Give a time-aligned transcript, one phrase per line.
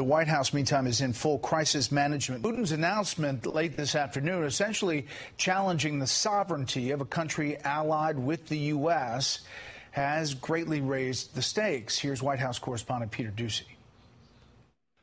[0.00, 2.42] The White House, meantime, is in full crisis management.
[2.42, 8.56] Putin's announcement late this afternoon essentially challenging the sovereignty of a country allied with the
[8.72, 9.40] U.S.
[9.90, 11.98] has greatly raised the stakes.
[11.98, 13.64] Here's White House correspondent Peter Doocy.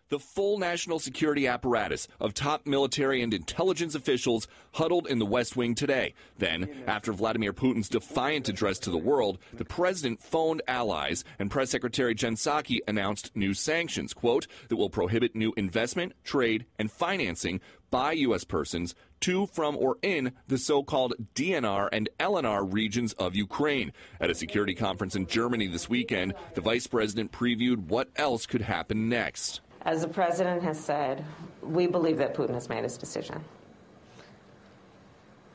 [0.09, 5.57] The full national security apparatus of top military and intelligence officials huddled in the West
[5.57, 6.13] Wing today.
[6.37, 11.71] Then, after Vladimir Putin's defiant address to the world, the president phoned allies, and Press
[11.71, 17.59] Secretary Jen Psaki announced new sanctions, quote, that will prohibit new investment, trade, and financing
[17.91, 18.45] by U.S.
[18.45, 23.91] persons to, from, or in the so called DNR and LNR regions of Ukraine.
[24.21, 28.61] At a security conference in Germany this weekend, the vice president previewed what else could
[28.61, 29.59] happen next.
[29.87, 31.23] As the president has said,
[31.61, 33.41] we believe that Putin has made his decision.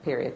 [0.02, 0.34] Period.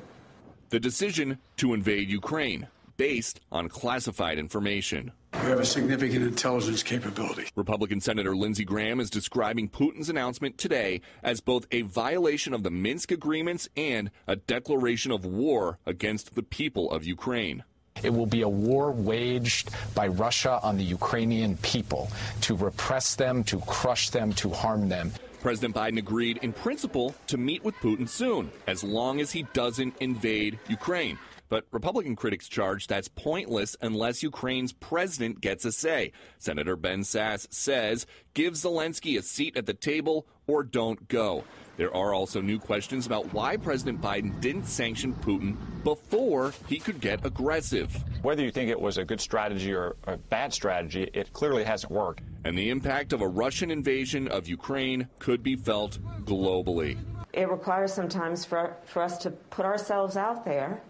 [0.69, 5.13] The decision to invade Ukraine, based on classified information.
[5.33, 7.47] We have a significant intelligence capability.
[7.57, 12.71] Republican Senator Lindsey Graham is describing Putin's announcement today as both a violation of the
[12.71, 17.65] Minsk agreements and a declaration of war against the people of Ukraine.
[18.03, 22.11] It will be a war waged by Russia on the Ukrainian people
[22.43, 25.13] to repress them, to crush them, to harm them.
[25.41, 29.95] President Biden agreed in principle to meet with Putin soon, as long as he doesn't
[30.01, 31.19] invade Ukraine.
[31.49, 36.13] But Republican critics charge that's pointless unless Ukraine's president gets a say.
[36.39, 41.45] Senator Ben Sasse says give Zelensky a seat at the table or don't go.
[41.77, 47.01] There are also new questions about why President Biden didn't sanction Putin before he could
[47.01, 47.95] get aggressive.
[48.23, 51.93] Whether you think it was a good strategy or a bad strategy, it clearly hasn't
[51.93, 52.23] worked.
[52.45, 56.97] And the impact of a Russian invasion of Ukraine could be felt globally.
[57.35, 60.81] It requires sometimes for, for us to put ourselves out there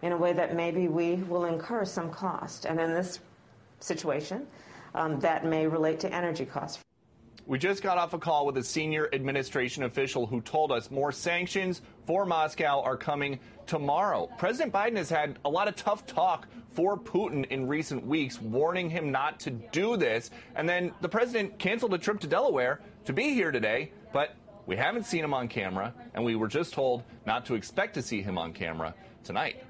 [0.00, 2.64] in a way that maybe we will incur some cost.
[2.64, 3.20] And in this
[3.80, 4.46] situation,
[4.94, 6.82] um, that may relate to energy costs.
[7.46, 11.10] We just got off a call with a senior administration official who told us more
[11.10, 14.28] sanctions for Moscow are coming tomorrow.
[14.38, 18.88] President Biden has had a lot of tough talk for Putin in recent weeks, warning
[18.88, 20.30] him not to do this.
[20.54, 24.36] And then the president canceled a trip to Delaware to be here today, but
[24.66, 28.02] we haven't seen him on camera, and we were just told not to expect to
[28.02, 29.62] see him on camera tonight.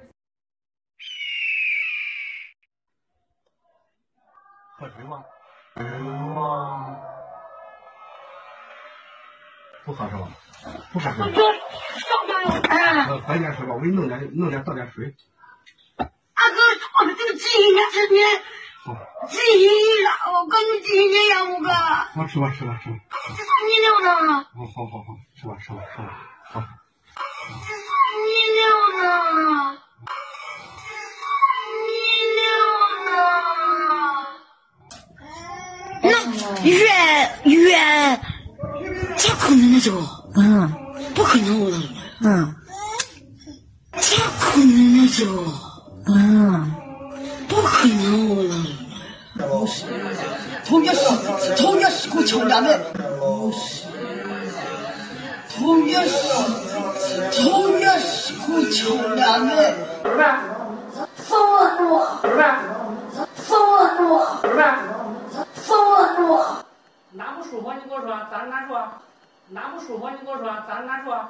[4.81, 5.25] You want?
[9.85, 10.29] 不喝是吧？
[10.93, 11.27] 不喝是吧？
[13.07, 13.75] 喝喝点是吧？
[13.75, 15.15] 我给你弄点，弄点倒点水。
[15.99, 16.57] 阿哥，
[17.01, 18.43] 我们这个鸡应该吃面。
[19.29, 21.69] 鸡了，我跟你鸡一样，我哥。
[21.71, 22.97] 好吃吧，吃吧，吃吧。
[23.37, 24.09] 这啥你留着？
[24.17, 25.07] 好好好好，
[25.39, 26.05] 吃吧，吃吧，吃吧，
[26.45, 26.55] 好。
[26.61, 27.89] 这啥
[28.25, 28.63] 你留
[28.99, 29.03] 着？
[30.87, 31.23] 这啥
[31.87, 31.89] 你
[32.39, 32.41] 留
[33.07, 33.13] 着？
[36.03, 36.09] 那
[36.65, 36.81] 远
[39.21, 39.29] 远。
[39.29, 39.81] 咋可能呢？
[39.81, 39.99] 这个，
[40.37, 40.73] 嗯，
[41.15, 41.77] 不可能我的，
[42.23, 42.55] 嗯，
[43.93, 44.01] 咋
[44.41, 45.09] 可能呢？
[45.15, 45.33] 这个，
[46.07, 46.75] 嗯，
[47.49, 48.51] 不可能我的。
[49.47, 49.85] 不是，
[50.67, 51.01] 同样是
[51.57, 52.79] 同样是口腔两的，
[53.19, 53.85] 不是，
[55.55, 56.13] 同样是
[57.43, 59.75] 同样是口腔两的。
[61.17, 61.39] 放
[61.91, 62.17] 我，
[63.47, 63.59] 放
[64.09, 64.41] 我，
[65.55, 66.57] 放我。
[67.13, 67.73] 哪不舒服？
[67.73, 68.81] 你跟我说，咋哪说？
[69.50, 70.10] 哪不舒服？
[70.10, 71.30] 你跟我说，咋哪说？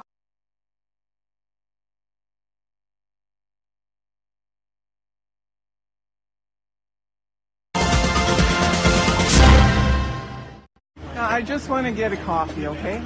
[11.18, 13.00] I just want to get a coffee, okay?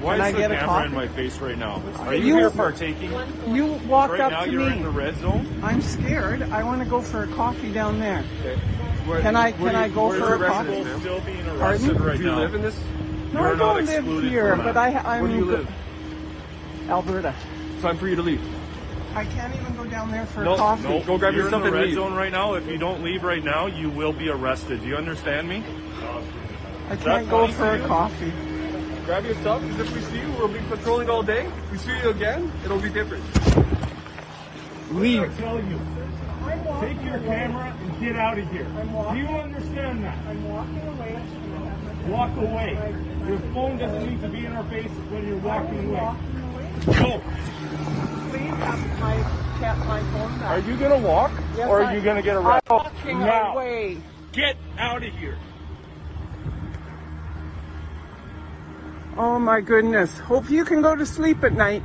[0.00, 0.86] Why Can is I the get a camera coffee?
[0.86, 1.82] in my face right now?
[2.00, 3.12] Are you, You- here partaking?
[3.48, 4.76] You walked right up now to you're me.
[4.76, 5.46] in the red zone.
[5.62, 6.42] I'm scared.
[6.42, 8.22] I want to go for a coffee down there.
[9.06, 10.84] Where- Can I where can do I you- go where's for your a residence, coffee?
[10.84, 11.00] ma'am?
[11.00, 11.62] Still being Pardon?
[11.62, 12.38] arrested right Do you now.
[12.38, 12.76] live in this?
[13.33, 14.75] no, You're I not don't live here, but.
[14.77, 15.69] I I'm Where do you live?
[16.89, 17.33] Alberta.
[17.81, 18.41] Time for you to leave.
[19.15, 20.83] I can't even go down there for No, a coffee.
[20.87, 21.95] no, go grab You're your in the red leave.
[21.95, 22.53] zone right now.
[22.53, 24.81] If you don't leave right now, you will be arrested.
[24.81, 25.63] Do you understand me?
[26.89, 28.31] I Is can't go for a coffee.
[29.05, 31.45] Grab your stuff, because if we see you, we'll be patrolling all day.
[31.45, 33.23] If we see you again, it'll be different.
[34.91, 35.23] Leave.
[35.23, 35.79] I'm tell you.
[36.81, 38.63] Take your camera and get out of here.
[38.65, 40.17] Do you understand that?
[40.27, 41.21] I'm walking away.
[42.11, 42.77] Walk away.
[43.27, 46.01] Your phone doesn't need to be in our face when you're walking away.
[46.01, 46.71] walking away.
[46.85, 47.21] Go.
[48.29, 49.15] Please have my
[49.59, 50.51] tap my phone back.
[50.51, 52.69] Are you gonna walk, Yes, or are I- you gonna get I'm arrested?
[52.69, 53.53] walking now.
[53.53, 53.97] away.
[54.33, 55.37] Get out of here.
[59.17, 60.17] Oh my goodness.
[60.19, 61.83] Hope you can go to sleep at night.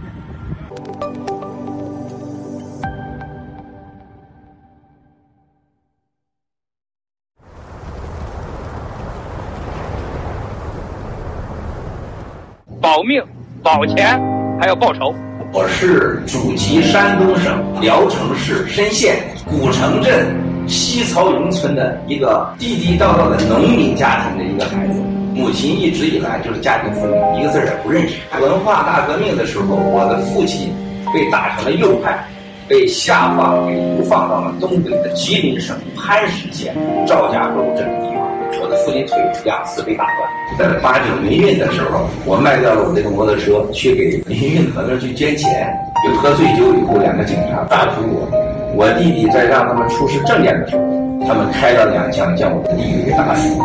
[12.87, 13.21] 保命、
[13.65, 14.17] 保钱，
[14.61, 15.13] 还要报仇。
[15.53, 20.33] 我是祖籍山东省聊城市莘县古城镇
[20.69, 25.01] 西曹营村的一个地地道道的农民家庭的一个孩子，
[25.35, 28.15] 母亲一直以来就是家庭妇女，一个字儿也不认识。
[28.41, 30.73] 文化大革命的时候，我的父亲
[31.13, 32.25] 被打成了右派，
[32.69, 36.73] 被下放给流放到了东北的吉林省磐石县
[37.05, 38.26] 赵家沟这个地方。
[38.61, 45.73] 我的父亲腿两次被打断，在八九民运的时候，我卖掉了我这个摩托车，去给民运河那儿去捐钱。
[46.05, 48.29] 就喝醉酒以后，两个警察打住我，
[48.77, 50.83] 我弟弟在让他们出示证件的时候，
[51.27, 53.59] 他们开了两枪，将我的弟弟给打死。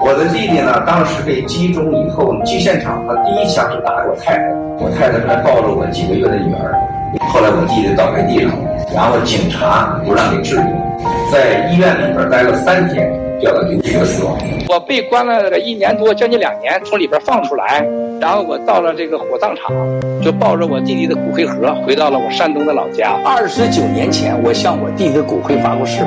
[0.00, 6.72] 我的弟弟呢，当时被击中以后，去现场，他第一枪是打我太太，我太太还抱着我几个月的女儿。
[7.32, 8.52] 后来我弟弟倒在地上，
[8.94, 10.70] 然后警察不让给治理，
[11.32, 13.10] 在医院里边待了三天。
[13.42, 14.36] 叫他流血死亡。
[14.68, 17.86] 我被关了这个一年多，将近两年，从里边放出来，
[18.20, 19.72] 然后我到了这个火葬场，
[20.22, 23.18] 就抱着我弟弟的骨灰盒，回到了我山东的老家。
[23.24, 26.02] 二十九年前，我向我弟弟的骨灰发过誓，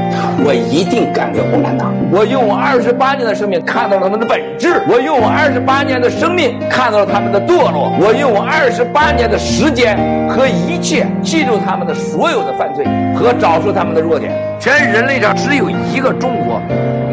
[0.45, 1.93] 我一定干掉共产党。
[2.11, 9.97] 我用我二十八年的生命看到了他们的本质，我用我二十八年的生命看到了他们的堕落，我用我二十八年的时间
[10.29, 12.85] 和一切记住他们的所有的犯罪
[13.15, 14.31] 和找出他们的弱点。
[14.61, 16.61] 全人类上只有一个中国。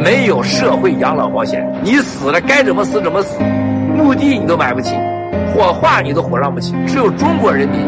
[0.04, 3.38] 没有社会养老保险，你死了该怎么死怎么死，
[3.96, 4.94] 墓地你都买不起，
[5.52, 6.74] 火化你都火葬不起。
[6.86, 7.80] 只有中国人民，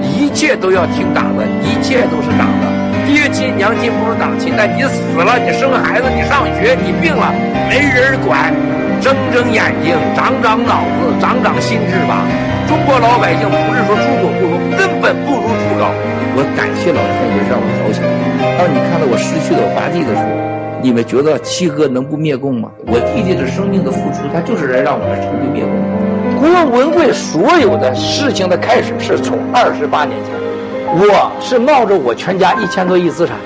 [0.00, 2.68] 一切都要听党的，一切都是党的。
[3.06, 7.34] 爹亲娘亲不如党亲，但你死了，你生孩子，你上学，你病了，
[7.68, 8.54] 没人管。
[9.00, 12.24] 睁睁眼睛，长长脑子，长长心智吧。
[12.68, 15.90] 中国老百姓不是说出口不如，根本不如出高。
[16.36, 18.06] 我感谢老天爷让我好起来。
[18.58, 20.48] 当你看到我失去了我八弟的时候。
[20.80, 22.70] 你们觉得七哥能不灭共吗？
[22.86, 25.74] 我弟弟的生命的付出，他就是来让我们成就灭共。
[26.38, 30.32] 郭文贵所有的事情的开始是从二十八年前，
[30.94, 33.36] 我是冒着我全家一千多亿资产，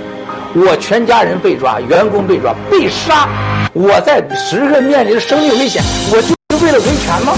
[0.55, 3.27] 我全家人被抓，员工被抓，被杀，
[3.73, 5.83] 我在时刻面临生命危险，
[6.13, 7.33] 我就是为了维权吗？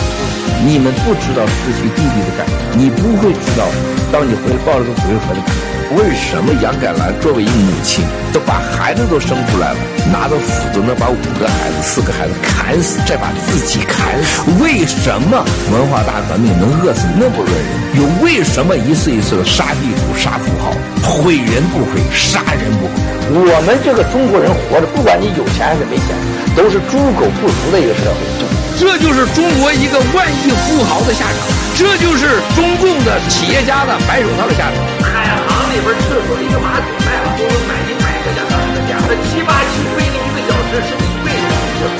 [0.66, 3.64] 你们不知道失去弟弟的感觉，你不会知道，
[4.10, 5.73] 当你回来抱着个骨灰盒的感觉。
[5.96, 9.78] 为什么杨改兰作为一个母亲，都把孩子都生出来了，
[10.10, 14.42] 拿着斧子能把五个孩子、四个孩子砍死，再把自己砍死？
[14.60, 17.54] 为什么文化大革命能饿死那么多人？
[17.94, 20.74] 又为什么一次一次的杀地主、杀富豪，
[21.06, 22.92] 毁人不毁，杀人不毁？
[23.30, 26.10] 我们这个中国人活着，不管你有钱还是没钱，
[26.56, 28.63] 都是猪狗不如的一个社会。
[28.78, 31.38] 这就是中国一个万亿富豪的下场，
[31.76, 34.74] 这就是中共的企业家的白手套的下场。
[35.02, 35.64] 海航。
[35.74, 41.90] 那边厕所一个马桶卖了，多买一百个家、二十个家，那七八起飞了一个小时，是你为什么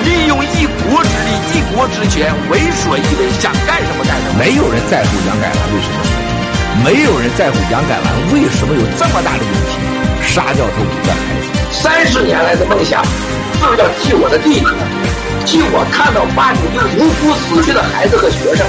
[0.00, 4.40] 利用一国之力、一国之权，为所欲为，想干什么干什么。
[4.40, 6.16] 没有人在乎杨改兰为什么死，
[6.80, 9.76] 没有人在乎杨改兰为什么有这么大的勇气
[10.24, 11.52] 杀掉他五个孩子。
[11.68, 13.04] 三十年来的梦想，
[13.60, 14.66] 就是要替我的弟弟，
[15.44, 18.64] 替我看到八九六无辜死去的孩子和学生，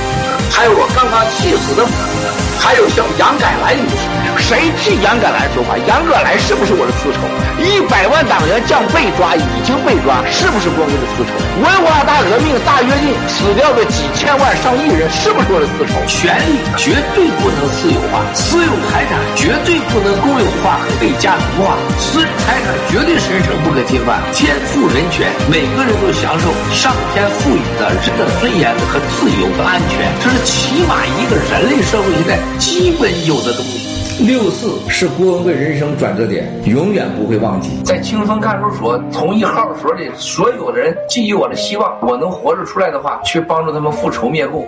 [0.51, 2.29] 还有我刚刚气死的母亲。
[2.59, 4.03] 还有像杨改兰女士，
[4.43, 5.79] 谁替杨改兰说话？
[5.87, 7.23] 杨改兰是不是我的出丑？
[7.55, 11.31] 一百万党员将被抓，已经被抓，是不是光辉的出丑？
[11.63, 15.95] 文化大革命大跃进死掉的几千万上亿人，是不是我的出丑？
[16.03, 32.39] 权力绝对不能私有化，私有财产绝对不能公有化和被家族化，私人财产绝对神圣不可侵犯，天赋人权，每个人都享受上天赋予的人的尊严和自由和安全，这是起码一个人类社会现在。
[32.57, 37.69] 基本有的东西，六四是郭文贵人生转折点，永远不会忘记。
[37.83, 44.67] 在清风看守所同一号所里，所有的人寄予我的希望，我能活着出来的话，去帮助他们复仇灭共。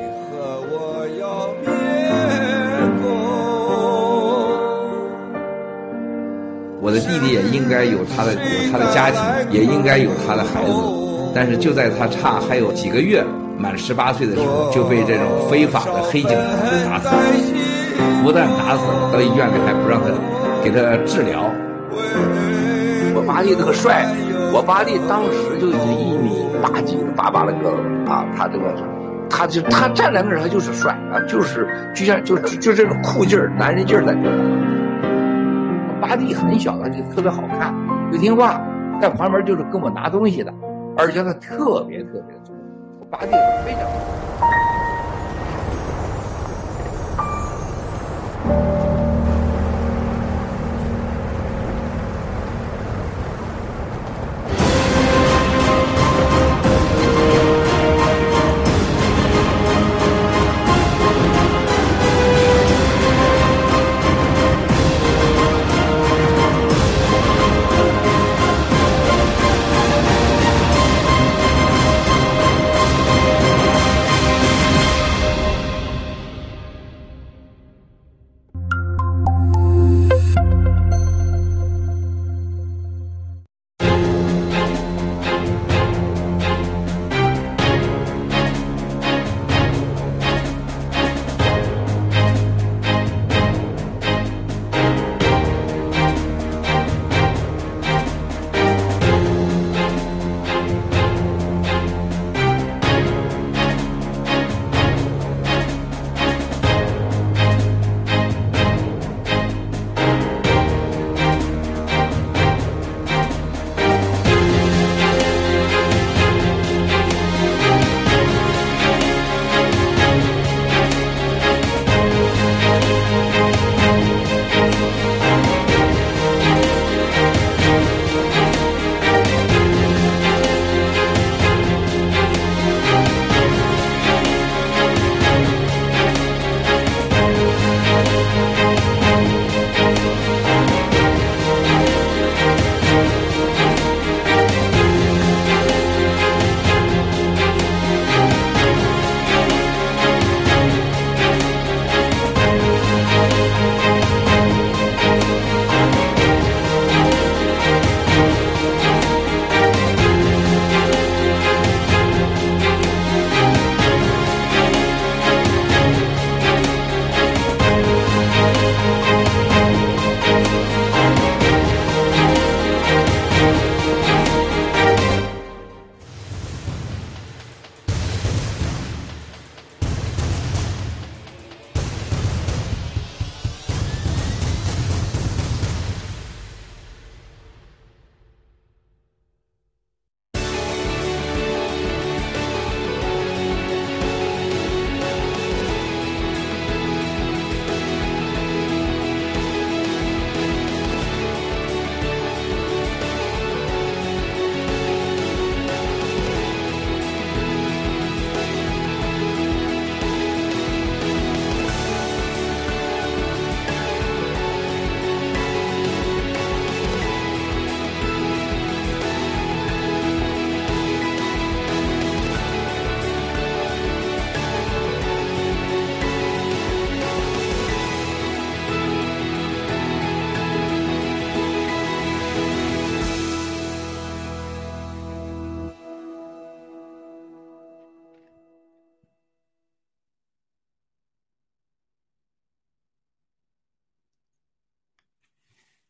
[6.83, 10.73] 我的弟弟也应该有他的有他的家庭，也应该有他的孩子，
[11.33, 13.23] 但是就在他差还有几个月
[13.61, 17.21] 满十八岁的时候，就被这种非法的黑警察打死了。
[18.23, 20.09] 不但打死了，到医院里还不让他
[20.63, 21.43] 给他治疗。
[23.13, 24.05] 我八弟那个帅，
[24.53, 27.77] 我八弟当时就已经一米八几的八八的个子
[28.07, 28.73] 啊，他这个，
[29.29, 34.33] 他就他站在那儿他就是帅啊，就是就像就就这种酷劲儿、男人劲儿在这儿。
[36.01, 37.73] 八弟很小，他就特别好看，
[38.11, 38.59] 又听话，
[38.99, 40.51] 在旁边就是跟我拿东西的，
[40.97, 42.35] 而且他特别特别
[43.11, 43.17] 粗。
[43.17, 43.31] 我八弟
[43.65, 43.75] 非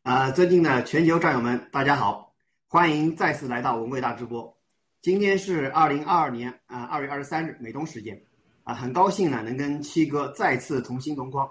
[0.02, 0.30] 啊。
[0.30, 2.32] 尊敬的全球战友们，大家好，
[2.68, 4.56] 欢迎再次来到文贵大直播。
[5.00, 8.20] 今天是二零二二年啊二月二十三日美东时间，
[8.64, 11.48] 啊，很高兴呢能跟七哥再次同心同框。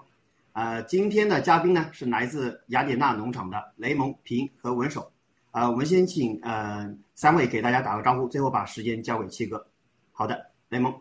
[0.52, 5.10] 呃，今天的嘉宾呢是来自雅典娜农场的雷蒙、平和文守。
[5.50, 9.66] 啊，我们先请呃三位给大家打个招呼，最后把时间交给七哥。
[10.10, 10.92] 好的，雷蒙。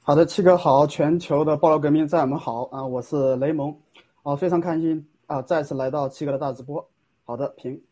[0.00, 3.76] 好的，七哥好，全球的爆料革命战友们好啊，我是雷蒙。
[4.28, 5.40] 好，非常开心啊！
[5.40, 6.86] 再次来到七哥的大直播。
[7.24, 7.82] 好的，平。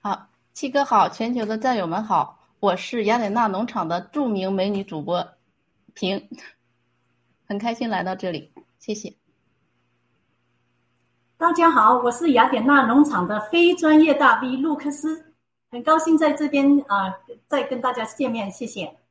[0.00, 5.22] 好，七哥好，全球的战友们好，我是雅典娜农场的著名美女主播
[5.92, 6.26] 平，
[7.46, 9.14] 很开心来到这里，谢谢。
[11.36, 15.34] 大家好，我是雅典娜农场的非专业大 V 路克斯，
[15.70, 17.14] 很高兴在这边啊，
[17.46, 19.01] 再跟大家见面，谢谢。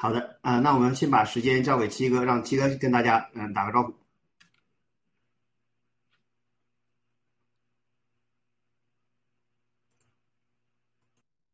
[0.00, 3.92] 好的，啊，那我们先把时间交给七哥，让七哥跟大家嗯打个招呼。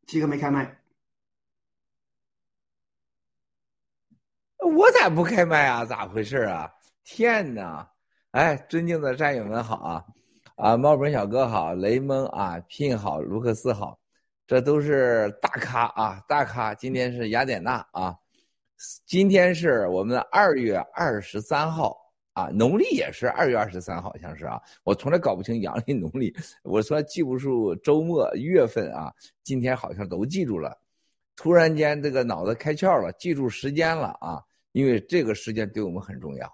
[0.05, 0.79] 七哥没开麦，
[4.59, 5.83] 我咋不开麦啊？
[5.83, 6.73] 咋回事啊？
[7.03, 7.91] 天哪！
[8.31, 10.05] 哎，尊敬的战友们好啊！
[10.55, 13.99] 啊，猫本小哥好，雷蒙啊，聘好，卢克斯好，
[14.47, 16.73] 这都是大咖啊，大咖！
[16.73, 18.17] 今天是雅典娜啊。
[19.05, 21.97] 今天是我们二月二十三号
[22.33, 26.31] 啊，农历也是二月二十三，好像是啊，我从来搞不清阳历农历，
[26.61, 29.11] 我说记不住周末月份啊，
[29.43, 30.77] 今天好像都记住了，
[31.35, 34.39] 突然间这个脑子开窍了，记住时间了啊，
[34.73, 36.51] 因为这个时间对我们很重要。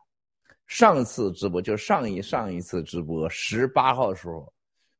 [0.66, 4.52] 上次直播就上一上一次直播十八号的时候，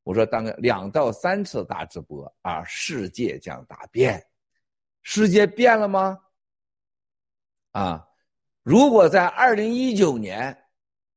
[0.04, 4.22] 我说当两到三次大直播啊，世界将大变，
[5.04, 6.20] 世界变了吗？
[7.74, 8.08] 啊，
[8.64, 10.58] 如果在二零一九年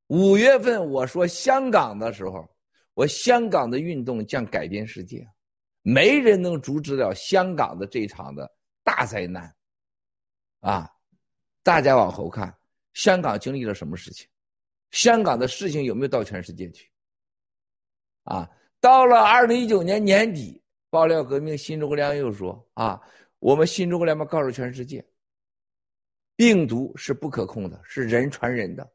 [0.08, 2.48] 五月份我说香港的时候，
[2.94, 5.26] 我香港的运动将改变世界，
[5.82, 8.50] 没人能阻止了香港的这场的
[8.82, 9.54] 大灾难。
[10.60, 10.90] 啊，
[11.62, 12.52] 大家往后看，
[12.94, 14.26] 香港经历了什么事情？
[14.92, 16.90] 香港的事情有没有到全世界去？
[18.25, 18.48] 啊，
[18.80, 22.98] 到了二零一九年年底，爆料革命新中国联盟又说啊，
[23.40, 25.04] 我们新中国联盟告诉全世界。
[26.36, 28.86] 病毒是不可控的，是人传人的，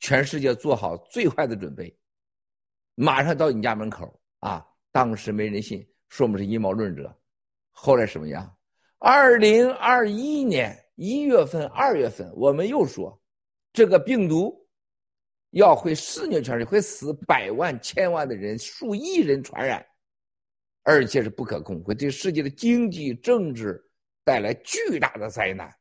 [0.00, 1.96] 全世界做好最坏的准备，
[2.96, 4.66] 马上到你家门口啊！
[4.90, 7.16] 当时没人信，说我们是阴谋论者。
[7.70, 8.56] 后来什么样？
[8.98, 13.20] 二零二一年一月份、二月份，我们又说，
[13.72, 14.54] 这个病毒
[15.50, 19.84] 要会肆虐全世界，会死百万、千万的人，数亿人传染，
[20.82, 23.80] 而且是不可控，会对世界的经济、政治
[24.24, 25.72] 带来巨大的灾难。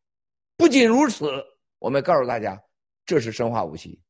[0.63, 1.29] 不仅如此，
[1.77, 2.57] 我们告诉大家，
[3.05, 4.01] 这是生化武器，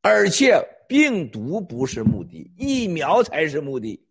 [0.00, 0.58] 而且
[0.88, 4.02] 病毒不是目的，疫苗才是目的。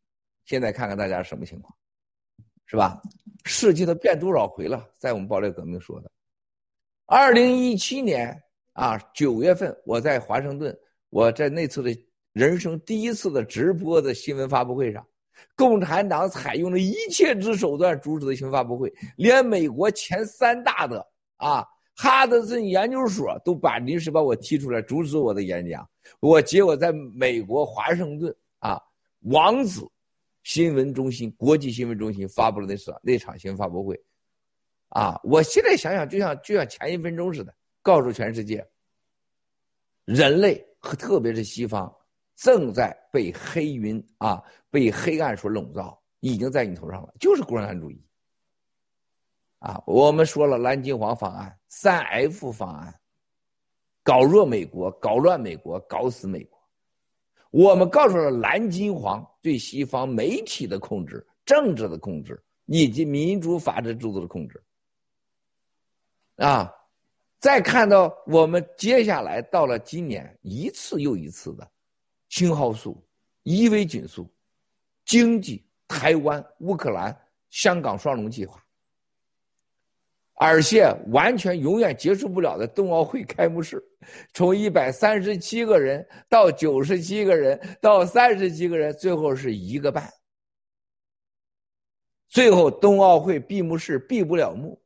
[0.46, 1.76] 现在看看大家什么情况，
[2.68, 3.02] 是吧？
[3.46, 4.88] 世界都变多少回了？
[5.00, 6.12] 在我们爆料革命说的，
[7.08, 8.40] 二零一七年
[8.74, 11.90] 啊九月份，我在华盛顿，我在那次的
[12.32, 15.04] 人生第一次的直播的新闻发布会上。
[15.56, 21.06] 共产党采用了一切之手段阻止的新闻发布会，连美国前三大的
[21.38, 21.66] 啊
[21.96, 25.88] 哈德森研究所都把临时把我踢出来，阻止我的演讲。
[26.22, 28.82] 我结果在美国华盛顿啊
[29.24, 29.86] 王子
[30.44, 34.00] 新闻中心国际新闻中心发布了那场那场新闻发布会，
[34.88, 38.66] 啊，我现在想想就像就像前一分钟似的，告诉全世界，
[40.06, 41.94] 人类和特别是西方。
[42.42, 48.02] 正在被黑云啊，被黑暗所笼罩，已经在你头上了，就是共产主义。
[49.60, 52.98] 啊，我们说了蓝金黄方案、三 F 方案，
[54.04, 56.58] 搞弱美国，搞乱美国，搞死美国。
[57.52, 64.64] 我们告诉了蓝金黄对西方媒体的控制、政治的控制以及民主法治制度的控制。
[66.38, 66.74] 啊，
[67.38, 71.70] 再看到我们接下来到了今年，一次又一次的。
[72.30, 73.04] 青蒿素、
[73.44, 74.30] 伊维菌素、
[75.06, 77.16] 经济、台湾、乌克兰、
[77.50, 78.64] 香港双龙计划，
[80.36, 83.84] 而且完全永远结束不了的冬奥会开幕式，
[84.34, 90.08] 从一百三十七个人到九十七个人到三十七个人，最后是一个半。
[92.28, 94.80] 最后冬奥会闭幕式闭不了幕，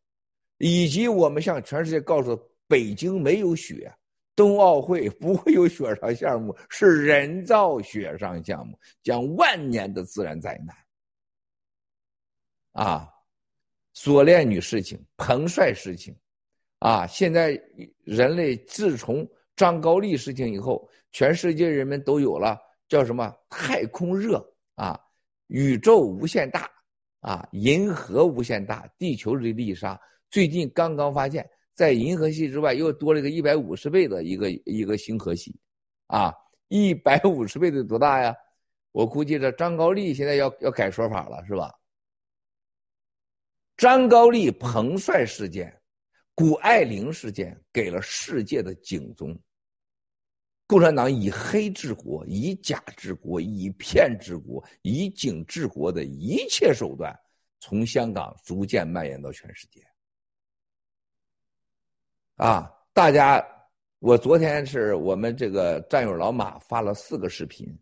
[0.60, 3.94] 以及我们向全世界告诉北京没有雪。
[4.36, 10.76] 冬奥会 不会有雪上项目，是人造雪上项目，将万年的自然灾难。
[12.72, 13.10] 啊，
[13.94, 16.16] 锁链女事情、彭帅事情，
[16.80, 17.60] 啊，现在
[18.04, 24.44] 人类自从张高丽事情以后，全世界人们都有了叫什么太空热
[24.74, 25.00] 啊，
[25.48, 26.68] 宇宙无限大
[27.20, 30.00] 啊，银河无限大，地球的丽莎。
[30.32, 35.56] 最近刚刚发现，在银河系之外又多了一个一百五十倍的一个一个星河系，
[36.08, 36.34] 啊，
[36.68, 38.36] 一百五十倍的多大呀？
[38.92, 41.74] 我估计这张高丽现在要要改说法了，是吧？
[43.76, 45.76] 张高丽彭帅事件、
[46.36, 49.36] 谷爱凌事件给了世界的警钟。
[50.68, 57.20] 共产党以黑治国、以假治国、以骗治国、以警治国的一切手段，
[57.60, 59.84] 从香港逐渐蔓延到全世界。
[62.44, 63.42] 啊，大家，
[64.00, 67.74] 我昨天是我们这个战友老马发了四个视频，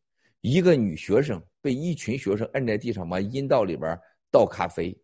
[0.42, 4.96] 一个女学生被一群学生摁在地上往阴道里边倒咖啡，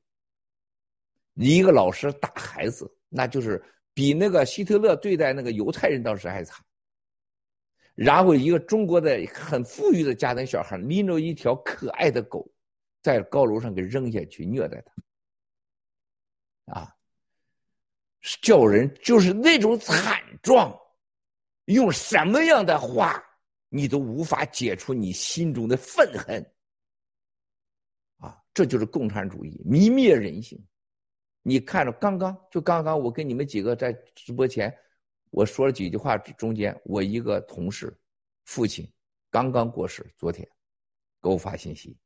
[1.33, 3.59] 一个老师打孩子，那就是
[3.95, 6.63] 比那个希特勒对待那个犹太人当时还惨。
[7.95, 12.47] 然后一个中国的很富裕的家庭小孩拎着一条可爱的狗，
[13.01, 14.79] 在高楼上给扔下去虐待
[16.67, 16.93] 他，啊。
[18.41, 20.77] 叫人就是那种惨状，
[21.65, 23.23] 用什么样的话，
[23.69, 26.43] 你都无法解除你心中的愤恨。
[28.17, 30.61] 啊，这就是共产主义泯灭人性。
[31.41, 34.75] 你看着刚刚就刚刚，我跟你们几个在直播前，
[35.29, 37.97] 我说了几句话，中间我一个同事
[38.43, 38.85] 父亲
[39.29, 40.45] 刚刚过世，昨天
[41.21, 41.97] 给我发信息，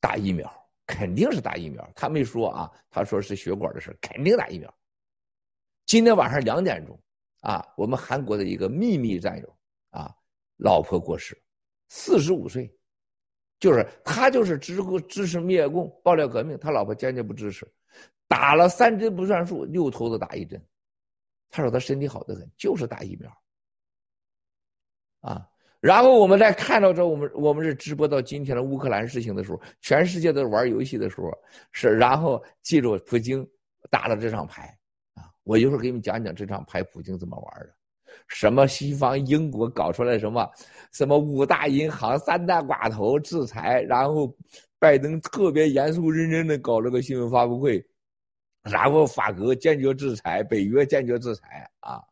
[0.00, 0.65] 打疫苗。
[0.86, 4.72] 肯定是打疫苗，他没说啊，他说是血管的事肯定打疫苗。
[5.84, 6.98] 今天晚上两点钟，
[7.40, 9.58] 啊，我们韩国的一个秘密战友，
[9.90, 10.14] 啊，
[10.58, 11.36] 老婆过世，
[11.88, 12.72] 四十五岁，
[13.58, 17.66] 就是他就是支支持灭共、爆料革命，他老婆坚决不支持，
[18.28, 20.64] 打了三针不算数，六头子打一针，
[21.50, 23.42] 他说他身体好得很，就是打疫苗，
[25.20, 25.50] 啊。
[25.86, 31.30] 然后我们再看到这，我们我们是直播到今天的乌克兰事情的时候，全世界都玩游戏的时候，
[31.70, 33.48] 是然后记住普京
[33.88, 34.76] 打了这场牌
[35.14, 35.30] 啊！
[35.44, 37.72] 我一会儿给你们讲讲这场牌普京怎么玩的，
[38.26, 40.50] 什么西方英国搞出来什么
[40.90, 44.36] 什么五大银行三大寡头制裁，然后
[44.80, 47.80] 拜登特别严肃认真的搞了个新闻发布会，
[48.64, 52.02] 然后法国坚决制裁，北约坚决制裁啊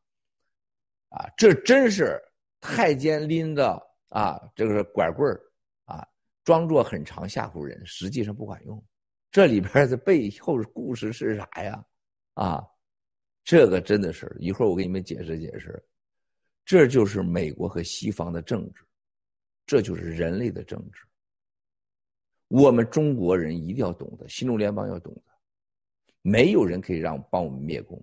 [1.09, 1.27] 啊！
[1.37, 2.23] 这真是。
[2.66, 5.38] 太监拎着啊，这个是拐棍儿
[5.85, 6.03] 啊，
[6.44, 8.83] 装作很长吓唬人，实际上不管用。
[9.31, 11.85] 这里边的背后故事是啥呀？
[12.33, 12.66] 啊，
[13.44, 15.85] 这个真的是一会儿我给你们解释解释。
[16.64, 18.83] 这就是美国和西方的政治，
[19.66, 21.03] 这就是人类的政治。
[22.48, 25.33] 我们中国人一定要懂得，新中联邦要懂得，
[26.22, 28.03] 没有人可以让帮我们灭共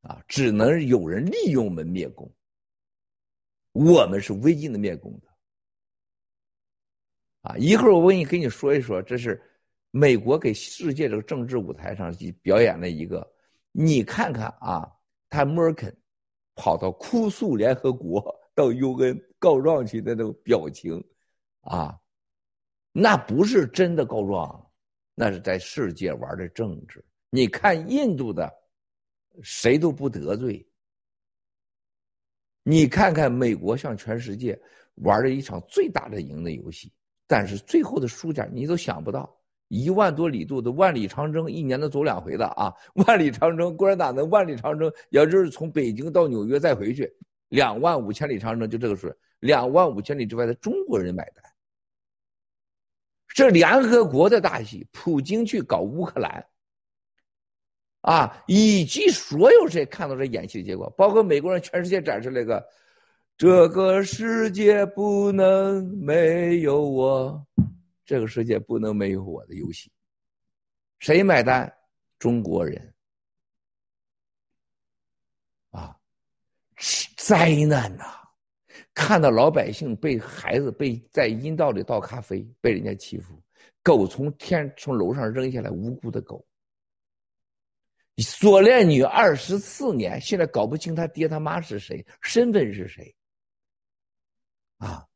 [0.00, 2.32] 啊，只能有人利用我们灭共。
[3.76, 5.28] 我们是唯一的灭共的，
[7.42, 7.56] 啊！
[7.58, 9.38] 一会儿我给你跟你说一说，这是
[9.90, 13.30] 美国给世界这个政治舞台上去表演了一个，
[13.72, 14.90] 你看看啊，
[15.28, 15.94] 他默肯
[16.54, 21.04] 跑到哭诉联合国到 UN 告状去的那种表情，
[21.60, 22.00] 啊，
[22.92, 24.70] 那不是真的告状，
[25.14, 27.04] 那是在世界玩的政治。
[27.28, 28.50] 你看印度的，
[29.42, 30.65] 谁都不得罪。
[32.68, 34.60] 你看看美国向全世界
[34.96, 36.92] 玩了一场最大的赢的游戏，
[37.24, 39.32] 但是最后的输家你都想不到，
[39.68, 42.74] 一万多里路的万里长征，一年能走两回的啊！
[43.06, 47.08] 万里长征，共产党的万里长征，也就是从北京到纽约再回去，
[47.50, 51.44] 两万五千里长征就这个数，两万五千里之外的中国人买单。
[53.28, 56.44] 这联合国的大戏，普京去搞乌克兰。
[58.06, 62.64] 啊，以及所有谁看到这演戏的结果，包括美国人，全世界展示了一个
[63.36, 67.44] “这个世界不能没有我，
[68.04, 69.90] 这个世界不能没有我的游戏”，
[71.00, 71.70] 谁买单？
[72.16, 72.94] 中国人。
[75.72, 75.96] 啊，
[77.16, 78.04] 灾难呐！
[78.94, 83.42] 看到老百姓被孩子被在阴道里倒咖啡，被人家欺负，
[83.82, 86.46] 狗从天从楼上扔下来，无辜的狗。
[88.22, 93.14] 锁链女二十四年，现在搞不清他爹他妈是谁，身份是谁。
[94.78, 95.06] 啊！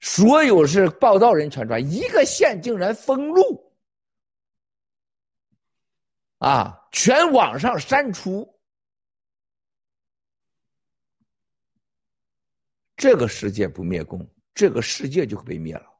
[0.00, 3.72] 所有是报道人传传，一个县竟然封路，
[6.38, 6.88] 啊！
[6.90, 8.60] 全网上删除，
[12.96, 15.91] 这个世界不灭共，这个世界就会被灭了。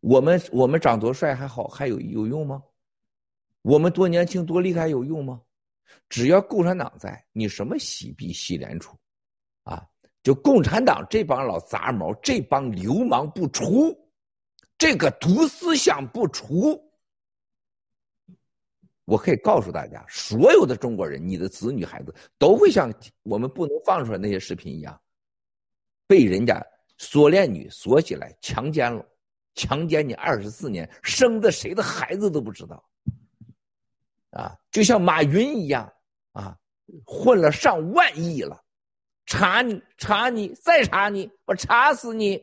[0.00, 2.62] 我们我们长多帅还好还有有用吗？
[3.62, 5.40] 我们多年轻多厉害有用吗？
[6.08, 8.96] 只要共产党在，你什么洗币洗脸处，
[9.64, 9.84] 啊，
[10.22, 13.94] 就共产党这帮老杂毛，这帮流氓不除，
[14.78, 16.80] 这个毒思想不除，
[19.04, 24.98] 我可以告诉大家，所有的中国人，你的子女孩子都会像我们不能放出来那些视频一样，
[26.06, 26.64] 被人家
[26.98, 29.04] 锁链女锁起来强奸了，
[29.58, 32.88] 强奸你二十四年，生的谁的孩子都不知道。
[34.30, 35.92] 啊，就像马云一样
[36.30, 36.56] 啊，
[37.04, 38.62] 混了上万亿了，
[39.26, 42.40] 查你查你再查你，我查死你！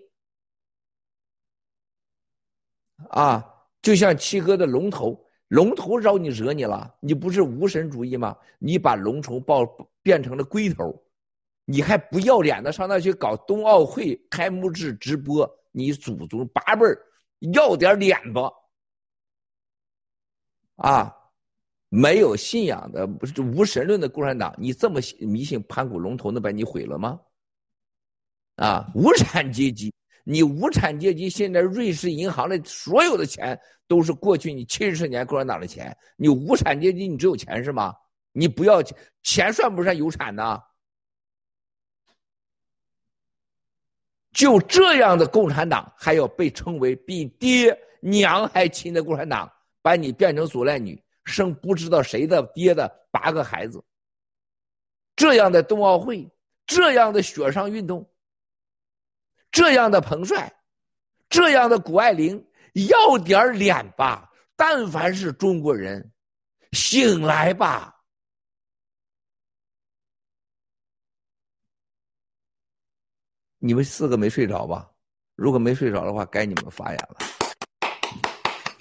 [3.12, 3.46] 啊，
[3.82, 6.94] 就像七哥的龙头，龙头招你惹你了？
[7.00, 8.36] 你不是无神主义吗？
[8.60, 9.66] 你把龙头抱
[10.04, 11.02] 变成了龟头，
[11.64, 15.50] 你还不要脸的上那去搞冬奥会开幕式直播？
[15.76, 16.98] 你祖宗八辈儿
[17.54, 18.50] 要点脸吧？
[20.78, 21.14] 啊！
[21.90, 27.20] 没有信仰的不是无神论的共产党，你这么迷信盘古龙头，能把你毁了吗？
[28.56, 33.58] 啊，无产阶级，你无产阶级现在瑞士银行的所有的钱
[33.88, 37.94] 都是过去你七十年共产党的钱，你无产阶级你只有钱是吗？
[38.32, 40.60] 你不要钱，钱算不算有产呢？
[44.36, 49.50] 就这样的共产党，还要被称为比爹娘还亲的共产党，
[49.82, 51.02] 把你变成锁链女。
[51.24, 53.84] 生不知道谁的爹的八个孩子，
[55.16, 56.30] 这样的冬奥会，
[56.68, 58.08] 这样的雪上运动，
[59.52, 60.54] 这样的彭帅，
[61.30, 64.30] 这样的谷爱凌，要点脸吧！
[64.56, 66.12] 但凡是中国人，
[66.74, 67.95] 醒来吧！
[73.66, 74.88] 你们四个没睡着吧？
[75.36, 77.16] 如果没睡着的话，该你们发言了。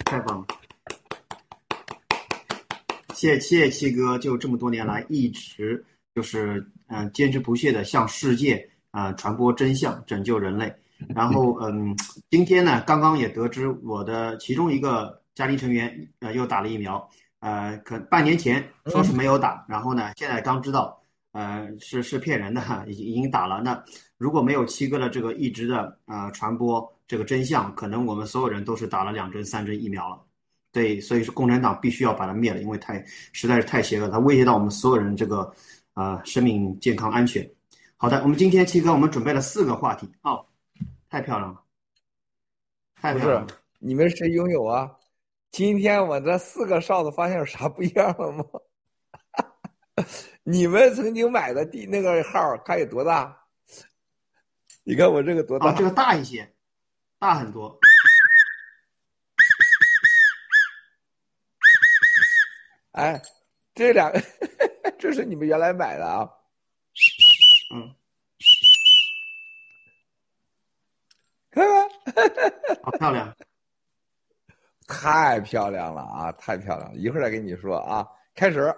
[0.05, 0.45] 太棒了！
[3.15, 10.71] 谢谢七哥，就这么多年来一直就是嗯坚持不懈的向世界啊传播真相，拯救人类。
[11.15, 11.97] 然后嗯，
[12.29, 21.01] 今天呢，刚刚也得知我的其中一个家庭成员呃又打了疫苗，呃，可半年前说是没有打，然后呢，现在刚知道
[21.35, 23.61] 呃是是骗人的，已经已经打了。
[23.61, 23.83] 那
[24.17, 30.21] 如果没有七哥的这个一直的呃传播这个真相，可能我们所有人都是打了两针三针疫苗了。
[30.71, 35.53] 对，所以说共产党必须要把它灭了，因为太实在是太邪恶，它威胁到我们所有人这个
[35.93, 37.45] 呃生命健康安全。
[37.97, 40.45] 好的，我们今天七哥我们准备了四个话题哦，
[41.09, 41.61] 太漂亮了，
[43.01, 43.47] 太漂亮了。
[43.79, 44.89] 你们谁拥有啊？
[45.51, 48.45] 今天我这四个哨子发现有啥不一样了吗？
[50.43, 53.45] 你们曾经买的第那个号看有多大？
[54.83, 55.71] 你看我这个多大？
[55.73, 56.53] 这个大一些，
[57.17, 57.79] 大很多。
[62.91, 63.21] 哎，
[63.73, 64.21] 这两个，
[64.99, 66.29] 这是你们原来买的啊？
[67.73, 67.95] 嗯，
[71.51, 71.89] 看看，
[72.83, 73.35] 好漂亮，
[74.87, 76.31] 太漂亮了啊！
[76.33, 78.07] 太漂亮了，一会儿再跟你说啊。
[78.35, 78.69] 开始，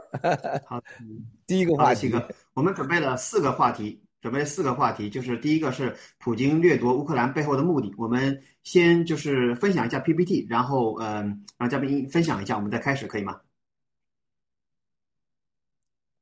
[0.67, 0.81] 好，
[1.47, 2.13] 第一个话题，
[2.53, 7.91] 我们准备了四个话题，准备四个话题，就是第一个是普京掠夺乌克兰背后的目的。
[7.97, 13.41] 我们先就是分享一下 PPT，然后嗯，让嘉宾分享一下，我们再开始，可以吗？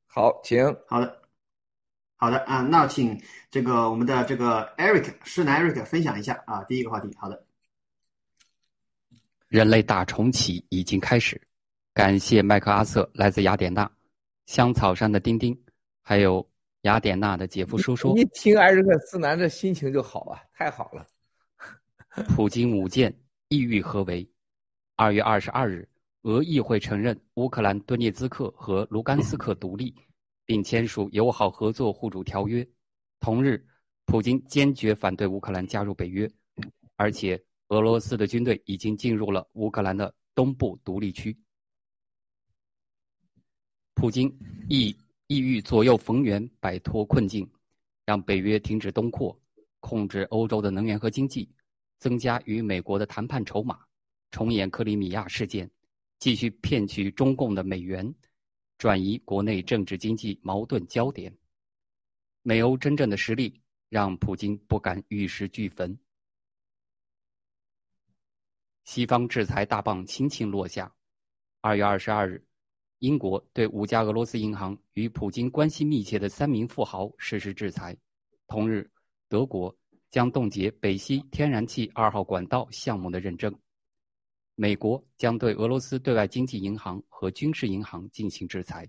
[0.06, 0.64] 好，请。
[0.88, 1.20] 好的，
[2.16, 3.20] 好的啊，那请
[3.50, 7.44] 这个我们的这个 Eric 施南 Eric 分享一下啊，第一个话题，好的。
[9.48, 11.40] 人类大重启已经开始，
[11.96, 13.90] 感谢麦克阿瑟来自雅典娜，
[14.44, 15.58] 香草山的丁丁，
[16.02, 16.46] 还有
[16.82, 18.14] 雅典娜的姐夫叔叔。
[18.18, 21.06] 一听艾瑞克斯南，这心情就好啊，太好了。
[22.36, 24.28] 普京舞剑，意欲何为？
[24.96, 25.88] 二月二十二日，
[26.24, 29.94] 俄议会承认乌克兰顿涅茨克和卢甘斯克独立。
[30.44, 32.64] 并签署友好合作互助条约。
[33.20, 33.66] 同日，
[34.04, 36.30] 普京坚决反对乌克兰加入北约，
[36.96, 41.34] 而且俄罗斯的军队已经进入了乌克兰的东部独立区。
[43.96, 44.30] 普京
[44.68, 44.94] 意
[45.26, 47.50] 意欲左右逢源，摆脱困境，
[48.04, 49.36] 让北约停止东扩，
[49.80, 51.50] 控制欧洲的能源和经济，
[51.98, 53.80] 增加与美国的谈判筹码，
[54.30, 55.68] 重演克里米亚事件，
[56.18, 58.14] 继续骗取中共的美元。
[58.76, 61.34] 转移国内政治经济矛盾焦点。
[62.42, 65.98] 美欧真正的实力让普京不敢玉石俱焚。
[68.84, 70.94] 西方制裁大棒轻轻落下。
[71.62, 72.46] 二月二十二日，
[73.06, 77.96] 英国对五家俄罗斯银行与普京关系密切的三名富豪实施制裁。
[78.48, 78.90] 同日，
[79.28, 79.72] 德国
[80.10, 83.56] 将冻结北溪天然气二号管道项目的认证。
[84.56, 88.84] 美国将对俄罗斯对外经济银行和军事银行进行制裁，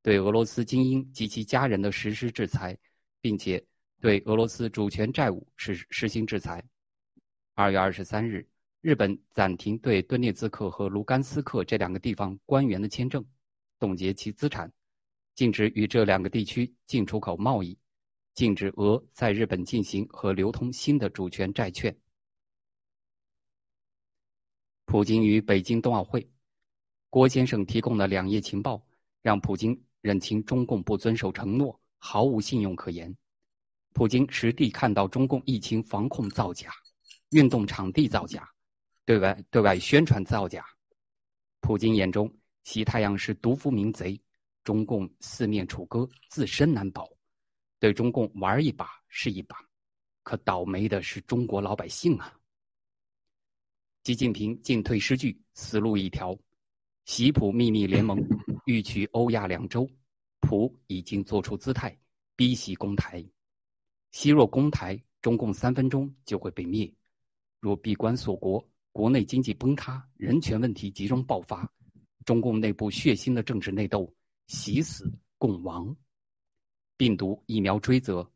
[0.00, 2.78] 对俄罗斯精英及其家人的实施制裁，
[3.20, 3.60] 并且
[4.00, 6.62] 对俄罗斯主权债务实实行制裁。
[7.54, 8.46] 二月二十三日，
[8.80, 13.24] 日本暂停对顿涅茨克和卢甘斯克这两个地方官员的签证，
[13.80, 14.70] 冻结其资产，
[15.34, 17.76] 禁止与这两个地区进出口贸易，
[18.34, 21.96] 禁止俄在日本进行和流通新的主权债券。
[24.84, 26.28] 普京与北京冬奥会，
[27.08, 28.84] 郭先生提供的两页情报，
[29.22, 33.16] 让普京认清中共不遵守承诺，毫无信用可言。
[33.92, 36.70] 普京实地看到中共疫情防控造假，
[37.30, 38.48] 运动场地造假，
[39.04, 40.64] 对外对外宣传造假。
[41.60, 42.32] 普京眼中，
[42.72, 44.16] 习太阳是独夫民贼，
[44.62, 47.10] 中共四面楚歌，自身难保。
[47.80, 49.56] 对中共玩一把是一把，
[50.22, 52.32] 可倒霉的是中国老百姓啊！
[54.04, 56.38] 习近平进退失据，死路一条。
[57.06, 58.16] 习普秘密联盟
[58.66, 59.90] 欲取欧亚两洲，
[60.38, 61.98] 普已经做出姿态，
[62.36, 63.20] 逼习攻台。
[64.12, 66.88] 西若攻台，中共三分钟就会被灭；
[67.58, 71.68] 若闭关锁国，国内经济崩塌，人权问题集中爆发，
[72.24, 74.12] 中共内部血腥的政治内斗，
[74.46, 75.94] 习死共亡。
[76.96, 78.30] 病毒疫苗追责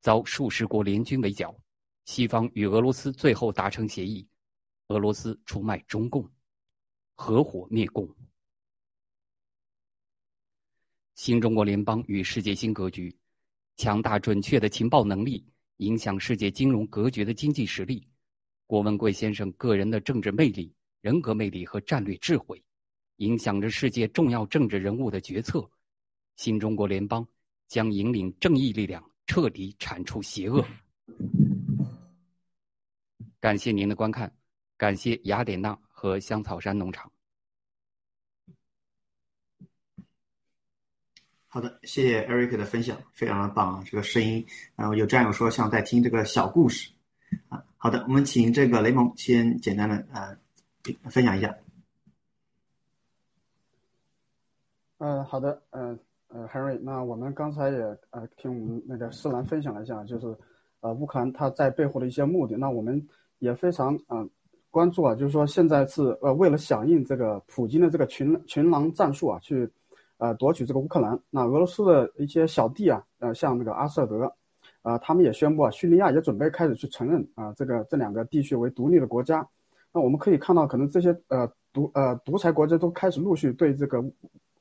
[0.00, 1.58] 遭数十国联军围剿，
[2.04, 4.26] 西方与俄罗斯最后达成协议。
[4.88, 6.28] 俄罗斯出卖中共，
[7.14, 8.08] 合伙灭共。
[11.14, 13.16] 新中国联邦与世界新格局，
[13.76, 18.06] 强大准确的情报能力，影响世界金融格局的经济实力。
[18.66, 22.62] 郭文贵先生个人的政治魅力、人格魅力和战略智慧，
[23.20, 25.68] 影响着世界重要政治人物的决策。
[26.36, 27.26] 新中国联邦
[27.68, 30.66] 将引领正义力量，彻底铲除邪恶。
[33.38, 34.32] 感谢您的观看。
[34.78, 37.12] 感谢雅典娜和香草山农场。
[41.46, 43.84] 好的，谢谢 Eric 的分享，非常的棒啊！
[43.84, 46.90] 这个声音，然后有战友说像在听这个小故事
[47.50, 47.62] 啊。
[47.76, 50.34] 好的，我们请这个雷蒙先简单的呃
[51.10, 51.54] 分享一下。
[55.00, 57.78] 嗯，好的，嗯呃，Henry，那我们刚才也
[58.10, 60.34] 呃听我们那个思兰分享了一下，就是
[60.80, 63.04] 呃乌克兰它在背后的一些目的，那我们
[63.38, 64.30] 也非常嗯。
[64.72, 69.68] 关注啊，就是说现在是呃为了响应这个普京的这个群群狼战术啊，去
[70.18, 71.18] 呃夺取这个乌克兰。
[71.28, 74.32] 那俄罗斯的一些小弟啊，呃像那个阿瑟德，
[74.82, 79.44] 啊他们也宣布啊，叙利亚也准备开始去承认啊这个这两个地区为独立的国家。
[79.92, 84.00] 那我们可以看到，可能这些呃独呃独裁国家都开始陆续对这个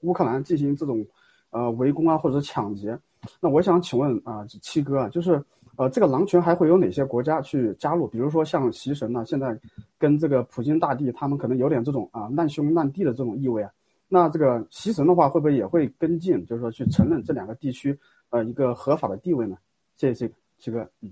[0.02, 1.06] 乌克兰进行这种
[1.50, 2.98] 呃围攻啊或者抢劫。
[3.40, 5.44] 那我想请问啊七哥啊，就是。
[5.76, 8.06] 呃，这个狼群还会有哪些国家去加入？
[8.06, 9.58] 比如说像习神呢，现在
[9.98, 13.72] 跟这个普京大帝他们可能有点这种啊难兄难弟的这种意味啊。
[14.10, 17.98] 那这个习神的话，会不会也会跟进，就是说去承认这两个地区
[18.30, 19.58] 呃一个合法的地位呢？
[19.96, 20.86] 谢谢七哥。
[21.00, 21.10] 嗯。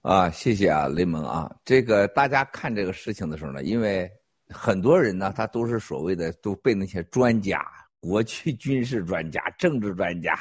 [0.00, 4.10] 啊，谢谢啊，雷蒙啊，这个大家看这个事情的时候呢，因为
[4.52, 7.66] 很多人呢，他都是所谓的都被那些专家。
[8.04, 10.36] 国际军事专家、政治专家、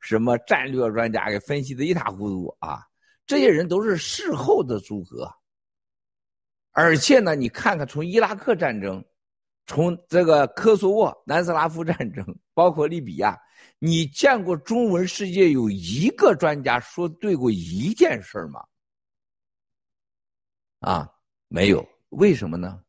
[0.00, 2.86] 什么战略专家给分析的一塌糊涂啊！
[3.26, 5.28] 这些人都是事后的诸葛。
[6.70, 9.04] 而且呢，你看看从伊拉克战争，
[9.66, 13.36] 从这个科索沃、南斯拉夫战争，包括利比亚，
[13.80, 18.64] 你见过中文世界有一个专家说对过一件事吗？
[20.78, 21.10] 啊，
[21.48, 21.84] 没有。
[22.10, 22.80] 为什么呢？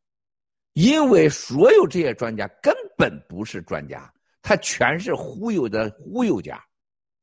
[0.73, 6.63] 因为所有这些专家根本不是专家，他全是忽悠的忽悠家、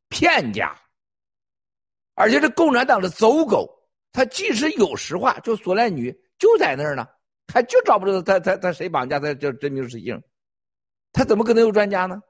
[0.08, 0.78] 骗家，
[2.14, 3.66] 而且这共产党的走狗，
[4.12, 7.06] 他即使有实话，就索赖女就在那儿呢，
[7.46, 10.20] 他就找不着他他他谁绑架他叫真名实姓，
[11.10, 12.20] 他怎么可能有专家呢？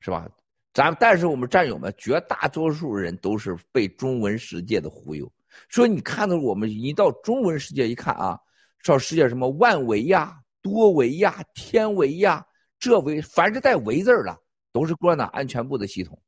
[0.00, 0.26] 是吧？
[0.72, 5.30] 咱但是我们战友们绝大多数人都是被中文世界的忽悠，
[5.68, 8.38] 说你看到我们一到中文世界一看啊，
[8.82, 10.34] 上世界什么万维呀。
[10.66, 12.44] 多维呀，天维呀，
[12.76, 14.36] 这维凡是带“维”字的，
[14.72, 16.20] 都是共产党安全部的系统。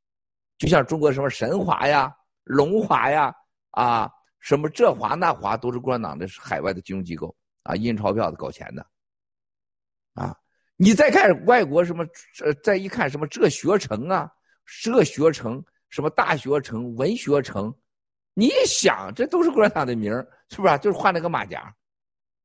[0.57, 2.09] 就像中国什么神华呀、
[2.45, 3.35] 龙华呀，
[3.71, 8.85] 啊，什么这华那华，都是共产党的海外的金融机构啊，印钞票的、搞钱的。
[10.13, 10.33] 啊，
[10.77, 12.05] 你再看外国什么，
[12.41, 14.31] 呃，再一看什么这学城啊、
[14.81, 17.73] 这学城、什么大学城、文学城，
[18.33, 20.13] 你想，这都是共产党的名
[20.49, 20.77] 是不是？
[20.77, 21.75] 就是换了个马甲。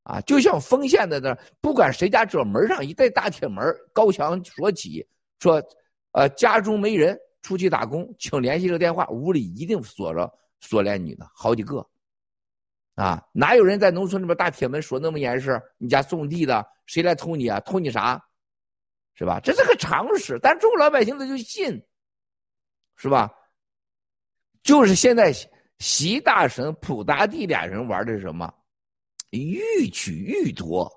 [0.05, 5.05] 啊，就像丰县的那，不管谁家这门上一带大铁门，高墙锁起，
[5.40, 5.61] 说，
[6.12, 11.85] 呃，家中没人出去打工，请联系这个电话，屋里一定锁着锁链女的好几个。
[12.95, 15.61] 啊，哪有人在农村里边大铁门锁那么严实？
[15.79, 17.59] 你家种地的，谁来偷你啊？
[17.61, 18.23] 偷你啥？
[19.17, 19.40] 是吧？
[19.40, 21.83] 这是个常识，但中国老百姓他就信，
[22.97, 23.33] 是吧？
[24.62, 25.33] 就是现在
[25.79, 28.53] 习大神、普达帝俩人玩的是什么？
[29.38, 30.90] 欲取欲夺，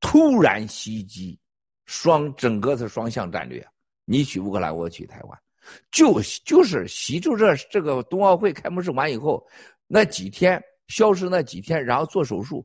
[0.00, 1.38] 突然袭击，
[1.86, 3.66] 双整个是双向战略。
[4.04, 5.38] 你取乌克兰，我取台湾，
[5.90, 9.46] 就就是习就这这个冬奥会开幕式完以后
[9.86, 10.62] 那几天。
[10.88, 12.64] 消失那几天，然后做手术，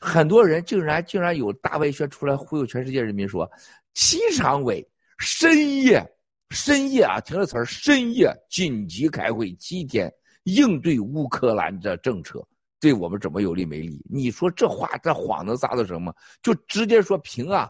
[0.00, 3.48] 很多人竟然竟然有大外宣出来忽悠全世界人民说，
[3.94, 4.84] 七常委
[5.18, 6.04] 深夜
[6.50, 12.44] 深夜啊，听这词儿，深夜紧急开会七天，应对乌克兰的政策
[12.84, 14.04] 对我们怎么有利没利？
[14.10, 16.14] 你说这话这晃能撒的什么？
[16.42, 17.66] 就直接说平啊，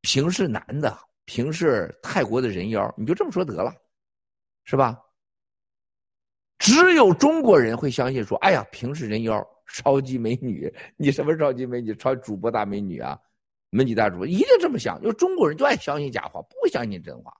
[0.00, 3.72] 平是男的，平是泰国的人妖，你就这么说得了，
[4.64, 4.98] 是吧？
[6.58, 11.94] 只有中国人会相信说：“哎呀，平是人妖，超级美女，你什么超级美女？
[11.94, 13.16] 超主播大美女啊，
[13.70, 15.00] 美女大主播一定这么想。
[15.00, 17.32] 因为中国人就爱相信假话，不相信真话。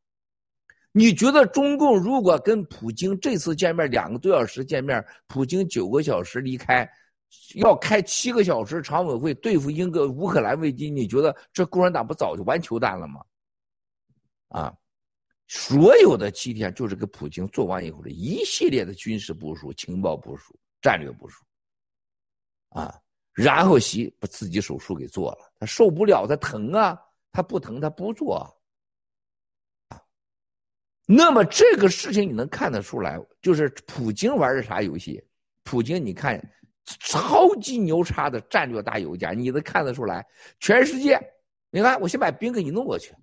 [0.97, 6.88] 你觉得中共如果跟普京这次见面两个多小时见面，普京九个小时离开，
[7.57, 13.20] 要开七个小时常委会对付英格乌克兰危机，你觉得这共产党不早就完球蛋了吗？
[14.51, 14.72] 啊？”
[15.49, 21.45] 所有的七天就是给普京做完以后的一系列的军事部署、情报部署、战略部署，
[22.70, 22.99] 啊，
[23.32, 26.97] 然后习把自己手术给做了，他受不了，他疼啊，
[27.30, 28.49] 他不疼他不做，
[31.07, 35.22] 那么这个事情你能看得出来，就是普京玩的啥游戏？
[35.62, 36.42] 普京你看，
[37.00, 40.24] 超级牛叉的战略大游家，你能看得出来？
[40.61, 41.20] 全世界，
[41.70, 43.14] 你看我先把兵给你弄过去。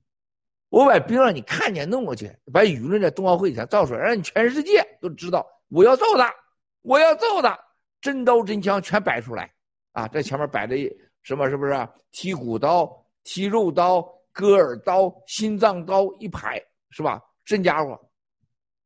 [0.70, 6.34] 我把兵让你看见弄过去，把舆论在冬奥会前造出来，让你全世界都知道我要揍他，
[6.82, 7.60] 我要揍他，
[8.00, 9.52] 真刀真枪全摆出来
[9.92, 10.08] 啊！
[10.08, 10.78] 这前面摆的
[11.24, 11.50] 什么？
[11.50, 11.74] 是不是
[12.14, 12.90] 剔骨刀、
[13.26, 14.02] 剔肉刀、
[14.32, 16.62] 割耳刀、心脏刀一排，
[16.92, 17.22] 是吧？
[17.52, 18.00] 真家伙，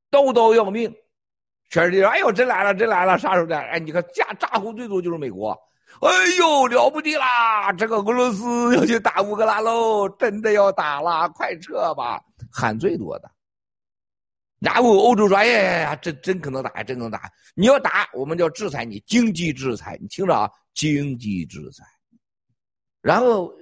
[0.09, 0.91] 刀刀要命！
[1.69, 3.55] 全世界哎呦，真来了，真来了，杀手锏！
[3.55, 5.51] 哎，你看架炸呼最多就是美国。
[6.01, 6.09] 哎
[6.39, 7.71] 呦，了不得啦！
[7.73, 12.19] 这个俄罗斯要去打乌克兰喽，真的要打了，快撤吧！
[12.51, 13.29] 喊最多的。
[14.57, 17.29] 然后欧洲说：“哎呀呀呀，真真可能打，真能打！
[17.53, 19.95] 你要打，我们就要制裁你，经济制裁。
[20.01, 21.83] 你听着啊，经济制裁。”
[22.99, 23.53] 然后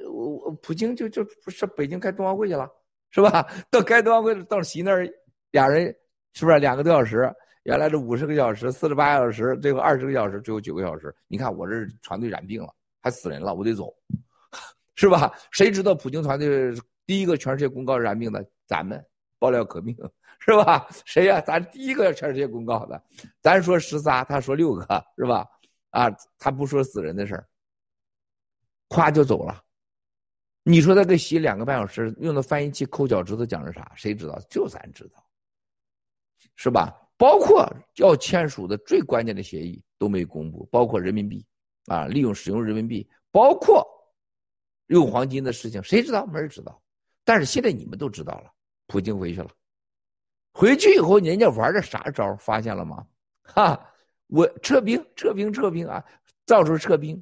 [0.62, 2.70] 普京就就不是北京开冬奥会去了，
[3.14, 3.48] 是吧？
[3.70, 5.08] 到开冬奥会到席那儿，
[5.52, 5.86] 俩人
[6.34, 7.32] 是不是两个多小时？
[7.64, 11.16] 原来是五十个小时，四十八小时，最后二十个小时，最后九个小时。
[11.28, 13.94] 你看我这船队染病了，还死人了，我得走，
[14.96, 15.32] 是吧？
[15.52, 16.74] 谁知道普京团队
[17.06, 18.44] 第一个全世界公告染病的？
[18.66, 19.02] 咱们
[19.38, 19.96] 爆料革命，
[20.40, 20.88] 是吧？
[21.06, 21.40] 谁呀？
[21.40, 23.02] 咱第一个全世界公告的，
[23.42, 25.46] 咱说十仨，他说六个，是吧？
[25.92, 26.10] 啊，
[26.40, 27.48] 他不说死人的事儿，
[28.90, 29.62] 咵就走了。
[30.64, 33.92] 你说他给洗两个半小时，用的翻译器抠脚趾头讲的啥？
[33.96, 34.40] 谁知道？
[34.50, 35.22] 就咱知道，
[36.56, 36.98] 是吧？
[37.18, 41.46] 包括要签署的最关键的协议都没公布，包括人民币，
[41.88, 43.86] 啊，利用使用人民币，包括
[44.88, 46.26] 用黄金的事情，谁知道？
[46.26, 46.82] 没人知道。
[47.24, 48.52] 但是现在你们都知道了，
[48.88, 49.50] 普京回去了，
[50.54, 52.36] 回去以后人家玩的啥招？
[52.38, 53.06] 发现了吗？
[53.44, 53.94] 哈，
[54.28, 56.04] 我撤兵，撤兵，撤兵啊！
[56.46, 57.22] 到处撤兵，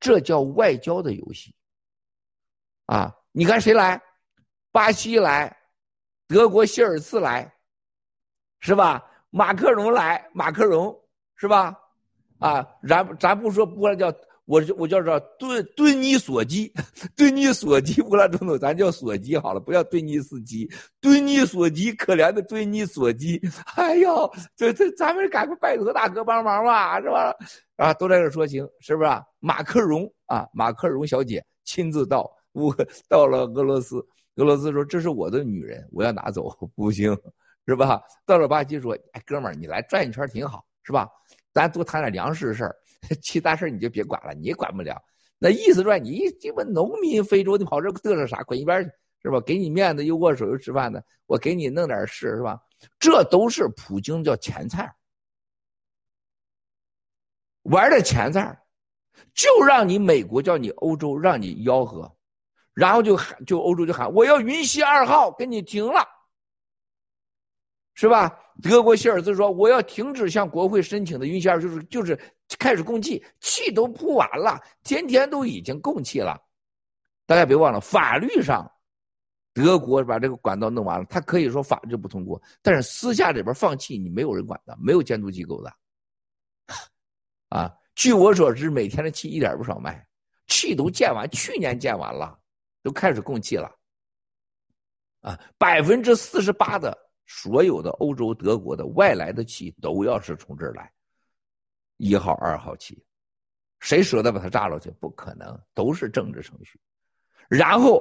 [0.00, 1.54] 这叫外交的游戏。
[2.88, 4.00] 啊，你看谁来？
[4.72, 5.54] 巴西来，
[6.26, 7.52] 德国希尔茨来，
[8.60, 9.04] 是吧？
[9.28, 10.98] 马克龙来，马克龙
[11.36, 11.78] 是吧？
[12.38, 14.10] 啊，咱咱不说波兰叫，
[14.46, 16.72] 我我叫做敦敦尼索基，
[17.14, 20.66] 敦尼索基波兰总统，咱叫索基好了，不要敦尼斯基，
[20.98, 23.38] 敦尼索基，可怜的敦尼索基，
[23.76, 27.34] 哎呦，这这咱们赶快拜托大哥帮忙吧，是吧？
[27.76, 29.10] 啊，都在这说情，是不是？
[29.40, 32.74] 马克龙啊，马克龙小姐亲自到乌
[33.08, 33.96] 到了俄罗斯，
[34.36, 37.16] 俄罗斯说这是我的女人，我要拿走，不行。
[37.66, 38.02] 是吧？
[38.24, 41.06] 到了巴西说：“哎，哥们儿，你来转一圈挺好，是吧？
[41.52, 42.74] 咱多谈点粮食的事儿，
[43.22, 44.98] 其他事儿你就别管了，你也管不了。
[45.38, 48.42] 那意思说，你这帮农民，非洲你跑这嘚瑟啥？
[48.44, 48.90] 滚一边去，
[49.24, 49.38] 是吧？
[49.42, 52.58] 给你面子又握手又吃饭的，我给你弄点事，是吧？
[52.98, 54.90] 这都是普京叫前菜，
[57.64, 58.58] 玩的前菜，
[59.34, 62.10] 就让你美国叫你欧洲让你吆喝，
[62.78, 66.06] 然后就喊就欧洲就喊我要云溪二号给你停了。”
[67.94, 68.38] 是吧？
[68.62, 72.16] 德国希尔兹说：“我要停止向国会申请的云溪二，就是就是
[72.56, 76.40] 开始供气，气都铺完了，天天都已经供气了。
[77.26, 78.64] 大家别忘了，法律上，
[79.52, 85.72] 德国把这个管道弄完了，他可以说法律不通过，但是私下里边放气，你没有人管的，没有监督机构的，
[87.48, 90.06] 啊，据我所知，每天的气一点不少卖，
[90.46, 92.38] 气都建完，去年建完了，
[92.82, 93.74] 都开始供气了。
[95.20, 100.90] 啊，百分之四十八的所有的欧洲德国的外来的气都要是从这儿来，
[101.96, 103.02] 一号、二号气，
[103.80, 104.90] 谁舍得把它炸了去？
[105.00, 106.80] 不可能，都是政治程序。
[107.48, 108.00] 然后，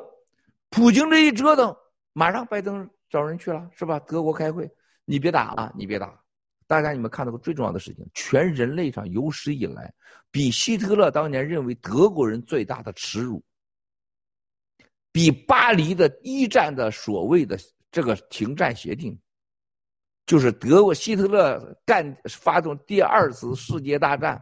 [0.70, 1.76] 普京这一折腾，
[2.14, 4.00] 马上拜登找人去了，是吧？
[4.02, 4.70] 德国开会，
[5.04, 6.22] 你别打啊，你别打。
[6.68, 9.92] 大家你们看到个最重要的事情，全人类上有史以来，
[10.30, 13.42] 比希特勒当年认为德国人最大的耻辱，
[15.18, 17.59] 比巴黎的一战的所谓的
[17.89, 19.20] 这个停战协定，
[20.28, 24.39] 就是德国希特勒干发动第二次世界大战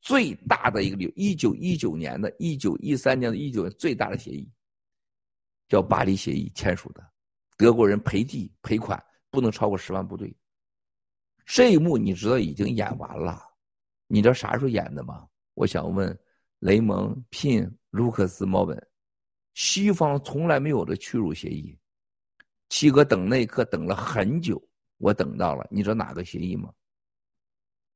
[0.00, 4.50] 最大的一个理，一九一九年的一九一三年的一九最大的协议，
[5.68, 7.12] 叫巴黎协议签署的，
[7.56, 9.00] 德国人赔地赔款
[9.30, 10.36] 不能超过十万部队。
[11.46, 13.40] 这一幕你知道已经演完了，
[14.08, 15.28] 你知道啥时候演的吗？
[15.54, 16.18] 我想问
[16.58, 18.84] 雷蒙、聘、卢克斯、猫本，
[19.54, 21.78] 西方从来没有的屈辱协议，
[22.68, 24.62] 七哥等那一刻等了很久，
[24.98, 26.72] 我等到了，你知道哪个协议吗？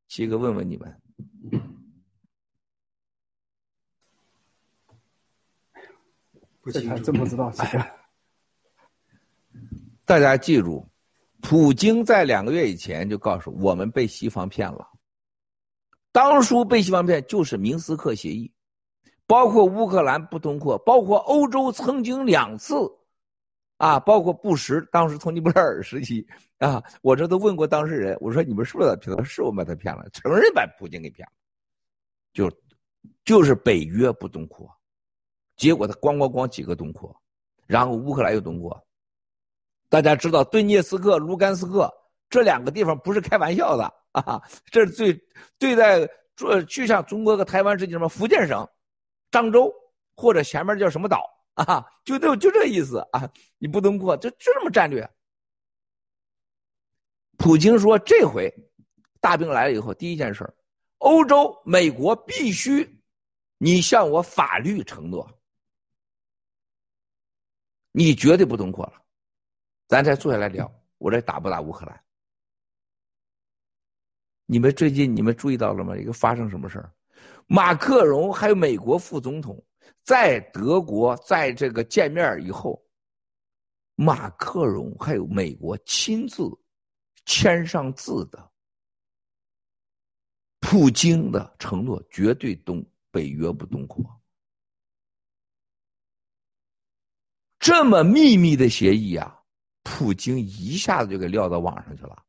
[0.08, 1.00] 七哥问问你们，
[6.72, 7.84] 这还真不知道，七哥。
[10.04, 10.86] 大家记住。
[11.42, 14.84] 普京在两个月以前就告诉我们被西方骗了，
[16.10, 18.52] 当初被西方骗就是明斯克协议，
[19.26, 22.76] 包括乌克兰不通过，包括欧洲曾经两次，
[23.78, 26.26] 啊，包括布什当时从尼泊尔时期
[26.58, 29.22] 啊，我这都问过当事人，我说你们是不是骗他？
[29.24, 31.32] 是我们把他骗了，承认把普京给骗了，
[32.32, 32.50] 就
[33.24, 34.70] 就是北约不东扩，
[35.56, 37.14] 结果他咣咣咣几个东扩，
[37.66, 38.80] 然后乌克兰又东扩。
[39.88, 41.92] 大家知道顿涅斯克、卢甘斯克
[42.28, 44.42] 这两个地方不是开玩笑的啊！
[44.66, 45.20] 这是对
[45.58, 48.68] 对待做就像中国和台湾之间什么福建省
[49.30, 49.72] 漳州
[50.16, 51.84] 或者前面叫什么岛啊？
[52.04, 53.30] 就就就这意思啊！
[53.58, 55.08] 你不能过，就就这么战略。
[57.38, 58.52] 普京说：“这回
[59.20, 60.48] 大兵来了以后，第一件事
[60.98, 63.00] 欧洲、美国必须
[63.58, 65.28] 你向我法律承诺，
[67.92, 69.02] 你绝对不东扩了。”
[69.86, 72.04] 咱再坐下来聊，我这打不打乌克兰？
[74.46, 75.96] 你们最近你们注意到了吗？
[75.96, 76.92] 一个发生什么事儿？
[77.46, 79.64] 马克龙还有美国副总统
[80.02, 82.84] 在德国在这个见面以后，
[83.94, 86.42] 马克龙还有美国亲自
[87.24, 88.50] 签上字的，
[90.60, 94.04] 普京的承诺绝对东北约不东扩，
[97.58, 99.40] 这么秘密的协议啊！
[99.82, 102.24] 普京一下子就给撂到网上去了。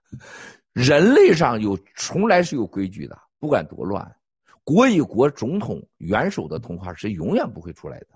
[0.72, 4.16] 人类上有从来是有规矩的，不管多乱，
[4.64, 8.06] 国与国总统元首的通话是永远不会出来的。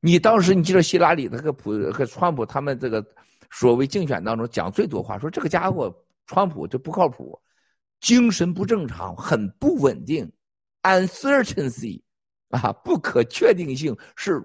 [0.00, 3.04] 你当时你记得希拉里、那个普和川普他们这个
[3.50, 5.94] 所谓竞选当中讲最多话，说这个家伙
[6.26, 7.40] 川普就不靠谱，
[8.00, 10.30] 精神不正常，很不稳定
[10.82, 12.02] ，uncertainty
[12.50, 14.42] 啊，不可确定性是。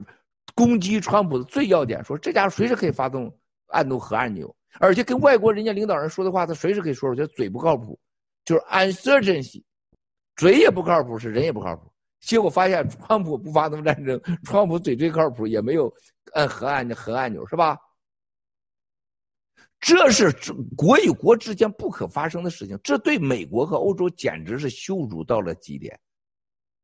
[0.53, 3.33] 攻击川普的最要点，说这家伙随时可以发动
[3.67, 7.97] 按动核按钮，而且跟外国人家领导人说的话，他随时可以说出去，嘴不靠谱，
[8.43, 9.63] 就是 uncertainty，
[10.35, 11.91] 嘴也不靠谱，是人也不靠谱。
[12.19, 15.91] 结果发现川普不发动战争，川普嘴最靠谱，也没有
[16.33, 17.77] 按核按核按钮，是吧？
[19.79, 20.31] 这是
[20.77, 25.99] 国与国之间不可发生的事情，这对美国和欧洲简直是羞辱到了极点。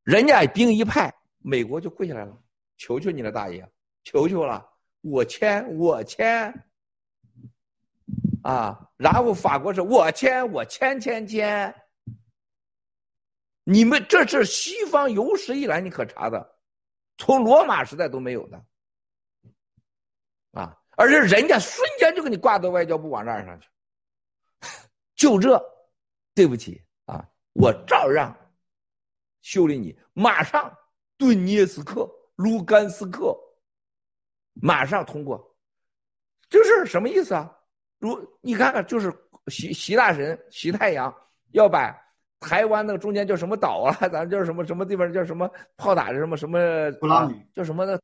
[0.03, 2.35] 人家兵一派，美国就跪下来了。
[2.77, 3.67] 求求你了，大爷，
[4.03, 4.67] 求求了，
[5.01, 6.51] 我签，我签，
[8.47, 8.89] 啊！
[8.95, 11.75] 然后法国是我签，我签签签。
[13.65, 16.57] 你们这是西方有史以来你可查的，
[17.17, 18.65] 从罗马时代都没有的，
[20.53, 20.81] 啊！
[20.91, 23.69] 而且人家瞬间就给你挂到外交部网站上去，
[25.13, 25.61] 就这，
[26.33, 28.33] 对不起啊，我照样
[29.41, 30.73] 修理你，马上
[31.17, 32.09] 顿涅斯克。
[32.37, 33.35] 卢甘斯克
[34.53, 35.57] 马上通过，
[36.47, 37.56] 这是什么意思啊？
[37.99, 39.13] 如你看看，就是
[39.47, 41.13] 习习大神、习太阳
[41.51, 41.95] 要把
[42.39, 44.07] 台湾那个中间叫什么岛啊？
[44.09, 45.11] 咱叫什么什么地方？
[45.11, 46.59] 叫什么炮打的什么什么？
[46.99, 48.01] 鼓浪屿叫什么的？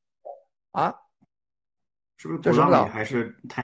[0.71, 0.93] 啊？
[2.17, 3.63] 是不是鼓浪屿还是台？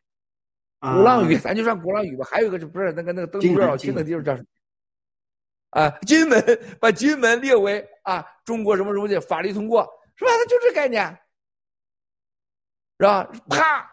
[0.79, 2.25] 鼓浪屿，咱就算鼓浪屿吧。
[2.29, 5.81] 还有一个就不是那个那个登陆比较近的地方叫什么？
[5.81, 6.43] 啊，金门
[6.79, 9.87] 把金门列为啊中国什么什么的法律通过。
[10.15, 10.31] 是吧？
[10.31, 11.07] 它就这概念，
[12.99, 13.23] 是吧？
[13.49, 13.89] 啪！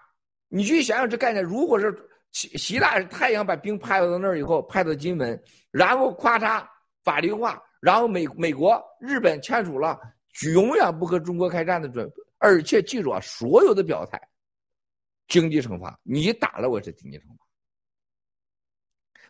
[0.48, 1.92] 你去想想这概念，如果是
[2.36, 6.62] 习习大太阳把兵派到那儿以后，派到金门，然后咔嚓
[7.02, 9.98] 法律化，然后美美国、日本签署了
[10.52, 12.06] 永远不和中国开战的准，
[12.36, 14.20] 而且记住啊，所有的表态，
[15.28, 17.46] 经济惩罚，你打了我是经济惩罚。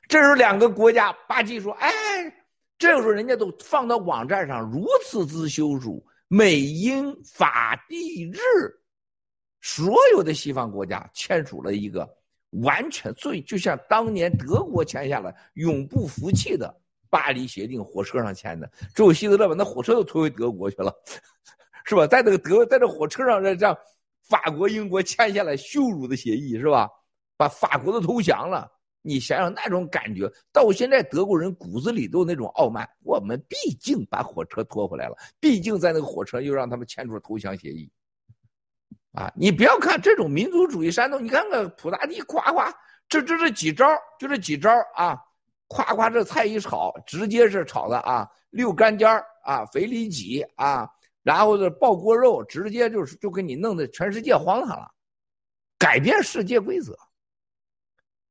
[0.09, 1.89] 这时候两个国家吧唧说，哎，
[2.77, 8.39] 这时候人家都放到网站上如此之羞辱，美英法地日，
[9.61, 12.13] 所有的西方国家签署了一个
[12.63, 16.75] 完全最就像当年德国签下了永不服气的
[17.11, 20.95] 巴黎协定，火车上签的，最后希特勒把那火车都推回德国去了，
[21.85, 22.07] 是吧？
[22.07, 23.77] 在那个德，在这火车上让让
[24.29, 26.89] 法国、英国签下了羞辱的协议，是吧？
[27.37, 28.71] 把法国都投降了。
[29.03, 32.85] 你想想那种感觉，到现在德国人骨子里都有那种傲慢。
[33.05, 37.89] 我们毕竟把火车拖回来了，毕竟在那个火车又让他们签署投降协议。
[39.17, 42.71] 啊，你不要看这种民族主义煽动，你看看普大帝夸夸，
[43.09, 43.89] 这这这几招，
[44.19, 45.19] 就这几招啊，
[45.69, 49.09] 夸夸这菜一炒，直接是炒的啊，六干尖
[49.43, 50.87] 啊，肥里脊啊，
[51.23, 54.91] 然后这爆锅肉，直接就是就给你弄得全世界荒唐了，
[55.79, 56.95] 改变世界规则。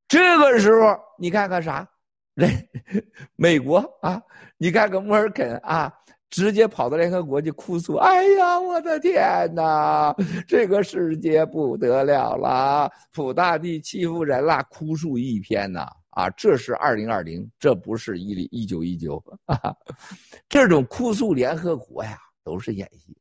[0.07, 1.87] 这个时候，你看看啥？
[2.35, 2.51] 人
[3.35, 4.21] 美国啊，
[4.57, 5.91] 你看看默尔肯啊，
[6.35, 10.13] 直接跑到联合国去哭诉：“哎呀，我的天哪，
[10.45, 19.73] 这个世界不得了了，普大帝欺负人啦，哭诉一篇呐！”啊，这是二零二零，这不是一零一九一九啊！
[20.49, 23.15] 这种哭诉联合国呀，都是演戏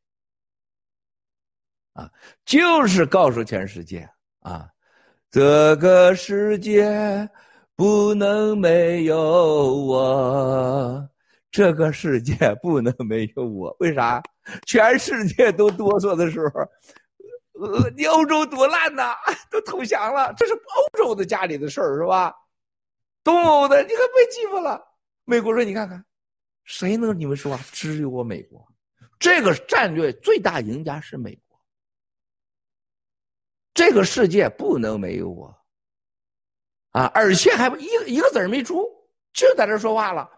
[1.93, 2.11] 啊，
[2.45, 4.09] 就是告诉全世界
[4.41, 4.69] 啊。
[5.31, 7.29] 这个世界
[7.77, 9.17] 不能没有
[9.85, 11.09] 我，
[11.55, 13.77] 这个世界不能没有我。
[13.79, 14.21] 为啥？
[14.67, 16.61] 全世界都哆嗦的时候，
[17.65, 19.15] 呃，你欧洲多烂呐，
[19.53, 20.35] 都投降了。
[20.37, 22.35] 这是欧洲的家里的事儿，是吧？
[23.23, 24.85] 东欧的，你可被欺负了。
[25.25, 26.05] 美国说：“你看看，
[26.65, 27.65] 谁能你们说话？
[27.71, 28.67] 只有我美国。
[29.21, 31.61] 这个战略最大赢家是美国。”
[33.73, 35.57] 这个世界不能没有我，
[36.91, 37.05] 啊！
[37.15, 37.87] 而且还一
[38.17, 38.85] 一个字没出，
[39.33, 40.29] 就在这说话了。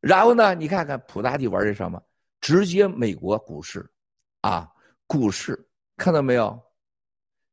[0.00, 2.02] 然后呢，你看看普大帝玩的什么？
[2.40, 3.88] 直接美国股市，
[4.40, 4.68] 啊，
[5.06, 6.60] 股市看到没有？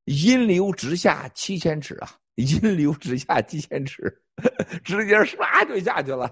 [0.05, 2.09] 阴流直下七千尺啊！
[2.35, 4.21] 阴流直下七千尺，
[4.83, 6.31] 直接唰就下去了，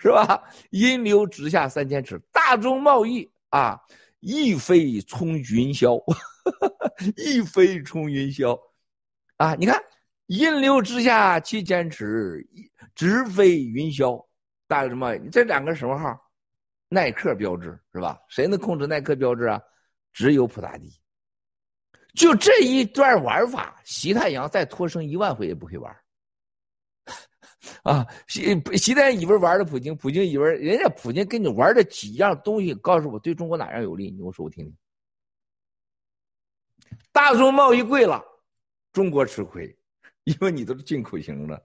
[0.00, 0.42] 是吧？
[0.70, 3.78] 阴流直下三千尺，大宗贸易啊，
[4.20, 6.02] 一飞冲云霄。
[7.16, 8.58] 一飞冲云霄，
[9.36, 9.54] 啊！
[9.54, 9.80] 你看，
[10.26, 12.44] 阴流直下七千尺，
[12.96, 14.20] 直飞云霄。
[14.72, 15.14] 大概什么？
[15.30, 16.18] 这两个什么号？
[16.88, 18.18] 耐克标志是吧？
[18.26, 19.60] 谁能控制耐克标志啊？
[20.14, 20.90] 只有普大帝。
[22.14, 25.94] 就这一段玩法，习太阳再脱生一万回也不会玩。
[27.84, 34.10] 啊，习习太阳以为玩的普京，普京以为人家普京跟你玩的几样东西，告诉我对中国哪样有利？
[34.10, 34.74] 你给我说我听听。
[37.12, 38.24] 大宗贸易贵了，
[38.90, 39.78] 中国吃亏，
[40.24, 41.62] 因为你都是进口型的，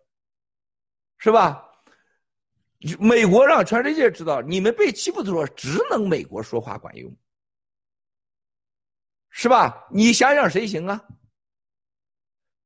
[1.18, 1.64] 是吧？
[3.00, 7.12] 美国让全世界知道，你们被欺负的时候，只能美国说话管用，
[9.30, 9.88] 是吧？
[9.92, 11.04] 你想想谁行啊？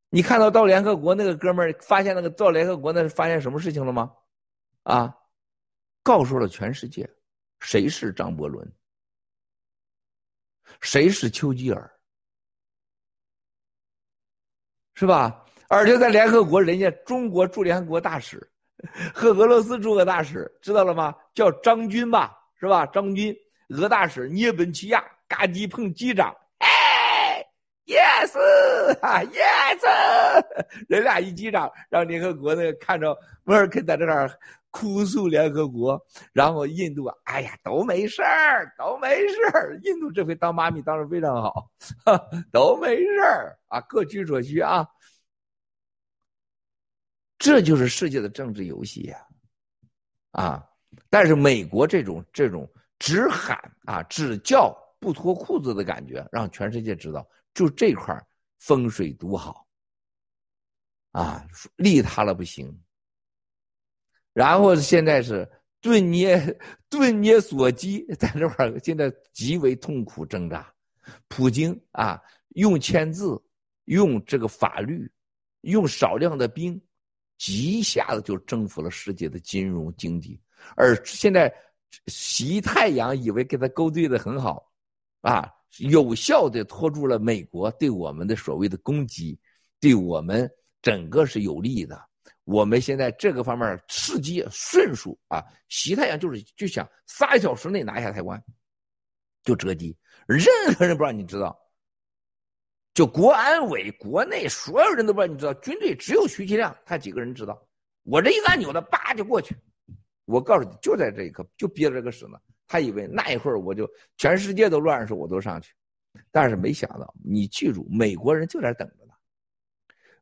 [0.09, 4.13] 你看到到联合国那个哥们儿发现那个到联合国那是发现什么事情了吗？
[4.83, 5.15] 啊，
[6.03, 7.09] 告诉了全世界，
[7.61, 8.69] 谁是张伯伦，
[10.81, 11.89] 谁是丘吉尔。
[14.93, 15.45] 是吧？
[15.69, 18.50] 而且在联合国，人家中国驻联合国大使
[19.13, 21.15] 和俄罗斯驻俄大使知道了吗？
[21.33, 22.85] 叫张军吧，是吧？
[22.87, 23.35] 张军，
[23.69, 27.45] 俄大使涅本齐亚嘎叽碰机长，哎
[27.85, 28.37] ，yes，
[29.01, 30.43] 啊，yes，
[30.89, 34.29] 人俩一击掌，让联合国那个看着默尔肯在这儿
[34.71, 36.01] 哭诉联合国，
[36.31, 39.77] 然后印度，哎呀，都没事儿，都没事儿。
[39.83, 41.67] 印度这回当妈咪当的非常好，
[42.51, 44.85] 都没事儿啊，各取所需啊。
[47.41, 49.27] 这就是世界的政治游戏呀，
[50.33, 50.63] 啊！
[51.09, 58.15] 但是美国这种这种只喊啊只叫不脱裤子的感觉，让全世界知道，就这块
[58.59, 59.65] 风水独好，
[61.13, 61.43] 啊，
[61.77, 62.79] 利他了不行。
[64.33, 65.49] 然后现在是
[65.81, 66.39] 顿涅
[66.89, 70.71] 顿涅索基在这块现在极为痛苦挣扎。
[71.27, 73.41] 普京啊，用签字，
[73.85, 75.11] 用这个法律，
[75.61, 76.79] 用少量的兵，
[77.47, 80.39] 一下子就征服了世界的金融经济。
[80.75, 81.51] 而现在，
[82.07, 84.71] 习太阳以为给他勾兑的很好，
[85.21, 89.39] 啊，有效的拖住了美国对我们的所谓的攻击，
[89.79, 90.49] 对我们
[90.81, 91.99] 整个是有利的。
[92.43, 98.43] 我们现在这个方面时机迅速啊，西太阳就是就想三小时内拿下台湾，
[99.43, 99.95] 就折击，
[100.27, 101.57] 任何人不让你知道。
[102.93, 107.61] 就国安委国内所有人都不知道，你知道，军队只有徐其亮他几个人知道。
[108.03, 109.55] 我这一按钮的，叭就过去。
[110.25, 112.37] 我告诉你，就在这一刻，就憋着这个屎呢。
[112.67, 115.73] 他以为那一会儿我就全世界都乱的时候，我都上去。
[116.31, 119.13] 但是没想到，你记住，美国人就在等着呢。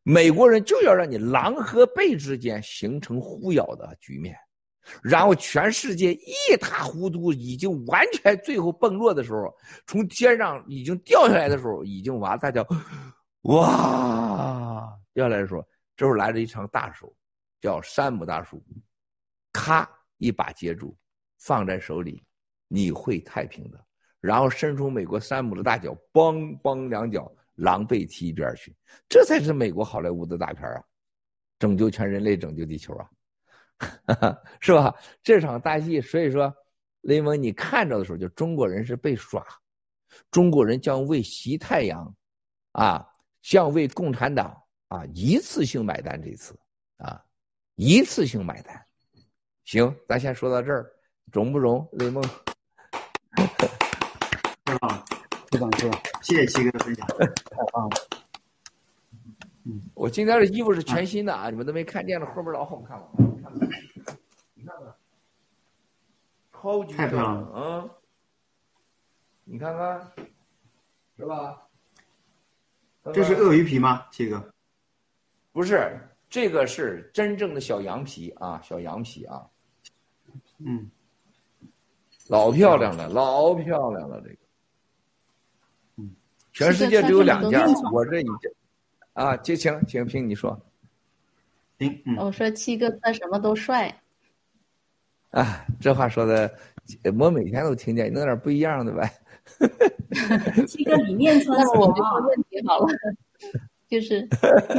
[0.03, 4.35] 美国人就要让你狼和狈之间形成互咬的局面，
[5.01, 9.53] 然后全世界一塌糊涂，已经完全最后崩落的时候，
[9.87, 12.65] 从天上已经掉下来的时候，已经完，大叫
[13.43, 15.65] 哇掉下来的时候，
[15.95, 17.13] 这时候来了一场大手，
[17.61, 18.63] 叫山姆大叔，
[19.53, 20.95] 咔一把接住，
[21.39, 22.23] 放在手里，
[22.67, 23.79] 你会太平的。
[24.21, 28.75] 然后伸出美国山姆的大脚，梆梆两脚，狼狈踢一边去。
[29.07, 30.83] 这才是美国好莱坞的大片啊，
[31.57, 33.09] 拯救全人类，拯救地球啊，
[34.59, 34.93] 是吧？
[35.23, 36.53] 这场大戏，所以说，
[37.01, 39.45] 雷蒙，你看着的时候，就中国人是被耍，
[40.29, 42.13] 中国人将为习太阳，
[42.73, 43.07] 啊，
[43.41, 46.21] 将为共产党啊一次性买单。
[46.21, 46.57] 这次
[46.97, 47.23] 啊，
[47.75, 48.85] 一次性买单。
[49.63, 50.91] 行，咱先说到这儿，
[51.31, 52.21] 中不中，雷蒙？
[54.65, 55.05] 太棒了，
[55.51, 58.18] 非常棒，谢谢七哥的分享， 太棒了。
[59.69, 63.11] 嗯，我今天的衣服是全新的啊，你们都没看见了，后边老好看了，
[64.55, 64.95] 你看看，
[66.51, 67.47] 超级太漂亮了。
[67.55, 67.89] 啊！
[69.43, 70.11] 你看看，
[71.17, 71.61] 是吧？
[73.13, 74.43] 这是鳄鱼皮吗，七哥？
[75.51, 75.99] 不是，
[76.29, 79.47] 这个是真正的小羊皮啊，小羊皮啊，
[80.57, 80.89] 嗯，
[82.27, 84.37] 老漂亮了，老漂亮了，这个，
[85.97, 86.15] 嗯，
[86.53, 87.59] 全世界只有两件，
[87.91, 88.51] 我这一件。
[89.19, 90.57] 啊，就请，请听你说。
[91.77, 93.93] 行，嗯，我说七哥穿什么都帅。
[95.31, 96.49] 啊，这话说的，
[97.19, 99.11] 我每天都听见，弄点不一样的呗。
[100.65, 101.61] 七哥你念出来？
[101.75, 102.87] 我就问问题好了，
[103.89, 104.25] 就是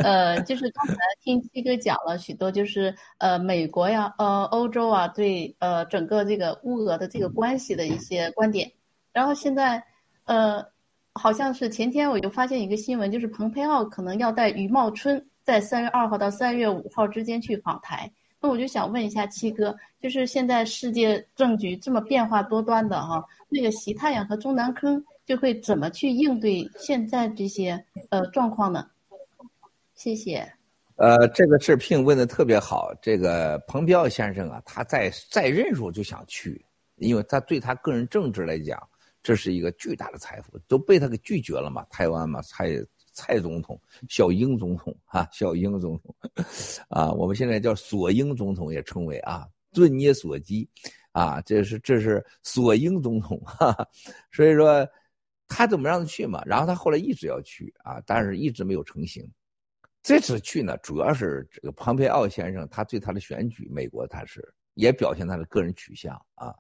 [0.03, 8.73] 呃，就是刚才听七哥讲了许多，就是呃，美国呀，呃，欧洲啊，对呃整个这个乌俄的这个关系的一些观点，
[9.13, 9.85] 然后现在
[10.25, 10.67] 呃。
[11.15, 18.11] 好像是前天我就发现一个新闻，就是蓬佩奥可能要带余茂春在三月二号到三月五号之间去访台。
[18.41, 28.87] 那我就想问一下七哥，就是现在世界政局这么变化多端的哈，那个习太阳和中南坑就会怎么去应对现在这些呃状况呢？
[29.95, 30.51] 谢谢。
[30.97, 32.95] 呃，这个事聘问的特别好。
[33.03, 36.65] 这个蓬佩奥先生啊，他在在任时候就想去，
[36.97, 38.81] 因为他对他个人政治来讲。
[39.23, 41.85] 这是一个巨大的财富，都被他给拒绝了嘛？
[41.91, 42.71] 台湾嘛，蔡
[43.13, 46.15] 蔡总统、小英总统啊，小英总统，
[46.89, 50.69] 啊，我们现在叫索英总统也称为啊，顿涅索基，
[51.13, 53.87] 啊，这是这是索英总统，哈哈，
[54.33, 54.89] 所以说
[55.49, 56.43] 他怎么让他去嘛？
[56.47, 59.29] 然后他后来一直要去啊，但是一直没有成行。
[60.03, 64.43] 这次去呢，主要是这个庞培奥先生，他对他的选举，美国他是
[64.75, 66.55] 也表现他的个人取向啊。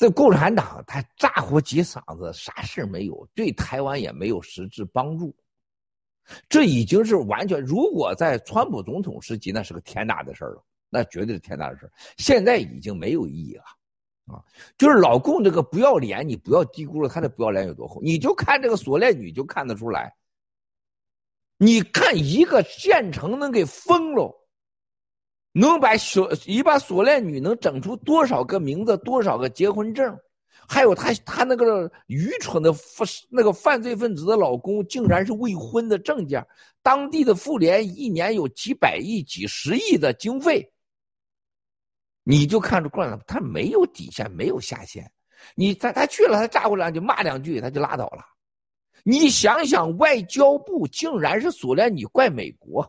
[0.00, 5.36] 这共产党他咋呼几嗓子，啥事没有，对台湾也没有实质帮助。
[6.48, 11.92] 这已经是完全，如果在川普总统时期，那是个天大的事儿了，那绝对是天大的事儿。
[12.16, 13.64] 现在已经没有意义了，
[14.34, 14.42] 啊，
[14.78, 18.00] 就是老共这个不要脸，你不要低估了他的不要脸有多厚。
[18.00, 20.10] 你就看这个锁链女就看得出来，
[21.58, 24.34] 你看一个县城能给封了。
[25.52, 30.16] 能把锁一把锁链女能整出多少个名字，多少个结婚证？
[30.68, 32.72] 还有她她那个愚蠢的
[33.28, 36.46] 那个犯罪分子的老公，竟然是未婚的证件。
[36.82, 40.66] 当地的妇联一年有几百亿、几十亿的经费，
[42.22, 45.10] 你就看着惯了，他没有底线，没有下限。
[45.56, 48.24] 你他他去了，他炸过来就骂两句，他就拉倒了。
[49.02, 52.88] 你想想，外交部竟然是锁链女怪美国。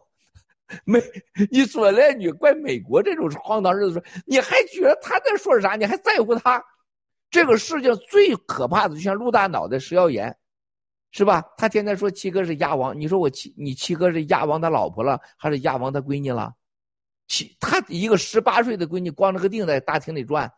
[0.85, 1.01] 美，
[1.49, 5.75] 你说了，你怪美国这种荒唐日子，你还觉得他在说啥？
[5.75, 6.63] 你还在乎他？
[7.29, 10.35] 这个世界最可怕的，就像陆大脑袋食药盐，
[11.11, 11.43] 是吧？
[11.57, 16.53] 他天天说七哥是鸭王，你说我七，你七哥是鸭王他老婆了，还是鸭王他闺女了？
[17.27, 20.51] 七，他一个十八岁的闺女光着个腚在大厅里转，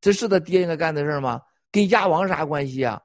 [0.00, 1.40] 这是他爹应该干的事吗？
[1.70, 3.00] 跟鸭王啥关系啊？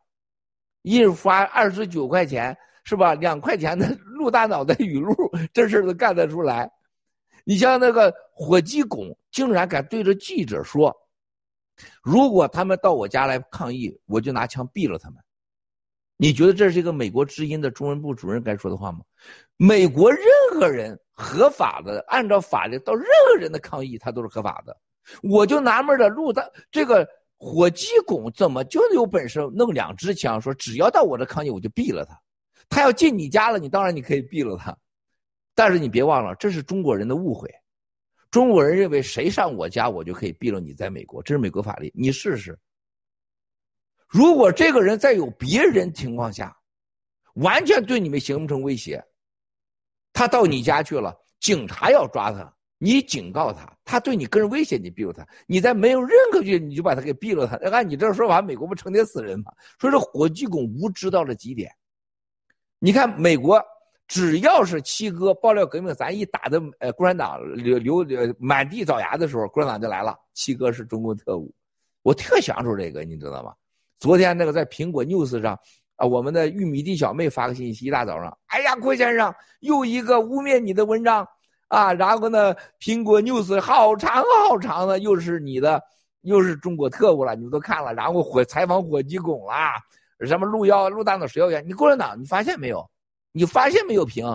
[0.83, 2.57] 印发二十九块钱。
[2.83, 3.13] 是吧？
[3.15, 5.13] 两块钱的陆大脑袋语录，
[5.53, 6.69] 这事都干得出来。
[7.43, 10.95] 你像那个火鸡拱，竟然敢对着记者说
[12.03, 15.17] ：“如果他们到我家来抗议，我就拿枪毙了他们。”
[16.21, 18.99] 你觉得这是一个美国之音的中文部主任该说的话吗？
[19.55, 20.21] 美国任
[20.51, 24.75] 何人合法的，按照法律到任何人的抗议，他都是合法的。
[25.23, 27.07] 我就纳闷了，陆大这个
[27.37, 32.19] 火鸡拱怎么就有本事弄两支枪，说只要到我这抗议，我就毙了他。
[32.69, 34.77] 他要进你家了，你当然你可以毙了他，
[35.55, 37.49] 但是你别忘了，这是中国人的误会。
[38.31, 40.71] 中国人认为谁上我家，我就可以毙了你。
[40.71, 42.57] 在美国，这是美国法律，你试试。
[44.07, 46.55] 如果这个人在有别人情况下，
[47.33, 49.03] 完全对你们形成威胁。
[50.13, 55.27] 他到你家去了，警察要抓他，你警告他，他对你个人威胁，你毙了他。
[55.47, 57.55] 你在没有任何据，你就把他给毙了他。
[57.71, 59.51] 按你这说法，美国不成天死人吗？
[59.79, 61.71] 所以说火鸡公无知到了极点。
[62.79, 63.61] 你看美国，
[64.07, 70.17] 只要是七哥爆料革命，咱一打的呃共产党流流满地找牙的时候，共产党就来了。
[70.33, 71.53] 七哥是中共特务，
[72.01, 73.53] 我特享受这个，你知道吗？
[73.99, 75.59] 昨天那个在苹果 news 上。
[75.99, 81.27] 啊，我们的玉米地小妹发个信息，一大早上，哎呀，郭先生又一个污蔑你的文章
[81.67, 81.91] 啊！
[81.91, 85.83] 然后呢，苹果 news 好长好长的，又是你的，
[86.21, 87.93] 又是中国特务了，你们都看了。
[87.93, 89.73] 然后火采访火鸡拱啦，
[90.25, 92.89] 什么陆幺陆大脑食药员，你共产党，你发现没有？
[93.31, 94.05] 你发现没有？
[94.05, 94.25] 平，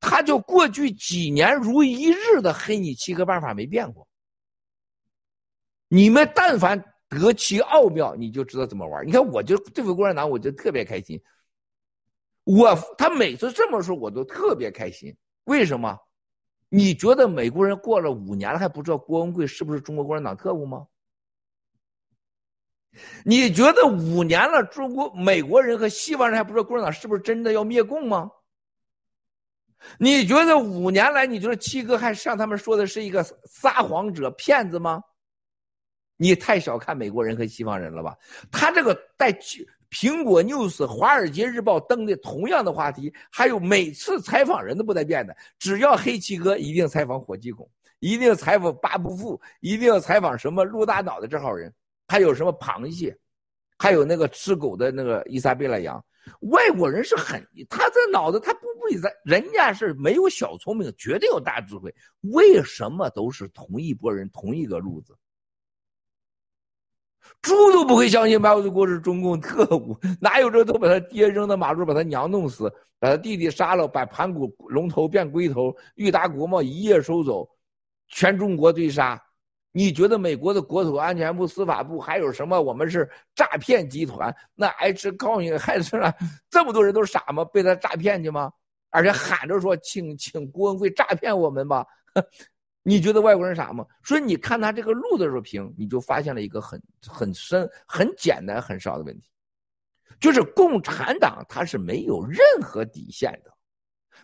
[0.00, 4.06] 他就过去几年如一日的黑你七个办法没变过。
[5.88, 6.84] 你们但凡。
[7.14, 9.06] 得其奥妙，你就知道怎么玩。
[9.06, 11.22] 你看，我就对付共产党，我就特别开心。
[12.44, 15.14] 我他每次这么说，我都特别开心。
[15.44, 15.94] 为什么？
[16.70, 20.86] 你觉得美国人过了五年了还不知道郭文贵是不是中国共产党特务吗？
[23.24, 28.30] 你觉得五年了，中国美国人和西方人还不知道共产党是不是真的要灭共吗？
[29.98, 35.02] 你觉得五年来，你觉得七哥还像他们说的是一个撒谎者、骗子吗？
[36.16, 38.16] 你太小看美国人和西方人了吧？
[38.50, 39.32] 他这个在
[39.90, 45.36] 苹果 news、华尔街日报登的同样的话题，还有每次采访人都不带变的。
[45.58, 47.68] 只要黑七哥，一定采访火鸡孔，
[47.98, 51.74] 一定采访八不富，一定要采访什么陆大脑的这号人，
[52.12, 53.16] 还有什么螃蟹，
[53.78, 56.04] 还有那个吃狗的那个伊莎贝拉羊。
[56.40, 61.90] 外国人是很，他这脑子他不会在，人家是没有小聪明，绝对有大智慧。
[62.20, 65.16] 为什么都是同一拨人，同一个路子？
[67.40, 77.48] 猪都不会相信马祖国是中共特务，哪有这都把他爹扔到马路，把他娘弄死，把他弟弟杀了，把盘古龙头变龟头，裕达国贸一夜收走，
[78.08, 79.18] 全中国追杀。
[79.72, 82.60] 你觉得美国的国土安全部、司法部还有什么？
[82.60, 85.96] 我们是诈骗集团，那爱吃高你还是
[86.50, 87.44] 这么多人都傻吗？
[87.46, 88.52] 被他诈骗去吗？
[88.90, 91.86] 而且喊着说请请郭文贵诈骗我们吧。
[92.84, 93.86] 你觉得外国人傻吗？
[94.04, 99.30] 所以你看他这个路的时候，平你就发现了一个很很深、很简单、很少的问题，
[100.20, 103.52] 就是共产党他是没有任何底线的，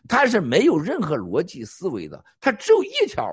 [0.07, 3.32] 他是没有任何逻辑思维的，他只有一条，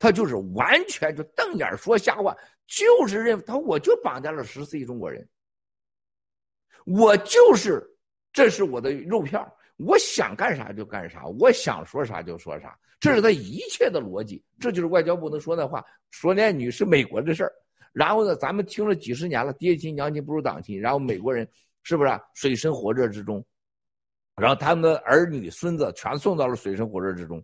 [0.00, 2.34] 他就是完全就瞪眼说瞎话，
[2.66, 5.28] 就是认为他我就绑架了十四亿中国人，
[6.86, 7.86] 我就是
[8.32, 9.46] 这是我的肉票，
[9.76, 12.76] 我想干啥就干啥，我想说啥就说啥。
[12.98, 15.84] 这是他一切的逻辑，这就是外交部能说那话。
[16.10, 17.52] 说那女是美国的事儿，
[17.92, 21.46] 然后呢，咱们听了几十年了，爹亲娘亲不如党亲，然后美国人
[21.82, 23.44] 是不是水深火热之中？
[24.36, 27.42] 然后他们的儿女孙子全送到了水深火热之中。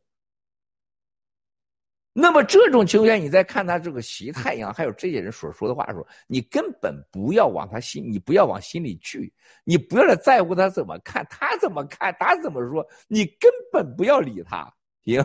[2.18, 9.30] 那么这种情况下，你再看他这个习太阳，还有这些人所说的话的时候，你根本不要往他心，你不要往心里去，
[9.64, 14.66] 你不要在乎他怎么看，他怎么看，他怎么说，你根本不要理他。
[15.04, 15.22] 行，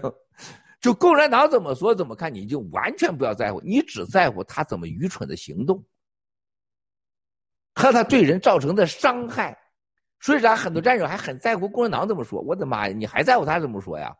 [0.81, 5.81] 就共产党怎么说怎么看，你就完全不要在乎，你只在乎他怎么愚蠢的行动
[7.73, 9.57] 和他对人造成的伤害。
[10.19, 10.57] 所以啥？
[10.57, 12.41] 很多战友还很在乎共产党怎么说。
[12.41, 14.13] 我的妈呀，你还在乎他怎么说呀？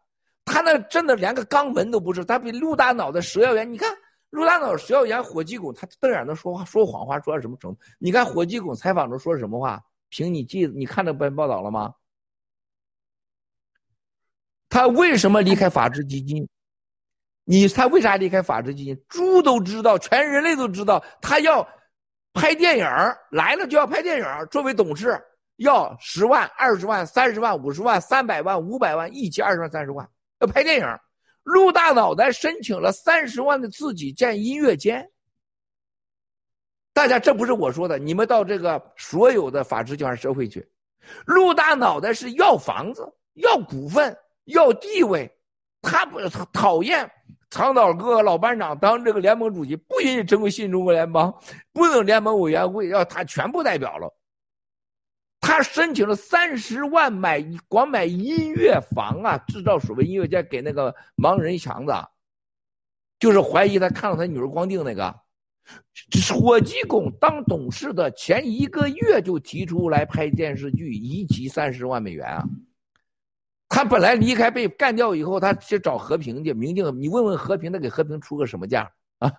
[0.46, 3.72] 他那真的连个肛门都不是，他比陆大脑的蛇药员。
[3.72, 3.90] 你看
[4.32, 7.80] 陆大脑蛇药员火鸡拱，他瞪眼能说话，说谎话说到什么程度？
[8.00, 9.82] 你看火鸡拱采访中说什么话？
[10.10, 11.94] 凭你记，你看到本报道了吗？
[14.68, 16.48] 他为什么离开法治基金？
[17.44, 19.04] 你他为啥离开法治基金？
[19.10, 21.68] 猪都知道，全人类都知道，他要
[22.34, 22.86] 拍电影
[23.32, 25.22] 来了就要拍电影作为董事，
[25.58, 30.10] 要十万、二十万、三十万、五十万、三百万、五百万，一起二十万、三十万
[30.42, 30.86] 要拍电影。
[31.44, 35.10] 陆大脑袋申请了三十万的自己建音乐间。
[36.94, 40.68] 大家这不是我说的，你们到这个所有的法治交换社会去。
[41.26, 44.16] 陆大脑袋是要房子，要股份。
[44.46, 45.32] 要地位，
[45.84, 46.20] 他不
[46.52, 47.10] 讨厌
[47.52, 51.32] 长岛哥老班长当这个联盟主席，不允许成为新中国联邦，
[51.72, 54.12] 不能联盟委员会，要他全部代表了。
[55.42, 61.92] 他申请了三十万买光买音乐房啊，制造所谓音乐家给那个盲人强子，
[63.20, 65.14] 就是怀疑他看到他女儿光腚那个。
[66.34, 72.44] 火鸡公当董事的前一个月就提出来拍电视剧，一集三十万美元啊！
[73.70, 76.52] 他本来离开被干掉以后，他去找和平去。
[76.54, 79.32] 明镜，你问问和平，他给和平出个什么价啊？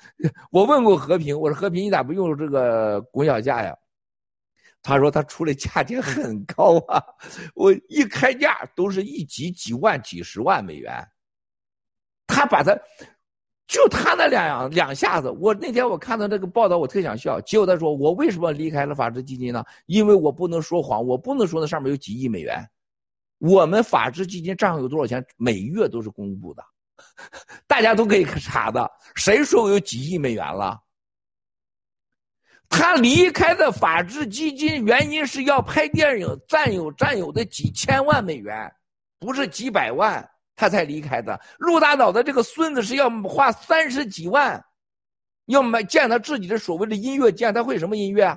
[0.52, 3.76] 我问过和平，我说和平，你咋不用这个滚小架呀？
[4.82, 7.02] 他说他出的价钱很高啊，
[7.54, 10.92] 我一开价都是一几几万、几十万美元。
[12.26, 12.78] 他把他。
[13.72, 17.40] 就他那两两下子，我那天我看到这个报道，我特想笑。
[17.42, 19.64] 结果他说：“我为什么离开了法治基金呢？
[19.86, 22.68] 因为我不能说谎，我不能说那上面有几亿美元。
[23.38, 26.64] 我们法治基金账上有多少钱，每月都是公布的，
[27.68, 28.90] 大家都可以查的。
[29.14, 30.76] 谁说我有几亿美元了？
[32.70, 38.72] 他离开的法治基金原因是要拍电影，占有占有的几千万美元，
[39.18, 41.40] 不是几百万。”他才离开的。
[41.56, 44.62] 陆大脑的这个孙子是要花三十几万，
[45.46, 48.36] 要买建他自己的所谓的音乐建，他会什么音乐？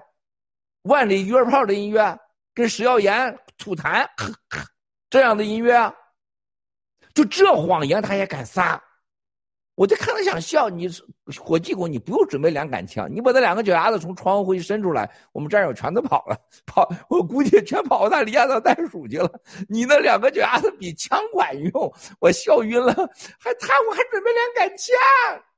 [0.84, 2.17] 万里约炮的音乐，
[2.53, 4.07] 跟石耀岩吐痰
[5.09, 5.93] 这样的音乐，
[7.13, 8.81] 就这谎言他也敢撒。
[9.76, 10.88] 我就看他想笑，你
[11.41, 19.32] 火鸡公，你不用准备两杆枪，你把那两个脚丫子从窗户一伸出来，我们战友全都跑了，跑，我估计全跑到里亚当袋鼠去了。
[19.67, 22.93] 你那两个脚丫子比枪管用，我笑晕了。
[23.39, 24.95] 还他，我还准备两杆枪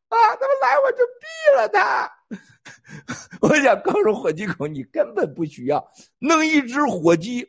[0.07, 0.15] 啊！
[0.39, 2.09] 他们来我就毙了他。
[3.41, 5.85] 我想告诉火鸡公，你根本不需要
[6.19, 7.45] 弄一只火鸡。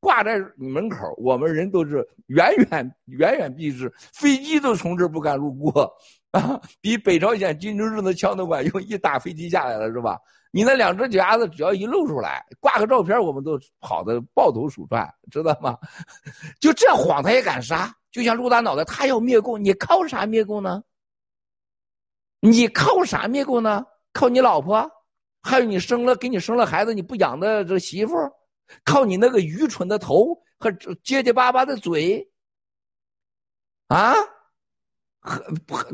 [0.00, 5.92] 挂在门口，我们人都是远远远远避之，飞机都从这不敢路过
[6.32, 6.60] 啊！
[6.80, 10.18] 比北朝鲜金正日的枪都管用，一打飞机下来了是吧？
[10.52, 15.78] 你那两只脚丫子只要一露出来，挂个照片，我们都跑的抱头鼠窜，知道吗？
[16.60, 20.82] 就这谎他也敢撒，就像陆大脑袋，他要灭共，你靠啥灭共呢？
[22.40, 23.84] 你靠啥灭共呢？
[24.12, 24.90] 靠你老婆，
[25.42, 28.14] 还有你生了给你生了孩子你不养的这媳妇？
[28.84, 30.70] 靠你那个愚蠢的头和
[31.02, 32.30] 结结巴巴的嘴，
[33.88, 34.14] 啊，
[35.20, 35.42] 和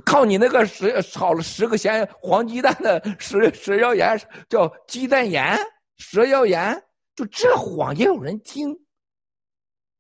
[0.05, 4.19] 靠你那个十炒了十个咸黄鸡蛋的蛇蛇谣言
[4.49, 5.59] 叫鸡蛋盐
[5.97, 6.83] 蛇谣言，
[7.15, 8.79] 就这谎也有人听，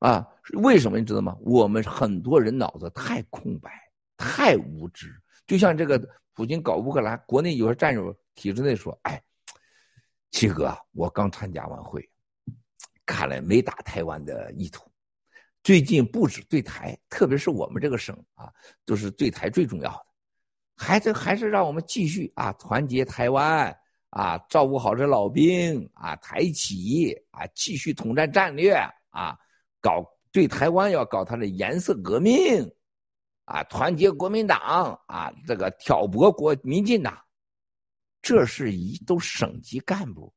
[0.01, 1.37] 啊，为什么你知道吗？
[1.41, 3.70] 我们很多人脑子太空白，
[4.16, 5.11] 太无知，
[5.47, 5.99] 就像这个
[6.35, 9.22] 普京搞乌克兰，国内有些战友体制内说，哎，
[10.31, 12.07] 七哥，我刚参加完会。
[13.07, 14.90] 看来没打台湾的意图，
[15.62, 18.52] 最近不止对台，特别是我们这个省啊，
[18.84, 20.07] 都是对台最重要的，
[20.76, 23.74] 还是还是让我们继续啊团结台湾
[24.11, 28.74] 啊，照顾好这老兵啊，台企啊，继续统战战略
[29.11, 29.38] 啊，
[29.80, 32.68] 搞对台湾要搞他的颜色革命
[33.44, 37.16] 啊，团结国民党啊，这个挑拨国民进党，
[38.20, 40.34] 这是一都省级干部。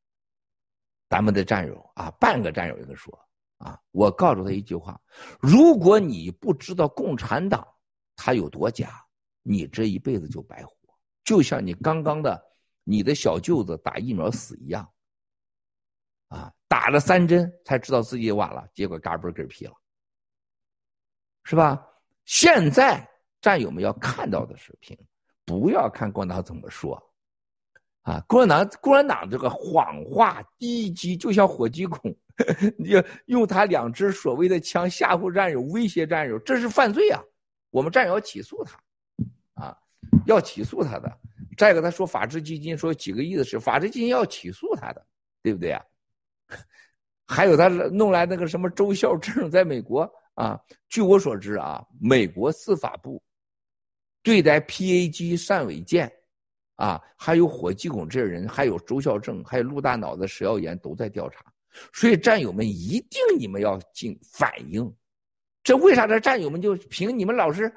[1.10, 3.18] 咱们的战友啊，半个战友一个说
[3.58, 5.02] 啊，我告诉他一句话：
[5.40, 7.68] 如果你不知道共产党
[8.16, 9.04] 他有多假，
[9.42, 10.72] 你这一辈子就白活，
[11.24, 12.40] 就像你刚刚的
[12.84, 14.88] 你的小舅子打疫苗死一样，
[16.28, 19.74] 啊，打了三针才知道自己晚了，结果嘎嘣嗝屁了，
[21.44, 21.84] 是吧？
[22.26, 23.10] 现在
[23.42, 24.96] 战友们要看到的视频，
[25.44, 27.09] 不要看共产党怎么说。
[28.10, 32.12] 啊，共产党，共产党这个谎话低级，就像火鸡孔，
[32.84, 37.22] 用用他两支所谓的枪吓唬战友、威胁战友，这是犯罪啊！
[37.70, 38.82] 我们战友要起诉他，
[39.64, 39.78] 啊，
[40.26, 41.20] 要起诉他的。
[41.56, 45.06] 再一个，他说法治基金说几个亿的事，法治基金要起诉他的，
[45.44, 45.86] 对不对啊？
[47.28, 53.22] 还有他弄来那个什么周孝正，在美国啊，据我所知啊，美国司法部
[54.24, 56.12] 对待 PAG 单伟建。
[56.80, 61.44] 啊，还有火鸡拱这些人，还有周孝正，还有陆大脑子、石耀岩都在调查，
[61.92, 64.90] 所以战友们一定你们要进反应。
[65.62, 66.08] 这为啥？
[66.08, 67.70] 这战友们就凭你们老是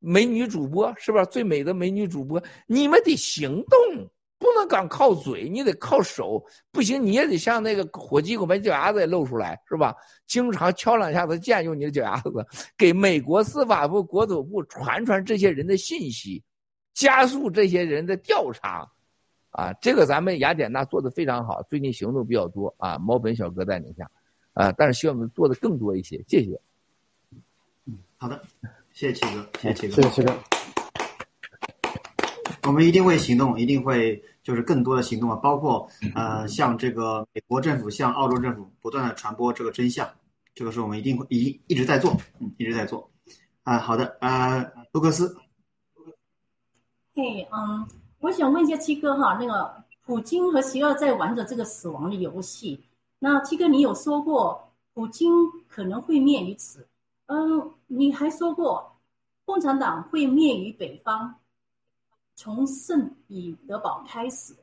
[0.00, 1.24] 美女主播是吧？
[1.24, 3.78] 最美的美女主播，你们得行动，
[4.40, 6.44] 不能光靠嘴，你得靠手。
[6.72, 9.94] 不行，你也得像那个火鸡拱把脚丫子也露出来是吧？
[10.26, 12.44] 经常敲两下子剑，用你的脚丫子
[12.76, 16.42] 给美国司法部、国土部传传这些人的信息。
[16.98, 18.84] 加速这些人的调查，
[19.50, 24.10] 啊，这个咱们雅典娜做的非常好，最近行动比较多啊，毛本小哥带领下，
[24.52, 26.60] 啊，但是希望我们做的更多一些，谢谢。
[27.86, 28.42] 嗯，好的，
[28.92, 30.36] 谢谢七哥，谢谢七哥，谢谢七哥。
[32.64, 40.10] 我们一定会行动，一定会就是更多的行动啊，包括呃，向这个美国政府、向澳洲政府不断的传播这个真相，
[40.52, 43.08] 这个是我们一定会一一直在做，嗯，一直在做。
[43.62, 45.32] 啊，好的，呃，卢克斯。
[47.18, 47.84] 对，嗯，
[48.20, 52.80] 我想问一下七哥哈，那个普京和邪恶在玩着这个死亡的游戏，
[53.18, 55.28] 那七哥你有说过普京
[55.66, 56.86] 可能会灭于此，
[57.26, 58.92] 嗯，你还说过
[59.44, 61.34] 共产党会灭于北方。
[62.36, 64.54] 从圣彼得堡开始，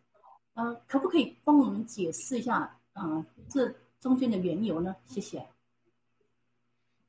[0.54, 4.96] 嗯，可不可以帮我们解释一下，嗯，这中间的缘由呢？
[5.06, 5.46] 谢谢。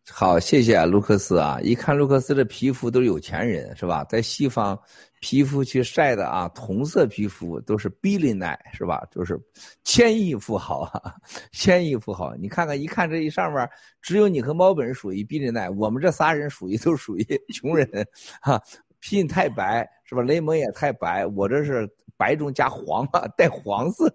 [0.09, 1.59] 好，谢谢卢克斯啊！
[1.63, 4.05] 一看卢克斯的皮肤都是有钱人是吧？
[4.05, 4.79] 在西方，
[5.21, 9.05] 皮肤去晒的啊，同色皮肤都是 billionaire 是吧？
[9.11, 9.39] 就是
[9.83, 11.15] 千亿富豪啊，
[11.53, 12.35] 千亿富豪。
[12.37, 13.69] 你看看，一看这一上面，
[14.01, 17.89] 只有你和猫本属于 billionaire，我们这仨人属于都属于 穷人
[18.41, 18.63] 哈。
[19.01, 20.23] 拼太白是吧？
[20.23, 24.09] 雷蒙也太白，我这是白中加黄啊，带黄色，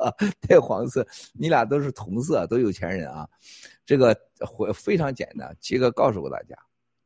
[0.48, 1.06] 带黄色。
[1.34, 3.28] 你俩都是同色，都有钱人啊。
[3.86, 4.18] 这个
[4.74, 6.56] 非常简单，七哥告诉过大家，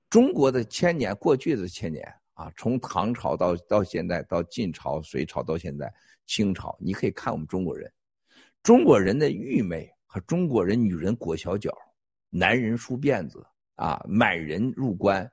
[0.10, 5.92] 中国的千年，过去的千年啊，从唐朝到到现在，到晋朝、隋朝到现在
[6.26, 7.92] 清朝，你可以看我们中国人，
[8.64, 11.76] 中国人的愚昧和中国人女人裹小脚，
[12.30, 15.30] 男人梳辫子啊，满人入关。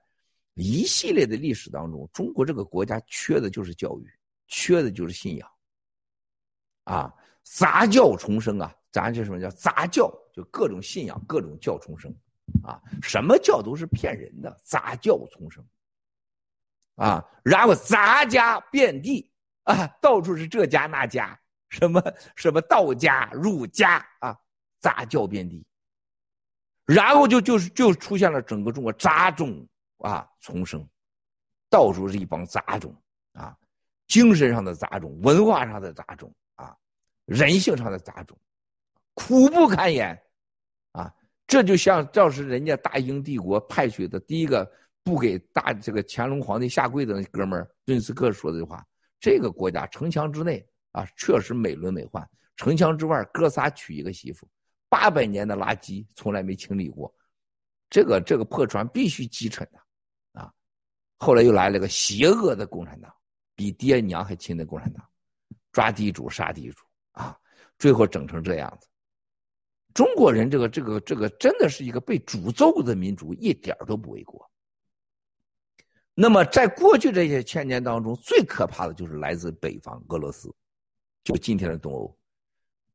[0.54, 4.06] 一系列的历史当中，中国这个国家缺的就是教育，
[4.55, 5.50] 缺的就是信仰，
[6.84, 7.11] 啊，
[7.42, 10.12] 杂教重生啊，咱这什么叫杂教？
[10.30, 12.14] 就各种信仰，各种教重生，
[12.62, 15.64] 啊，什么教都是骗人的，杂教重生，
[16.96, 19.30] 啊，然后杂家遍地
[19.62, 21.40] 啊，到处是这家那家，
[21.70, 22.03] 什么
[22.36, 24.38] 什么道家、儒家啊，
[24.80, 25.64] 杂教遍地，
[26.84, 29.66] 然后就就是就出现了整个中国杂种。
[30.05, 30.84] 啊，重生，
[31.70, 32.92] 到处是一帮杂种
[33.34, 33.57] 啊，
[34.12, 36.76] 精神上的杂种，文化上的杂种啊，
[37.24, 38.38] 人性上的杂种，
[39.14, 40.22] 苦不堪言
[40.90, 41.10] 啊！
[41.46, 44.70] 这就像要是人家大英帝国派去的第一个
[45.02, 48.86] 不给大这个乾隆皇帝下跪的那哥们儿顿斯克说的话，
[49.18, 52.22] 这个国家城墙之内啊，确实美轮美奂，
[52.56, 54.46] 城墙之外哥仨娶一个媳妇，
[54.90, 57.10] 八百年的垃圾从来没清理过，
[57.88, 59.80] 这个这个破船必须击沉的。
[61.16, 63.10] 后来又来了个邪恶的共产党，
[63.55, 65.07] 比爹娘还亲的共产党，
[65.72, 67.38] 抓地主杀地主啊！
[67.78, 68.88] 最后整成这样子。
[69.94, 74.50] 中国人这个这个这个真的是一个被诅咒的民族，一点都不为过。
[76.14, 80.55] 那么在过去这些千年当中，最可怕的就是来自北方俄罗斯，
[81.24, 82.18] 就今天的东欧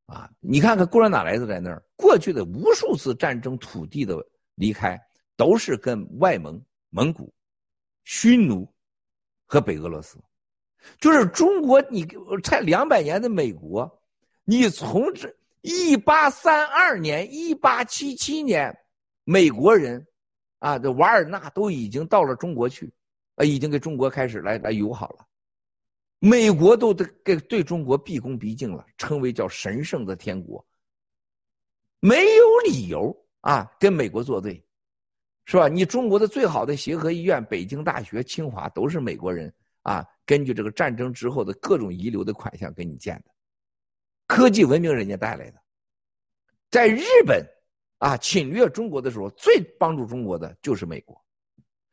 [0.06, 0.32] 啊！
[0.40, 4.16] 你看看共产党来自在那儿，过去的无数次战争、土地的
[4.56, 5.00] 离开，
[5.36, 7.34] 都是跟外蒙、蒙古。
[8.06, 8.74] 匈奴
[9.46, 10.18] 和北俄罗斯，
[11.00, 11.82] 就是中国。
[11.90, 12.08] 你
[12.44, 14.02] 才两百年的美国，
[14.44, 18.76] 你从这一八三二年、一八七七年，
[19.24, 20.06] 美国人
[20.60, 22.92] 啊，这瓦尔纳都已经到了中国去，
[23.36, 25.26] 啊，已经给中国开始来来友好了。
[26.20, 30.66] 美国都给对中国毕恭毕敬了，称为叫神圣的天国，
[32.00, 34.64] 没有理由啊跟美国作对。
[35.50, 35.70] 是吧？
[35.70, 39.50] 你中国的最好的协和医院、北京大学、清华都是美国人
[39.82, 43.32] 啊，根据这个战争之后的各种遗留的款项给你建的，
[44.28, 45.60] 科技文明人家带来的。
[46.70, 47.44] 在日本
[47.98, 51.20] 啊侵略中国的时候，最帮助中国的就是美国。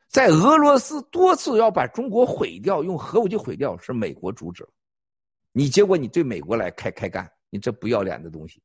[0.08, 4.70] 在俄罗斯多次要把中国毁掉，用核武器毁掉，是美国阻止了。
[5.52, 8.60] 你结果你对美国来开开干，你这不要脸的东西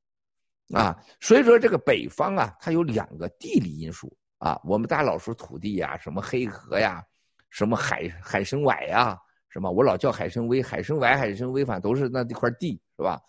[0.74, 1.00] 啊！
[1.20, 4.12] 所以说这个北方啊，它有两个地理因素。
[4.40, 7.04] 啊，我们大家老说土地呀，什么黑河呀，
[7.50, 9.20] 什么海海参崴呀，
[9.50, 13.22] 什么我老叫海参崴，海参崴、海参崴反都是那一块地，是吧？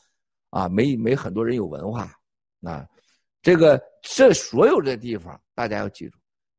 [0.51, 2.13] 啊，没没很多人有文化
[2.63, 2.87] 啊，
[3.43, 6.19] 这个这所有的地方，大家要记住，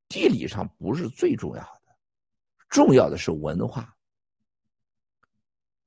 [0.10, 1.96] 地理上不是最重要的，
[2.70, 3.94] 重要的是文化。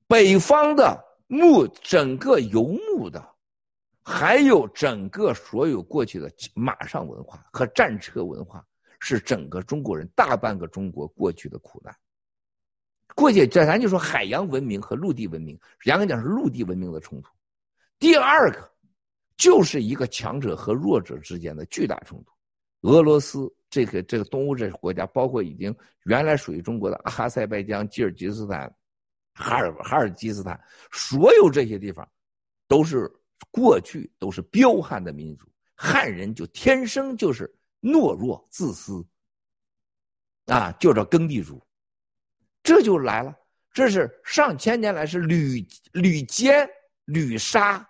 [0.07, 3.35] 北方的木，整个游牧的。
[4.07, 8.63] 还有整个所有过去的马上文化和战车文化，
[8.99, 11.91] 是整个中国人大半个中国过去的苦难。
[13.13, 17.29] 过去这咱就说海洋文明和陆地文明，严格讲是陆地文明的冲突。
[17.99, 18.71] 第二个，
[19.37, 22.31] 就是一个强者和弱者之间的巨大冲突。
[22.89, 28.73] 俄罗斯这个这个东欧这个国家，包括已经原来属于中国的阿塞拜疆、吉尔吉斯坦、
[29.33, 30.59] 哈尔哈尔吉斯坦，
[30.91, 32.07] 所有这些地方，
[32.67, 33.11] 都是。
[33.51, 35.45] 过去都是彪悍的民族，
[35.75, 39.05] 汉人就天生就是懦弱自私，
[40.45, 41.61] 啊，就叫耕地主，
[42.65, 43.33] 这就来了。
[43.71, 46.67] 这是上千年来是屡屡歼
[47.05, 47.87] 屡杀，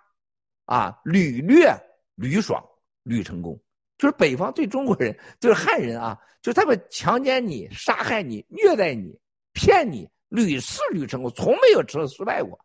[0.66, 1.74] 啊，屡掠
[2.16, 2.62] 屡爽
[3.04, 3.58] 屡成功。
[3.96, 9.18] 就是北方对中国人，就是汉人啊，就他们强奸你、杀害你、虐待你、
[9.54, 12.58] 骗你，屡次屡成功，从没有失失败过。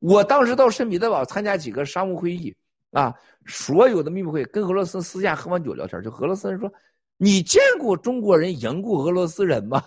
[0.00, 2.52] 我当时到圣彼得堡参加几个商务会议
[2.90, 3.14] 啊，
[3.46, 6.72] 所有的秘密会跟俄罗斯私下喝完酒聊天，就俄罗斯人说
[7.18, 9.80] ：“你见过中国人赢过俄罗斯人吗？”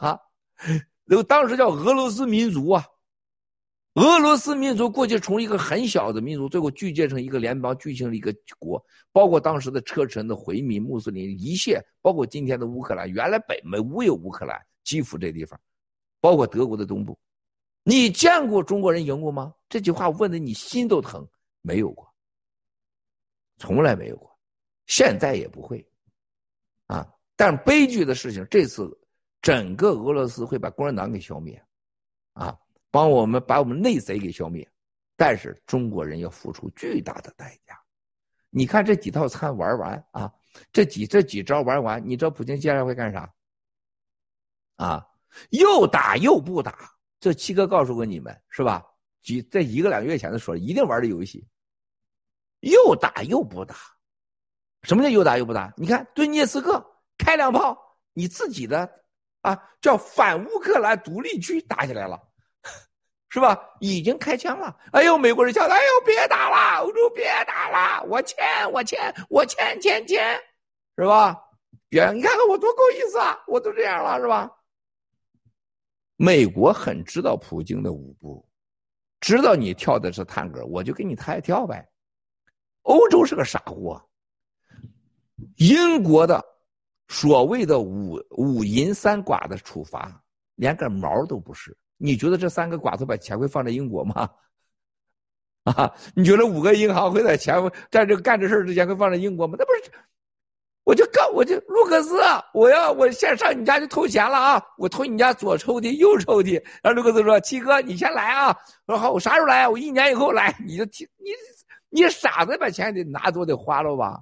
[1.06, 2.86] 那个当时叫俄罗斯民族啊，
[3.96, 15.60] 俄罗斯民族过去从一个很小的民族，最后聚结成一个联邦，聚成了一个国，包括当时的车臣的回民、穆斯林，一切，包括今天的乌克兰，原来北没无有乌克兰，基辅这地方，
[16.22, 17.18] 包括德国的东部。
[17.84, 19.54] 你见过中国人赢过吗？
[19.68, 21.28] 这句话问的你心都疼。
[21.62, 22.10] 没有过，
[23.58, 24.34] 从来没有过，
[24.86, 25.86] 现在也不会。
[26.88, 27.06] 啊！
[27.36, 28.99] 但悲剧的事情，这次
[29.42, 31.62] 整个俄罗斯会把共产党给消灭，
[32.34, 32.58] 啊，
[32.92, 34.70] 帮我们把我们内贼给消灭。
[35.16, 37.78] 但是中国人要付出巨大的代价。
[38.50, 40.34] 你看这几套餐玩完啊，
[40.72, 43.32] 这几这几招玩完，你知道普京接下来会干啥？
[44.78, 45.06] 啊，
[45.50, 46.90] 又打又不打。
[47.20, 48.86] 这七哥告诉过你们是吧？
[49.22, 51.46] 几在一个两个月前的说，一定玩的游戏，
[52.62, 53.76] 又打又不打。
[54.84, 55.74] 什么叫又打又不打？
[55.76, 56.82] 你看顿涅茨克
[57.18, 57.78] 开两炮，
[58.14, 58.90] 你自己的
[59.42, 62.20] 啊叫反乌克兰独立区打起来了，
[63.30, 63.58] 是吧？
[63.80, 64.76] 已经开枪了。
[64.92, 68.38] 哎呦，美国人叫哎呦别打了，欧洲别打了，我欠
[68.72, 70.40] 我欠我欠欠欠，
[70.98, 71.40] 是吧？
[71.88, 74.50] 别你看看我多够意思啊，我都这样了，是吧？
[76.18, 78.46] 美国很知道普京的舞步，
[79.22, 81.88] 知道你跳的是探戈，我就给你抬跳呗。
[82.82, 84.04] 欧洲是个傻货，
[85.58, 86.44] 英国的
[87.10, 90.22] 所谓的五五银三寡的处罚，
[90.56, 91.76] 连个毛都不是。
[91.98, 94.30] 你觉得这三个寡头把钱会放在英国吗？
[95.66, 97.54] 啊，你觉得五个银行会在钱
[97.92, 99.56] 在这个干这事之前会放在英国吗？
[99.60, 99.92] 那不是。
[100.86, 102.20] 我就告我就卢克斯，
[102.52, 104.64] 我要我先上你家去偷钱了啊！
[104.78, 106.60] 我偷你家左抽屉、右抽屉。
[106.82, 108.56] 然后卢克斯说：“七哥，你先来啊！”
[108.88, 109.68] 我说：“好，我啥时候来？
[109.68, 111.30] 我一年以后来。”你就你
[111.90, 114.20] 你傻子，把钱得拿走，得花了吧？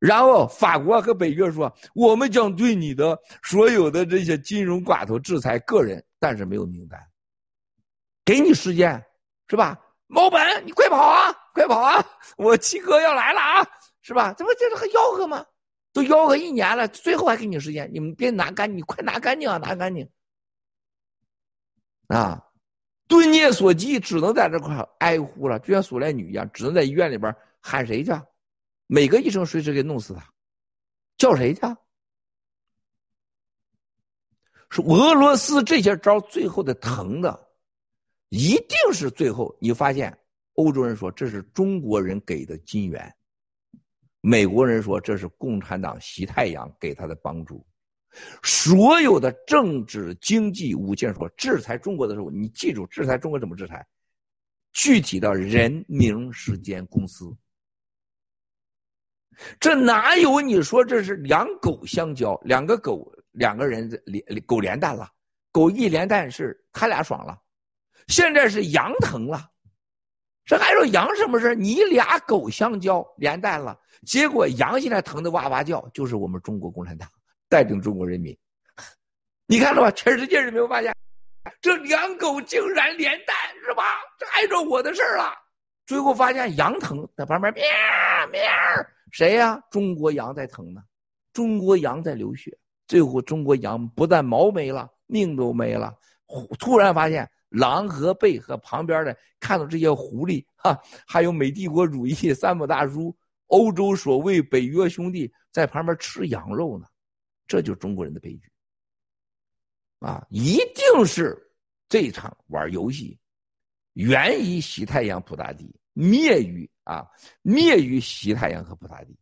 [0.00, 6.98] 然后法国和北约说：“我们将对你的所有的这些金融寡头制裁个人，但是没有名单。
[8.24, 9.00] 给你时间，
[9.48, 9.78] 是吧？
[10.06, 11.30] 毛本，你快跑啊！
[11.52, 12.02] 快跑啊！
[12.38, 13.66] 我七哥要来了啊！”
[14.00, 14.32] 是吧？
[14.32, 15.44] 这不这是还吆喝吗？
[15.92, 20.08] 都吆喝一年了，最后还给你时间，你们别拿干，你快拿干净啊，拿干净！
[22.08, 22.42] 啊，
[23.06, 28.10] 顿涅所基只能在这块哀呼了，就像苏联女一样，只能在医院里边喊谁去？
[28.92, 30.34] 每个医生随时给弄死他，
[31.16, 31.60] 叫谁去？
[34.68, 37.48] 是俄罗斯这些招最后的疼的，
[38.30, 40.18] 一定是最后你发现
[40.54, 43.14] 欧洲人说这是中国人给的金元。
[44.20, 47.64] 美国人说这是共产党习太阳给他的帮助，
[48.42, 53.86] 所有的政治、经济、武器说制裁中国的时候，你记住制裁中国怎么制裁？
[54.72, 57.32] 具体到人名、时间、公司，
[59.58, 62.34] 这哪有你说这是两狗相交？
[62.44, 65.08] 两个狗，两个人连狗连蛋了，
[65.52, 67.38] 狗一连蛋是他俩爽了，
[68.08, 69.48] 现在是羊疼了，
[70.44, 73.78] 这还说羊什么事你俩狗相交连蛋了。
[74.06, 77.08] 结果羊现在疼得哇哇叫，就是我们中国共产党
[77.48, 78.36] 带领中国人民，
[79.46, 79.90] 你看了吧？
[79.90, 80.94] 全世界人民发现，
[81.60, 83.82] 这两狗竟然连蛋是吧？
[84.18, 85.32] 这碍着我的事儿了。
[85.86, 87.62] 最后发现羊疼，在旁边喵
[88.30, 88.40] 喵，
[89.12, 89.60] 谁呀？
[89.70, 90.82] 中国羊在疼呢，
[91.32, 92.56] 中国羊在流血。
[92.86, 95.94] 最后中国羊不但毛没了，命都没了。
[96.58, 100.76] 突然发现狼和狈和旁边的看到这些狐狸哈，
[101.06, 103.16] 还有美帝国主义三本大叔。
[103.46, 106.86] 欧洲所谓北约兄弟在旁边吃羊肉呢，
[107.48, 108.50] 这就是中国人的悲剧。
[109.98, 111.36] 啊，一定是
[111.88, 113.18] 这场玩游戏，
[113.94, 117.08] 源于习太阳普大帝，灭于啊
[117.42, 119.16] 灭于西太阳和普大帝，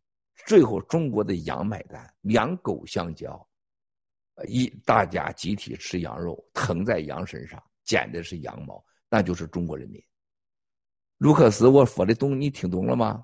[0.47, 3.47] 最后中国的羊买单，羊狗相交，
[4.47, 10.03] 一大家集体吃羊肉，疼在羊身上，剪的是羊毛，那就是中国人民。
[11.19, 13.23] 卢克斯，我说的懂，你听懂了吗？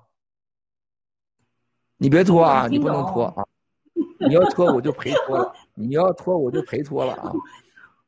[1.96, 2.68] 你别拖啊！
[2.68, 3.44] 你不能拖啊！
[4.20, 5.54] 你要拖我就赔拖了。
[5.74, 7.32] 你要拖我就赔拖了啊！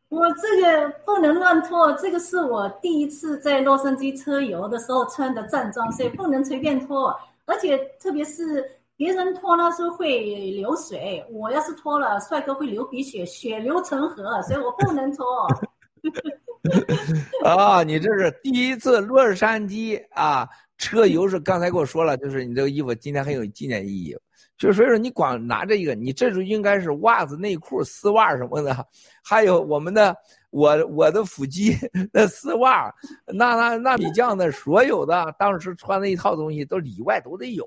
[0.08, 7.14] 我这个不能乱脱，这个是我第一次在洛杉矶车游的时候穿的战装，所以不能随便脱。
[7.44, 8.64] 而且特别是
[8.96, 10.20] 别人脱了是会
[10.52, 15.26] 流水，我要是脱了，帅哥会流鼻血，血流成河，所以我不能脱。
[17.44, 20.48] 啊，你这是第一次洛杉矶啊，
[20.78, 24.16] 车游是刚才跟我说了，就是你这个衣服今天很有纪念意义。
[24.58, 28.86] 就所以说你光拿这一个，你这就应该是袜子、内裤、丝袜什么的，
[29.22, 30.14] 还有我们的
[30.50, 31.76] 我我的腹肌
[32.12, 32.92] 那丝袜，
[33.26, 37.64] 那那那米酱的所有的当时穿的一套东西都里外都得有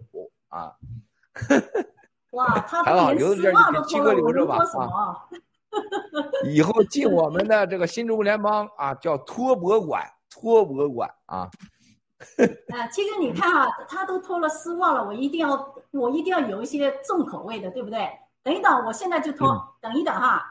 [0.49, 0.73] 啊。
[2.31, 5.15] 哇，他 还好留着这儿给七哥留着吧啊。
[6.51, 11.49] 以后进我们的这个新中国联邦啊，叫托博馆，托博馆啊。
[12.73, 18.09] 啊，七哥，你看啊，他都脱了丝袜了，我一定要，我一定要有一些重口味的，对不对？
[18.43, 20.43] 等一等，我现在就脱，嗯等一等哈，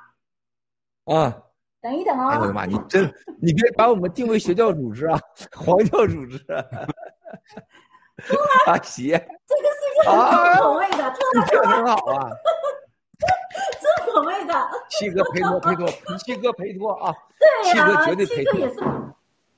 [1.07, 1.43] 啊，
[1.81, 2.29] 等一等哦。
[2.29, 2.67] 哎我的妈！
[2.67, 5.19] 你真，你别把我们定位邪教组织啊，
[5.57, 6.39] 黄教组织。
[8.27, 12.31] 脱啊，鞋，这个是一个很重口味的，脱了这很好啊。
[13.81, 14.55] 重口味的。
[14.89, 15.87] 七哥陪脱陪脱，
[16.19, 17.15] 七哥陪脱啊！
[17.39, 18.75] 对呀、七哥绝对陪脱七哥也。
[18.75, 18.81] 是，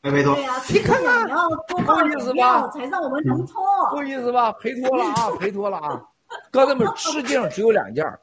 [0.03, 0.45] 没没脱对。
[0.45, 3.63] 呀、七哥想要多放不好意思点料吧才让我们能脱。
[3.91, 6.03] 不好意思吧，陪脱了啊， 陪脱了啊。
[6.51, 8.19] 哥们，世界上只有两件儿，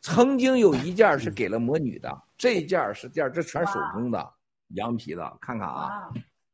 [0.00, 4.30] 曾经有一件儿是给了魔女的，这一件儿是件儿，这全手工的，
[4.68, 6.08] 羊皮的，看看啊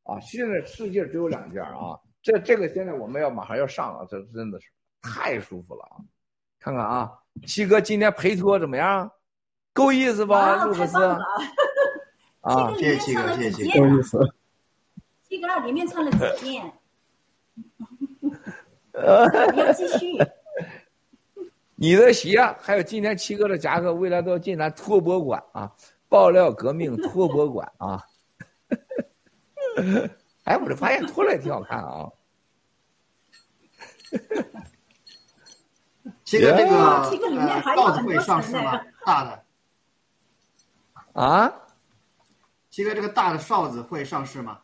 [0.04, 0.20] 啊！
[0.20, 4.68] 现在世界只有两件儿啊，这这个现在我们要马上要上了，这真的是
[5.00, 5.96] 太舒服了啊！
[6.58, 7.12] 看看啊，
[7.46, 9.10] 七哥今天陪脱怎么样？
[9.72, 10.94] 够意思吧，哇路克斯？
[10.94, 11.24] 太棒了！
[12.40, 13.80] 啊，谢 谢七哥，谢谢七哥？
[13.80, 14.18] 够意思。
[15.36, 16.72] 七哥里面穿了几件？
[18.94, 20.16] 要继续。
[21.74, 25.70] 你的鞋，还有今天七哥的夹克，未来都要进咱托博馆啊！
[26.08, 28.02] 爆料革命托博馆啊！
[30.44, 32.10] 哎，我这发现脱了也挺好看啊！
[36.24, 38.80] 七哥，这个七哥里面呃还有会上市吗？
[39.04, 39.44] 大的，
[41.12, 41.52] 啊，
[42.70, 44.60] 七哥，这个大的哨子会上市吗？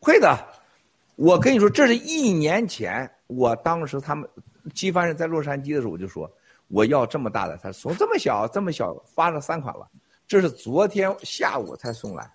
[0.00, 0.34] 会的，
[1.16, 4.26] 我跟你说，这是一年前，我当时他们
[4.72, 6.30] 机帆人在洛杉矶的时候，我就说
[6.68, 9.86] 我要这么大的，他送这么小，这么小，发了三款了，
[10.26, 12.28] 这是昨天下午才送来。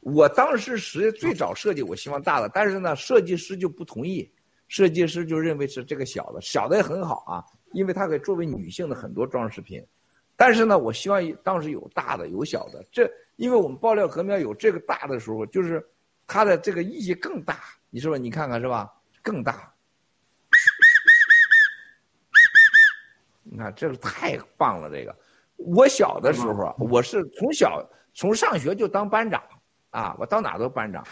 [0.00, 4.26] 我当时实最早设计，我希望大的，但是呢，设计师就不同意，
[4.66, 9.84] 设计师就认为是这个小的，小的也很好啊，因为它可以作为女性的很多装饰品。
[10.34, 15.86] 但是呢，我希望当时有大的有小的，这因为我们爆料革命有这个大的时候，就是
[16.32, 17.58] 它的这个意义更大，
[17.90, 18.20] 你是不是？
[18.20, 18.88] 你看看是吧？
[19.20, 19.74] 更大。
[23.42, 25.12] 你看这个太棒了，这个
[25.56, 27.84] 我小的时候啊，我是从小
[28.14, 29.42] 从上学就当班长
[29.90, 31.04] 啊，我到哪都班长，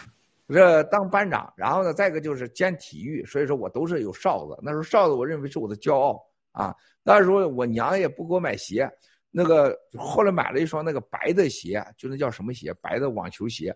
[0.47, 4.57] 这当班长，然后呢，再一个就是兼体育，所以说我都是有哨子。
[4.61, 6.73] 那时候哨子我认为是我的骄傲啊。
[7.03, 8.89] 那时候我娘也不给我买鞋，
[9.31, 12.73] 那个后来买了一双那个白的鞋，就那叫什么鞋？
[12.75, 13.75] 白的网球鞋，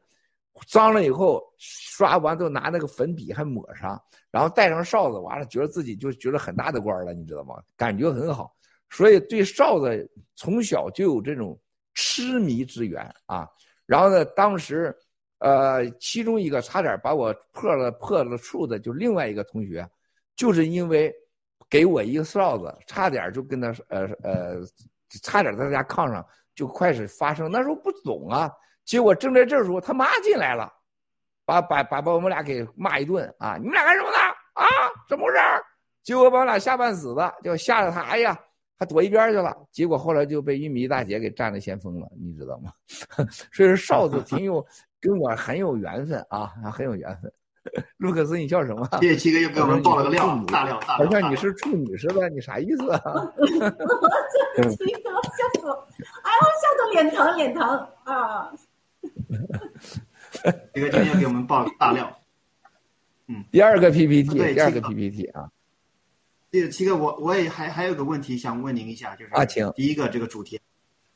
[0.67, 4.01] 脏了以后刷完都拿那个粉笔还抹上，
[4.31, 7.55] 然后戴上哨子，完了觉得自己就觉得很大的官了，你知道吗？
[7.75, 8.55] 感觉很好，
[8.89, 11.59] 所以对哨子从小就有这种
[11.93, 13.47] 痴迷之源啊。
[13.85, 14.95] 然后呢，当时，
[15.39, 19.87] 呃，其中一个差点把我破了破了处的，就另外一个同学，
[20.35, 21.13] 就是因为
[21.69, 24.61] 给我一个哨子，差点就跟他呃呃，
[25.21, 26.25] 差点在他家炕上
[26.55, 27.51] 就开始发生。
[27.51, 28.49] 那时候不懂啊，
[28.85, 30.71] 结果正在这时候，他妈进来了，
[31.45, 33.57] 把把把把我们俩给骂一顿啊！
[33.57, 34.17] 你们俩干什么呢？
[34.53, 34.65] 啊，
[35.09, 35.39] 怎么回事？
[36.03, 38.37] 结果把我俩吓半死的，就吓得他，哎呀，
[38.77, 39.55] 他躲一边去了。
[39.71, 42.71] 结果后来就被玉米大姐给占了先锋了，你知道吗？
[43.53, 44.65] 所以说哨子挺有
[44.99, 47.31] 跟我很有缘分啊，很有缘分。
[47.95, 48.85] 卢克斯，你笑什么？
[48.99, 53.01] 谢谢七哥又给我们爆了个料大料大料好像你是处女似的，你啥意思啊？
[54.57, 55.87] 这七哥笑死我，
[56.23, 57.65] 哎呀，笑得脸疼脸疼
[58.03, 58.51] 啊！
[60.73, 62.19] 七哥今天给我们爆了个大料。
[63.27, 65.49] 嗯第二个 PPT，对第二个 PPT 啊，
[66.51, 70.59] 这个七哥，我我也还还有个问题想问您一下，就是啊请第一个这个主题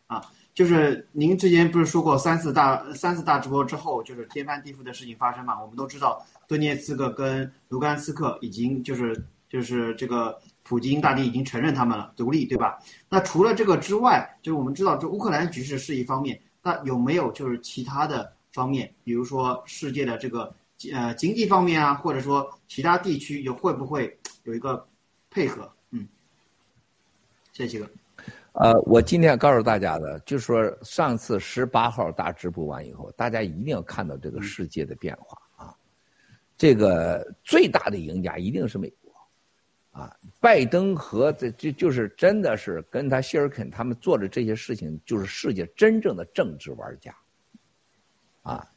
[0.07, 0.21] 啊，
[0.53, 5.61] 就是您之前不是说过三次大三次大直播之后，就是天翻地覆的事情发生嘛？
[5.61, 12.79] 我们都知道顿涅茨克跟卢甘斯克已经就是就是这个普京大帝已经承认他们了独立，对吧？
[13.09, 20.53] 那除了这个之外，就是我们知道这乌克兰局势是一方面，那有没有就是其他的方面，比如说世界的这个
[20.91, 24.85] 呃经济方面啊，或者说其他地区有会不会有一个
[25.29, 25.71] 配合？
[25.91, 26.05] 嗯，
[27.53, 27.89] 谢谢七哥。
[28.51, 35.73] 呃，我今天告诉大家的，就是说上次十八号大直播完以后，大家一定要看到这个世界的变化啊。
[36.57, 39.06] 这个最大的赢家一定是美国，
[39.97, 47.17] 啊，拜登和这这就是真的是跟他希尔肯他们做的这些事情，就是世界真正的政治玩家，
[48.43, 48.69] 啊，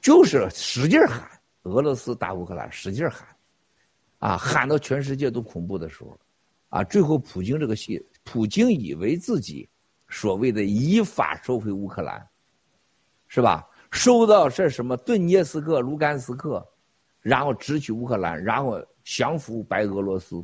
[0.00, 1.28] 就是使劲喊
[1.64, 3.28] 俄罗斯打乌克兰，使劲喊，
[4.20, 6.18] 啊，喊到全世界都恐怖的时候，
[6.70, 9.68] 啊，最后普京这个戏，普京以为自己
[10.08, 12.26] 所谓的依法收回乌克兰，
[13.28, 13.68] 是吧？
[13.90, 16.66] 收到这什么顿涅斯克、卢甘斯克，
[17.20, 18.82] 然后直取乌克兰，然后。
[19.06, 20.42] 降服白俄罗斯，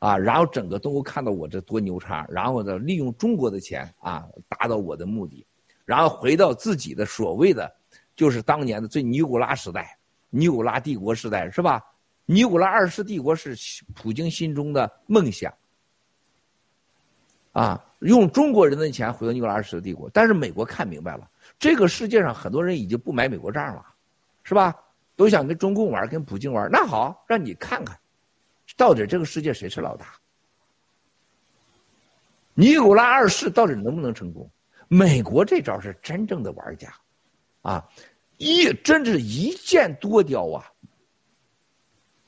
[0.00, 5.46] 啊，然后整个东欧看到我这多牛叉，然后呢，利用中国的钱啊，达到我的目的，
[5.84, 7.70] 然后回到自己的所谓的，
[8.16, 9.96] 就是当年的最尼古拉时代，
[10.30, 11.84] 尼古拉帝国时代是吧？
[12.24, 13.54] 尼古拉二世帝国是
[13.94, 15.52] 普京心中的梦想，
[17.52, 21.28] 啊，用中国人的钱回到尼古拉二世帝国，但是美国看明白了，
[21.58, 23.84] 这个世界上很多人已经不买美国账了，
[24.44, 24.74] 是吧？
[25.14, 27.98] 都想跟中共玩，跟普京玩，那好，让你看看，
[28.80, 30.18] 到底这个世界谁是老大？
[32.54, 34.50] 尼古拉二世到底能不能成功？
[34.88, 36.90] 美国这招是真正的玩家，
[37.60, 37.86] 啊，
[38.38, 40.64] 一真是一箭多雕啊！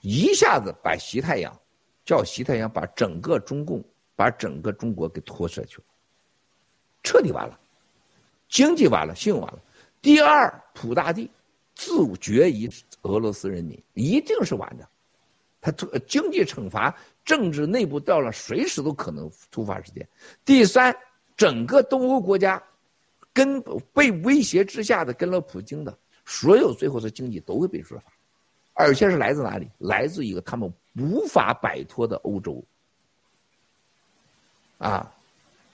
[0.02, 1.58] 一下子把西太阳，
[2.04, 3.82] 叫西太阳把整个中共，
[4.14, 5.84] 把整个中国给拖下去了，
[7.02, 7.58] 彻底完了，
[8.50, 9.58] 经济完了，信用完了。
[10.02, 11.30] 第二，普大帝。
[11.74, 12.70] 自绝于
[13.00, 14.86] 俄罗斯人民，一定是完的。
[15.62, 15.72] 他
[16.06, 16.94] 经济惩罚、
[17.24, 20.06] 政治内部到了随时都可能突发事件。
[20.44, 20.94] 第三，
[21.36, 22.62] 整个东欧国家
[23.32, 23.62] 跟
[23.94, 28.12] 被威胁之下的跟了普京的所有，最后的经济都会被说法，
[28.74, 29.70] 而且是来自哪里？
[29.78, 32.62] 来自一个他们无法摆脱的欧洲。
[34.78, 35.14] 啊，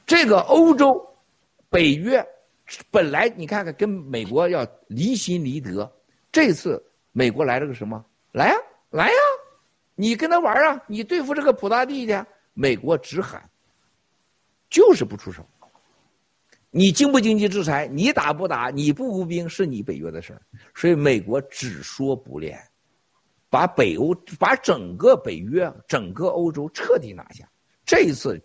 [0.06, 1.04] 这个欧洲，
[1.70, 2.24] 北约。
[2.90, 5.90] 本来你看看跟美国要离心离德，
[6.30, 8.04] 这次美国来了个什么？
[8.32, 8.54] 来呀，
[8.90, 9.16] 来呀，
[9.98, 12.24] 你跟他玩啊，你对付这个普大帝去。
[12.54, 13.42] 美国只喊，
[14.70, 15.44] 就是不出手。
[16.70, 17.88] 你经不经济制裁？
[17.88, 18.70] 你打不打？
[18.70, 20.40] 你不出兵是你北约的事儿。
[20.72, 22.56] 所以美国只说不练，
[23.50, 27.48] 把北欧、把整个北约、整个欧洲彻底拿下。
[27.84, 28.40] 这一次，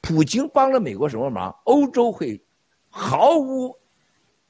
[0.00, 1.54] 普京帮了美国什么忙？
[1.64, 2.42] 欧洲会。
[2.92, 3.72] 毫无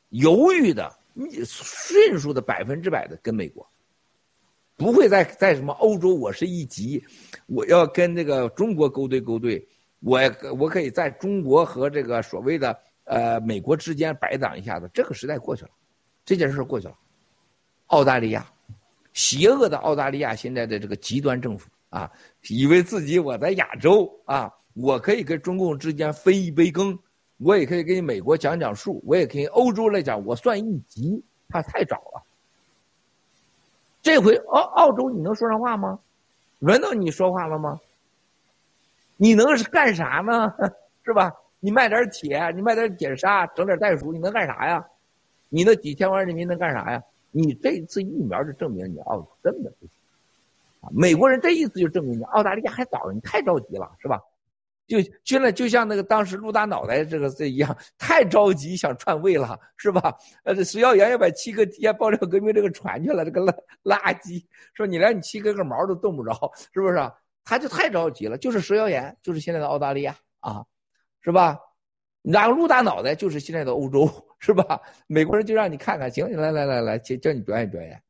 [0.09, 0.90] 犹豫的、
[1.44, 3.70] 迅速的、百分之百的跟美国，
[4.81, 7.05] 不会再在什么欧洲，我是一级，
[7.48, 9.62] 我要跟这个中国勾兑勾兑，
[10.01, 10.19] 我
[10.59, 12.74] 我可以在中国和这个所谓的
[13.05, 15.70] 呃美国之间摆挡一下子，这个时代过去了，
[16.24, 16.94] 这件事过去了。
[17.89, 18.51] 澳大利亚，
[19.12, 22.11] 邪恶的澳大利亚现在的这个极端政府啊，
[22.48, 26.98] 以为自己我在亚洲啊，我可以跟中共之间分一杯羹。
[27.36, 32.23] 我也可以跟美国讲讲数，我也可以欧洲来讲，我算一级，他太早了。
[34.03, 35.99] 这回澳澳洲你能说上话吗？
[36.59, 37.81] 轮到你说话了吗？
[39.17, 40.55] 你能是干啥呢？
[41.05, 41.33] 是吧？
[41.61, 44.85] 你卖点铁，你卖点铁砂，整点袋鼠，你能干啥呀？
[45.49, 47.03] 你那几千万人民能干啥呀？
[47.31, 49.91] 你这次疫苗就证明你澳洲根本不行
[50.81, 50.89] 啊！
[50.93, 54.21] 美国人这意思就证明你澳大利亚还早，你太着急了，是吧？
[54.91, 60.12] 就现在就像那个当时陆大脑袋这个这一样，太着急想篡位了，是吧？
[60.43, 63.55] 呃，这石耀岩要把七哥提爆料革命这个传去了，这个垃
[63.85, 64.45] 垃圾，
[64.75, 66.33] 说你连你七哥个毛都动不着，
[66.75, 67.12] 是不是？
[67.45, 70.65] 他就太着急了，就是石耀岩，就是现在的澳大利亚啊，
[71.21, 71.57] 是吧？
[72.23, 74.11] 然后陆大脑袋就是现在的欧洲，
[74.41, 74.81] 是吧？
[75.07, 78.03] 美国人就让你看看，行，来来来来，叫叫你表演表演。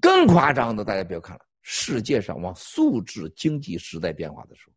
[0.00, 4.75] 更夸张的，大家不要看了，世界上往素质经济时代变化的时候。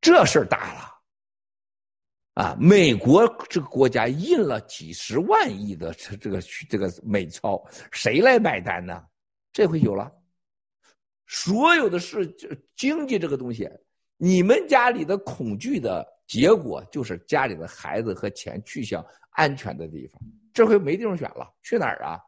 [0.00, 2.56] 这事儿大了，啊！
[2.58, 7.62] 美国这个国家印了几十万亿的这这个这个美钞，
[7.92, 9.04] 谁来买单呢？
[9.52, 10.10] 这回有了，
[11.26, 12.26] 所有的事
[12.76, 13.68] 经济这个东西，
[14.16, 20.18] 你们家里的恐惧的结果就是家里的孩子和钱去向安全的地方。
[20.54, 22.18] 这回没地方选了，去哪儿啊？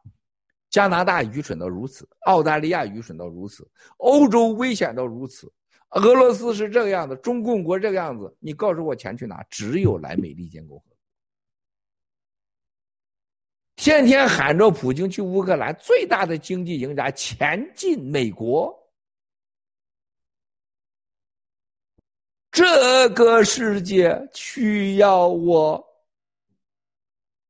[0.69, 3.67] 加拿大愚蠢到如此，澳大利亚愚蠢到如此，
[3.97, 5.51] 欧洲危险到如此。
[5.93, 9.43] 俄罗斯是这个样子，中共国这个样子，你告诉我钱去哪？
[9.49, 10.97] 只有来美利坚共和国，
[13.75, 18.75] 天天喊着普京去乌克兰，最大的经济赢家前进美国，
[22.49, 25.85] 这个世界需要我，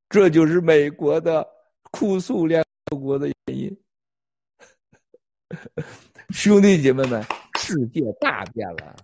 [0.10, 1.48] 这就是美国的
[1.92, 2.62] 哭诉联
[2.92, 3.84] 合国的原因，
[6.32, 7.26] 兄弟姐妹们。
[7.66, 8.96] 世界大变了，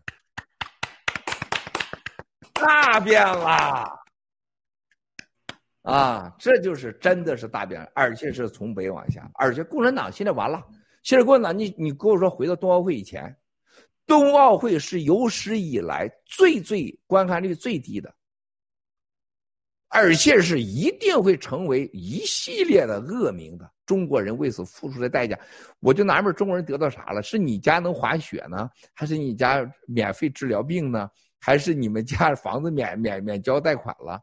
[2.52, 3.98] 大变了
[5.84, 6.36] 啊！
[6.38, 10.62] 这就是真的是大变，而且是从北往下，而且共产党现在完了，
[11.04, 11.58] 现在共产党？
[11.58, 13.34] 你你跟我说，回到冬奥会以前，
[14.06, 18.14] 冬奥会是有史以来最最观看率最低的，
[19.88, 23.72] 而且是一定会成为一系列的恶名的。
[23.90, 25.36] 中国人为此付出的代价，
[25.80, 27.24] 我就纳闷，中国人得到啥了？
[27.24, 31.10] 是你家能滑雪呢，还是你家免费治疗病呢，
[31.40, 34.22] 还是你们家房子免免免交贷款了？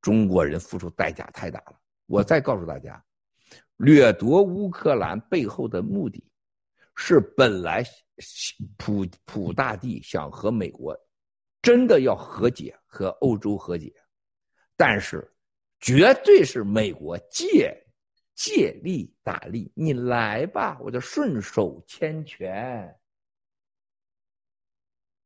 [0.00, 1.76] 中国人付出代价太大了。
[2.06, 3.04] 我再告诉大家，
[3.78, 6.24] 掠夺乌克兰背后的目的，
[6.94, 7.84] 是本来
[8.76, 10.96] 普普大帝想和美国
[11.60, 13.92] 真的要和解，和欧洲和解，
[14.76, 15.28] 但是
[15.80, 17.76] 绝对是美国借。
[18.36, 22.94] 借力打力，你来吧，我就顺手牵拳，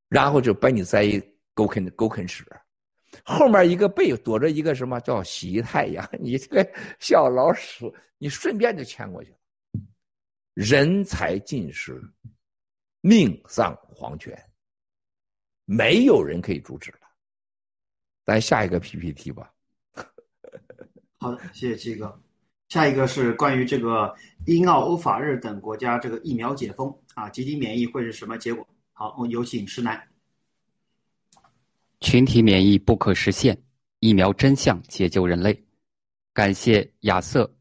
[0.09, 1.05] 然后就把你栽
[1.53, 2.47] 狗啃狗啃屎，
[3.25, 9.39] 后面一个背躲着一个什么叫习太阳， 你这个小老鼠，你顺便就牵过去了，
[10.55, 12.01] 人才尽失，
[13.01, 14.41] 命丧黄泉，
[15.65, 17.01] 没有人可以阻止了。
[18.25, 19.53] 咱下一个 PPT 吧。
[21.19, 22.23] 好的，谢谢七哥。
[22.71, 24.15] 下一个是关于这个
[24.47, 28.65] 英、澳、欧、法、日等国家这个疫苗解封啊，集体免疫会是什么结果？
[28.93, 30.01] 好，我有请石楠。
[31.99, 33.61] 群体免疫不可实现，
[33.99, 35.65] 疫苗真相解救人类。
[36.33, 37.53] 感谢亚瑟、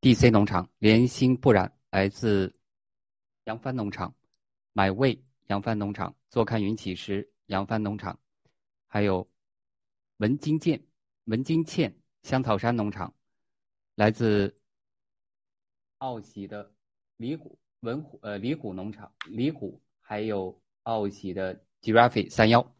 [0.00, 2.54] DC 农场、莲心不染来自
[3.46, 4.14] 扬帆农场、
[4.72, 8.16] 买味扬帆农场、坐看云起时扬帆农场，
[8.86, 9.28] 还有
[10.18, 10.80] 文金健、
[11.24, 11.92] 文金倩
[12.22, 13.12] 香草山农场。
[13.96, 14.54] 来自
[15.98, 16.70] 奥喜的
[17.16, 22.76] 李虎文虎呃李虎农场李虎，还有奥喜的 Giraffe 三幺。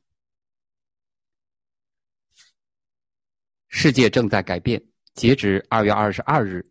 [3.68, 4.86] 世界正在改变。
[5.14, 6.70] 截止二月二十二日，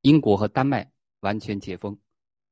[0.00, 0.90] 英国和丹麦
[1.20, 1.98] 完全解封，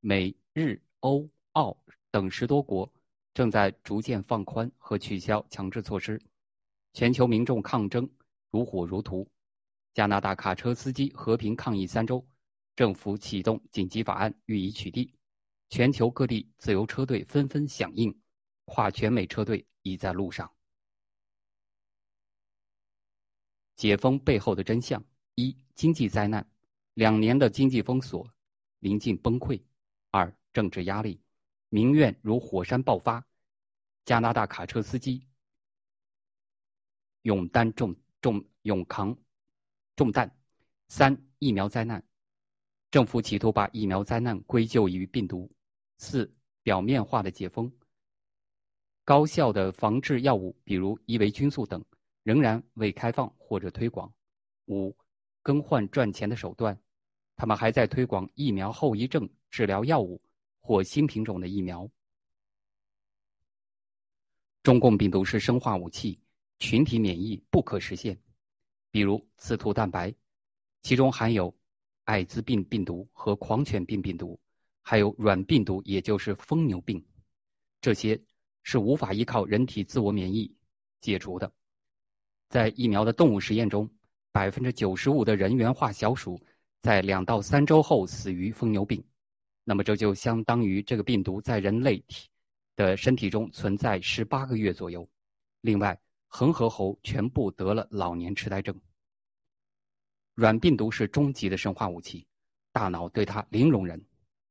[0.00, 2.92] 美日欧澳等十多国
[3.32, 6.20] 正在逐渐放宽和取消强制措施，
[6.92, 8.06] 全球民众抗争
[8.50, 9.26] 如火如荼。
[9.96, 12.22] 加拿大卡车司机和平抗议三周，
[12.74, 15.10] 政府启动紧急法案予以取缔。
[15.70, 18.14] 全球各地自由车队纷纷响应，
[18.66, 20.54] 跨全美车队已在路上。
[23.74, 25.02] 解封背后的真相：
[25.34, 26.46] 一、经济灾难，
[26.92, 28.30] 两年的经济封锁
[28.80, 29.58] 临近崩溃；
[30.10, 31.18] 二、政治压力，
[31.70, 33.26] 民怨如火山爆发。
[34.04, 35.26] 加拿大卡车司机
[37.22, 39.16] 勇担重重勇扛。
[39.96, 40.30] 重担，
[40.88, 42.04] 三疫苗灾难，
[42.90, 45.50] 政府企图把疫苗灾难归咎于病毒。
[45.96, 46.30] 四
[46.62, 47.72] 表面化的解封，
[49.02, 51.82] 高效的防治药物，比如伊维菌素等，
[52.22, 54.12] 仍然未开放或者推广。
[54.66, 54.94] 五
[55.42, 56.78] 更换赚钱的手段，
[57.36, 60.20] 他们还在推广疫苗后遗症治疗药物
[60.60, 61.88] 或新品种的疫苗。
[64.62, 66.20] 中共病毒是生化武器，
[66.58, 68.20] 群体免疫不可实现。
[68.96, 70.14] 比如刺突蛋白，
[70.80, 71.54] 其中含有
[72.04, 74.40] 艾滋病病毒和狂犬病病毒，
[74.80, 77.04] 还有软病毒，也就是疯牛病，
[77.82, 78.18] 这些
[78.62, 80.50] 是无法依靠人体自我免疫
[81.02, 81.52] 解除的。
[82.48, 83.86] 在疫苗的动物实验中，
[84.32, 86.40] 百分之九十五的人源化小鼠
[86.80, 89.04] 在两到三周后死于疯牛病，
[89.62, 92.30] 那么这就相当于这个病毒在人类体
[92.74, 95.06] 的身体中存在十八个月左右。
[95.60, 98.78] 另外，恒河猴全部得了老年痴呆症。
[100.34, 102.26] 软病毒是终极的生化武器，
[102.72, 104.04] 大脑对它零容忍，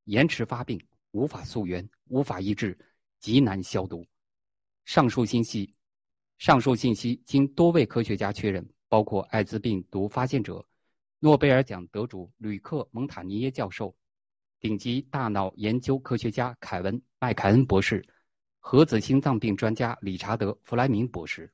[0.05, 2.75] 延迟发病，无法溯源，无法医治，
[3.19, 4.03] 极难消毒。
[4.85, 5.71] 上述信息，
[6.39, 10.65] 上述信息经多位科学家确认，包括艾滋病毒发现者、
[11.19, 13.95] 诺贝尔奖得主吕克·蒙塔尼耶教授、
[14.59, 18.03] 顶级大脑研究科学家凯文·麦凯恩博士、
[18.59, 21.51] 核子心脏病专家理查德·弗莱明博士。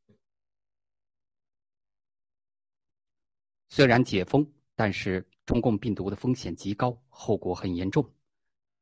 [3.74, 4.46] 虽然解封，
[4.76, 8.06] 但是中共病毒的风险极高，后果很严重。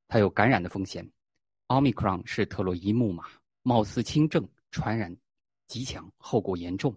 [0.08, 1.08] 它有感染的风险。
[1.68, 3.26] 奥密克戎是特洛伊木马，
[3.62, 5.16] 貌似轻症，传染
[5.68, 6.92] 极强，后果严重。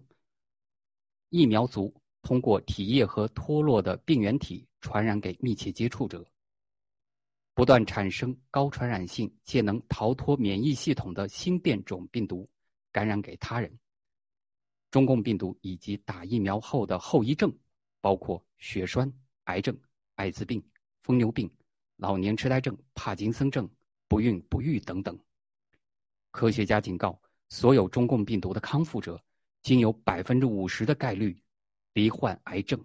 [1.29, 1.93] 疫苗族
[2.23, 6.25] 通过体液和脱落的病原体传染给密切接触者，
[7.53, 12.49] 不断产生高传染性且能逃脱免疫系统的新变种病毒，
[12.91, 13.71] 感染给他人。
[14.89, 17.55] 中共病毒以及打疫苗后的后遗症。
[18.03, 19.09] 包括血栓、
[19.45, 19.73] 癌症、
[20.15, 20.61] 艾滋病、
[21.03, 21.49] 疯牛病、
[21.95, 23.69] 老年痴呆症、帕金森症、
[24.09, 25.17] 不孕不育等等。
[26.29, 27.17] 科学家警告，
[27.47, 29.17] 所有中共病毒的康复者，
[29.61, 31.41] 均有百分之五十的概率
[31.93, 32.77] 罹患癌症。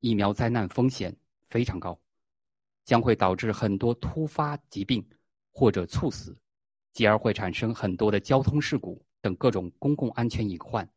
[0.00, 1.16] 疫苗灾难风险
[1.48, 1.96] 非常高，
[2.84, 5.08] 将会导致很多突发疾病
[5.52, 6.36] 或者猝死，
[6.92, 10.90] 继而会产生很多的交通事故等各种公共安全隐患。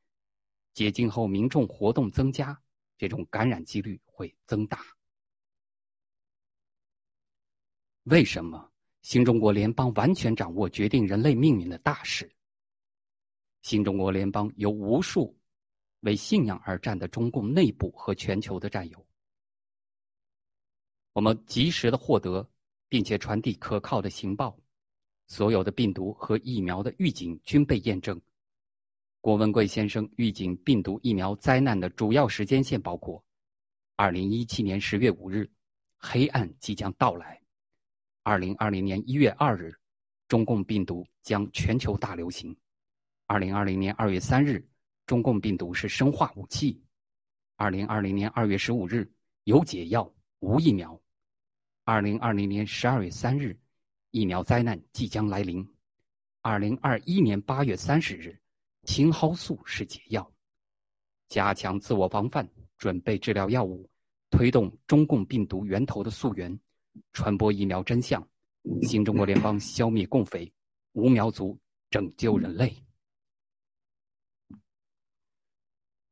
[0.74, 2.60] 解禁后，民众活动增加，
[2.98, 4.80] 这种感染几率会增大。
[8.04, 8.72] 为什么
[9.02, 12.30] 新中国联邦完全掌握决定人类命运的大事？
[13.62, 15.38] 新中国联邦有无数
[16.02, 19.06] 为信仰而战的中共内部和全球的战友。
[21.14, 22.50] 我们及时的获得
[22.90, 24.60] 并且传递可靠的情报，
[25.28, 28.20] 所有的病毒和疫苗的预警均被验证。
[29.24, 33.24] 郭文贵先生预警病毒疫苗灾难的主要时间线包括：
[33.96, 35.50] 二零一七年十月五日，
[35.98, 37.40] 黑暗即将到来；
[38.24, 39.74] 二零二零年一月二日，
[40.28, 42.54] 中共病毒将全球大流行；
[43.26, 44.62] 二零二零年二月三日，
[45.06, 46.78] 中共病毒是生化武器；
[47.56, 49.10] 二零二零年二月十五日，
[49.46, 51.00] 有解药无疫苗；
[51.86, 53.58] 二零二零年十二月三日，
[54.12, 55.66] 疫苗灾难即将来临；
[56.42, 58.38] 二零二一年八月三十日。
[58.84, 60.30] 青蒿素是解药，
[61.30, 62.48] 加强自我防范，
[62.78, 63.90] 准备治疗药物，
[64.30, 66.60] 推动中共病毒源头的溯源，
[67.14, 68.26] 传播疫苗真相。
[68.82, 70.52] 新中国联邦消灭共匪，
[70.94, 71.58] 无苗族
[71.90, 72.74] 拯救人类。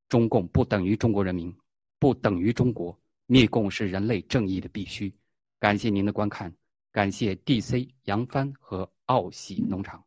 [0.09, 1.55] 中共不等于中国人民，
[1.99, 2.97] 不等于中国。
[3.27, 5.13] 灭共是人类正义的必须。
[5.57, 6.53] 感谢您的观看，
[6.91, 10.03] 感谢 DC 杨帆和奥喜农场。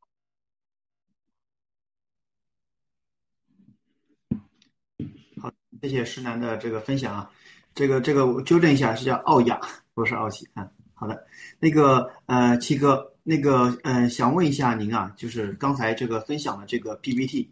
[5.82, 7.30] 谢谢石楠的这个分享啊，
[7.74, 9.60] 这个这个我纠正一下，是叫奥雅，
[9.94, 10.68] 不是奥喜啊。
[10.94, 11.26] 好的，
[11.58, 17.50] 那个呃七哥，那个嗯想问一下您啊，就是刚才这个分享的这个 PPT，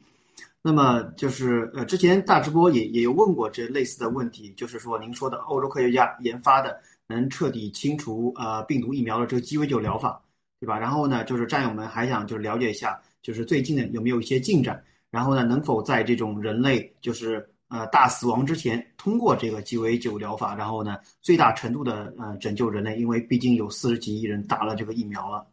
[0.62, 10.22] 那么就是呃之前大直播也也有问过这类似的问题，就是说您说的欧洲科学家研发的能彻底清除呃病毒疫苗的这个鸡尾酒疗法，
[10.60, 10.78] 对吧？
[10.78, 25.46] 然后呢，就是战友们还想就是了解一下，就是最近的有没有一些进展，然后呢，能否在这种人类就是呃，大死亡之前，通过这个鸡尾酒疗法，然后呢，最大程度的呃拯救人类，因为毕竟有四十几亿人打了这个疫苗了。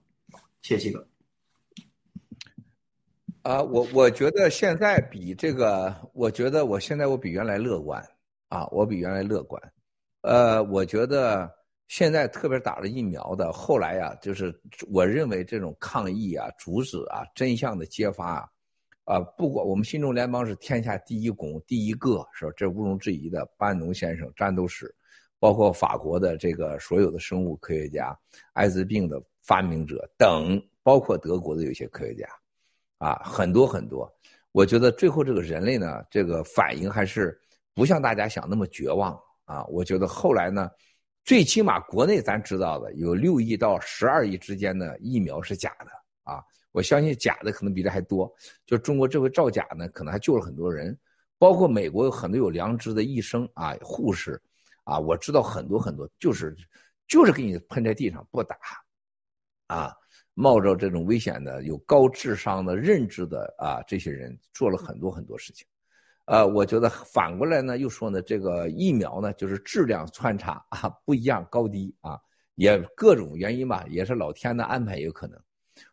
[0.61, 1.07] 谢谢哥。
[3.43, 8.05] 啊，我我觉得现在比这个，我觉得我现在我比原来乐观
[8.49, 9.61] 啊，我比原来乐观。
[10.19, 11.49] 呃，我觉得
[11.87, 14.53] 现在特别打了疫苗的，后来呀，就是
[14.91, 18.49] 我认为这种抗疫啊、阻止啊、真相的揭发啊。
[19.09, 22.51] 啊，不管我们新中联邦是天下第一公、第一个，是吧？
[22.55, 23.43] 这毋庸置疑的。
[23.57, 24.93] 班农先生战斗史，
[25.39, 28.15] 包括法国的这个所有的生物科学家、
[28.53, 32.27] 艾滋病的发明者等，包括德国的有些科学家，
[32.99, 34.07] 啊，很多很多。
[34.51, 37.35] 我觉得最后这个人类呢，这个反应还是
[37.73, 39.65] 不像大家想那么绝望啊。
[39.69, 40.69] 我觉得后来呢，
[41.23, 46.43] 最起码国内咱知道的有六亿到十二亿之间的疫苗是假的啊。
[46.71, 48.31] 我相信假的可能比这还多，
[48.65, 50.97] 就中国这回造假呢，可能还救了很多人，
[51.37, 54.39] 包括美国有很多有良知的医生啊、护士，
[54.83, 56.55] 啊，我知道很多很多，就是
[57.07, 58.55] 就是给你喷在地上不打，
[59.67, 59.91] 啊，
[60.35, 65.65] 冒着这种危险的、有高智商的认知的啊，这些人做了很多很多事情，
[66.25, 72.19] 呃，我觉得反过来呢，又说呢，这个疫苗呢，就是质量穿插啊，不一样高低啊，
[72.53, 75.41] 也各种原因吧，也是老天的安排有可能。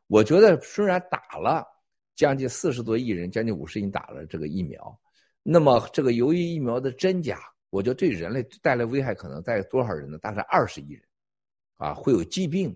[0.09, 1.67] 我觉得虽然打了
[2.15, 5.01] 将近四十多亿人，将近五十亿打了这个疫苗，
[5.43, 10.17] 那么这个由于疫苗的真假，我觉得对人类带来危害可能在多少人呢？
[10.19, 11.03] 大概二十亿人，
[11.77, 12.75] 啊，会有疾病，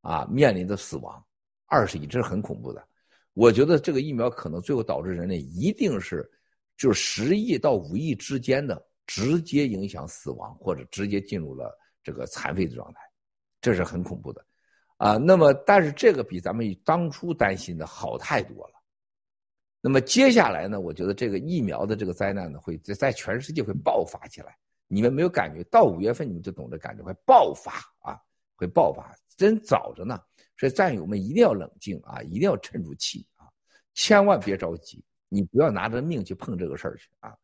[0.00, 1.22] 啊，面临的死亡，
[1.66, 2.86] 二十亿，这是很恐怖的。
[3.34, 6.28] 我觉得这个疫苗可能最后导致人类一定是，
[6.76, 13.00] 就是十亿到五亿之间的直接影响死亡，或者直接进入了这个残废的状态，
[13.60, 14.44] 这是很恐怖的。
[15.00, 18.74] 啊，那么但是这个比咱们当初担心的好太多了。
[19.80, 24.54] 那么接下来呢，我觉得这个疫苗的这个灾难呢，会在在全世界会爆发起来。
[24.88, 28.20] 你们没有感觉到五月份你们就懂得感觉会爆发啊，
[28.54, 30.20] 会爆发，真早着呢。
[30.58, 33.48] 所以战友们一定要冷静啊，一定要沉住气啊，
[33.94, 37.34] 千万别着急，你不要拿着命去碰这个事儿去啊。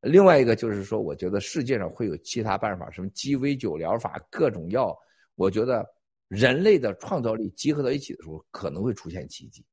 [0.00, 4.98] 另外一个就是说，我觉得世界上会有其他办法，什么鸡尾酒疗法，各种药，
[5.34, 5.86] 我觉得。
[6.28, 9.64] 人类的创造力集合到一起的时候，可能会出现奇迹。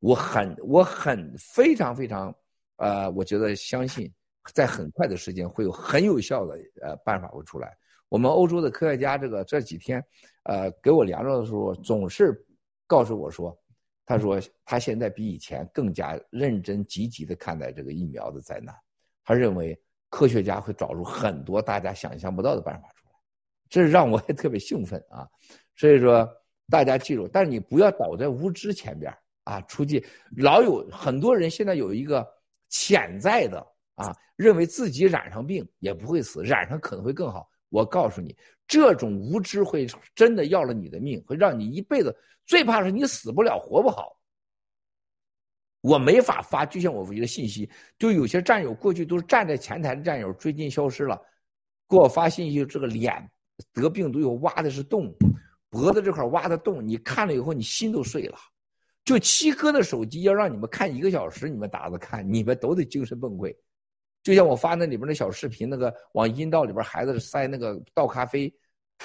[0.00, 2.34] 我很、我很非常非常，
[2.76, 4.12] 呃，我觉得相信，
[4.52, 7.76] 在很快的时间会有很有效的呃办法会出来。
[8.08, 10.02] 我们欧洲的科学家这个这几天，
[10.44, 12.46] 呃，给我聊着的时候，总是
[12.86, 13.58] 告诉我说，
[14.06, 18.74] 他说他现在比以前更加认真积极的看待这个疫苗的灾难。
[19.24, 19.78] 他认为
[20.08, 23.14] 科学家会找出很多大家想象不到的办法出来。
[23.68, 25.28] 这让我也特别兴奋啊。
[25.78, 26.28] 所以说，
[26.68, 29.10] 大家记住，但是你不要倒在无知前边
[29.44, 29.60] 啊。
[29.62, 30.04] 出去
[30.36, 32.26] 老有很多人现在有一个
[32.68, 33.64] 潜在的
[33.94, 37.48] 啊，认为自己染上病也不会死，染上可能会更好。
[37.68, 38.36] 我告诉你，
[38.66, 42.14] 这种无知会真的要了你的命，会让你一辈子。
[42.44, 44.18] 最怕是你死不了，活不好。
[45.82, 51.16] 我没法发，就像我一个信息，就有些战友过去都是站在前台的战友，最近消失了，
[51.88, 53.30] 给我发信息，这个脸
[53.72, 55.14] 得病毒以后挖的是洞，
[55.70, 58.38] 脖子这块挖的洞，你看了以后你心都碎了。
[59.04, 63.54] 就七哥的手机要让你们看一个小时，你们打着看，你们都得精神崩溃。
[64.22, 68.52] 就像我发那里边的小视频，那个往阴道里边孩子塞那个倒咖啡，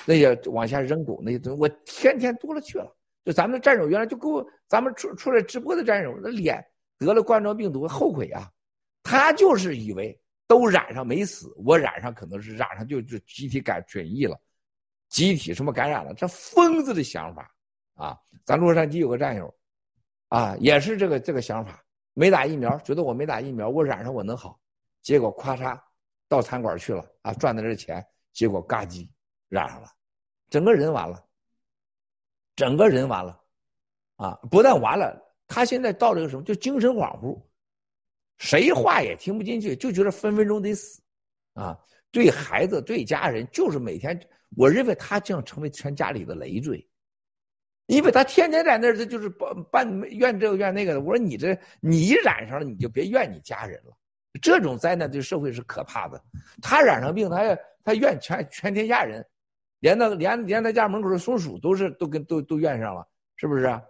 [0.06, 2.94] 那些往下扔狗那些东西，我天天多了去了。
[3.24, 6.62] 就咱们的战友原来就给我，咱们出出来直播的战友，那脸
[7.00, 8.50] 得了冠状病毒后悔啊，
[9.04, 14.38] 他就是以为都染上没死，我染上可能是染上就就集体感转移了，
[15.14, 17.56] 集体什么感染了，这疯子的想法
[17.94, 18.20] 啊！
[18.44, 19.54] 咱洛杉矶有个战友，
[20.30, 21.80] 啊，也是这个这个想法，
[22.14, 24.60] 没打疫苗，觉得我没打疫苗，我染上我能好，
[25.04, 25.80] 结果咔嚓
[26.28, 29.08] 到餐馆去了啊，赚的这钱，结果嘎叽
[29.50, 29.88] 染上了，
[30.50, 31.24] 整个人完了。
[32.56, 33.40] 整个人完了，
[34.16, 35.16] 啊，不但完了，
[35.48, 37.40] 他现在到了个什么，就精神恍惚，
[38.38, 41.02] 谁话也听不进去，就觉得分分钟得死，
[41.54, 41.78] 啊，
[42.12, 44.20] 对孩子对家人就是每天，
[44.56, 46.88] 我认为他将成为全家里的累赘，
[47.88, 51.02] 因为他天天在那儿，他就是办办怨这个怨那个的。
[51.02, 53.98] 我说你这你染上了，你就别怨你家人了，
[54.42, 56.24] 这种灾难对社会是可怕的。
[56.62, 59.26] 他染上病，他他怨全全天下人。
[59.80, 63.06] 连那连连他家门口的松鼠都是都跟都都怨上了，
[63.36, 63.82] 是不是？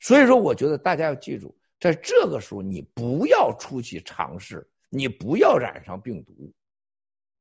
[0.00, 6.52] 所以说，我觉得大家要记住，在这个时候你不要出去尝试，你不要染上病毒。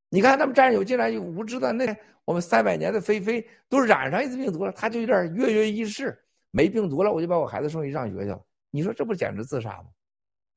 [0.10, 6.18] 你看他们战友竟然有无知的，那我们三百年的菲菲都染上一次病毒了，他就有点跃跃欲试，
[6.52, 8.42] 没病毒了，我就把我孩子送去上学去了。
[8.72, 9.90] 你说这不简直自杀吗？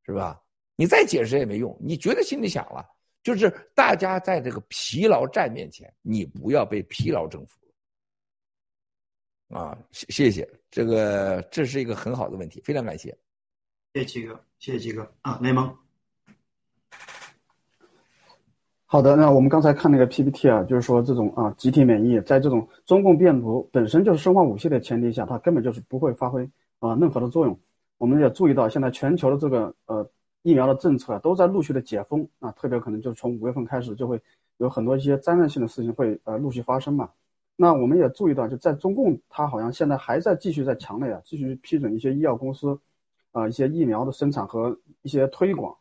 [0.07, 0.41] 是吧？
[0.77, 2.85] 你再解释也没用，你觉得心里想了。
[3.23, 7.61] 就是大家在这个疲劳战面前，你不要被疲劳征服
[9.55, 9.77] 啊！
[9.93, 13.11] 谢谢，这个这是一个很好的问题，非常感谢。
[13.93, 15.77] 谢谢七哥，谢谢七哥啊，雷蒙。
[18.93, 26.43] 好的，那我们刚才看那个 PPT 啊，就是说这种啊集体免疫，在这种中共病毒本身就是生化武器的前提下，它根本就是不会发挥
[26.81, 27.57] 啊任何的作用。
[27.99, 30.05] 我们也注意到，现在全球的这个呃。
[30.43, 34.19] 疫苗的政策都在陆续的解封啊，特别可能就是从五月份开始，就会
[34.57, 37.11] 有很多一些灾难性的事情会呃陆续发生嘛。
[37.57, 42.77] 那我们也注意到，就在中共，它好像现在还在继续在墙内啊，继续批准一些医药公司
[43.33, 45.77] 啊一些疫苗的生产和一些推广。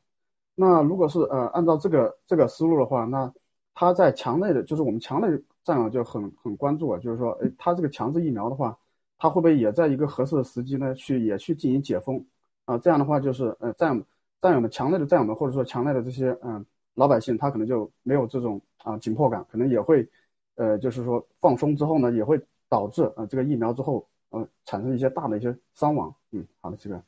[0.59, 3.31] 那如果是呃按照这个这个思路的话，那
[3.73, 5.27] 他在墙内的，就是我们墙内
[5.63, 8.77] 战友就很很关注啊，就是说，哎，他这个强制疫苗的话，
[9.17, 12.25] 他会不会也在一个合适的时机呢去也去进行解封
[12.65, 12.77] 啊？
[12.77, 14.03] 这样的话就是呃这样。
[14.41, 20.07] 战友们，强内的战友们，或者说强内的这些嗯老百姓，他可能就没有这种啊紧迫感，可能也会，
[20.55, 26.15] 呃，就是说放松之后呢，也会导致啊这个疫苗之后呃产生一些大的一些伤亡。
[26.31, 27.03] 嗯，好的，这个，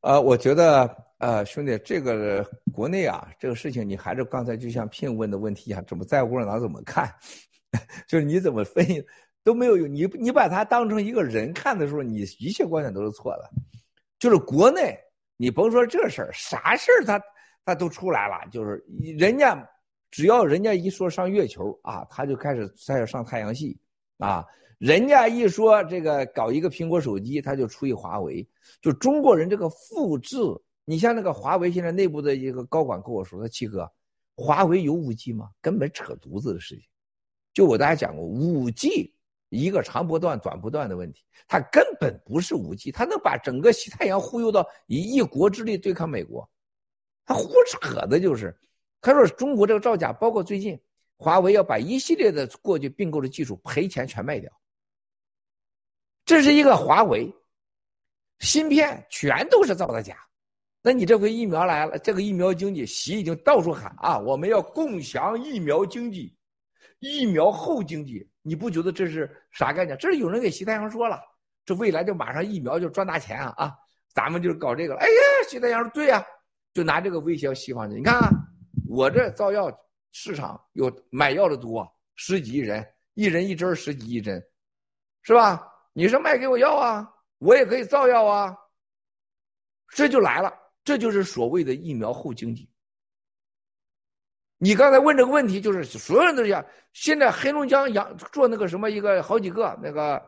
[0.00, 7.10] 呃，我觉得呃兄弟，这个国内啊这个事情，你还是刚才就像聘问的问题一样，怎么在乎哪怎么看，
[8.06, 9.04] 就是你怎么分析
[9.42, 13.50] 都没有用，你你把它当成一个人看的时候，你一切观点都是错的，
[14.18, 14.98] 就是国内。
[15.38, 17.22] 你甭说这事儿，啥事儿他
[17.62, 18.48] 他都出来了。
[18.50, 18.82] 就是
[19.18, 19.54] 人家
[20.10, 23.78] 只要人家一说上月球啊，他就开始在上太阳系
[24.16, 24.42] 啊。
[24.78, 28.48] 人家一说这个搞一个苹果手机，他就出一华为。
[28.80, 30.38] 就中国人这个复制，
[30.86, 33.86] 你像那个华为现在内部的一个高管跟我说：“他七哥，
[34.36, 35.50] 华为有五 G 吗？
[35.60, 36.84] 根本扯犊子的事情。”
[37.52, 39.12] 就我大家讲过，五 G。
[39.50, 46.46] 一个长波段、短波段的问题，它根本不是五 G，它能把整个西太阳忽悠到以一国之力对抗美国，
[47.24, 48.54] 他胡扯的就是。
[49.00, 50.78] 他说中国这个造假，包括最近
[51.16, 54.52] 华为要把一系列的过去并购的技术赔钱全卖掉，
[56.24, 57.32] 这是一个华为
[58.40, 60.25] 芯片全都是造的假。
[60.86, 66.32] 那你这回疫苗来了，这个疫苗经济，习已经到处喊啊，我们要共享疫苗经济，
[67.00, 68.24] 疫苗后经济。
[68.40, 69.98] 你不觉得这是啥概念？
[69.98, 71.20] 这是有人给西太阳说了，
[71.64, 73.74] 这未来就马上疫苗就赚大钱啊啊！
[74.14, 75.00] 咱们就是搞这个了。
[75.00, 76.24] 哎呀，西太阳说对呀，
[76.72, 77.96] 就拿这个威胁西方去。
[77.96, 78.30] 你看啊，
[78.88, 79.68] 我这造药
[80.12, 81.84] 市场有买药的多，
[82.14, 84.40] 十几亿人，一人一针十几亿针，
[85.22, 85.66] 是吧？
[85.92, 88.56] 你是卖给我药啊，我也可以造药啊。
[89.88, 90.52] 这就来了，
[90.86, 92.70] 这就是所谓的疫苗后经济。
[94.56, 96.64] 你刚才问这个问题，就是所有人都这样。
[96.92, 100.22] 现在黑龙江养做那个什么一个好几个那个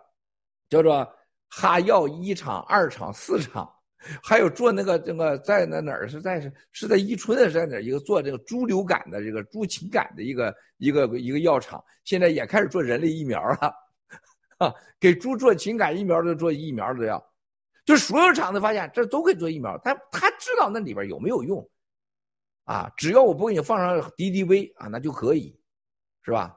[0.69, 1.09] 叫做
[1.49, 3.73] 哈药一厂、二厂、四厂，
[4.21, 13.73] 还有做那个这个在那哪儿是在是是在伊春是在哪儿一个做这个猪流感的这个猪禽感的一个一个一个药厂，现在也开始做人类疫苗了，
[14.59, 17.28] 啊，给猪做禽感疫苗的做疫苗的要，
[17.89, 21.67] 就所有厂子发现这都可以做疫苗，他他知道那里边有没有用。
[22.65, 25.59] 啊，只要我不给你放上敌敌畏啊，那就可以，
[26.23, 26.55] 是吧？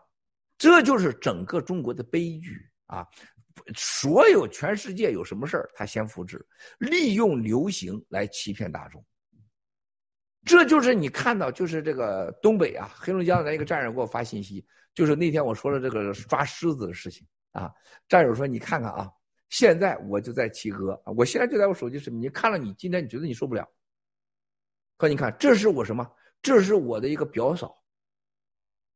[0.58, 3.08] 这就是整个中国的悲剧啊！
[3.78, 6.46] 所有全世界有什么事儿，他先复制，
[6.80, 9.02] 利用流行来欺骗大众。
[10.44, 17.72] 这就是你看到，就是这个东北啊，黑龙江的一个战友给我发信息，就是那天我说了这个抓狮子的事情啊。
[18.10, 19.10] 战友说：“你看看啊，
[19.52, 23.70] 现在我就在七哥，我现在就在我手机视频，你看了，你今天你觉得你受不了。”
[24.98, 26.12] 可你看，这是我什么？
[26.42, 27.78] 这是我的一个表嫂。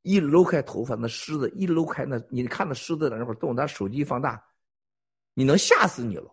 [0.03, 4.43] 一搂开头发，那狮子一搂开，那你看那狮子在那块动，他手机一放大，
[5.33, 6.31] 你能吓死你了。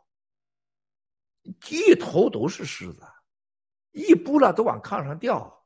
[1.71, 3.01] 一头都是狮子，
[3.93, 5.62] 一扑了都往炕上掉，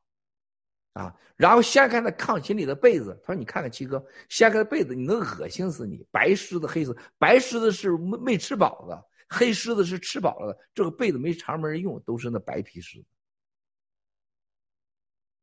[0.97, 1.14] 啊！
[1.36, 6.02] 然后掀开那炕席里的被子，他说：“你看看七哥，掀开被子，你能恶心死你。
[6.10, 10.59] 白狮子、黑狮子，白狮子是没没吃饱的，黑狮子是吃饱了的。
[10.74, 13.05] 这个被子没长没人用，都是那白皮狮子。”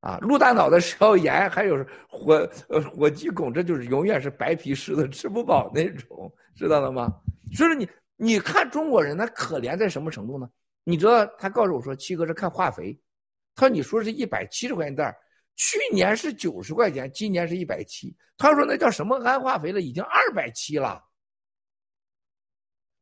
[0.01, 7.13] 啊，鹿大脑的食道炎，还有火呃火鸡拱，这就是永远是白皮狮子吃不饱那种，知道了吗？
[7.53, 10.49] 所以说你你看中国人，他可怜在什么程度呢？
[10.83, 12.99] 你知道他告诉我说，七哥是看化肥，
[13.55, 15.15] 他说你说是一百七十块钱袋
[15.55, 21.03] 去年是九十块钱，今年是一百七，他说那叫什么安化肥了，已经二百七了。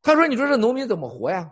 [0.02, 1.52] 他说你说这农民怎么活呀？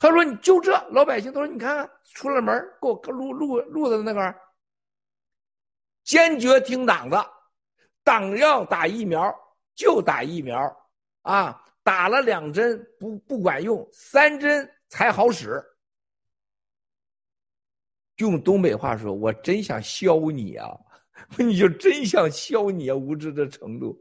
[0.00, 4.32] 他说：“你就这老百姓。”他说：“你看看，出了门给我录录录的那个，
[6.04, 7.26] 坚决听党的，
[8.04, 9.34] 党要打疫苗
[9.74, 10.56] 就打疫苗
[11.22, 11.64] 啊！
[11.82, 15.60] 打了两针不不管用，三针才好使。
[18.18, 20.68] 用东北话说，我真想削你啊！
[21.36, 22.94] 你就真想削你啊！
[22.94, 23.98] 无知的程度，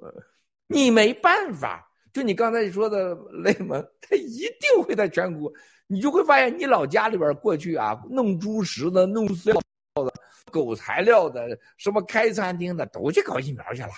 [0.68, 1.84] 你没办法。
[2.14, 5.52] 就你刚才说的内蒙，他一定会在全国。”
[5.89, 9.61] 你就会发现，你老家里边过去啊，弄猪食的、弄饲料
[10.03, 10.11] 的、
[10.52, 13.89] 狗材料的，什么开餐厅的，都去搞疫苗去了。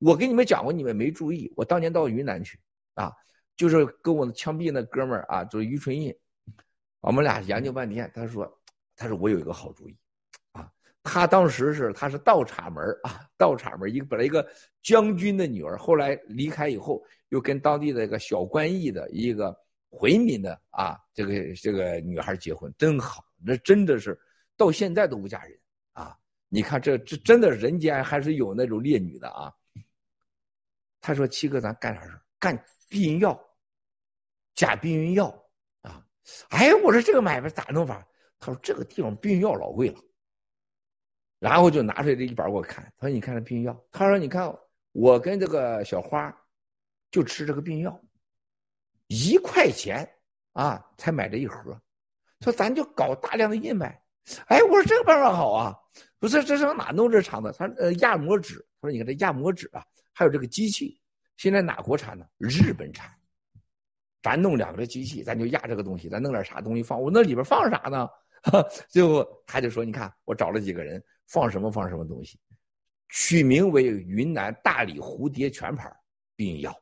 [0.00, 1.52] 我跟你们讲过，你们没注意。
[1.54, 2.58] 我当年到云南去
[2.94, 3.12] 啊，
[3.56, 6.12] 就是跟我枪毙那哥们儿啊，就是于春印，
[7.00, 8.10] 我们俩研究半天。
[8.12, 8.44] 他说
[8.96, 9.96] ：“他说我有一个好主意
[10.52, 10.68] 啊。”
[11.04, 14.44] 他当时是他是倒插门啊，倒插门一个本来一个
[14.82, 19.56] 将军的女儿，后来离开以后，又跟当地的一个小官驿的一个。
[19.88, 24.18] 回民的啊，这个这个女孩结婚真好，那真的是
[24.54, 25.58] 到现在都不嫁人
[25.92, 26.14] 啊！
[26.48, 29.50] 你看这这真的人间还是有那种烈女的啊。
[31.00, 33.40] 他说：“七哥，咱干啥事干避孕药，
[34.54, 35.28] 假避孕药
[35.80, 36.04] 啊！”
[36.50, 38.06] 哎，我说这个买卖咋弄法？
[38.38, 40.00] 他说：“这个地方避孕药老贵了。”
[41.38, 44.54] 然后就拿出来这一板给我看，他说：“你看这避孕药。”他说：“你看
[44.92, 46.34] 我跟这个小花
[47.10, 48.00] 就吃这个避孕药。”
[49.08, 50.08] 一块钱
[50.52, 51.80] 啊，才买这一盒，
[52.40, 54.02] 说咱就搞大量的印卖。
[54.46, 55.76] 哎，我说这个办法好啊，
[56.18, 57.54] 不是这上哪弄这厂子？
[57.56, 61.00] 他呃压膜纸，他说你看这压膜纸啊，还有这个机器，
[61.36, 62.26] 现在哪国产呢？
[62.38, 63.08] 日本产。
[64.22, 67.00] 咱弄两个这机器，咱就压这个东西，咱弄点啥东西放？
[67.00, 68.08] 我那里边放啥呢？
[68.88, 72.38] 最后他就说，你看我找了几个人，放什么放什么东西，
[73.10, 75.92] 取名为云南大理蝴蝶全牌
[76.34, 76.74] 避孕药。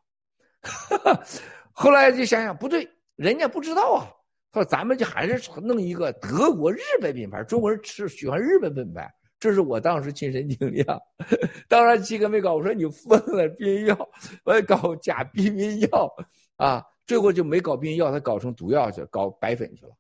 [1.72, 4.10] 后来就想想不对，人家不知道啊。
[4.52, 10.96] 他说：“咱们就还是弄一个德国、日本品牌，中国人吃喜欢日本品牌。”这是我当时亲身经历啊。
[11.68, 14.10] 当然七哥没搞，我说你疯了，避孕药，
[14.44, 16.08] 我搞假避孕药
[16.54, 16.80] 啊。
[17.04, 19.92] 最后就没搞避孕药，他搞成毒药去，搞白粉去了。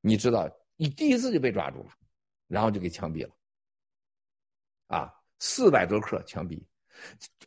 [0.00, 1.90] 你知道，你第一次就被抓住了，
[2.48, 3.34] 然后就给枪毙了。
[4.86, 6.62] 啊，四百多克枪毙。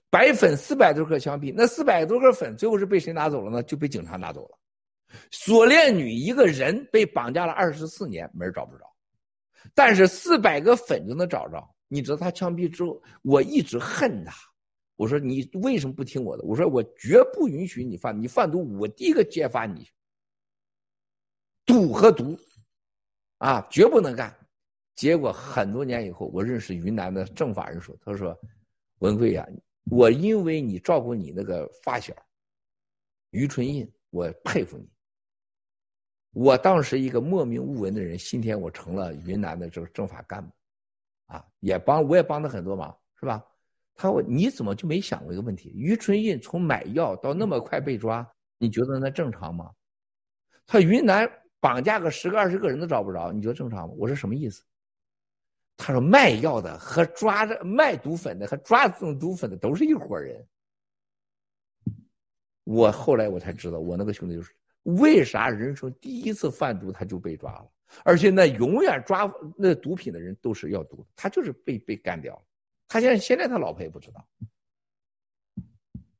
[0.09, 3.63] 白粉四百多克枪毙，那四百多克粉最后是被谁拿走了呢？
[3.63, 4.59] 就被警察拿走了。
[5.31, 8.85] 锁链女一个人被绑架了二十四年，没人找不着，
[9.73, 11.67] 但是四百个粉就能找着。
[11.87, 14.33] 你知道他枪毙之后，我一直恨他。
[14.95, 16.43] 我说你为什么不听我的？
[16.43, 19.87] 我说我绝不允许你贩，你贩毒，我第一个揭发你。
[21.65, 22.37] 赌和毒，
[23.39, 24.33] 啊，绝不能干。
[24.95, 28.39] 结果很多年以后，我认识云南的政法人说，他说。
[28.99, 29.47] 文贵呀，
[29.89, 32.13] 我因为你照顾你那个发小
[33.29, 34.85] 于春印，我佩服你。
[36.31, 40.53] 我当时一个默名无闻的人，今天我成了云南的这个政法干部，
[41.27, 43.41] 啊，也帮我也帮他很多忙，是吧？
[43.95, 45.69] 他说你怎么就没想过一个问题？
[45.69, 49.71] 于春印从买药到那么快被抓，你觉得那正常吗？
[50.67, 51.25] 他云南
[51.59, 53.93] 绑架个十个二十个人都找不着，你觉得正常吗？
[53.97, 54.63] 我说什么意思？
[55.77, 60.45] 他说卖药的和抓着卖毒粉的和抓这种毒粉的都是一伙人。
[62.65, 64.53] 我后来我才知道，我那个兄弟就是
[64.83, 67.71] 为啥人生第一次贩毒他就被抓了，
[68.03, 72.41] 而且那永远抓那毒品的人都是要毒，他就是被被干掉了。
[72.87, 74.27] 他现在现在他老婆也不知道，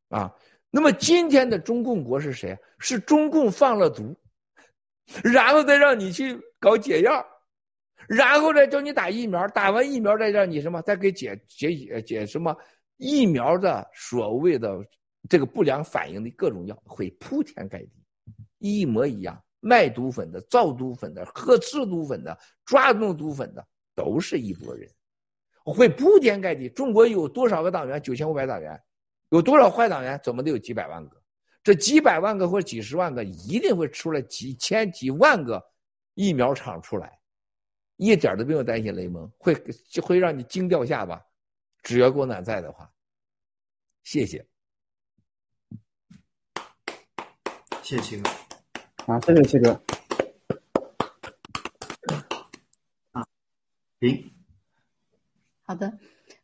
[0.09, 0.35] 啊，
[0.69, 2.57] 那么今天的中共国是谁？
[2.77, 4.15] 是中共放了毒，
[5.23, 7.25] 然后再让你去搞解药，
[8.07, 12.55] 然后再叫你打疫苗，打完疫苗再让你什么，再给解解解什么
[12.97, 14.79] 疫苗的所谓的
[15.29, 17.91] 这个不良反应的各种药会铺天盖地，
[18.59, 19.41] 一模一样。
[19.61, 24.89] 卖毒粉的、造毒粉的、喝制毒粉的、抓弄毒粉的，都是一拨人。
[25.65, 26.69] 会铺天盖地。
[26.69, 28.01] 中国有多少个党员？
[28.01, 28.81] 九千五百党员，
[29.31, 30.17] 有多少坏党员？
[30.23, 31.18] 怎么得有几百万个？
[31.63, 35.63] 这几百万个或者几十万个，一定会出来几千几万个
[36.13, 37.19] 疫苗厂出来，
[37.97, 39.53] 一点都不用担心雷蒙会
[40.01, 41.21] 会让你惊掉下巴。
[41.83, 42.91] 只要共产党在的话，
[44.03, 44.45] 谢谢。
[47.81, 48.29] 谢谢七哥。
[49.05, 49.71] 啊，谢谢七哥。
[53.11, 53.25] 啊，
[53.99, 54.31] 行。
[55.63, 55.99] 好的，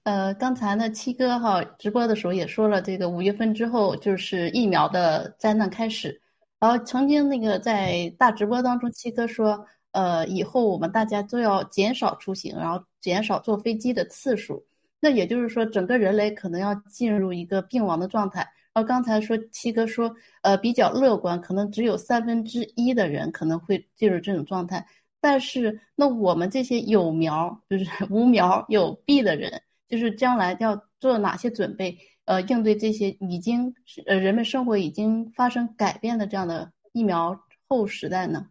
[0.05, 6.21] 呃，刚才呢，七哥哈直播的时候也说了，这个五月份之后就是疫苗的灾难开始。
[6.59, 14.63] 然后曾经那个在大直播当中，七哥说，呃，以后我们大家都要减少出行，然后减少坐飞机的次数。
[14.99, 18.41] 那也就是说，整个人类可能要进入一个病亡的状态。
[18.75, 24.85] 然后刚才说七哥说，呃，比较乐观，可能只有三分之一的人可能会进入这种状态。
[25.19, 31.97] 但是，那我们这些有苗就是 无苗有弊的人，就是将来要做哪些准备？
[32.25, 33.73] 呃，应对这些已经
[34.07, 38.47] 呃人们生活已经发生改变的这样的疫苗后时代呢？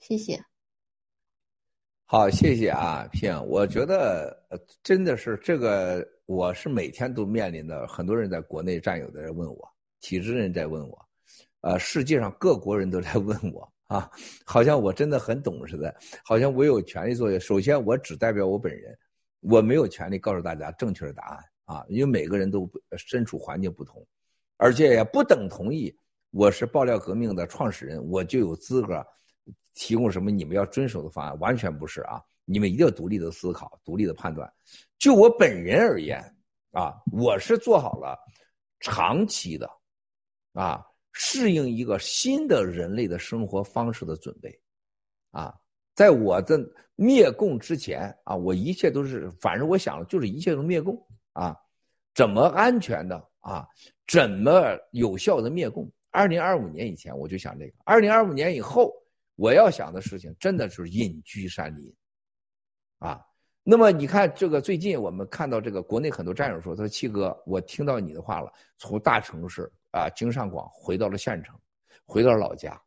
[0.00, 0.38] 谢谢。
[2.04, 3.34] 好，谢谢啊，平。
[3.46, 4.38] 我觉得
[4.82, 9.68] 真的是这个，我是每天都面临的，很多人在国内战友的人问我，
[10.00, 11.08] 体制人在问我，
[11.62, 13.66] 呃，世界上各国人都在问我。
[13.86, 14.10] 啊，
[14.46, 15.94] 好像我真的很懂似的，
[16.24, 17.38] 好像我有权利做。
[17.38, 18.96] 首先，我只代表我本人，
[19.44, 24.04] 我没有权利告诉大家正确的答案啊，因为每个人都身处环境不同，
[24.56, 25.94] 而且也不等同意
[26.30, 29.06] 我是爆料革命的创始人，我就有资格
[29.74, 32.20] 提供什么你们要遵守的方案，完全不是啊！
[32.44, 34.52] 你们一定要独立的思考，独立的判断。
[34.98, 36.18] 就我本人而言
[36.72, 38.18] 啊，我是做好了
[38.80, 39.70] 长期的
[40.54, 40.84] 啊。
[41.16, 44.60] 适应一个新的人类的生活方式的准备，
[45.30, 45.54] 啊，
[45.94, 46.58] 在我的
[46.96, 51.00] 灭共之前啊，我一切都是，反正我想了，就是一切都灭共
[51.32, 51.56] 啊，
[52.14, 53.66] 怎么安全的啊，
[54.06, 55.90] 怎么有效的灭共？
[56.10, 58.92] 二零二五年以前我就想这个，二零二五年以后
[59.36, 61.94] 我要想的事情，真的是隐居山林，
[62.98, 63.20] 啊，
[63.62, 69.70] 那么你看这个最近我们看到这个国内很多战友说，他说七哥，我听到你的话了，从大城市。
[69.96, 71.54] 啊，京上广回到了县城，
[72.04, 72.82] 回到了老家，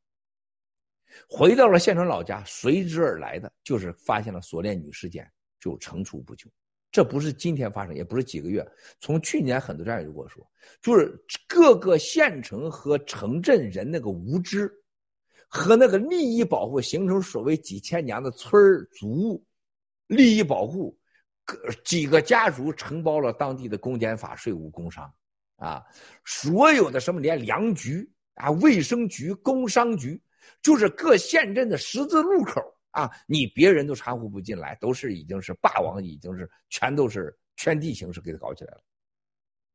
[1.30, 5.30] 回到了县城老家，随之而来的就是发现了锁链女事件，
[5.60, 6.52] 就层出不穷。
[6.92, 8.66] 这不是今天发生，也不是几个月，
[9.00, 10.46] 从去年很多战友就跟我说，
[10.82, 11.18] 就是
[11.48, 14.72] 各个县城和城镇人那个无知，
[15.48, 19.44] 和那个利益保护形成所谓几千年的村儿族
[20.08, 20.98] 利益保护，
[21.84, 25.14] 几个家族承包了当地的公检法、税务、工商。
[25.58, 25.84] 啊，
[26.24, 30.22] 所有的什么连粮局啊、卫生局、工商局，
[30.68, 32.62] 就是各县镇的十字路口
[32.92, 38.82] 啊，你别人都掺和不进来，都是已经是霸王，已经是全都是圈地形式给他搞起来了。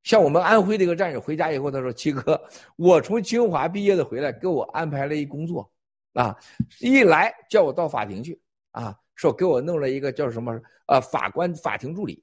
[0.02, 2.38] 像我们安徽这个战友回家以后，他说：“七哥，
[2.76, 5.72] 我从清华毕业的回来，给我安排了一工作，
[6.12, 6.36] 啊，
[6.78, 8.38] 一来叫我到法庭去，
[8.72, 10.52] 啊，说给我弄了一个叫什么
[10.88, 12.22] 呃法官法庭助理。”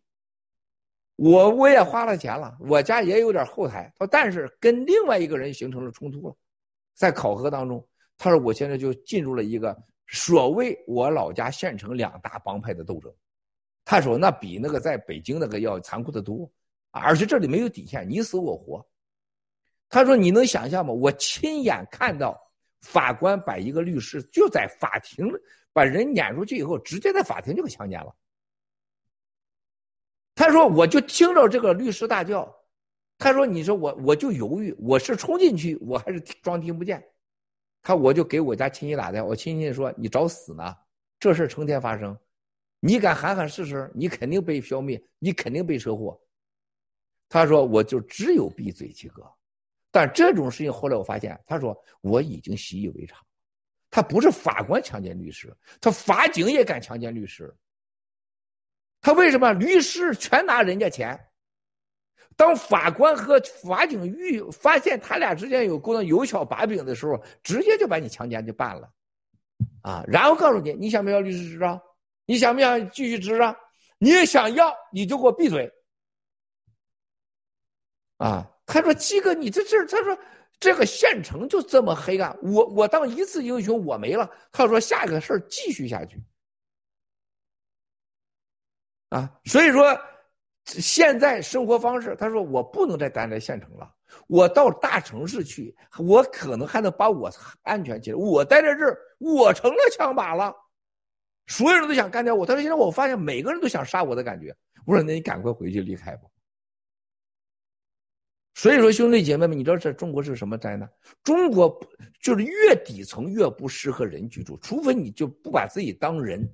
[1.18, 3.92] 我我也花了钱了，我家也有点后台。
[4.12, 6.36] 但是跟另外一个人形成了冲突了，
[6.94, 7.84] 在考核当中，
[8.20, 9.76] 他说我现在就进入了一个
[10.08, 13.12] 所谓我老家县城两大帮派的斗争。
[13.86, 16.48] 他说那比那个在北京那个要残酷的多，
[16.92, 18.86] 而且这里没有底线，你死我活。
[19.88, 20.94] 他说你能想象吗？
[20.94, 22.40] 我亲眼看到
[22.82, 25.26] 法官把一个律师就在法庭
[25.72, 28.14] 把人撵出去以后，直接在法庭就给强奸了。
[30.36, 32.54] 他说：“我就听着这个律师大叫。”
[33.18, 37.02] 他说：“你说我我就犹豫，我是冲进去，我还是装听不见。”
[37.82, 40.76] 他我就给我家亲戚打电话，我亲戚说：“你找死呢？
[41.20, 42.18] 这事成天发生。”
[42.82, 43.92] 你敢喊喊试试？
[43.94, 46.18] 你肯定被消灭，你肯定被车祸。
[47.28, 49.22] 他说：“我就只有闭嘴，七哥。”
[49.92, 53.20] 但这种事情后来我发现，他说我已经习以为常。
[53.90, 57.54] 他不是法官强奸律师，他法警也敢强奸律师。
[59.02, 59.52] 他为什么？
[59.54, 61.20] 律师全拿人家钱。
[62.40, 68.90] 当法官和法警遇发现他俩之间有勾当、有小把柄的时候，直接就把你强奸就办了，
[69.82, 70.06] 啊！
[70.08, 71.78] 然后告诉你，你想不要律师执照？
[72.26, 73.54] 你想不想继续执照？
[73.98, 75.70] 你也想要，你就给我闭嘴。
[78.20, 78.50] 啊！
[78.66, 80.18] 他说：“七哥，你这事他说
[80.62, 82.34] 这个县城就这么黑暗。
[82.42, 84.32] 我我当一次英雄，我没了。
[84.54, 86.18] 他说下一个事儿继续下去。
[89.10, 89.84] 啊，所以说。”
[90.70, 93.92] 现在生活方式，他说我不能再待在县城了，
[94.28, 97.32] 我到大城市去，我可能还能把我
[97.64, 98.16] 安全起来。
[98.16, 100.56] 我待在这儿，我成了枪靶了，
[101.48, 102.46] 所有人都想干掉我。
[102.46, 104.56] 他说现在我发现每个人都想杀我的感觉。
[104.86, 106.24] 我说那你赶快回去离开吧。
[108.56, 110.90] 所以说兄弟姐妹们，你知道这中国是什么灾难？
[111.24, 111.80] 中国
[112.22, 116.48] 就是越底层越不适合人居住，除非你就不把自己当人，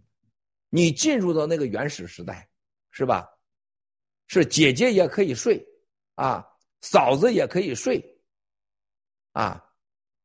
[0.70, 2.48] 你进入到那个原始时代，
[2.92, 3.28] 是吧？
[4.28, 5.64] 是姐姐也可以睡，
[6.16, 6.46] 啊，
[6.82, 8.04] 嫂子也可以睡，
[9.34, 9.64] 啊，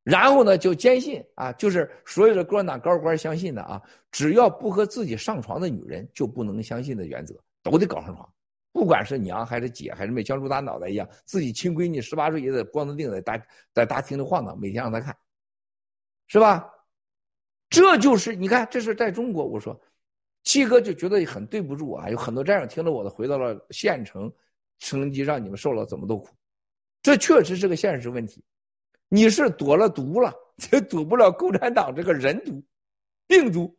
[0.03, 8.33] 然后呢就坚信啊，就是所有的共产党高官相信的啊，只要不和自己上床的女人就不能相信的原则，都得搞上床，
[8.71, 15.15] 不管是娘还是姐还是妹，像陆大脑袋一样，自己亲闺女十八岁也得光着腚在大在大厅里晃荡，每天让她看，
[16.27, 16.67] 是吧？
[17.69, 19.79] 这就是你看，这是在中国，我说。
[20.43, 24.31] 七哥就觉得很对不住啊，有很多战友听了我的，回到了县城，
[24.79, 26.29] 成绩让你们受了怎么多苦，
[27.03, 28.43] 这确实是个现实问题。
[29.07, 32.63] 你是躲了毒了， 却躲不了共产党这个人毒、
[33.27, 33.77] 病毒。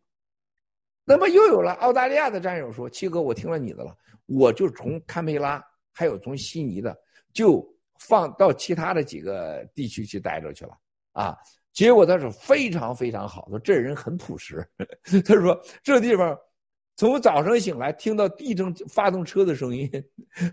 [1.05, 3.93] 那么又有了澳大利亚的战友说：“七哥，我听了你的了，
[4.27, 5.61] 我就从堪培拉
[5.93, 6.97] 还有从悉尼的，
[7.33, 7.67] 就
[7.99, 10.79] 放到其他的几个地区去待着去了
[11.11, 11.37] 啊。”
[11.73, 14.65] 结果他是非常非常好，说这人很朴实。
[15.27, 16.39] 他说这地方。
[16.95, 19.91] 从早上醒来听到地震发动车的声音，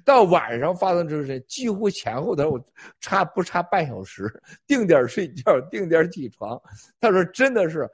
[0.06, 2.60] 到晚上发动车的声音，几乎前后头
[3.02, 4.32] 差不差半小时，
[4.66, 6.60] 定点睡觉，定点起床。
[6.99, 7.88] 他说真的是，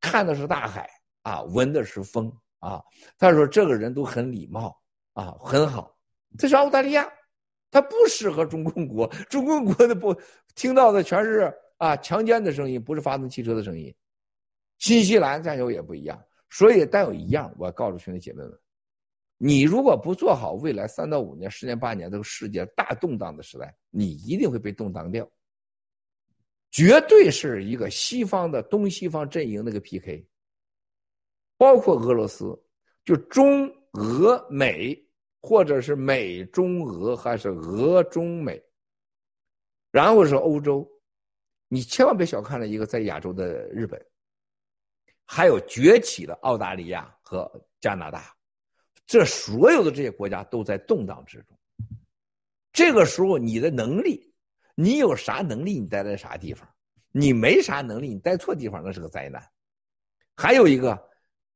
[0.00, 0.88] 看的是大海
[1.22, 2.82] 啊，闻的是风啊。
[3.18, 4.74] 他说这个人都很礼貌
[5.12, 5.94] 啊，很好。
[6.38, 7.06] 这是澳大利亚，
[7.70, 10.18] 他不适合中共国，中共国的不
[10.54, 13.94] 听到的全是啊强奸的声音，不是发动汽车的声音。
[14.78, 16.20] 新西兰战友也不一样。
[16.50, 18.58] 所以，但有一样，我要告诉兄弟姐妹们：
[19.36, 25.30] 你如果不做好未来三到五年、十年、八年这个世界大动荡的时代，你一定会被动荡掉。
[26.70, 30.26] 绝对是一个西方的东西方阵营那个 PK，
[31.56, 32.58] 包括俄罗斯，
[33.04, 34.98] 就中俄美，
[35.40, 38.62] 或者是美中俄，还是俄中美，
[39.90, 40.86] 然后是欧洲，
[41.68, 44.02] 你千万别小看了一个在亚洲的日本。
[45.30, 47.48] 还有崛起的澳大利亚和
[47.80, 48.34] 加拿大，
[49.06, 51.54] 这所有的这些国家都在动荡之中。
[52.72, 54.32] 这个时候，你的能力，
[54.74, 56.66] 你有啥能力，你待在啥地方；
[57.12, 59.46] 你没啥能力，你待错地方，那是个灾难。
[60.34, 60.98] 还有一个，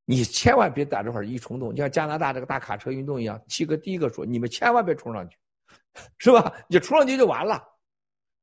[0.04, 3.42] 你千万别在这块一冲动，像加拿大这个大卡车运动一样。
[3.48, 5.38] 七哥第一个说，你们千万别冲上去，
[6.18, 6.52] 是吧？
[6.68, 7.66] 你冲上去就完了。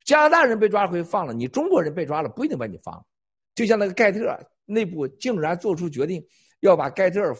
[0.05, 3.05] 加拿大人被抓回放了，你中国人被抓了不一定把你放了。
[3.53, 4.35] 就像那个盖特。
[4.69, 6.25] 内部竟然做出决定，
[6.59, 7.35] 要把盖特尔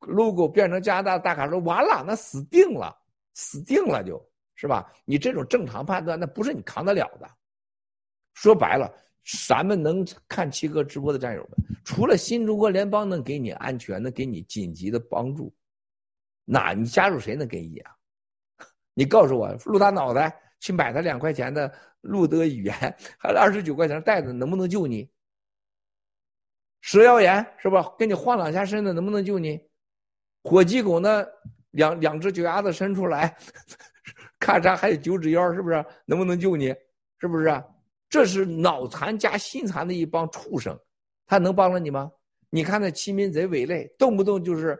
[0.00, 2.96] logo 变成加拿大大卡车，完了，那死定了，
[3.34, 4.24] 死定了，就
[4.54, 4.90] 是吧？
[5.04, 7.28] 你这种正常判断，那不是你扛得了的。
[8.34, 8.90] 说白了，
[9.46, 15.52] 咱们能看七哥直播的战友们，除了新中国联邦能给你安全，能给你紧急的帮助，
[16.44, 17.92] 那你加入谁能给你啊？
[18.94, 21.70] 你告诉我，露大脑袋去买他两块钱的
[22.00, 22.74] 路德语言，
[23.18, 25.10] 还有二十九块钱袋子，能不能救你？
[26.80, 27.94] 蛇妖炎是吧？
[27.98, 29.60] 给你晃两下身子，能不能救你？
[30.42, 31.26] 火鸡狗呢？
[31.72, 33.36] 两两只脚丫子伸出来，
[34.40, 35.84] 咔嚓还有九指妖，是不是？
[36.04, 36.74] 能不能救你？
[37.20, 37.62] 是不是？
[38.08, 40.76] 这是脑残加心残的一帮畜生，
[41.26, 42.10] 他能帮了你吗？
[42.48, 44.76] 你看那欺民贼伪类，动不动就是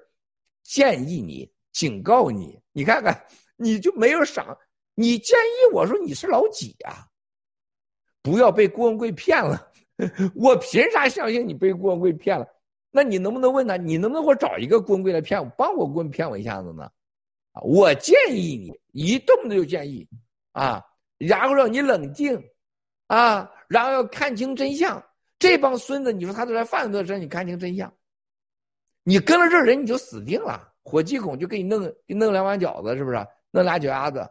[0.65, 3.25] 建议你、警告你，你看看
[3.57, 4.59] 你就没有赏。
[4.97, 7.07] 你建议我说你是老几啊？
[8.21, 9.70] 不要被郭文贵骗了。
[10.35, 12.47] 我凭啥相信你被郭文贵骗了？
[12.91, 13.77] 那你能不能问他？
[13.77, 16.91] 你能不能给我找一个郭文贵来骗我，帮我问骗我一下子呢？
[17.53, 20.09] 啊，我建议你一动不动就建议，
[20.53, 20.85] 啊，
[21.19, 22.43] 然后让你冷静，
[23.07, 25.03] 啊，然后要看清真相。
[25.39, 27.93] 这帮孙子，你说他都来犯罪的时候，你看清真相。
[29.03, 33.27] 你跟了这人你就死定了，火鸡孔就给你弄给弄两碗饺子，是不是？
[33.51, 34.29] 弄俩脚丫子，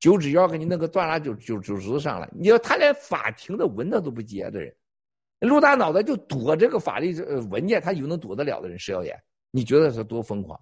[0.00, 2.28] 九指腰给你弄个断俩九九九十上来。
[2.32, 4.74] 你说他连法庭的文他都不接的人，
[5.40, 7.14] 陆大脑袋就躲这个法律
[7.50, 9.16] 文件，他以为能躲得了的人，石耀岩，
[9.50, 10.60] 你觉得他多疯狂？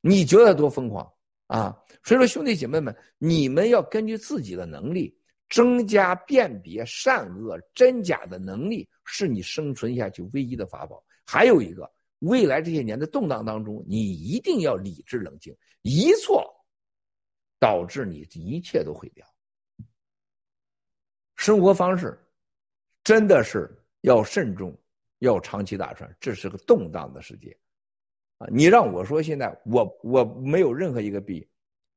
[0.00, 1.10] 你觉得多疯狂
[1.46, 1.74] 啊？
[2.02, 5.18] 所以说，兄弟姐妹们，你们要根据自己的能力，
[5.48, 11.02] 增加辨别善恶真假的能力，是你生存下去唯一的法宝。
[11.24, 16.44] 还有一个，未来这些年的动荡当中，你一定要理智冷静，一错
[17.58, 19.26] 导致你一切都毁掉。
[21.36, 22.22] 生活方式
[23.04, 23.70] 真的是
[24.00, 24.76] 要慎重，
[25.18, 27.56] 要长期打算，这是个动荡的世界。
[28.38, 31.46] 啊，你让我说，现在我我没有任何一个比，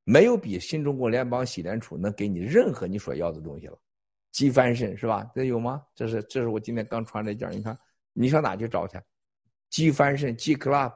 [0.04, 3.78] 没有比新中国联邦洗联储能给你任何你所要的东西了，
[4.30, 5.28] 鸡翻身是吧？
[5.34, 5.82] 这有吗？
[5.94, 7.76] 这是这是我今天刚穿这件，你看
[8.12, 9.00] 你上哪去找去？
[9.70, 10.94] 鸡翻身，G Club，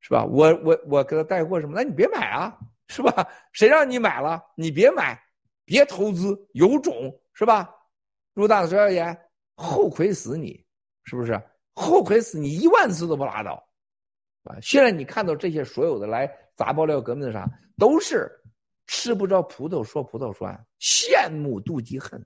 [0.00, 0.24] 是吧？
[0.24, 1.74] 我我我给他带货什么？
[1.76, 3.26] 那你别买啊，是吧？
[3.52, 4.42] 谁让你买了？
[4.56, 5.18] 你别买，
[5.64, 6.94] 别投资，有种
[7.34, 7.70] 是吧？
[8.34, 9.16] 入大石耀岩，
[9.54, 10.64] 后悔死你，
[11.04, 11.40] 是不是？
[11.74, 13.52] 后悔死你一万次都不拉倒。
[14.44, 14.56] 啊！
[14.62, 17.46] 现在你看到这些所有的来砸爆料革命的啥，
[17.76, 18.30] 都是
[18.86, 22.24] 吃不着葡萄说葡萄酸，羡慕妒忌恨。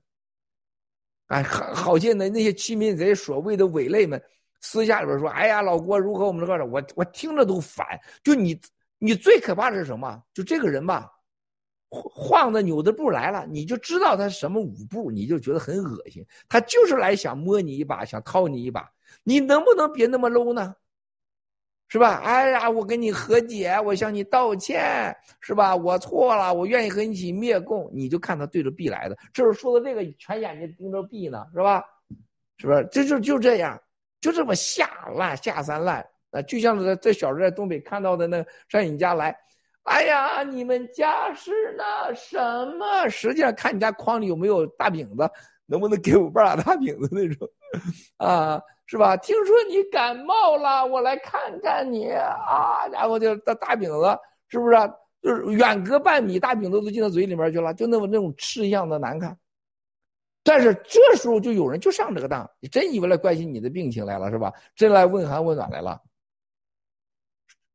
[1.26, 4.22] 哎，好好些那那些欺民贼所谓的伪类们，
[4.60, 7.86] 私下里边说：“哎呀，老郭如何我们这个我我听着都烦。
[8.22, 8.60] 就你
[8.98, 10.22] 你最可怕的是什么？
[10.32, 11.10] 就这个人吧，
[11.94, 16.26] 晃的扭的步来了，你就知道他什么舞步，你就觉得很恶心。
[16.48, 18.90] 他就是来想摸你一把，想掏你一把。
[19.22, 20.74] 你能不能别那么 low 呢？
[21.88, 22.20] 是吧？
[22.24, 25.76] 哎呀，我跟你和解，我向你道歉，是吧？
[25.76, 27.88] 我错了，我愿意和你一起灭共。
[27.92, 31.84] 你就看他对着币来的，这是说的这个，全眼睛盯着币呢，是吧？
[32.56, 32.88] 是不是？
[32.90, 33.80] 这就就这样，
[34.20, 36.42] 就这么下烂下三滥啊！
[36.42, 39.36] 就像这这小时候在东北看到的那上你家来，
[39.84, 42.38] 哎呀，你们家是那什
[42.78, 43.08] 么？
[43.08, 45.30] 实际上看你家筐里有没有大饼子，
[45.66, 47.48] 能不能给我半拉大饼子那种，
[48.18, 48.60] 啊？
[48.86, 49.16] 是吧？
[49.16, 52.86] 听说你感冒了，我来看看你啊！
[52.92, 54.76] 然后就大大饼子，是不是？
[55.22, 59.34] 就是远隔半米，大饼子都进到嘴里面去了，就那么那种吃相的难看。
[60.42, 64.52] 但是这时候就有人就上这个当，你真以为来关心你的病情来了是吧？
[64.76, 65.98] 真来问寒问暖来了。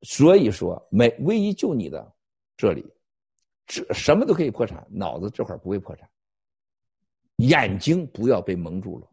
[0.01, 2.13] 所以说，没唯一救你的
[2.55, 2.85] 这里，
[3.65, 6.09] 这什么都可以破产，脑子这块不会破产，
[7.37, 9.07] 眼睛不要被蒙住了。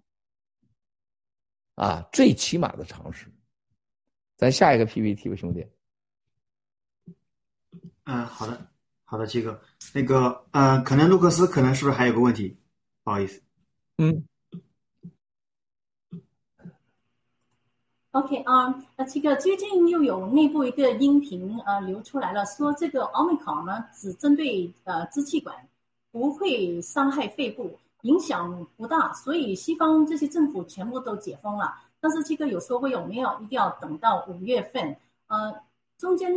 [1.75, 3.27] 啊，最起码的常识。
[4.37, 5.67] 咱下一个 PPT 吧，兄弟。
[8.05, 8.71] 嗯，好的，
[9.05, 9.61] 好的，七哥，
[9.93, 12.57] 那个，呃，可能卢克斯可能是不是还有个问题？
[13.03, 13.43] 不好意思。
[13.99, 14.27] 嗯。
[18.17, 25.55] OK 啊，那这个，最近又有内部一个音频呃流出来了，说这个奥密克戎呢只针对呃支气管，
[26.11, 27.79] 不会伤害肺部。
[28.03, 31.75] 影响不大，所以西方这些政府全部都解封了。
[32.01, 34.97] 但是这个有说过有没有一定要等到五月份？
[35.27, 35.53] 呃，
[35.99, 36.33] 中间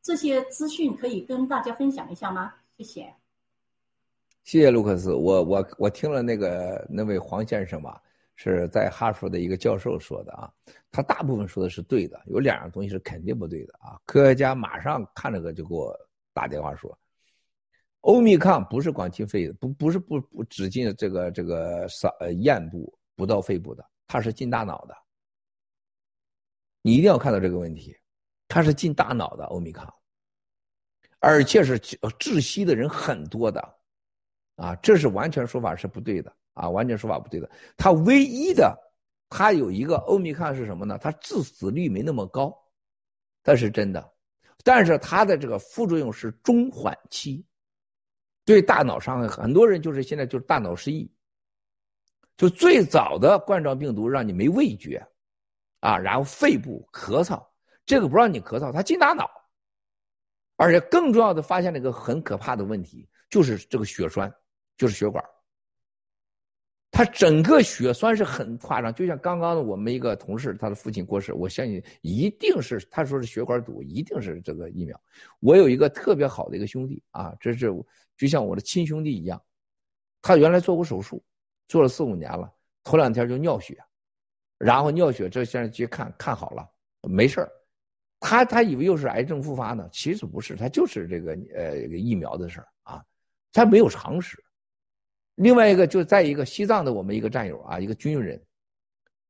[0.00, 2.54] 这些资讯可以跟大家分享一下吗？
[2.78, 3.12] 谢谢。
[4.44, 8.00] 谢谢卢克斯，我我我听了那个那位黄先生吧，
[8.42, 10.50] 是在哈佛的一个教授说的啊，
[10.90, 14.00] 他大部分说的是对的，有两样东西是肯定不对的啊。
[14.06, 15.94] 科学家马上看了个就给我
[16.32, 16.98] 打电话说。
[18.00, 24.96] 欧米康不是光进肺的，不不是不不只进这个这个嗓呃咽部，不到肺部的，它是进大脑的。
[26.80, 27.94] 你一定要看到这个问题，
[28.48, 29.86] 它是进大脑的欧米康，
[31.18, 33.60] 而且是窒息的人很多的，
[34.56, 37.50] 啊，这是完全说法是不对的啊，完全说法不对的。
[37.76, 38.76] 它唯一的，
[39.28, 40.98] 它有一个欧米康是什么呢？
[40.98, 42.56] 它致死率没那么高，
[43.42, 44.12] 但是真的，
[44.62, 47.44] 但是它的这个副作用是中缓期。
[48.44, 51.08] 对大脑伤害，很多人就是现在就是大脑失忆，
[52.36, 55.06] 就最早的冠状病毒让你没味觉，
[55.80, 57.40] 啊，然后肺部咳嗽，
[57.86, 59.30] 这个不让你咳嗽，它进大脑，
[60.56, 64.32] 而且更重要的发现了一个很可怕的问题，就是这个血栓，
[64.76, 65.24] 就是血管，
[67.00, 75.00] 他整个血栓是很夸张，就像刚刚的我们一个同事，他的父亲过世，我相信一定是他说是血管堵，一定是这个疫苗。
[75.38, 77.72] 我有一个特别好的一个兄弟啊，这是。
[78.18, 79.42] 就像我的亲兄弟一样，
[80.20, 81.24] 他原来做过手术，
[81.68, 82.52] 做了四五年了，
[82.84, 83.78] 头两天就尿血，
[84.58, 86.68] 然后尿血，这现在去看看好了，
[87.08, 87.48] 没事
[88.18, 93.02] 他他以为又是癌症复发呢，其实不是，他就是这个呃疫苗的事儿啊，
[93.54, 94.36] 他没有常识。
[95.36, 98.40] 另外一个就在一个西藏的我们一个战友啊，一个军人，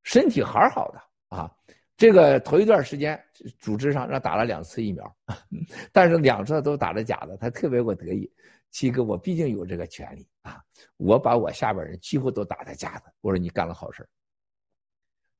[0.02, 1.50] 身体还好的啊，
[1.96, 3.22] 这个头一段时间，
[3.58, 5.16] 组织上让打了两次疫苗，
[5.92, 8.30] 但是两次都打的假的，他特别给我得意。
[8.70, 10.62] 七哥，我毕竟有这个权利啊，
[10.96, 13.12] 我把我下边人几乎都打的假的。
[13.20, 14.08] 我说你干了好事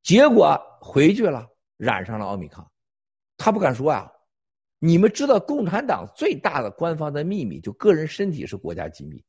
[0.03, 1.47] 结果回去了，
[1.77, 2.69] 染上了奥密克戎，
[3.37, 4.11] 他不敢说啊。
[4.83, 9.23] 你们知道共产党最大的官方的秘密，就个人身体是国家机密，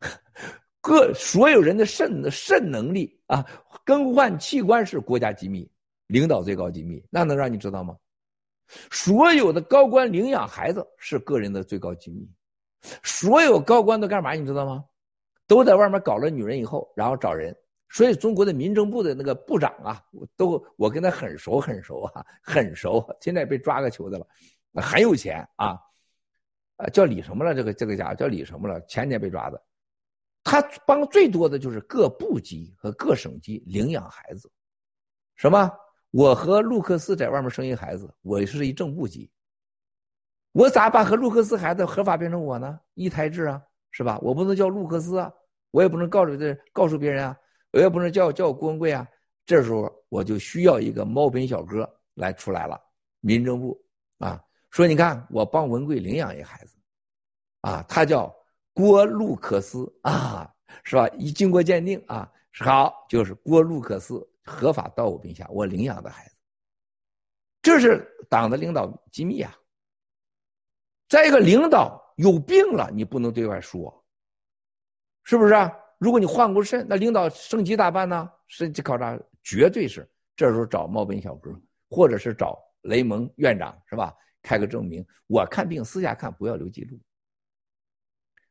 [0.80, 3.44] 各所有人的肾的肾能力啊，
[3.84, 5.70] 更换器官是国家机密，
[6.06, 7.96] 领导最高机密，那能让你知道吗？
[8.90, 12.28] 所有的高官领养孩子是个人的最高机密，
[13.02, 14.32] 所有高官都干嘛？
[14.32, 14.84] 你知道吗？
[15.46, 17.56] 都在外面搞了女人以后，然后找人。
[17.90, 20.04] 所以中国的民政部的那个部长啊，
[20.36, 23.02] 都我跟他很熟很熟啊，很熟。
[23.18, 24.26] 现在被抓个球的了，
[24.74, 25.80] 很有钱啊，
[26.76, 27.54] 啊叫李什么了？
[27.54, 28.78] 这个这个家伙叫李什么了？
[28.82, 29.62] 前年被抓的，
[30.48, 34.50] 他帮最多的就是各部级和各省级领养孩子。
[35.36, 35.70] 什么？
[36.10, 39.30] 我和路克斯在外面生一孩子，我是一正部级，
[40.52, 42.80] 我咋把和路克斯孩子合法变成我呢？
[42.94, 44.18] 一胎制啊，是吧？
[44.22, 45.30] 我不能叫路克斯啊，
[45.70, 47.36] 我也不能告诉这告诉别人啊。
[47.72, 49.06] 我也不能叫叫郭文贵啊，
[49.44, 52.80] 这时候我就需要一个猫本小哥来出来了。
[53.20, 53.78] 民政部
[54.16, 56.78] 啊，说你看我帮文贵领养一孩子，
[57.60, 58.34] 啊，他叫
[58.78, 60.48] 郭路克斯啊，
[60.84, 61.08] 是吧？
[61.18, 62.30] 一经过鉴定啊，
[62.60, 66.36] 好，就是郭路克斯合法到我名下，我领养的孩子，
[67.60, 69.52] 这是党的领导机密啊。
[71.08, 73.92] 再一个，领导有病了，你不能对外说，
[75.24, 75.76] 是不是啊？
[75.98, 78.30] 如果你换过肾，那领导升级咋办呢？
[78.46, 81.50] 身体考察绝对是这时候找冒本小哥，
[81.90, 84.14] 或者是找雷蒙院长，是吧？
[84.40, 86.96] 开个证明，我看病私下看，不要留记录。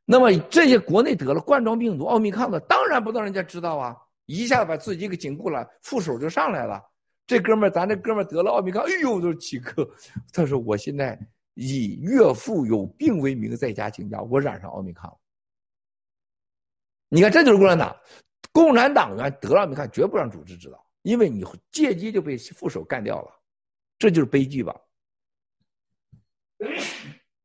[0.09, 3.93] 那么这些国内得了冠状病毒奥密克戎的，当然不让人家知道啊！
[4.25, 6.81] 一下子把自己给紧固了，副手就上来了。
[7.25, 9.85] 这哥们儿，咱这哥们儿得了奥密克戎，哎呦，都是奇克。
[10.31, 11.19] 他说：“我现在
[11.55, 15.19] 以岳父有病为名，在家请假，我染上奥密克戎。”
[17.11, 17.93] 你看，这就是共产党，
[18.53, 23.31] 共产党员得了，你看绝不让组织知道，因为你借机就被副手干掉了，
[23.99, 24.73] 这就是悲剧吧？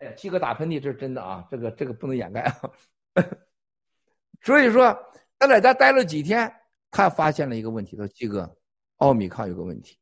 [0.03, 2.70] 哎呀，七哥打喷嚏，这是真的啊，这个这个不能掩盖啊。
[4.43, 4.93] 所以说，
[5.39, 6.53] 他在家待了几天，
[6.91, 8.53] 他发现了一个问题，说七哥，
[8.97, 9.97] 奥米康有个问题。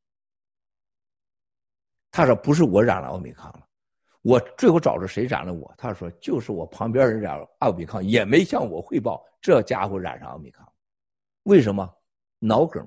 [2.11, 3.67] 他说不是我染了奥米康了。
[4.23, 5.71] 我最后找着谁染了我？
[5.77, 9.23] 他说就是我旁边人染了奥米康，也没向我汇报。
[9.39, 10.67] 这家伙染上奥米康，
[11.43, 11.87] 为什么？
[12.39, 12.87] 脑梗。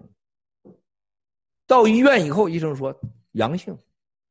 [1.67, 2.99] 到医院以后，医生说
[3.33, 3.77] 阳性，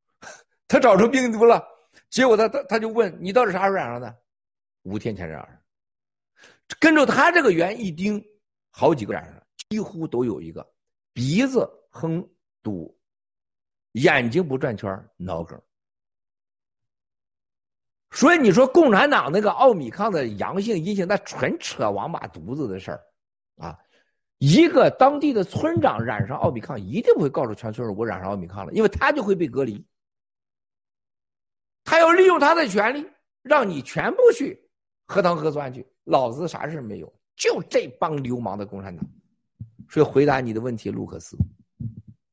[0.66, 1.64] 他找出病毒了。
[2.12, 4.14] 结果他他他就问你到底啥时候染上的？
[4.82, 5.58] 五天前染上。
[6.78, 8.22] 跟着他这个源一盯，
[8.70, 10.66] 好几个染上，几乎都有一个
[11.14, 12.22] 鼻子哼
[12.62, 12.94] 堵，
[13.92, 15.58] 眼睛不转圈，脑梗。
[18.10, 23.00] 所以你说共产党那个奥米康的阳性阴性，那纯扯王八犊子的事儿，
[23.56, 23.78] 啊！
[24.36, 29.82] 一个当地的村长染上奥米康，一定不会告诉全村人我染上奥米康了，因为他就会被隔离。
[31.84, 33.06] 他要利用他的权利，
[33.42, 34.58] 让你全部去
[35.06, 39.04] 核糖核酸去，老子啥事没有，就这帮流氓的共产党。
[39.88, 41.36] 所以回答你的问题，卢克斯，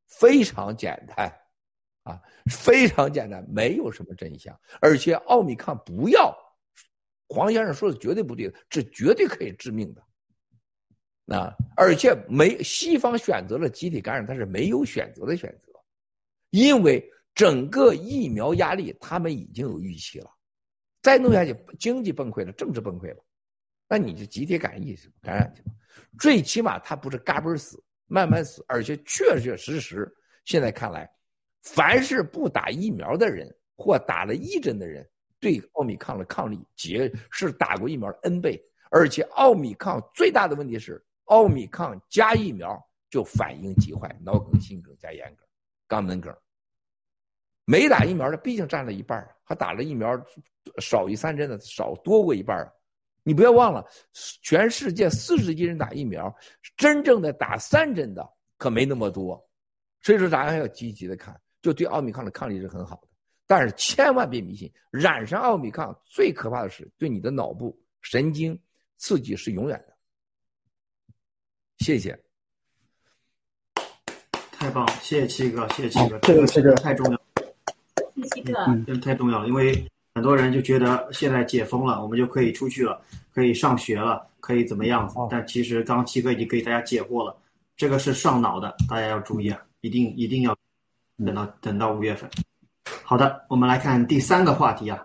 [0.08, 1.34] 非常简单。
[2.04, 2.20] 啊，
[2.50, 6.34] 非常简单，没有什么真相，而且奥米康不要，
[7.28, 11.36] 黄先生说的绝对不对的，这绝对可以致命的。
[11.36, 15.72] 啊，而且没西方选择了集体感染，他是没有选择的选择，
[16.50, 20.30] 因为整个疫苗压力他们已经有预期了，
[21.02, 23.24] 再弄下去经济崩溃了，政治崩溃了，
[23.88, 24.82] 那你就集体感染
[25.22, 25.72] 感染去吧，
[26.20, 30.12] 最起码他不是嘎嘣死，慢慢死，而且确确实实
[30.46, 31.10] 现在看来。
[31.62, 35.08] 凡是不打疫苗的人或打了一针的人，
[35.40, 38.62] 对奥密抗的抗力结是打过疫苗的 N 倍。
[38.92, 45.46] 而且奥密抗最大的问题是，奥密抗加疫苗就反应极坏，脑梗、心梗加咽梗、
[45.88, 46.36] 肛门梗。
[47.70, 50.20] 没打疫苗的毕竟占了一半，还打了疫苗
[50.82, 52.68] 少于三针的少多过一半。
[53.22, 53.86] 你不要忘了，
[54.42, 56.36] 全世界四十亿人打疫苗，
[56.76, 58.28] 真正的打三针的
[58.58, 59.40] 可没那么多。
[60.02, 61.40] 所以说，咱还要积极的看。
[61.62, 63.08] 就对奥密克戎的抗力是很好的，
[63.46, 68.60] 但是千万别迷信，染上奥密克戎最可怕的是对你的脑部神经
[68.98, 69.96] 刺激是永远的。
[71.80, 72.20] 谢谢，
[74.54, 77.22] 太棒了，谢谢七哥，谢谢七哥，这个这个太重要，
[78.46, 79.86] 嗯，真的太重要了，因为
[80.16, 83.02] 很多人就觉得现在解封了，我们就可以出去了，
[83.34, 85.16] 可以上学了，可以怎么样子？
[85.30, 87.36] 但其实刚七哥已经给大家解惑了，
[87.78, 89.60] 这个是上脑的，大家要注意啊。
[89.82, 90.54] 一定一定要
[91.26, 92.30] 等到等到五月份。
[93.02, 95.02] 好的，我们来看第三个话题啊，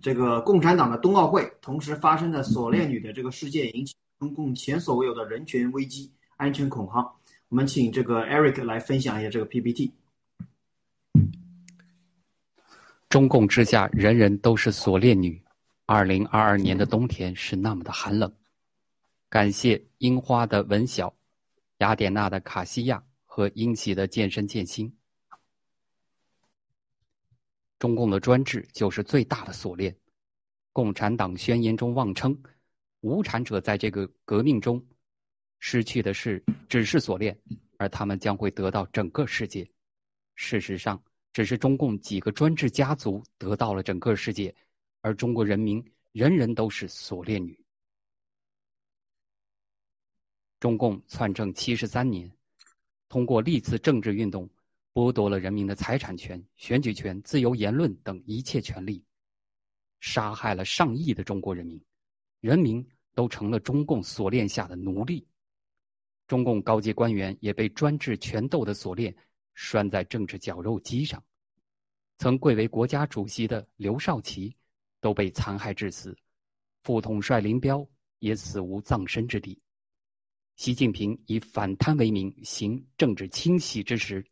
[0.00, 7.06] 这个共产党的冬奥会同时发生的锁链女的这个事件，引起中共前所未有的人权危机、安全恐慌。
[7.50, 9.92] 我们请这个 Eric 来分享一下这个 PPT。
[13.08, 15.42] 中共之下，人人都是锁链女。
[15.86, 18.30] 二零二二年的冬天是那么的寒冷。
[19.30, 21.14] 感谢樱花的文晓、
[21.78, 24.94] 雅典娜的卡西亚和英奇的健身健心。
[27.78, 29.96] 中共的专制就是最大的锁链。
[30.74, 32.38] 共产党宣言中妄称，
[33.00, 34.84] 无产者在这个革命中
[35.60, 37.38] 失去的是只是锁链，
[37.78, 39.66] 而他们将会得到整个世界。
[40.34, 41.02] 事实上，
[41.38, 44.52] 只是中共几个专制家族得到了整个世界，
[45.02, 47.56] 而中国人民人人都是锁链女。
[50.58, 52.28] 中共篡政七十三年，
[53.08, 54.50] 通过历次政治运动，
[54.92, 59.04] 剥夺了人民的财产权、选举权、自由言论等一切权利，
[60.00, 61.80] 杀害了上亿的中国人民，
[62.40, 62.84] 人民
[63.14, 65.24] 都成了中共锁链下的奴隶。
[66.26, 69.16] 中共高级官员也被专制权斗的锁链
[69.54, 71.22] 拴在政治绞肉机上。
[72.18, 74.54] 曾贵为国家主席的刘少奇
[75.00, 76.16] 都被残害致死，
[76.82, 77.88] 副统帅林彪
[78.18, 79.60] 也死无葬身之地。
[80.56, 84.26] 习近平以反贪为名行政治清洗之时，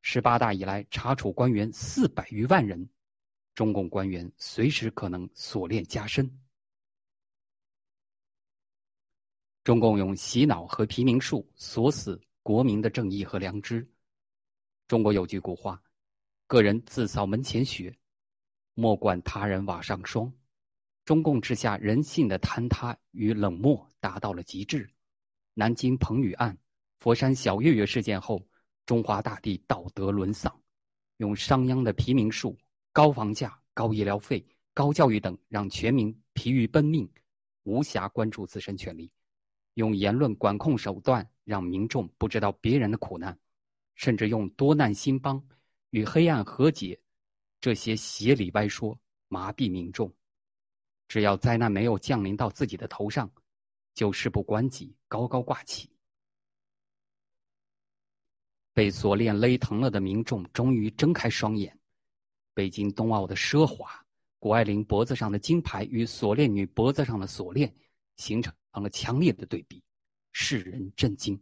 [0.00, 2.88] 十八大以来查处官员四百余万人，
[3.54, 6.40] 中共官员随时可能锁链加深。
[9.62, 13.86] 中共用洗脑和提名术锁死国民的正义和良知。
[14.88, 15.82] 中国有句古话。
[16.48, 17.92] 个人自扫门前雪，
[18.74, 20.32] 莫管他人瓦上霜。
[21.04, 24.88] 中共之下人性的坍塌与冷漠达到了极致。
[25.54, 26.56] 南京彭宇案、
[27.00, 28.40] 佛山小岳岳事件后，
[28.84, 30.56] 中华大地道德沦丧，
[31.16, 32.56] 用商鞅的疲民术、
[32.92, 37.10] 高房价、高医疗费、高教育等，让全民疲于奔命，
[37.64, 39.10] 无暇关注自身权利；
[39.74, 43.36] 用言论管控手段，让民众不知道别人的苦难，
[43.96, 45.44] 甚至用多难兴邦。
[45.90, 47.00] 与黑暗和解，
[47.60, 48.98] 这些邪理歪说
[49.28, 50.12] 麻痹民众。
[51.08, 53.30] 只要灾难没有降临到自己的头上，
[53.94, 55.88] 就事不关己，高高挂起。
[58.74, 61.78] 被锁链勒疼了的民众终于睁开双眼。
[62.52, 64.04] 北京冬奥的奢华，
[64.38, 67.74] 谷爱凌脖子上的金牌与锁链女脖子上的锁链
[68.16, 69.82] 形成了强烈的对比，
[70.32, 71.40] 世人震惊。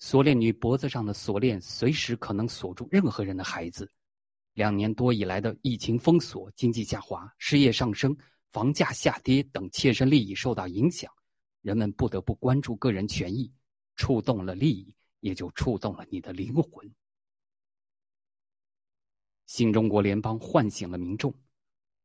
[0.00, 3.88] 锁链女脖子上的锁链随时可能锁住任何人的孩子。
[4.54, 8.16] 两年多以来的疫情封锁、经济下滑、失业上升、
[8.50, 11.12] 房价下跌等切身利益受到影响，
[11.60, 13.52] 人们不得不关注个人权益。
[13.96, 16.90] 触动了利益，也就触动了你的灵魂。
[19.44, 21.32] 新中国联邦唤醒了民众。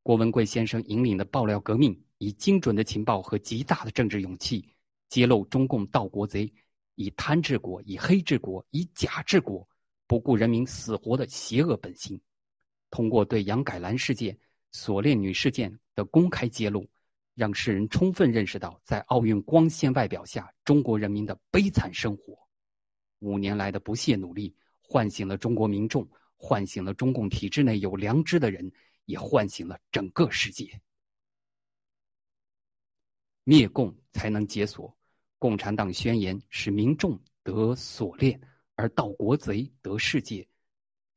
[0.03, 4.67] 郭文贵先生引领的爆料革命，以精准的情报和极大的政治勇气，
[5.07, 6.53] 揭露中共盗国贼。
[6.95, 9.67] 以贪治国，以黑治国，以假治国，
[10.07, 12.19] 不顾人民死活的邪恶本性。
[12.89, 14.37] 通过对杨改兰事件、
[14.71, 16.87] 锁链女事件的公开揭露，
[17.33, 22.37] 让世人充分认识到，在奥运光鲜外表下，中国人民的悲惨生活。
[23.19, 26.07] 五年来的不懈努力，唤醒了中国民众，
[26.37, 28.71] 唤醒了中共体制内有良知的人，
[29.05, 30.79] 也唤醒了整个世界。
[33.43, 34.95] 灭共才能解锁。
[35.45, 38.41] 共产党宣言使民众得锁链，
[38.73, 40.43] 而盗国贼得世界；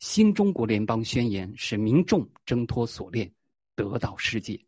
[0.01, 3.35] 新中国联邦宣言使民众挣脱锁链，
[3.75, 4.63] 得到世界。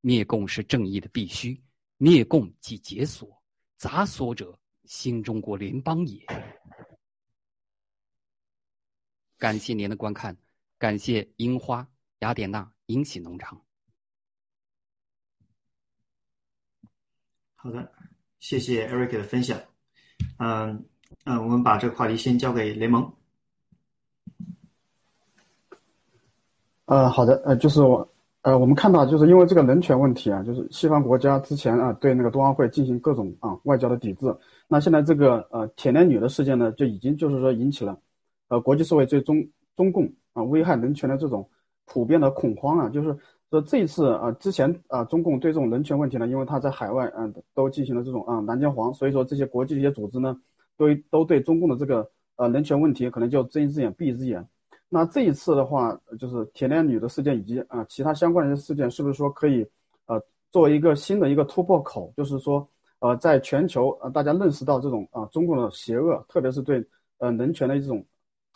[0.00, 1.62] 灭共是正义的必须，
[1.96, 3.40] 灭共即解锁，
[3.76, 6.26] 砸锁者新中国联邦也。
[9.38, 10.36] 感谢您的观看，
[10.76, 11.88] 感谢樱花
[12.18, 13.64] 雅典娜英喜农场。
[17.54, 17.95] 好的。
[18.38, 19.58] 谢谢 Eric 的分享，
[20.38, 20.84] 嗯
[21.24, 23.10] 嗯，我们把这个话题先交给雷蒙。
[26.84, 28.08] 呃，好的，呃，就是我，
[28.42, 34.32] 呃，我们看到，就是因为这个人权问题啊，就是西方国家之前啊对那个冬奥会进行各种啊外交的抵制，
[34.68, 37.98] 那现在这个呃铁链女的事件呢，就已经就是说引起了
[38.48, 39.44] 呃国际社会对中
[39.74, 41.48] 中共啊危害人权的这种
[41.86, 43.16] 普遍的恐慌啊，就是。
[43.50, 50.36] 说这一次啊，之前啊，中共对这种人权问题呢，因为他在海外嗯都进行了这种啊南疆黄，所以说这些国际的一些组织呢，
[50.76, 54.46] 都都对中共的这个呃人权问题可能就睁一只眼闭一只眼。
[54.88, 59.66] 那这一次的话，就是铁链女的事件以及啊其他相关的一些事件，是不是说可以
[60.06, 60.20] 呃
[60.50, 62.12] 作为一个新的一个突破口？
[62.16, 62.68] 就是说
[62.98, 66.84] 呃在全球呃大家认识到这种啊中共的邪恶，特别是对
[67.18, 68.04] 呃人权的一种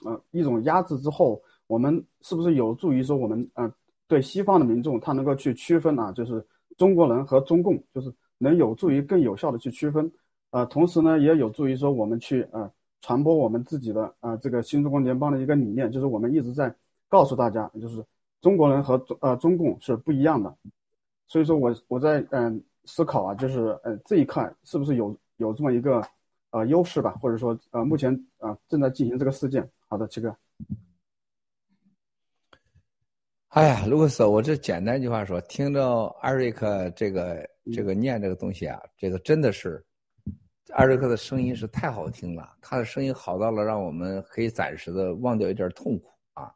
[0.04, 3.72] 呃一种压制之后，我们是不是有助于说我们呃
[4.10, 6.44] 对西方的民众他能够去区分啊，就是
[6.76, 10.10] 中国人和中共，就是能有助于更有效的去区分，
[10.50, 12.68] 呃，同时呢也有助于说我们去呃
[13.02, 16.74] 传播我们自己的呃这个新中国联邦的一个理念，就是我们一直在
[17.08, 18.04] 告诉大家，就是
[18.40, 20.52] 中国人和中呃中共是不一样的，
[21.28, 26.02] 所以说我我在嗯、思考啊，就是呃这一块是不是有有这么一个
[26.50, 29.62] 呃优势吧，或者说呃目前啊、正在进行这个事件。
[29.86, 30.34] 好的，七哥。
[33.50, 37.44] 哎呀，卢克斯，我这简单一句话说，听着艾瑞克这个
[37.74, 39.84] 这个念这个东西啊，这个真的是，
[40.72, 46.54] 艾瑞克的声音是太好听了，他的声音好到了让我们可以暂时的忘掉一点痛苦啊。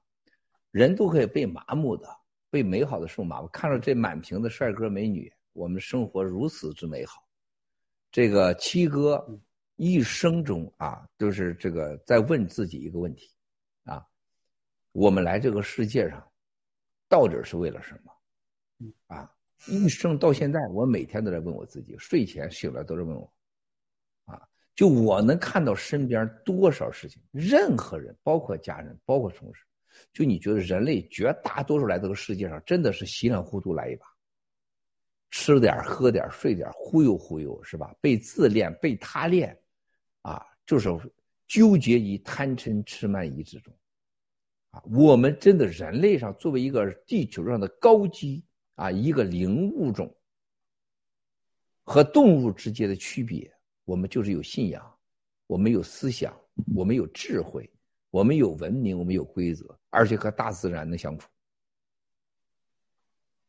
[0.71, 2.09] 人都可以被麻木的，
[2.49, 3.49] 被美好的事物麻木。
[3.49, 7.21] 看着这满屏的帅哥美女，我们生活如此之美好。
[8.13, 9.21] 这个七哥
[9.75, 13.29] 一生中啊，就是这个在问自己一个问题
[13.83, 14.07] 啊：
[14.93, 16.25] 我们来这个世界上。
[17.15, 18.93] 到底是为了什么？
[19.07, 19.33] 啊，
[19.69, 23.33] 一生到现在，我每天都在问我自己，睡前醒来都在问我，
[24.25, 24.43] 啊，
[24.75, 29.63] 就我能看到身边多少事情，任何人，包括家人，包括同事，
[30.13, 34.05] 就你觉得人类绝大多数来这个世界上，真的是稀里糊涂来一把，
[35.31, 37.95] 吃点喝点睡点忽悠忽悠是吧？
[38.01, 39.57] 被自恋被他恋，
[40.23, 40.89] 啊，就是
[41.47, 43.73] 纠结于贪嗔痴慢疑之中。
[44.85, 48.45] 我们真的人类上作为一个地球上的高级
[48.75, 50.15] 啊，一个灵物种
[51.83, 53.53] 和动物之间的区别，
[53.85, 54.99] 我们就是有信仰，
[55.47, 56.35] 我们有思想，
[56.75, 57.71] 我们有智慧，
[58.11, 61.29] 我们有文明，我们有规则，而且和大自然能相处。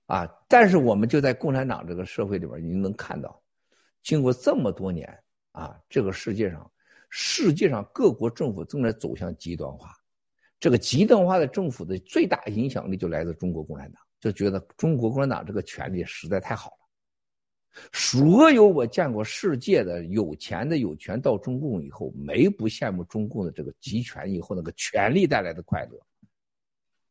[0.07, 0.27] 啊！
[0.47, 3.41] 但是我们就在共产党这个社会里边，你能看到，
[4.03, 5.07] 经过这么多年
[5.51, 6.71] 啊，这个世界上，
[7.09, 9.94] 世界上各国政府正在走向极端化。
[10.65, 17.79] 这个极端化的政府的最大影响力就来自中国共产党，就觉得中国共产党这个权力实在太好了。
[17.93, 26.01] 所有我见过世界的有钱的有权到中共以后，没不羡慕中共的这个集权以后那个权力带来的快乐。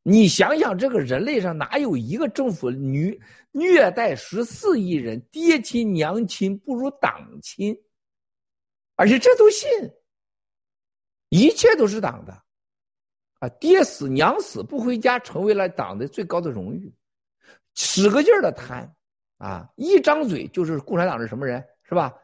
[0.02, 3.16] 你想想，这个人类上哪有一个政府虐
[3.52, 7.80] 虐待十四亿人，爹亲娘亲不如党亲，
[8.96, 9.70] 而且这都信，
[11.28, 12.43] 一切都是党的。
[13.40, 16.92] 啊，爹死娘死不回家，成为了党的最高的荣誉，
[17.74, 18.90] 使个劲儿的贪，
[19.38, 22.14] 啊，一张嘴就是共产党是什么人，是吧？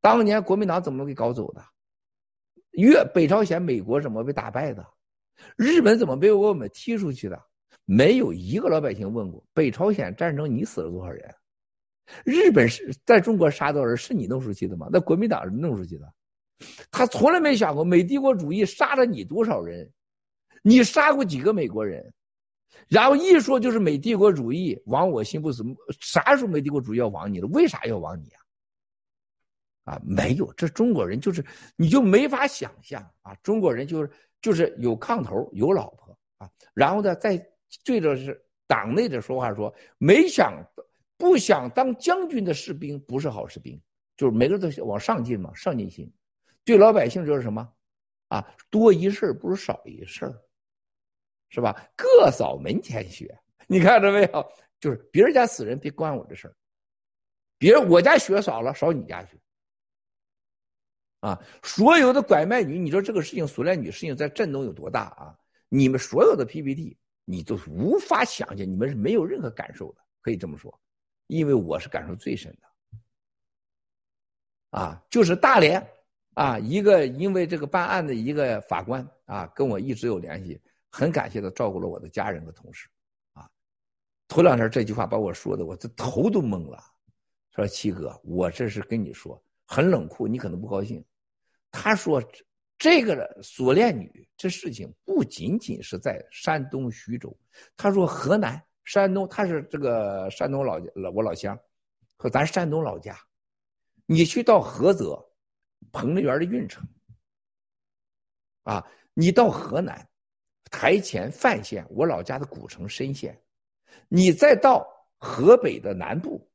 [0.00, 1.62] 当年国民党怎么给搞走的？
[2.72, 4.86] 越北朝鲜、美国怎么被打败的？
[5.56, 7.40] 日本怎么被我们踢出去的？
[7.84, 11.34] 没有一个老百姓问过北朝鲜战争你死了多少人？
[12.24, 13.96] 日本是在中国杀多少人？
[13.96, 14.88] 是你弄出去的吗？
[14.92, 16.12] 那国民党是弄出去的，
[16.90, 19.90] 他从来没想过美帝国主义杀了你多少人。
[20.66, 22.12] 你杀过几个美国人？
[22.88, 25.62] 然后一说就是美帝国主义亡我心不死，
[26.00, 27.46] 啥时候美帝国主义要亡你了？
[27.46, 29.94] 为啥要亡你啊？
[29.94, 33.32] 啊，没有，这中国人就是你就没法想象啊！
[33.44, 34.10] 中国人就是
[34.40, 37.40] 就是有炕头有老婆啊，然后呢，再
[37.84, 40.52] 对着是党内的说话说，没想
[41.16, 43.80] 不想当将军的士兵不是好士兵，
[44.16, 46.12] 就是每个人都往上进嘛，上进心，
[46.64, 47.72] 对老百姓就是什么
[48.26, 48.44] 啊？
[48.68, 50.34] 多一事不如少一事
[51.48, 51.88] 是吧？
[51.96, 53.36] 各扫门前雪，
[53.66, 54.52] 你看着没有？
[54.78, 56.54] 就是别人家死人别关我的事儿，
[57.56, 59.38] 别人我家雪少了，少你家雪。
[61.20, 65.36] 啊，所有的拐卖女，你说这个事情，苏联女事情在震动有多大啊？
[65.68, 70.78] 你们所有的 PPT，你都无法想象，你们是没有任何感受的，可以这么说，
[71.26, 74.78] 因为我是感受最深的。
[74.78, 75.84] 啊，就是大连
[76.34, 80.60] 啊，一个因为这个办案的一个法官啊，跟我一直有联系。
[80.98, 82.88] 很感谢他照顾了我的家人和同事，
[83.34, 83.46] 啊，
[84.26, 86.82] 头两天这句话把我说的我这头都懵了。
[87.54, 91.04] 说七哥，我这是跟你说很冷酷，你可能不高兴。
[91.70, 92.22] 他说
[92.78, 97.38] 这个锁链女这事情不仅仅是在山东徐州，
[97.76, 101.58] 他说河南、山东，他是这个山东老老我老乡，
[102.16, 103.14] 和咱山东老家，
[104.06, 105.22] 你去到菏泽、
[105.92, 106.82] 彭丽园的运城，
[108.62, 108.82] 啊，
[109.12, 110.08] 你到河南。
[110.70, 113.40] 台前范县，我老家的古城莘县，
[114.08, 114.86] 你再到
[115.18, 116.46] 河北的南部，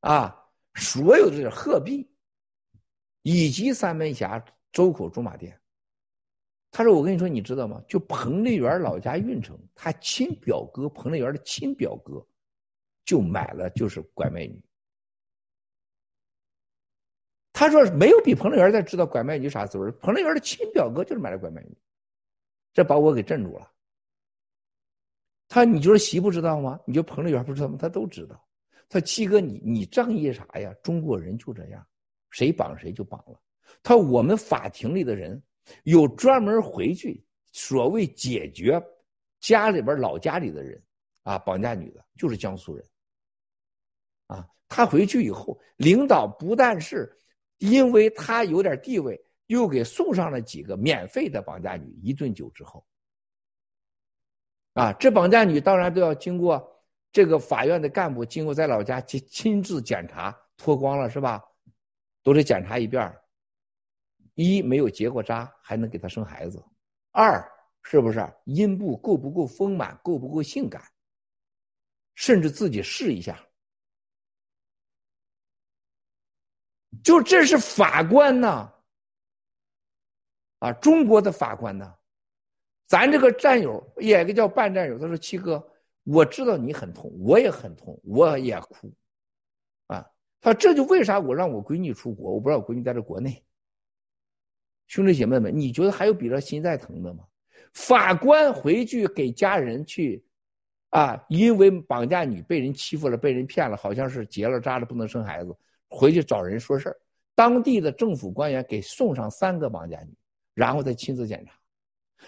[0.00, 0.34] 啊，
[0.74, 2.08] 所有的鹤壁，
[3.22, 4.42] 以及三门峡、
[4.72, 5.60] 周口、驻马店。
[6.70, 7.82] 他说：“我跟你说，你知道吗？
[7.88, 12.24] 就彭丽媛老家运城，他亲表哥彭丽媛的亲表哥，
[13.06, 14.62] 就买了就是拐卖女。
[17.54, 21.76] 他说没有比彭丽媛再知道拐卖女啥滋味彭丽媛的亲表哥就是买了拐卖女。”
[22.72, 23.70] 这把我给镇住了。
[25.48, 26.78] 他你觉得习不知道吗？
[26.84, 27.76] 你觉得彭丽媛不知道吗？
[27.80, 28.44] 他都知道。
[28.88, 30.72] 他七哥，你你仗义啥呀？
[30.82, 31.86] 中国人就这样，
[32.30, 33.40] 谁绑谁就绑了。
[33.82, 35.42] 他我们法庭里的人
[35.84, 37.22] 有专门回去
[37.52, 38.82] 所谓解决
[39.40, 40.82] 家里边老家里的人
[41.22, 42.84] 啊，绑架女的，就是江苏人。
[44.26, 47.10] 啊，他回去以后，领导不但是
[47.58, 49.18] 因为他有点地位，
[49.48, 52.86] 又给送上了几个免费的绑架女，一顿酒之后。
[54.74, 56.64] 啊，这绑架女当然都要经过
[57.10, 61.42] 这个法院的干部经过在老家亲亲自检查，脱光了是吧？
[62.22, 63.12] 都得检查一遍。
[64.34, 66.60] 一没有结过扎，还能给他生孩子；
[67.10, 67.42] 二
[67.82, 70.80] 是不是阴部够不够丰满，够不够性感？
[72.14, 73.44] 甚至自己试一下。
[77.02, 78.72] 就这是法官呐，
[80.58, 81.94] 啊中国的法官呢。
[82.86, 85.62] 咱这个战友也个叫半战友，他说：“七哥，
[86.04, 88.90] 我知道你很痛，我也很痛，我也哭，
[89.88, 90.10] 啊，
[90.40, 93.44] 他说这就为啥我让我闺女出国，我不让我闺女在这国内。
[94.86, 97.24] 兄弟姐妹们，你觉得还有比这心再疼的吗？
[97.74, 100.24] 法官回去给家人去，
[100.88, 105.54] 啊，因为绑架女被人欺负了，被人骗了，好像是结了扎了，不能生孩子，
[105.90, 106.96] 回去找人说事儿，
[107.34, 110.14] 当地的政府官员给送上三个绑架女，
[110.58, 111.54] 然后再亲自检查。”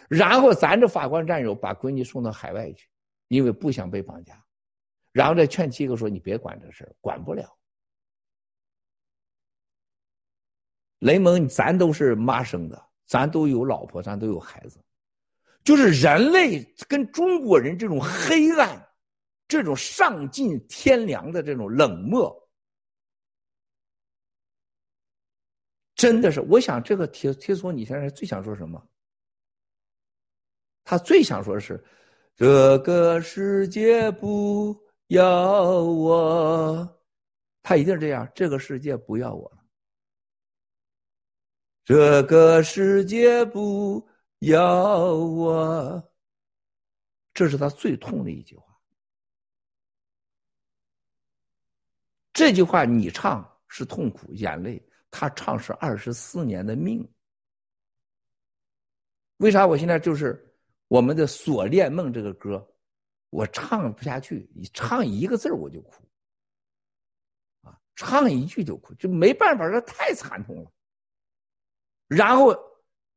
[0.09, 2.89] 然后咱这法官战友把闺女送到海外去，
[3.27, 4.41] 因为不想被绑架，
[5.11, 7.45] 然后再劝七哥说：“你别管这事管不了。”
[11.01, 14.79] 雷蒙，咱都是妈生的，咱都有老婆，咱都有孩子，
[15.65, 18.81] 就是人类跟中国人这种黑暗、
[19.49, 22.33] 这种丧尽天良的这种冷漠，
[26.01, 28.83] 真的是，我想这个铁铁索，你现在最想说什么？
[30.83, 31.85] 他最想说的是
[32.35, 34.75] ：“这个世界不
[35.09, 37.03] 要我。”
[37.63, 38.27] 他一定这样。
[38.35, 39.63] 这个世界不要我了。
[41.85, 44.09] 这个世界不
[44.39, 46.13] 要我。
[47.35, 48.75] 这是他最痛的一句话。
[52.33, 57.07] 这句话你唱是痛苦眼泪，他唱是二十四年的命。
[59.39, 60.47] 为啥我现在就是？
[60.89, 62.69] 我们的《锁链梦》这个歌，
[63.29, 66.05] 我唱不下去，你唱一个字我就哭，
[67.63, 70.73] 啊，唱一句就哭，就没办法，这太惨痛了。
[72.09, 72.53] 然后，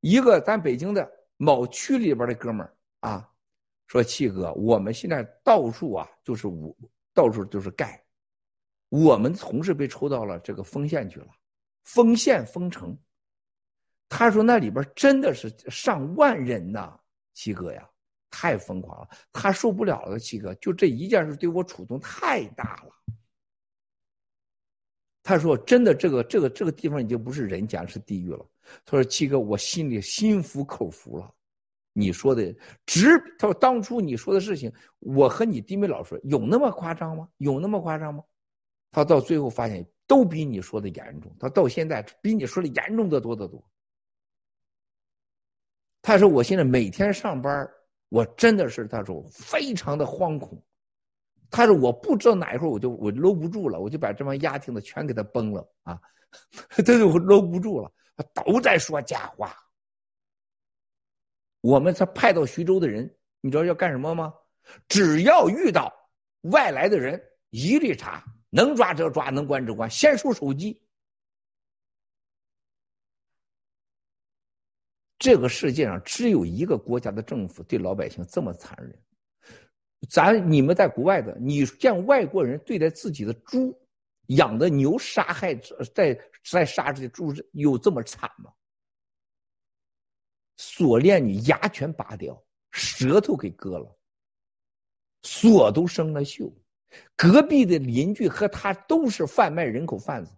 [0.01, 3.27] 一个咱北京的某区里边的哥们儿啊，
[3.87, 6.77] 说：“七哥，我们现在到处啊，就是我
[7.11, 8.05] 到处就是盖，
[8.89, 11.29] 我们同事被抽到了这个丰县去了，
[11.83, 12.97] 封县封城。
[14.09, 16.99] 他说那里边真的是上万人呐。”
[17.33, 17.89] 七哥呀，
[18.29, 20.19] 太疯狂了，他受不了了。
[20.19, 22.91] 七哥，就这一件事对我触动太大了。
[25.23, 28.45] 他说：“真的，这个这个这个地方已经不是人间，是地狱了。”
[28.85, 31.33] 他说：“七哥，我心里心服口服了。
[31.93, 32.53] 你说的
[32.85, 37.29] 直，他说当初你说的事情，我和你弟妹老说，有那么夸张吗？
[37.37, 38.23] 有那么夸张吗？
[38.91, 41.35] 他到最后发现，都比你说的严重。
[41.39, 43.63] 他到现在比你说的严重的多得多。”
[46.01, 47.69] 他说：“我现在每天上班，
[48.09, 50.61] 我真的是他说非常的惶恐。
[51.49, 56.01] 他说我不知道哪一会儿我就我搂不住了，我就把这帮丫头子全给他崩了啊！
[56.67, 57.91] 他就搂不住了，
[58.33, 59.55] 都在说假话。
[61.61, 63.09] 我们他派到徐州的人，
[63.39, 64.33] 你知道要干什么吗？
[64.89, 65.93] 只要遇到
[66.51, 67.21] 外来的人，
[67.51, 68.23] 一律查，
[68.55, 70.79] 能抓则抓，能关则关，先收手机。”
[75.17, 79.03] 这个世界上只有一个国家的政府对老百姓这么残忍，
[80.09, 83.73] 咱你们在国外的，你见外国人对待自己的猪、
[84.27, 85.55] 养的牛杀害，
[85.95, 88.53] 在在杀这些猪有这么惨吗？
[90.57, 92.39] 锁链你牙全拔掉，
[92.71, 93.97] 舌头给割了，
[95.23, 96.53] 锁都生了锈，
[97.15, 100.31] 隔壁的邻居和他都是贩卖人口贩子，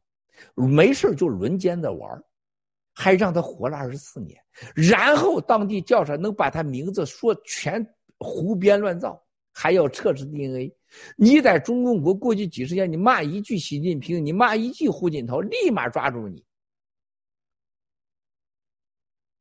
[0.55, 2.23] 没事就轮奸的玩
[2.93, 4.41] 还让他活了二十四年，
[4.73, 7.85] 然后当地调查能把他名字说全
[8.19, 10.73] 胡编乱造，还要测试 DNA。
[11.17, 16.41] 你在中共国过去几十年，你骂一句习近平，你骂一句胡锦涛，立马抓住你。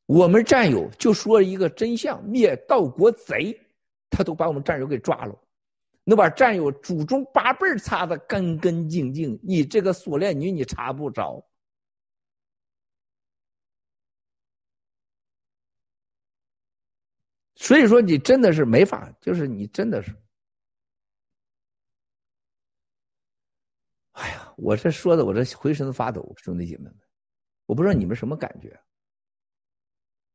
[0.07, 3.57] 我们战友就说一个真相：灭盗国贼，
[4.11, 5.39] 他都把我们战友给抓了，
[6.05, 9.39] 能把战友祖宗八辈擦的干干净净。
[9.43, 11.45] 你这个锁链女，你查不着。
[17.57, 20.15] 所以说你真的是没法，就是你真的是，
[24.13, 27.01] 哎呀，我这说的我这浑身发抖，兄弟姐妹们，
[27.65, 28.79] 我不知道你们什么感觉，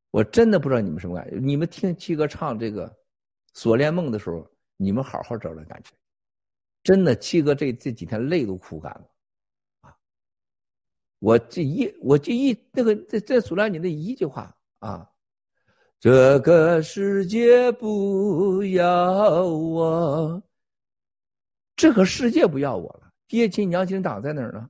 [0.10, 1.38] 我真的不知道你们什么感觉。
[1.38, 2.90] 你们听七哥唱这个
[3.54, 4.50] 《锁链梦》的时候，
[4.82, 5.92] 你们好好找找感觉。
[6.82, 9.10] 真的，七哥这这几天泪都哭干了，
[9.82, 9.98] 啊！
[11.20, 15.12] 我这一我这一那个这这苏兰你那一句话啊，
[16.00, 20.42] 这个世界不要我，
[21.76, 24.70] 这个世界不要我了，爹亲娘亲党在哪儿呢？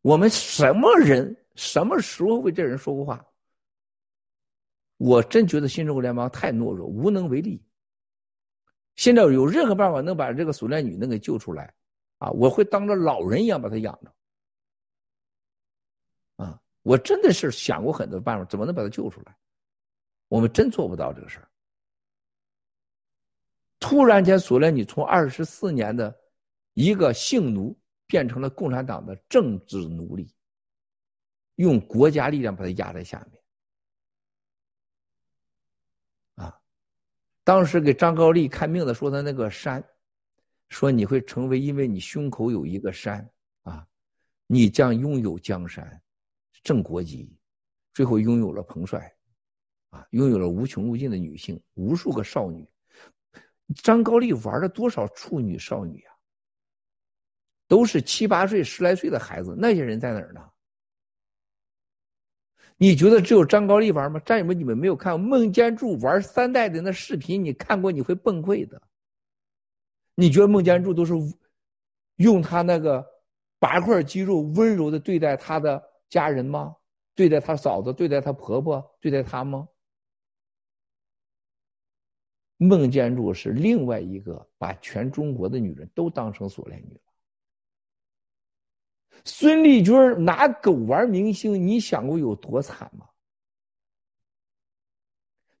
[0.00, 3.24] 我们什么人什么时候为这人说过话？
[5.04, 7.60] 我真觉得新中国联邦太懦弱，无能为力。
[8.94, 11.74] 现在有任何办法能把这个苏联女能给救出来，
[12.18, 14.14] 啊，我会当着老人一样把她养着，
[16.44, 19.36] 啊，我真的是想过很多办法，怎么能把她救出来？
[20.28, 21.48] 我们真做不到这个事儿。
[23.80, 26.16] 突然间，苏联女从二十四年的
[26.74, 30.32] 一个性奴变成了共产党的政治奴隶，
[31.56, 33.41] 用国家力量把她压在下面。
[37.44, 39.82] 当时给张高丽看病的说他那个山，
[40.68, 43.28] 说你会成为，因为你胸口有一个山
[43.62, 43.86] 啊，
[44.46, 46.00] 你将拥有江山，
[46.62, 47.36] 正国级，
[47.92, 49.12] 最后拥有了彭帅，
[49.90, 52.68] 啊，拥有了无穷无尽的女性，无数个少女。
[53.82, 56.14] 张高丽玩了多少处女少女啊？
[57.66, 60.51] 都是七八岁、十来岁的孩子，那些人在哪儿呢？
[62.82, 64.18] 你觉得只有张高丽玩吗？
[64.26, 68.82] 战友们，你们没有看孟建柱玩三代的那视频，你看过你会崩溃的。
[70.16, 71.14] 你觉得孟建柱都是
[72.16, 73.06] 用他那个
[73.60, 76.74] 八块肌肉温柔的对待他的家人吗？
[77.14, 79.68] 对待他嫂子，对待他婆婆，对待他吗？
[82.56, 87.11] 孟建柱是另外一个把全中国的女人都当成锁链女了。
[89.24, 93.08] 孙立军拿狗玩明星，你想过有多惨吗？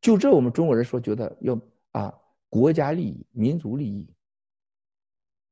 [0.00, 1.56] 就这，我们中国人说觉得要
[1.92, 2.12] 啊，
[2.48, 4.04] 国家利益、民族利益。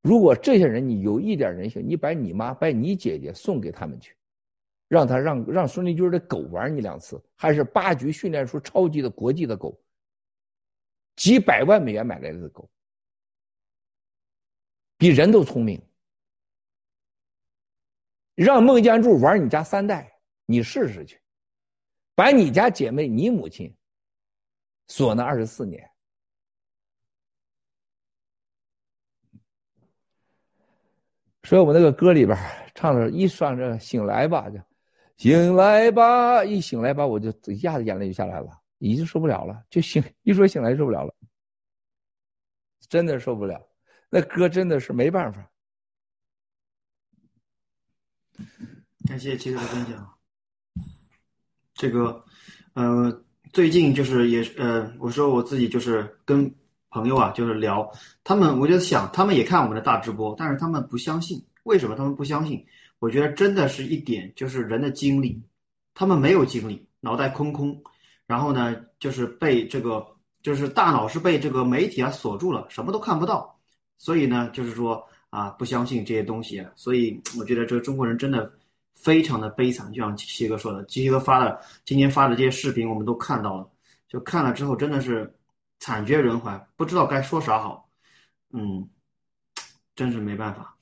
[0.02, 4.16] 如果这些人你有一点人性，你把你妈、把你姐姐送给他们去，
[4.88, 9.80] 让他让让孙立军的狗玩你两次，还是八局训练出超级的国际的狗，
[11.16, 12.68] 几百万美元买来的狗，
[14.96, 15.80] 比人都聪明。
[18.34, 20.10] 让孟建柱玩你家三代，
[20.46, 21.20] 你试试去，
[22.14, 23.74] 把你家姐妹、你母亲
[24.88, 25.88] 锁那二十四年。
[31.42, 32.38] 所以我们那个歌里边
[32.74, 34.60] 唱的，一上这醒来吧，就
[35.16, 41.14] 醒来吧，一醒来吧，我就一下子眼泪就下来了，已经受不了了，就醒一说醒来就受不了了，
[42.88, 43.60] 真的受不了，
[44.08, 45.49] 那歌真的是没办法。
[49.08, 50.14] 感谢七哥的分享。
[51.74, 52.24] 这个，
[52.74, 56.54] 呃，最近就是也呃，我说我自己就是跟
[56.90, 57.90] 朋友啊，就是聊，
[58.22, 61.42] 他们我就想，他们也看我们的大直播，但是他们不相信。
[61.62, 62.64] 为什么他们不相信？
[62.98, 65.42] 我觉得真的是一点，就是人的精力，
[65.94, 67.82] 他们没有精力，脑袋空空，
[68.26, 70.06] 然后呢，就是被这个，
[70.42, 73.58] 就是大脑是被这个媒体啊锁住了，什么都看不到，
[73.96, 75.06] 所以呢，就是说。
[75.30, 78.52] 啊，不相信这些东西，所以我觉得这个中国人真的
[78.92, 79.90] 非常的悲惨。
[79.92, 83.70] 就像七哥说的，七哥发的今天发的这些视频，我们都看到了，
[84.08, 85.32] 就看了之后真的是
[85.78, 87.88] 惨绝人寰，不知道该说啥好。
[88.50, 88.88] 嗯，
[89.94, 90.76] 真是没办法。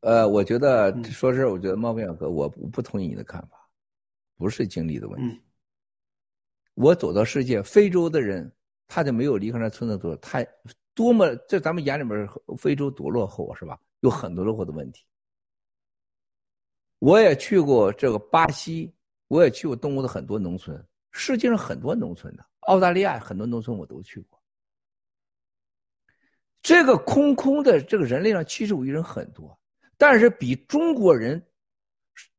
[0.00, 3.66] 呃，我觉得说是，我觉得猫不小哥，我不不同意你的看法，
[4.36, 5.40] 不是经历的问题。
[6.74, 8.52] 我走到世界，非洲的人
[8.86, 10.44] 他就没有离开那村子多，他。
[10.96, 12.26] 多么在咱们眼里面，
[12.56, 13.78] 非洲多落后是吧？
[14.00, 15.04] 有很多落后的问题。
[16.98, 18.90] 我也去过这个巴西，
[19.28, 24.42] 我也去过东欧的很多农村，世界上很多农村的，澳大利亚很多农村我都去过。
[26.62, 29.56] 这个空空的这个人类上七十五亿人很多，
[29.98, 31.46] 但是比中国人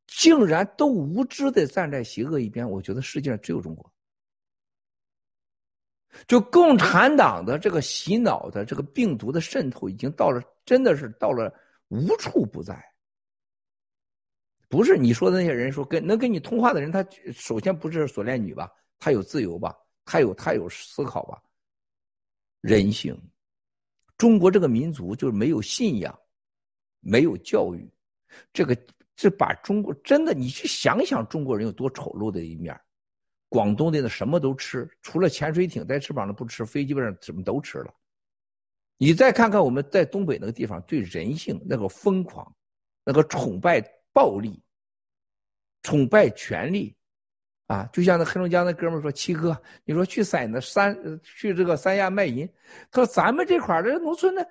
[0.07, 3.93] 竟然都无知的站在邪恶一边，我觉得世界上只有中国。
[6.25, 11.53] 就共产党的这个洗脑的这个病毒的渗透已经到了，真的是到了
[11.89, 12.81] 无处不在。
[14.69, 18.71] 不是你说的那些人说跟能跟你通话的人，他首先不是锁链女吧？
[18.99, 19.77] 他有自由吧？
[20.03, 21.41] 他有他有思考吧？
[22.61, 23.15] 人性，
[24.17, 26.17] 中国这个民族就是没有信仰，
[26.99, 27.89] 没有教育，
[28.51, 28.75] 这个
[29.15, 32.77] 这把中国真的，你去想想中国人有多丑陋的一面。
[33.50, 37.93] 广东的那什么都吃，除了潜水艇带翅膀的不吃，飞机上什么都吃了。
[38.98, 42.51] 你再看看我们在东北那个地方，对人性那个疯狂，
[43.06, 43.80] 那个崇拜
[44.11, 44.61] 暴力，
[45.84, 46.95] 崇拜权力，
[47.67, 52.50] 啊，就像那黑龙江那哥们说：“七哥，你说去三那三去这个三亚卖淫，
[52.90, 54.43] 他说咱们这块的农村的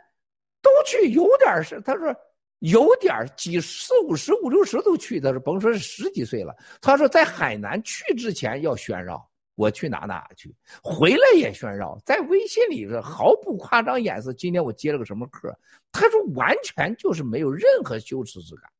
[0.62, 2.14] 都去，有点是他说
[2.60, 9.24] 有点几四五十五六十都去，他说甭说是十几岁了，他说在海南去之前要炫耀。”
[9.56, 14.30] 我去哪哪去，回来也炫耀，在微信里头毫不夸张掩饰。
[14.34, 15.58] 今天我接了个什么课？
[15.90, 18.70] 他说完全就是没有任何羞耻之感。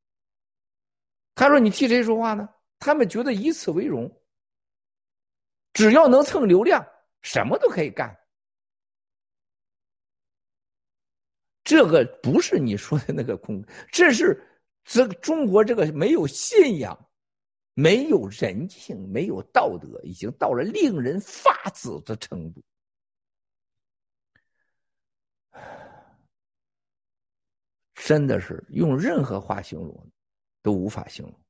[1.34, 2.46] 他说你替谁说话呢？
[2.78, 4.06] 他们觉得以此为荣，
[5.72, 6.86] 只要能蹭流量，
[7.22, 8.14] 什么都可以干。
[11.67, 14.41] 这个不是你说的那个空，这是
[14.85, 16.99] 这中国这个没有信仰。
[17.78, 22.65] 没有人性，没有道德，已经到了令人发指的程度。
[27.93, 30.11] 真的是用任何话形容
[30.62, 31.41] 都无法形容，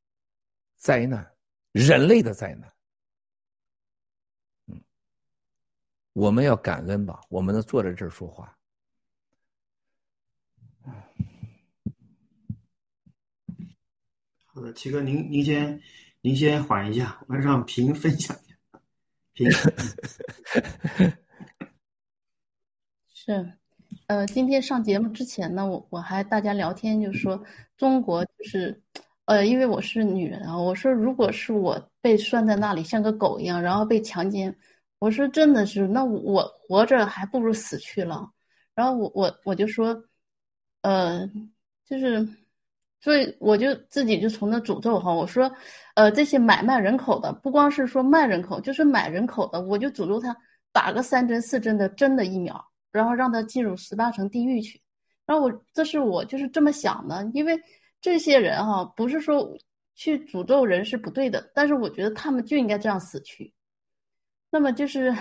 [0.75, 1.33] 灾难，
[1.71, 2.73] 人类的灾难。
[4.67, 4.83] 嗯，
[6.13, 8.56] 我们要感恩吧，我们能坐在这儿说话。
[14.57, 15.79] 好的，七哥，您您先。
[16.23, 18.57] 您先缓一下，我让平分享一下。
[19.35, 19.51] 平，
[23.15, 23.53] 是，
[24.07, 27.41] 呃，今天上节目之前呢，我我还大家聊天，就说
[27.77, 28.83] 中国就是，
[29.27, 34.57] 呃，因为我是女人啊，我说如果是我被拴在那里像个狗一样，然后被强奸，
[34.99, 38.33] 我说真的是，那我活着还不如死去了。
[38.75, 40.03] 然后我我我就说，
[40.81, 41.31] 呃，
[41.85, 42.27] 就是。
[43.07, 45.49] 所以我就自己就从那诅咒哈，我说，
[45.95, 50.37] 呃，这些买卖人口的，不光是说卖人口，就是买人口的，我就诅咒他
[50.73, 52.61] 打个三针四针的真的疫苗，
[52.91, 54.83] 然后让他进入十八层地狱去。
[55.25, 57.57] 然后我这是我就是这么想的，因为
[58.01, 59.57] 这些人哈，不是说
[59.95, 63.55] 去诅咒人是不对的，但是我觉得他们就应该这样死去。
[64.51, 65.15] 那么就是，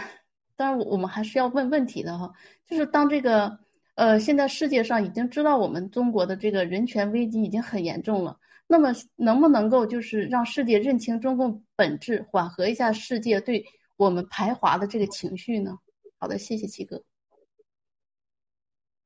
[0.56, 2.34] 当然我们还是要问问题的哈，
[2.68, 3.60] 就是当这个。
[3.96, 8.38] 呃，现在世界上已经知道我们中国的这个人权危机已经很严重了。
[8.68, 13.64] 那么，能不能够就是让世界认清中共本质，缓和一下世界对
[13.96, 15.78] 我们排华的这个情绪呢？
[16.18, 17.02] 好的，谢谢七哥。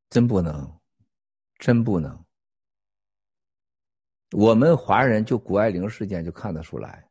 [0.10, 0.80] 真不能，
[1.60, 2.26] 真不能。
[4.32, 7.08] 我们华人就谷爱凌事件就看得出来。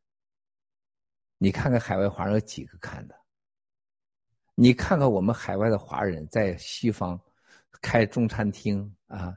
[1.36, 3.14] 你看看海外华人有几个看的？
[4.56, 7.20] 你看看我们海外的华人在西方。
[7.80, 9.34] 开中餐厅啊，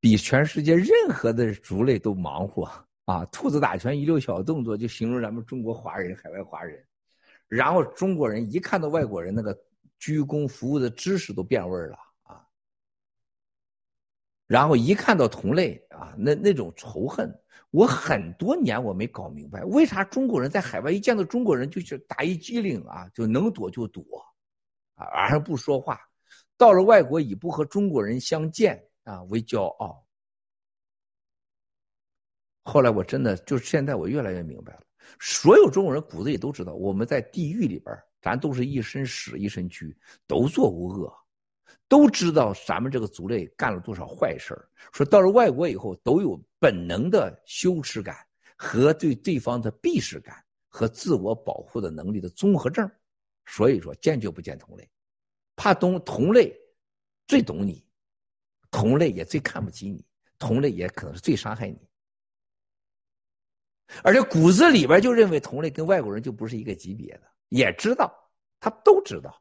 [0.00, 2.70] 比全世界任何的族类都忙活
[3.04, 3.24] 啊！
[3.26, 6.84] 兔子打拳一溜小动作就形容咱们中国华人、海外华人，
[7.48, 9.56] 然后中国人一看到外国人那个
[9.98, 12.44] 鞠躬服务的知识都变味了啊！
[14.46, 17.32] 然后一看到同类啊，那那种仇恨，
[17.70, 24.02] 我很多年我没搞明白，为啥中国人在海外一见到中国人就是打一激灵啊，就能躲就躲，
[24.94, 26.00] 啊，而不说话。
[26.62, 30.06] 到了外国，以不和中国人相见啊为骄傲。
[32.62, 34.82] 后来我真的就是现在，我越来越明白了，
[35.18, 39.92] 所有中国人骨子里都知道，我们在地狱里边，咱都是一身屎一身蛆，
[40.24, 41.12] 都做无恶，
[41.88, 44.56] 都知道咱们这个族类干了多少坏事
[44.92, 48.16] 说到了外国以后，都有本能的羞耻感
[48.56, 50.36] 和对对方的鄙视感
[50.68, 52.88] 和自我保护的能力的综合症，
[53.46, 54.88] 所以说坚决不见同类。
[55.62, 56.52] 怕同同类
[57.28, 57.86] 最懂你，
[58.68, 60.04] 同类也最看不起你，
[60.36, 61.88] 同类也可能是最伤害你，
[64.02, 68.12] 而且骨子里边就认为同类跟外国人就不是一个级别的，也知道
[68.58, 69.40] 他都知道，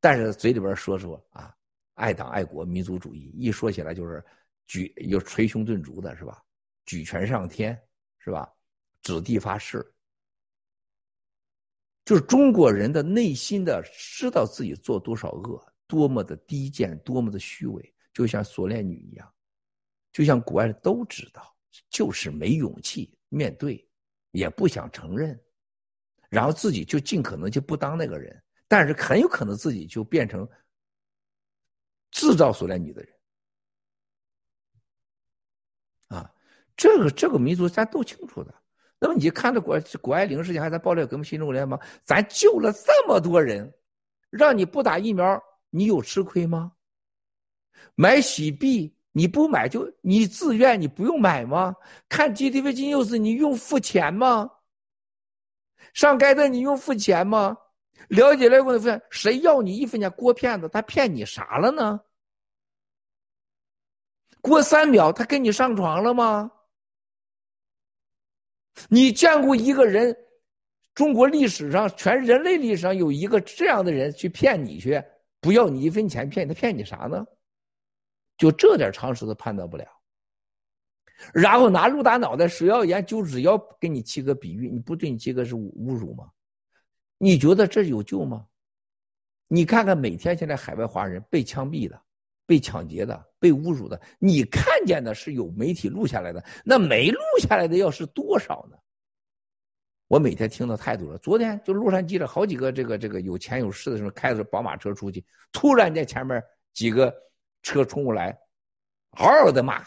[0.00, 1.56] 但是嘴里边说说啊，
[1.94, 4.22] 爱党爱国民族主义，一说起来就是
[4.66, 6.44] 举又捶胸顿足的是吧？
[6.84, 7.74] 举拳上天
[8.18, 8.52] 是吧？
[9.00, 9.82] 指地发誓。
[12.06, 19.34] 就是中国人的内心的知道自己做多少恶，多么的低贱，多么的虚伪，就像锁链女一样，
[20.12, 21.54] 就像国外都知道，
[21.90, 23.84] 就是没勇气面对，
[24.30, 25.36] 也不想承认，
[26.28, 30.48] 然后自己就尽可能就不当那个人，但是很有可能自己就变成
[32.12, 33.12] 制造锁链女的人，
[36.06, 36.32] 啊，
[36.76, 38.54] 这个这个民族咱都清楚的。
[38.98, 43.72] 那么你看着国谷爱凌事件，还在爆料革命新中国联盟，咱救了这么多人，
[44.30, 46.72] 让你不打疫苗，你有吃亏吗？
[47.94, 51.74] 买洗币你不买就你自愿，你不用买吗？
[52.08, 54.50] 看 GTV 金柚子你用付钱吗？
[55.92, 57.56] 上盖德你用付钱吗？
[58.08, 60.10] 了解了以后发现，谁要你一分钱？
[60.12, 62.00] 郭骗子，他骗你啥了呢？
[64.40, 66.50] 过三秒，他跟你上床了吗？
[68.88, 70.16] 你见过一个人？
[70.94, 75.02] 中国历史上，全人类历史上有一个这样的人去骗你去，
[75.42, 77.22] 不要你一分钱骗他，骗你啥呢？
[78.38, 79.86] 就这点常识都判断不了。
[81.34, 86.30] 然后拿鹿大脑袋，蛇要言就只要给你七个比喻，你不对你七个是侮辱吗？
[87.18, 88.46] 你觉得这有救吗？
[89.48, 92.02] 你看看每天现在海外华人被枪毙的。
[92.46, 98.78] 被抢劫的、被侮辱的，你看见的是有媒体录下来的，那没录下来的要是多少呢？
[100.06, 101.18] 我每天听的太多了。
[101.18, 106.40] 昨天就路上记着好几个这个这个有钱有势的时候开着宝马车出去，突然间前面
[106.72, 107.12] 几个
[107.62, 108.38] 车冲过来，
[109.18, 109.84] 嗷嗷的骂，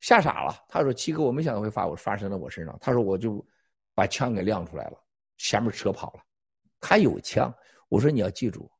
[0.00, 0.64] 吓傻了。
[0.66, 3.46] 他说：“七哥，我没想到会发我发生在我身上。”他说：“我就
[3.94, 4.98] 把枪给亮出来了，
[5.36, 6.22] 前面车跑了，
[6.80, 7.54] 他有枪。”
[7.90, 8.70] 我说：“你要记住。”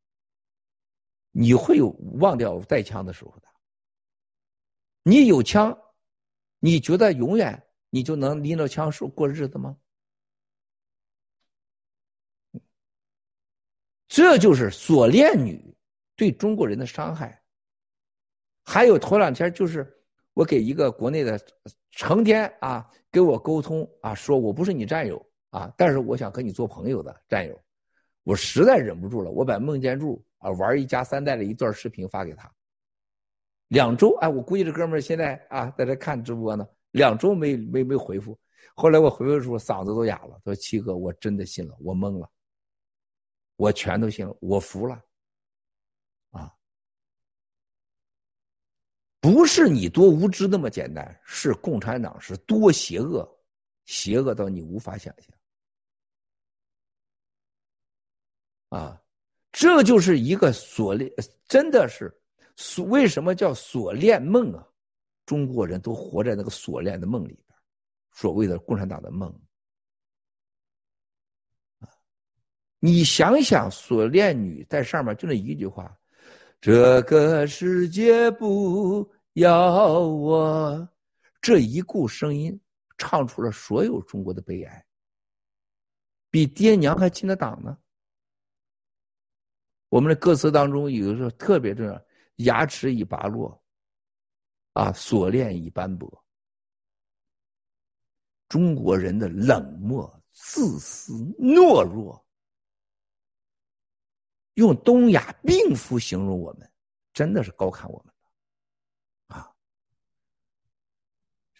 [1.37, 1.89] 你会有
[2.21, 3.49] 忘掉带枪的时候的。
[5.03, 5.77] 你有枪，
[6.61, 9.77] 你觉得永远你就能拎着枪过过日子吗？
[14.07, 15.77] 这就是锁链女
[16.15, 17.43] 对中国人的伤害。
[18.63, 19.93] 还有头两天就是
[20.35, 21.39] 我给一个国内的
[21.91, 27.61] 成天啊跟我沟通啊，说我不是你战友啊，但是我想和你做朋友的战友，
[28.23, 30.25] 我实在忍不住了，我把孟建柱。
[30.45, 32.53] 啊，玩一家三代的一段视频发给他。
[33.69, 36.69] 两周，哎，我估计这哥们儿现在啊在这看直播呢。
[36.91, 38.39] 两周没没没回复，
[38.75, 40.39] 后来我回复的时候嗓子都哑了。
[40.45, 42.31] 说：“七哥，我真的信了，我懵了，
[43.57, 45.03] 我全都信了，我服了。”
[46.33, 46.55] 啊，
[49.19, 53.27] 不是你多无知那么简单，是共产党是多邪恶，
[53.87, 55.35] 邪恶到你无法想象。
[58.69, 59.01] 啊。
[59.57, 61.09] 这就是一个锁链，
[61.47, 62.13] 真的是
[62.57, 62.85] 锁。
[62.87, 64.67] 为什么叫锁链梦啊？
[65.25, 67.59] 中国人都活在那个锁链的梦里边，
[68.11, 69.33] 所谓的共产党的梦。
[72.81, 75.97] 你想想，锁链女在上面就那一句话
[76.61, 80.89] ：“这个世界不要我。”
[81.41, 82.61] 这一股声音
[82.99, 84.85] 唱出了所有中国的悲哀，
[86.29, 87.79] 比爹娘还进的党呢。
[89.89, 92.05] 我们的歌词当中有的时候特别重要，
[92.37, 93.63] 牙齿已拔落，
[94.73, 96.25] 啊，锁链已斑驳。
[98.49, 102.25] 中国人的冷漠、自私、懦弱，
[104.55, 106.71] 用东亚病夫形容我们，
[107.13, 109.55] 真的是高看我们了啊，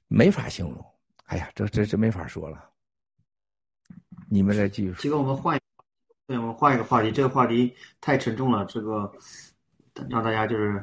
[0.07, 0.85] 没法形容。
[1.25, 2.71] 哎呀，这这这没法说了。
[4.29, 5.03] 你们再继续说。
[5.03, 5.61] 这个我们换。
[6.27, 7.11] 对，我们换一个话题。
[7.11, 7.71] 这个话题
[8.01, 9.13] 太沉重了，这个
[10.09, 10.83] 让大家就是，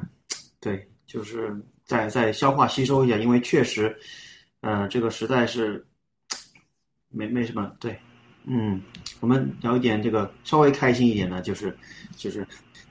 [0.60, 1.52] 对，就是
[1.84, 3.96] 再再消化吸收一下，因为确实，
[4.60, 5.84] 呃，这个实在是
[7.08, 7.72] 没没什么。
[7.80, 7.98] 对，
[8.44, 8.80] 嗯，
[9.18, 11.76] 我们聊一点这个稍微开心一点的，就是
[12.16, 12.46] 就是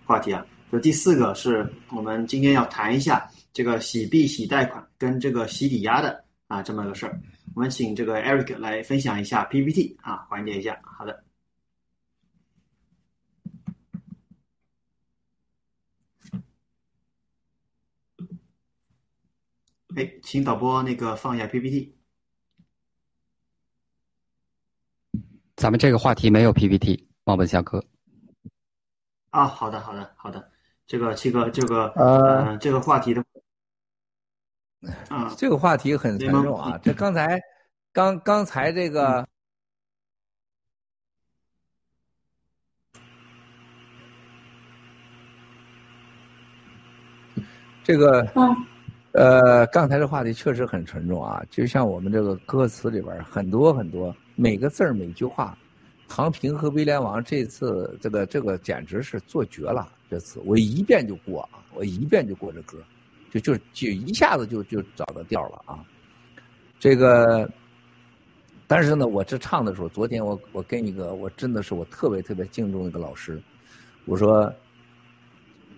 [0.06, 0.46] 话题啊。
[0.70, 7.18] 就第四个是我们今天要谈一下这个洗币、洗贷款跟这个洗抵押的啊这么个事儿。
[7.56, 10.78] 我们请这个 Eric 来分享一下 PPT 啊，缓解一下。
[10.84, 11.24] 好的。
[19.96, 21.98] 哎，请导播那个放一下 PPT。
[25.58, 27.84] 咱们这个话题没有 PPT，望本小哥。
[29.32, 30.52] 啊，好的，好的，好的。
[30.88, 33.24] 这个七哥，这个呃，这个话题的
[35.10, 36.78] 啊，这个话题很沉重啊。
[36.82, 37.40] 这刚才
[37.92, 39.28] 刚刚才这个
[47.84, 48.26] 这个。
[49.14, 55.58] 呃，刚才的话题确实很沉重啊，就像我们这个歌词里边很多很多，每个字儿每句话，
[56.08, 59.92] 唐平和威廉王这次这个这个简直是做绝了。
[60.10, 62.78] 这次我一遍就过啊，我一遍就过这歌，
[63.32, 65.84] 就就就一下子就就找到调了啊。
[66.80, 67.50] 这个，
[68.66, 73.42] 但是呢，我这唱的时候，昨天我我跟一个我真的是我特别特别敬重一个老师，
[74.06, 74.50] 我说。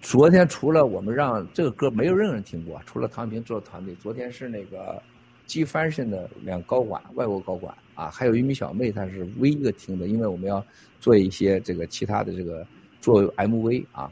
[0.04, 3.96] 昨天除了我们让这个歌没有任何人听过，除了唐平制作团队。
[3.96, 5.02] 昨天是那个
[5.48, 10.64] G Fashion 的两高管，外国高管啊，还有一名小妹，她是唯一一个听的，因为我们要
[11.00, 12.68] 做一些这个其他的这个
[13.00, 14.12] 做 MV 啊。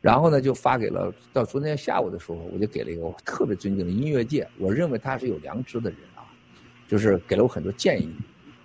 [0.00, 6.24] 然后呢，就发给了到昨天下午的时候，我就给了一个我特别尊敬的音乐界，我认为他是有良知的人啊，
[6.88, 8.10] 就是给了我很多建议，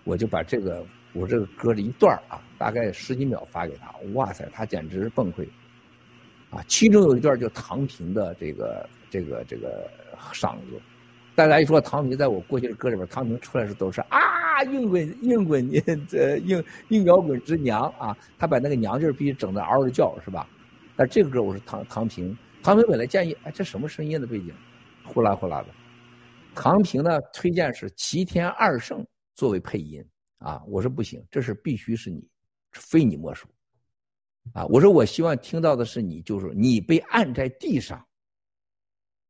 [0.06, 5.46] 我就把这个我这个歌的一段啊，大概十几秒发给他，哇塞，他简直是崩溃，
[6.54, 9.90] 啊，其中有一段就唐平的这个这个这个
[10.32, 10.80] 嗓子，
[11.34, 15.68] 大家一说唐平，在我过去的歌里边，唐平出来时候都是啊，硬滚硬滚，
[16.08, 20.48] 这硬硬摇滚之娘啊，他把那个娘劲儿必须整的嗷嗷叫，是吧？
[20.96, 24.54] 但这个歌我是唐唐平，唐平本来建议，哎，这什么声音的背景，
[25.04, 25.70] 呼啦呼啦的。
[26.54, 30.06] 唐平呢推荐是齐天二圣作为配音
[30.38, 32.24] 啊，我说不行，这是必须是你，
[32.74, 33.48] 非你莫属。
[34.52, 38.06] 啊，我说我希望听到的是你，就是你被按在地上，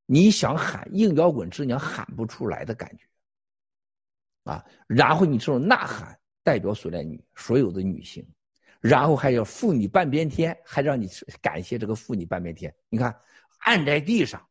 [0.06, 3.06] 你想喊硬摇滚之娘喊不出来的感觉。
[4.44, 8.28] 啊，然后你这种呐喊代表所有女所有的女性，
[8.82, 11.08] 然后还要妇女半边天，还让你
[11.42, 12.74] 感谢这个妇女半边天。
[12.90, 13.16] 你看，
[13.60, 14.44] 按在地上。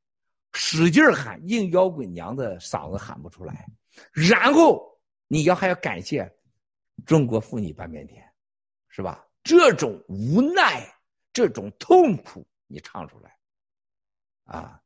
[0.54, 3.66] 使劲喊硬摇滚娘的嗓子喊不出来，
[4.12, 4.86] 然后
[5.26, 6.30] 你要还要感谢
[7.06, 8.22] 中国妇女半边天，
[8.88, 9.26] 是吧？
[9.42, 10.86] 这种无奈，
[11.32, 13.36] 这种痛苦，你唱出来，
[14.44, 14.80] 啊，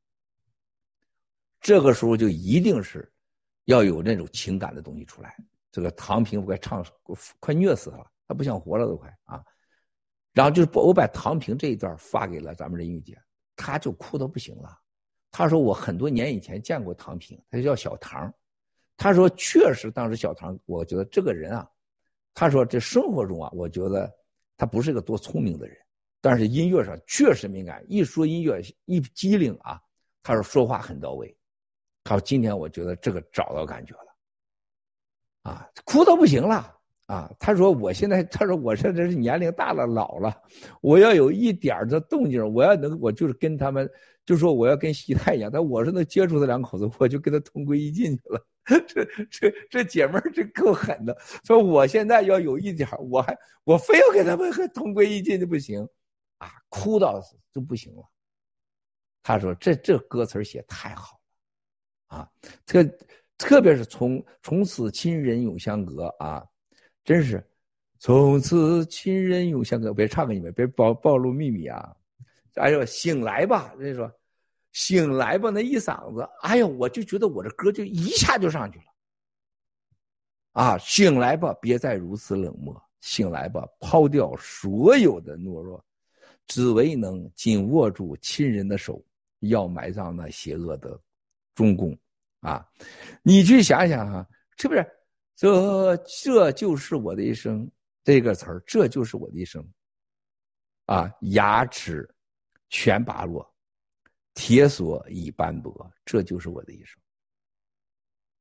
[1.61, 3.13] 这个时候就一定是
[3.65, 5.37] 要有那种情感的东西出来。
[5.71, 6.85] 这个唐平快唱
[7.39, 9.45] 快虐死他了，他不想活了都快啊！
[10.33, 13.21] 然后就是我把唐平这一段发给了咱们任玉姐，
[13.55, 14.79] 他就哭的不行了。
[15.31, 18.33] 他说：“我很多年以前见过唐平，他叫小唐。
[18.97, 21.71] 他说确实，当时小唐，我觉得这个人啊，
[22.33, 24.11] 他说这生活中啊，我觉得
[24.57, 25.77] 他不是个多聪明的人，
[26.21, 27.85] 但是音乐上确实敏感。
[27.89, 29.81] 一说音乐一机灵啊，
[30.23, 31.37] 他说说话很到位。
[32.05, 36.76] 他说今天我觉得这个找到感觉了，啊，哭的不行了
[37.07, 37.31] 啊。
[37.39, 40.35] 他说我现在，他说我现在是年龄大了，老了，
[40.81, 43.89] 我要有一点的动静，我要能，我就是跟他们。”
[44.27, 48.45] 就说我要跟西太一样，但我是能接触他两口子，我就跟他同归于尽去了。
[48.89, 55.89] 这这这姐们儿这够狠的，说我现在要有一点我还我非要跟他们同归于尽就不行，
[56.39, 58.03] 啊，哭到就不行了。
[59.23, 61.21] 他说这这歌词写太好
[62.09, 62.29] 了，啊，
[62.67, 62.85] 特
[63.39, 66.45] 特别是从从此亲人永相隔啊，
[67.07, 67.43] 真是
[68.01, 69.95] 从此亲人永相隔。
[69.95, 71.97] 别唱给你们，别暴暴露秘密啊。
[72.57, 73.73] 哎呦，醒来吧！
[73.79, 74.13] 人家说，
[74.73, 78.85] 醒来吧，那一嗓子，哎呦，我就觉得我这歌就一下就上去了。
[80.53, 85.83] 啊，醒来吧，别再如此冷漠，醒来吧，抛掉所有的懦弱，
[86.49, 89.01] 只为能紧握住亲人的手，
[89.41, 90.99] 要埋葬那邪恶的
[91.55, 91.97] 中共。
[92.41, 92.67] 啊，
[93.23, 94.27] 你去想想啊，
[94.59, 94.85] 是不是？
[95.37, 97.71] 这这就是我的一生，
[98.03, 99.65] 这个词儿，这就是我的一生。
[100.87, 102.09] 啊，牙齿。
[102.69, 103.49] 全拔落，
[104.35, 107.01] 铁锁已斑驳，这就是我的一生。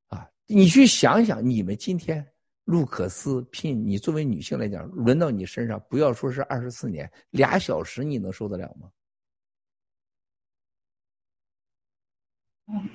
[0.08, 2.26] 啊，你去想想，你们今天
[2.64, 8.90] 陆可思聘你，作为女性来讲，轮到你身上，不要说是二十四年，俩小时你能受得了吗？
[12.66, 12.90] 嗯，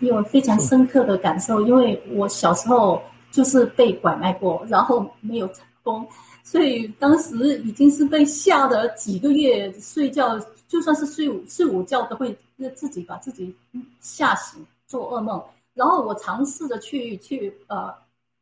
[0.00, 6.06] 有非常深刻的感受，因为我小时候就是被拐卖过，然后没有成功。
[6.42, 10.38] 所以当时已经是被吓得几个月，睡觉
[10.68, 12.36] 就算是睡午睡午觉都会
[12.74, 13.54] 自己把自己
[14.00, 15.42] 吓醒，做噩梦。
[15.74, 17.92] 然后我尝试着去去呃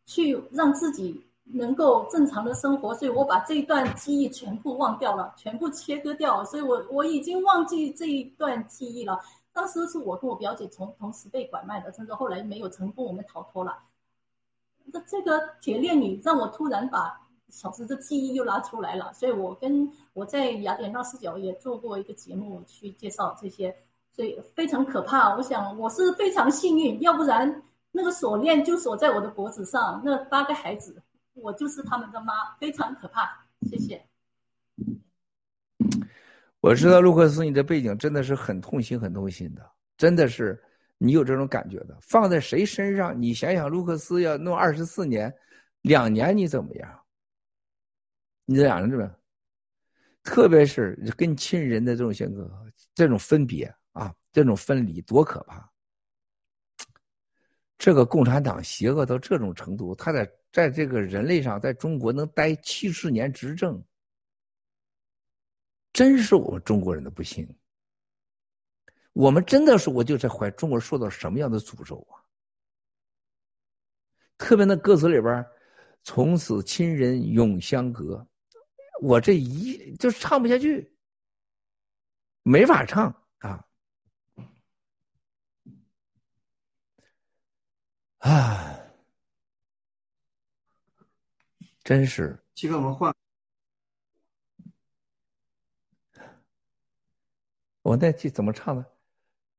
[0.06, 6.44] 去让自己能够正常的生活，所以我把这一段记忆全部忘掉了，全部切割掉。
[6.44, 9.18] 所以我我已经忘记这一段记忆了。
[9.52, 13.78] 当时是我跟我表姐从同时被拐卖的，甚至后来没有成功，我们逃脱了。
[14.92, 17.20] 那这个铁链女让我突然把。
[17.50, 23.72] 小时的记忆又拉出来了，所以我跟我在雅典娜视角也做过一个节目去介绍这些，
[24.10, 25.36] 所以非常可怕。
[25.36, 31.00] 我想我是非常幸运，要不然那个锁链就锁在我的脖子上，那八个孩子，
[31.34, 33.46] 我就是他们的妈，非常可怕。
[33.70, 34.04] 谢谢。
[36.60, 39.64] 我知道卢克斯，你的背景真的是很痛心，很痛心的，
[39.96, 40.60] 真的是
[40.98, 41.96] 你有这种感觉的。
[42.00, 43.20] 放在谁身上？
[43.20, 45.34] 你想想，卢克斯要弄二十四年，
[45.82, 47.04] 两年你怎么样？
[48.46, 49.14] 你这两人这边，
[50.22, 52.50] 特别是跟亲人的这种性格，
[52.94, 55.70] 这种分别啊，这种分离多可怕！
[57.78, 63.82] 这个共产党邪恶到这种程度，他在在这个人类上，在中国能待七十年执政，
[65.92, 67.46] 真是我们中国人的不幸。
[69.14, 72.20] 我们真的是，我就在怀中国受到什么样的诅咒啊？
[74.36, 75.46] 特别那歌词里边，
[76.02, 78.26] 从此亲人永相隔。
[79.00, 80.92] 我这一就是唱不下去，
[82.42, 83.64] 没法唱啊！
[88.18, 88.80] 啊，
[91.84, 92.36] 真是。
[92.54, 93.14] 七哥，我们换。
[97.82, 98.93] 我那句怎么唱的？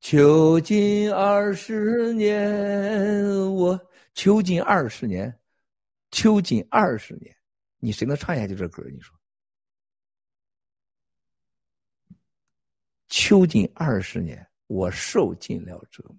[0.08, 3.26] 囚禁二十年，
[3.56, 5.36] 我囚禁二十年，
[6.12, 7.36] 囚禁二十年，
[7.80, 8.84] 你谁能唱下去这歌？
[8.92, 9.18] 你说？
[13.08, 16.16] 囚禁二十年，我受尽了折磨。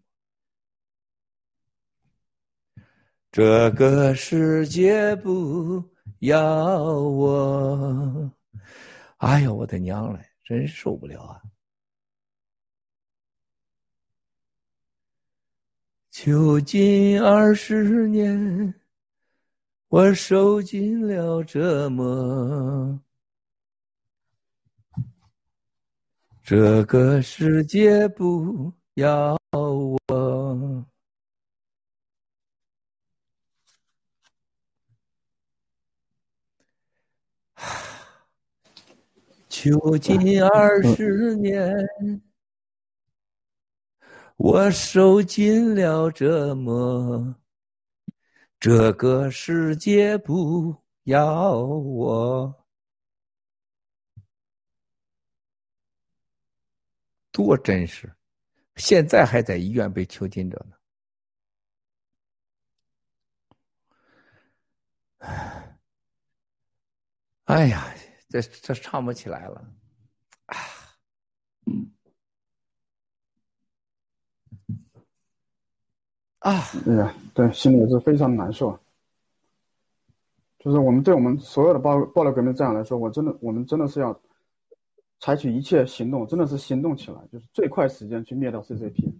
[3.31, 5.81] 这个世界不
[6.19, 8.33] 要我，
[9.19, 11.41] 哎呦，我的娘嘞，真受不了啊！
[16.19, 18.75] 囚禁二十年，
[19.89, 22.99] 我受尽了折磨。
[26.43, 30.87] 这个世界不要我。
[39.51, 41.71] 囚禁二十年，
[44.37, 47.35] 我受尽了折磨。
[48.59, 50.75] 这个世界不
[51.05, 52.67] 要我，
[57.31, 58.15] 多真实！
[58.77, 60.77] 现在还在医院被囚禁着呢。
[67.45, 67.95] 哎呀！
[68.29, 69.65] 这这唱不起来了，
[70.47, 70.57] 啊，
[71.67, 71.96] 嗯
[76.47, 78.79] 啊，对呀，对，心里也是非常难受。
[80.61, 84.17] 就是我们对我们所有的暴暴力革命战友来说，我真的，我们真的是要
[85.19, 89.13] 采取一切行动，真的是行动起来，就是最快时间去灭掉 CCP。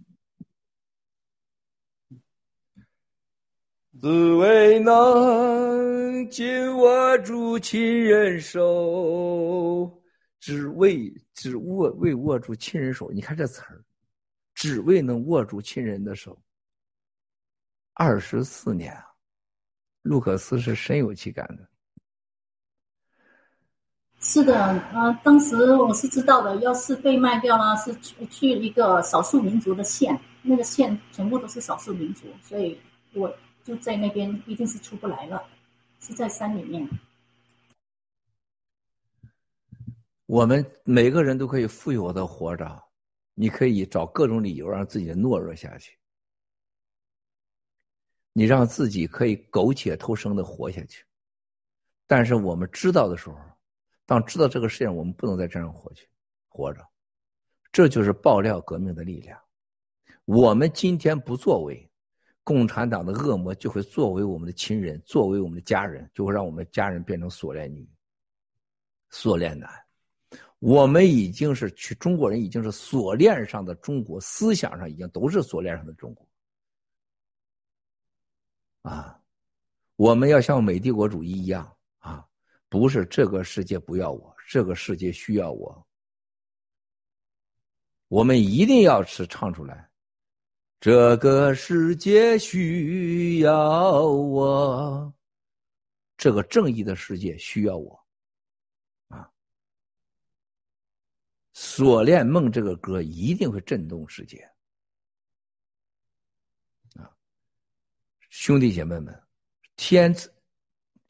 [3.99, 10.01] 只为能紧握住亲人手，
[10.39, 13.11] 只为只握为握住亲人手。
[13.11, 13.83] 你看这词儿，
[14.53, 16.37] 只为能握住亲人的手。
[17.97, 19.03] 二十四年啊，
[20.03, 21.67] 陆克斯是深有其感的。
[24.19, 24.55] 是的，
[24.93, 32.79] 呃，当时我是知道的，要是被卖掉了，是去去一个少数民族的县，那个县全部都是少数民族，所以
[33.13, 33.35] 我。
[33.63, 35.43] 就在那边，一定是出不来了，
[35.99, 36.87] 是在山里面。
[40.25, 42.81] 我们每个人都可以富有的活着，
[43.33, 45.97] 你可以找各种理由让自己懦弱下去，
[48.37, 51.03] 你让自己可以苟且偷生的活下去。
[52.05, 53.35] 但是我们知道的时候，
[54.05, 56.07] 当知道这个世界上我们不能再这样活去
[56.47, 56.87] 活着，
[57.71, 59.35] 这就是爆料革命的力量。
[60.25, 61.83] 我们今天不作为。
[62.43, 67.89] 共产党的恶魔就会作为我们的亲人，作为我们的家人，就会让我们家人变成锁链女、
[69.09, 69.67] 锁链男。
[70.59, 76.26] 我们已经是去中国人，已经是锁链上的中国，思想上已经都是锁链上的中国。
[78.87, 79.21] 啊，
[79.97, 82.25] 我们要像美帝国主义一样啊，
[82.69, 85.85] 不是这个世界不要我，这个世界需要我。
[88.07, 89.89] 我们一定要是唱出来。
[90.79, 95.13] 这个世界需要我，
[96.15, 97.99] 这个正义的世界需要我，
[99.09, 99.29] 啊！
[101.51, 104.49] 锁链梦这个歌一定会震动世界，
[108.39, 109.19] 兄弟姐妹们，
[109.75, 110.31] 天赐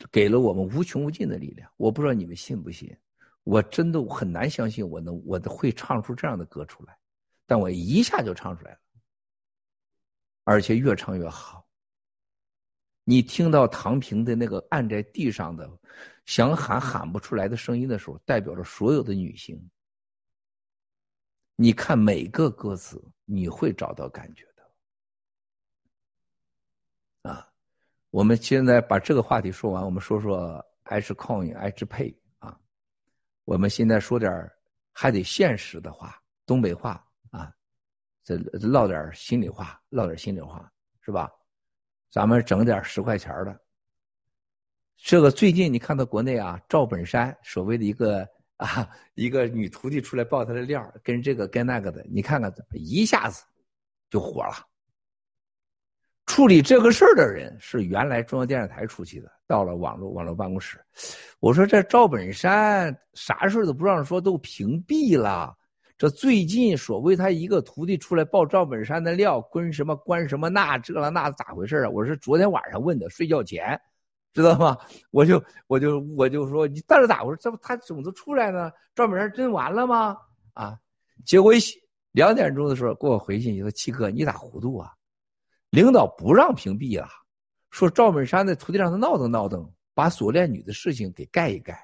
[0.10, 2.98] 给了我们无穷无尽的力量，我不知道你们信不信，
[3.44, 6.98] 我真的很难相信我能我的会唱出这样的歌出来，
[7.46, 8.80] 但我一下就唱出来了。
[10.46, 11.68] 而且越唱越好。
[13.04, 15.70] 你听到唐平的那个按在地上的，
[16.26, 19.70] 想喊喊不出来的声音的时候，代表着所有的女性。
[21.58, 24.48] 你看每个歌词，你会找到感觉。
[27.22, 27.48] 啊，
[28.10, 32.58] 我们现在把这个话题说完，我们说说 H coin H pay 啊。
[33.46, 34.52] 我们现在说点
[34.92, 37.54] 还得现实的话，东北话啊。
[38.24, 40.70] 这唠点心里话，唠点心里话，
[41.02, 41.32] 是吧？
[42.10, 43.62] 咱们整点十块钱的。
[44.98, 53.44] 这个最近你看到国内啊，赵本山所谓的一个啊一个女徒弟出来爆他的料，跟这个跟那个的，你看看，一下子
[54.10, 54.56] 就火了。
[56.28, 60.80] 处理这个事儿的人是原来中央电视台出去的，到了网络网络办公室。
[61.40, 65.56] 我说这赵本山啥事都不让说，都屏蔽了。
[65.98, 71.90] 这最近所谓他一个徒弟出来爆赵本山的料，关什么关什么那这了那咋回事啊？
[71.90, 73.80] 我是昨天晚上问的，睡觉前，
[74.34, 74.78] 知道吗？
[75.10, 77.40] 我就我就我就说你到底咋回事？
[77.42, 80.16] 这不他种子出来呢，赵本山真完了吗？
[80.54, 80.78] 啊！
[81.26, 81.54] 结果
[82.12, 84.92] 两点钟的时候给我回信，你说七哥你咋糊涂啊？
[85.70, 87.08] 领导不让屏蔽了，
[87.72, 91.78] 说赵本山的徒弟让他闹腾闹腾，把锁链女的事情给盖一盖。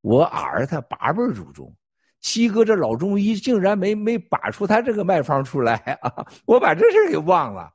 [0.00, 1.74] 我儿他八辈祖宗，
[2.20, 6.26] 七哥这老中医竟然没没把出他这个脉方出来啊！
[6.46, 7.72] 我把这事给忘了。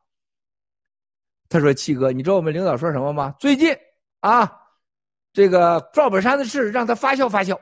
[1.47, 3.35] 他说：“七哥，你知道我们领导说什么吗？
[3.39, 3.75] 最近
[4.19, 4.51] 啊，
[5.33, 7.59] 这个赵本山的事让他发酵发酵。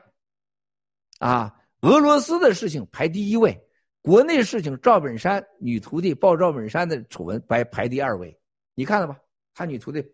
[1.18, 3.58] 啊，俄罗斯的事情排第一位，
[4.02, 8.38] 国内事情赵本山女徒弟报赵本山的丑闻排排第二位。
[8.74, 9.18] 你看了吧？
[9.54, 10.04] 他女徒弟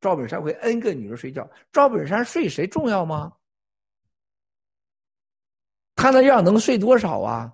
[0.00, 3.32] 赵本山会 n 个女人睡觉，赵本山睡谁重要吗？
[5.94, 7.52] 他那样能睡多少啊？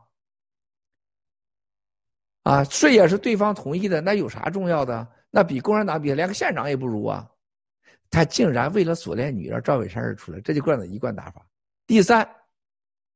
[2.45, 7.29] 啊，睡也是对方同意的，那有啥重要的？”那比共产党比，连个县长也不如啊！
[8.09, 11.45] 他竟然为了锁链女让赵本山而出来，这就惯的一贯打法。
[11.87, 12.27] 第三，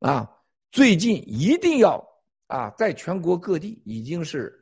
[0.00, 0.30] 啊，
[0.70, 2.04] 最近一定要
[2.50, 4.52] 啊，在全国各地已经是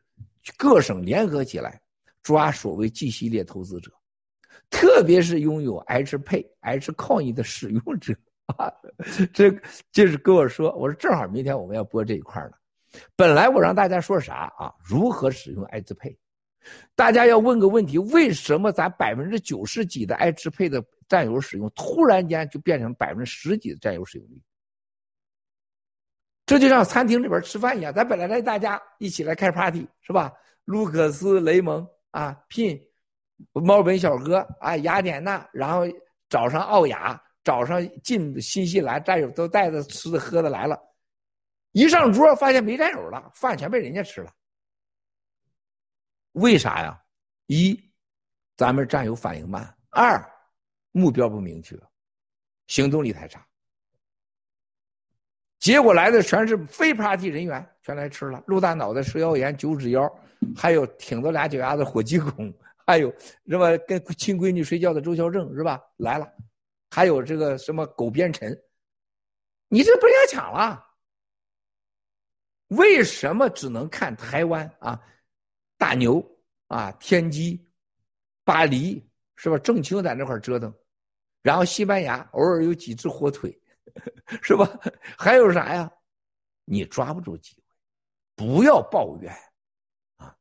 [0.56, 1.80] 各省联合起来
[2.22, 3.90] 抓所谓 G 系列投资者，
[4.68, 8.70] 特别是拥有 H Pay、H Coin 的使用者啊。
[9.32, 9.50] 这
[9.90, 12.52] 就是跟我说，我说正好明天我们要播这一块呢。
[13.16, 14.72] 本来我让大家说啥啊？
[14.84, 16.16] 如何使用 H Pay？
[16.94, 24.38] 大家要问个问题：为什么咱百分之九十几的爱支配的占有使用，突然间就变成百分之十几的占有使用率？
[26.48, 30.32] 这就像餐厅里边吃饭一样，咱本来来大家一起来开 party 是吧？
[30.64, 32.82] 卢克斯、雷蒙啊，Pin、
[33.52, 35.82] 猫本小哥啊，雅典娜，然后
[36.30, 40.80] 找上奥雅，找上进新西兰战友都带着吃的喝的来了，
[41.72, 44.32] 一上桌发现没战友了，饭全被人家吃了。
[46.32, 46.98] 为啥呀？
[47.44, 47.78] 一，
[48.56, 50.18] 咱们战友反应慢；二，
[50.92, 51.78] 目标不明确，
[52.68, 53.46] 行动力太差。
[55.58, 58.42] 结果来的全是非 party 人员，全来吃了。
[58.46, 60.10] 陆大脑袋、蛇腰炎、九指腰，
[60.56, 62.52] 还有挺着俩脚丫子火鸡孔，
[62.86, 63.12] 还有
[63.48, 65.80] 什么跟亲闺女睡觉的周孝正是吧？
[65.96, 66.32] 来了，
[66.90, 68.56] 还有这个什么狗边陈，
[69.68, 70.84] 你这不人家抢了？
[72.68, 75.00] 为什么只能看台湾啊？
[75.76, 76.24] 大牛
[76.66, 77.66] 啊，天机，
[78.44, 79.04] 巴黎
[79.36, 79.58] 是吧？
[79.58, 80.72] 郑清在那块折腾，
[81.42, 83.58] 然后西班牙偶尔有几只火腿，
[84.42, 84.68] 是吧？
[85.16, 85.90] 还有啥呀？
[86.64, 87.62] 你抓不住机会，
[88.34, 89.34] 不要抱怨
[90.16, 90.36] 啊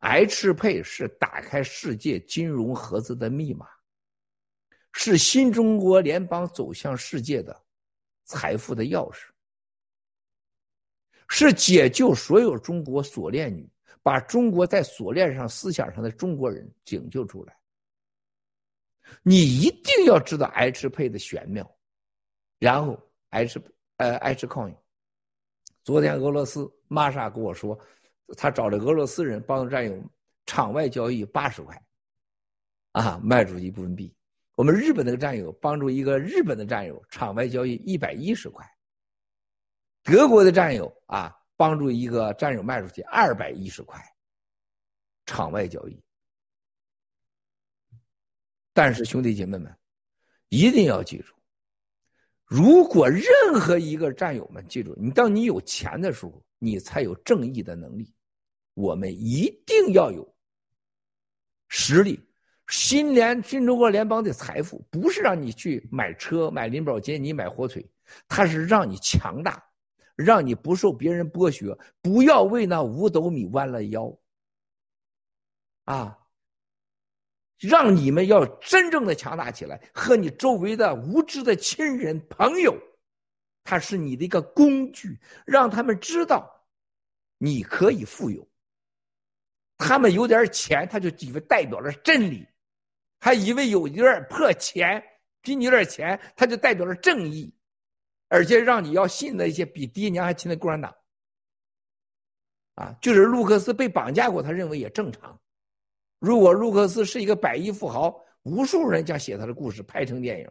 [0.00, 3.68] ！H 配是打开世界金融盒子的密码，
[4.92, 7.64] 是新中国联邦走向世界的
[8.24, 9.28] 财富的钥匙，
[11.28, 13.70] 是解救所有中国锁链女。
[14.02, 17.54] 把中国在锁链上思想上的中国人拯救出来，
[19.22, 21.70] 你一定要知道 H 配的玄妙，
[22.60, 22.96] 然后
[23.30, 23.60] H
[23.96, 24.72] 呃 H coin。
[25.82, 27.76] 昨天俄罗斯玛莎跟我说，
[28.36, 30.00] 他找了俄罗斯人帮战友
[30.46, 31.82] 场外交易八十块，
[32.92, 34.14] 啊卖出一部分币。
[34.54, 38.64] 我们日本那个战友帮助一个日本的战友场外交易一百一十块，
[40.04, 41.36] 德国的战友啊。
[41.56, 44.02] 帮助一个战友卖出去二百一十块，
[45.26, 46.02] 场外交易。
[48.72, 49.78] 但是兄弟姐妹们，
[50.48, 51.34] 一定要记住，
[52.50, 53.24] 如果任
[53.60, 58.12] 何一个战友们记住，你当你有钱的时候，你才有正义的能力。
[58.74, 60.34] 我们一定要有
[61.68, 62.18] 实力。
[62.66, 67.88] 新联新中国联邦的财富不是让你去买车、买林宝坚尼、买火腿，
[68.26, 69.64] 它是让你强大。
[70.16, 74.12] 让你不受别人剥削，不要为那五斗米弯了腰。
[75.84, 76.18] 啊！
[77.60, 82.74] 让你们要真正的强大起来，和你周围的无知的亲人朋友，
[83.62, 86.50] 他是你的一个工具，让他们知道
[87.38, 88.48] 你可以富有。
[89.76, 92.46] 他们有点钱，他就以为代表了真理，
[93.18, 95.02] 还以为有一点破钱，
[95.42, 97.54] 比你有点钱，他就代表了正义。
[98.28, 100.94] 而且让你要信那些比爹娘还亲的共产党，
[102.76, 105.36] 啊，就是路克斯被绑架过，他认为也正常。
[106.20, 110.48] 如果卢克斯是一个百亿富豪，无数人将写他的故事拍成电影，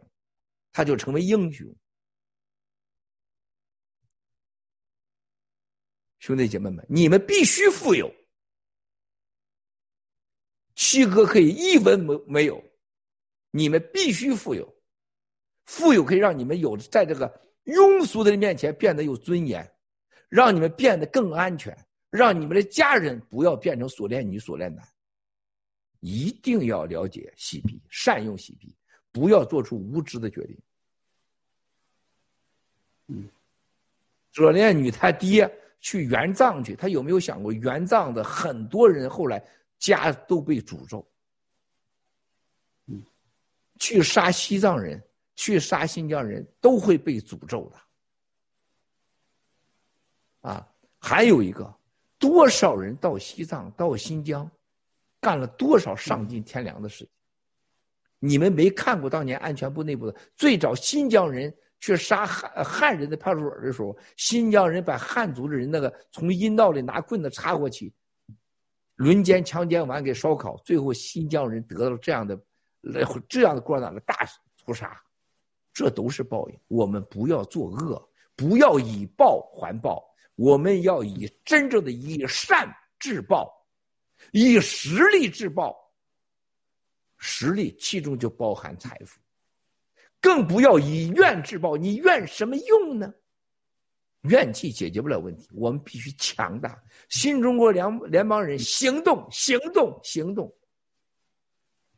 [0.72, 1.66] 他就成为英雄。
[6.18, 8.12] 兄弟姐妹们，你们必须富有。
[10.74, 12.62] 七哥可以一文没没有，
[13.50, 14.70] 你们必须富有，
[15.64, 17.40] 富有可以让你们有在这个。
[17.64, 19.70] 庸俗的面前变得有尊严，
[20.28, 21.76] 让你们变得更安全，
[22.10, 24.84] 让你们的家人不要变成锁链女、锁链男。
[26.00, 28.74] 一定要了解洗币，善用洗币，
[29.12, 30.58] 不要做出无知的决定。
[33.08, 33.28] 嗯，
[34.32, 39.42] 左恋女她爹去援藏去，他有没有想过援藏的很多人后来
[39.78, 41.06] 家都被诅咒？
[42.86, 43.02] 嗯，
[43.78, 45.02] 去杀西藏人，
[45.36, 50.50] 去杀新疆人都会被诅咒的。
[50.50, 51.74] 啊，还有一个，
[52.18, 54.50] 多少人到西藏、到新疆？
[55.20, 57.08] 干了多少丧尽天良的事情？
[58.22, 67.90] 你们没看过当年安全部内部的最早新疆人去杀汉汉人的派出所的时候，新疆人把汉族的人那个从阴道里拿棍子插过去，
[68.96, 72.38] 轮奸强奸完给烧烤，最后新疆人得到了这样的
[73.26, 74.14] 这样的共产党的大
[74.62, 75.00] 屠杀，
[75.72, 76.60] 这都是报应。
[76.68, 83.50] 我们不要作恶，不要以暴还暴，我们要以真正的以善制暴。
[84.32, 85.76] 以实力制暴，
[87.18, 89.18] 实力其中就包含财富，
[90.20, 91.76] 更不要以怨制暴。
[91.76, 93.12] 你怨什么用呢？
[94.22, 96.78] 怨气解决不了问题，我们必须强大。
[97.08, 100.54] 新中国联联邦人行动，行动，行动。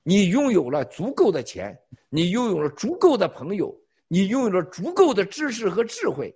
[0.05, 1.77] 你拥有了足够的钱，
[2.09, 3.77] 你拥有了足够的朋友，
[4.09, 6.33] 你拥有了足够的知识和智慧。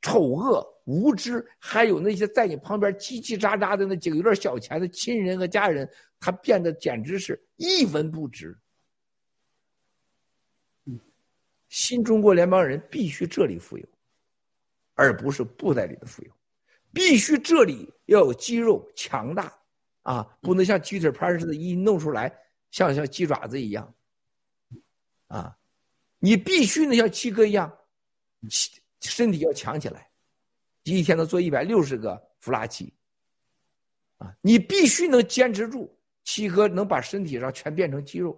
[0.00, 8.56] 丑恶无知，还有那些在你旁边叽叽喳喳的那几个有点小钱的亲人和家人，他变得简直是一文不值。
[11.68, 13.86] 新中国联邦人必须这里富有，
[14.94, 16.30] 而不是布袋里的富有，
[16.92, 19.52] 必须这里要有肌肉强大
[20.02, 22.32] 啊，不能像鸡腿盘似的，一弄出来
[22.70, 23.92] 像像鸡爪子一样
[25.26, 25.56] 啊，
[26.18, 27.76] 你必须能像七哥一样。
[29.04, 30.08] 身体要强起来，
[30.82, 32.92] 一天能做一百六十个弗拉奇，
[34.18, 35.94] 啊，你必须能坚持住。
[36.24, 38.34] 七哥能把身体上全变成肌肉，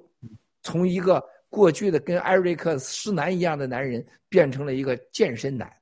[0.63, 5.73] 从一个过去的跟艾瑞克施南一样的男人，变成了一个健身男。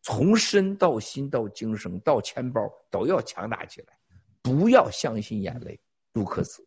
[0.00, 3.98] 从身到心到精神到钱包都要强大起来，
[4.40, 5.78] 不要相信眼泪，
[6.14, 6.66] 卢克斯，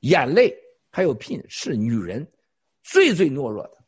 [0.00, 0.52] 眼泪
[0.90, 2.26] 还有聘是女人
[2.82, 3.79] 最最懦弱的。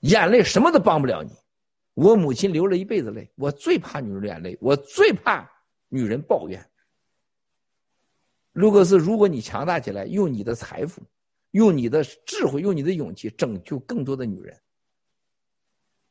[0.00, 1.32] 眼泪什么都帮不了你。
[1.94, 5.50] 我母亲流了一辈子泪，我最怕女人的眼泪，我最怕
[5.88, 6.64] 女人抱怨。
[8.52, 11.02] 卢克斯，如果你强大起来，用你的财富，
[11.50, 14.56] 用你的智慧，用你的勇气拯救更多的女人，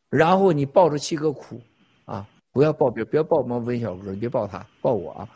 [0.10, 1.62] 然后你抱着七哥哭，
[2.06, 5.30] 啊，不要抱别，别抱毛文小哥，别抱他，抱我啊，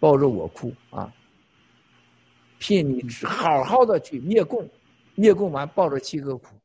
[0.00, 1.12] 抱着我哭啊。
[2.58, 4.68] 骗你好好的去灭共，
[5.14, 6.57] 灭共完抱着七哥哭。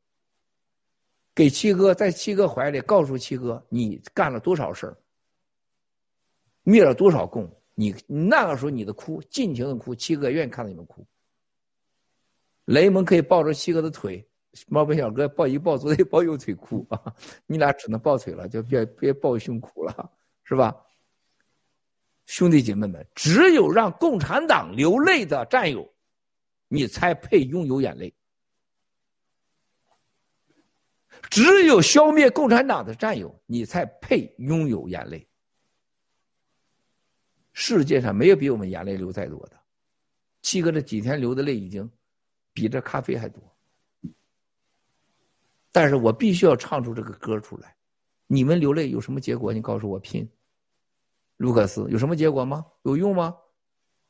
[1.34, 4.96] 给七哥在七哥怀里，告诉七哥你干了多少事儿，
[6.62, 7.50] 灭了多少共。
[7.74, 11.04] 你那个时候你的哭，尽情的哭，七哥愿意看到你们哭。
[12.66, 14.24] 雷蒙可以抱着七哥的腿，
[14.68, 17.12] 毛本小哥抱一抱左腿抱右腿哭啊，
[17.46, 20.12] 你俩只能抱腿了，就别别抱胸哭了，
[20.44, 20.72] 是吧？
[22.26, 25.92] 兄弟姐妹们，只有让共产党流泪的战友，
[26.68, 28.14] 你才配拥有眼泪。
[31.30, 35.26] 只有消灭共产党的战友，你才配拥有眼泪。
[37.52, 39.60] 世界上没有比我们眼泪流再多的。
[40.42, 41.90] 七哥这几天流的泪已经
[42.52, 43.42] 比这咖啡还多。
[45.72, 47.74] 但是我必须要唱出这个歌出来。
[48.26, 49.52] 你们流泪有什么结果？
[49.52, 50.28] 你告诉我，拼。
[51.38, 52.64] 卢克斯有什么结果吗？
[52.82, 53.36] 有用吗？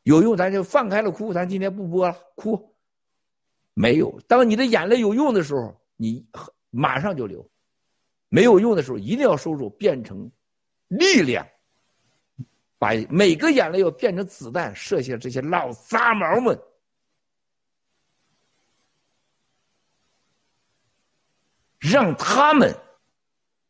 [0.02, 1.32] 有用，咱就放开了哭。
[1.32, 2.74] 咱今天不播了，哭。
[3.72, 4.20] 没有。
[4.26, 6.26] 当你的眼泪有用的时候，你。
[6.76, 7.48] 马上就流，
[8.28, 10.28] 没有用的时候一定要收住，变成
[10.88, 11.46] 力量，
[12.78, 16.60] 把每个眼泪要变成子弹，射向这些老杂毛们，
[21.78, 22.76] 让他们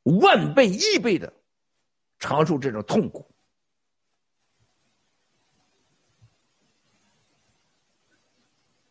[0.05, 1.31] 万倍亿倍的
[2.19, 3.31] 承受这种痛苦，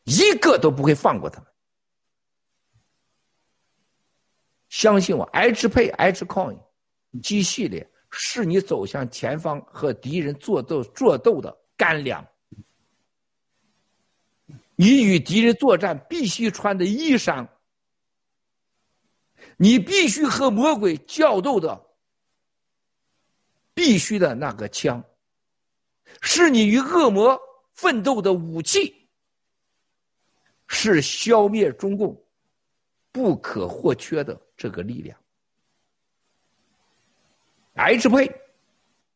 [0.03, 1.53] 一个都不会放过他们。
[4.74, 6.58] 相信我，H 配 H coin
[7.22, 12.27] G 系列是你走向前方和敌人作斗作斗的干粮。
[14.76, 17.48] 你与敌人作战必须穿的衣裳，
[19.58, 21.80] 你必须和魔鬼较斗的
[23.76, 25.03] 必须的那个枪，
[26.19, 27.40] 是你与恶魔
[27.74, 29.08] 奋斗的武器，
[30.66, 32.19] 是消灭中共
[33.11, 34.42] 不可或缺的。
[34.64, 35.19] 这个力量
[37.74, 38.25] ，H 配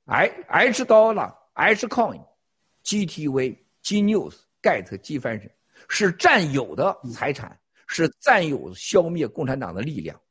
[0.04, 2.22] ，H H 刀了，H coin
[2.84, 5.50] GTV、G News、盖特、机翻身，
[5.88, 10.22] 是占有的财产，是占有消灭共产党的力量，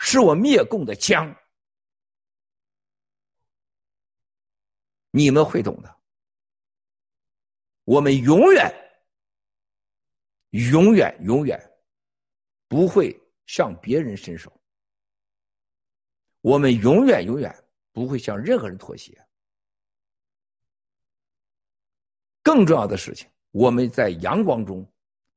[0.00, 1.34] 是我灭共的枪。
[5.12, 5.96] 你们会懂的。
[7.84, 8.70] 我们永远、
[10.50, 11.58] 永远、永远
[12.68, 13.18] 不会
[13.48, 14.52] 向别人伸手。
[16.42, 17.52] 我们永远、永远
[17.90, 19.20] 不会向任何人妥协。
[22.42, 24.88] 更重要的事情，我们在阳光中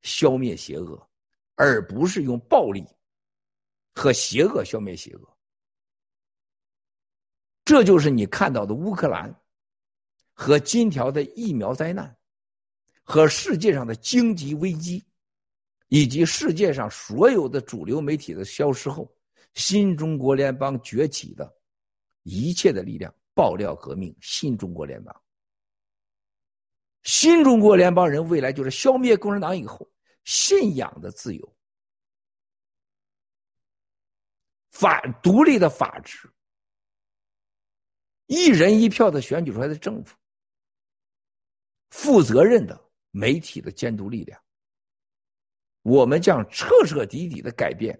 [0.03, 1.09] 消灭邪恶，
[1.55, 2.85] 而不是用暴力
[3.93, 5.37] 和邪恶消灭邪恶。
[7.63, 9.33] 这就是你看到的乌克兰
[10.33, 12.15] 和金条的疫苗灾难，
[13.03, 15.05] 和世界上的经济危机，
[15.93, 19.13] 以及世界上所有的主流媒体的消失后，
[19.55, 21.53] 新中国联邦崛起的
[22.23, 25.13] 一切的力量——爆料革命，新中国联邦。
[27.03, 29.85] 新中国联邦人未来就是消灭共产党以后
[30.23, 31.55] 信仰的自由、
[34.69, 36.17] 法独立的法治、
[38.27, 40.15] 一人一票的选举出来的政府、
[41.89, 44.41] 负责任的媒体的监督力量。
[45.81, 47.99] 我们将彻彻底底的改变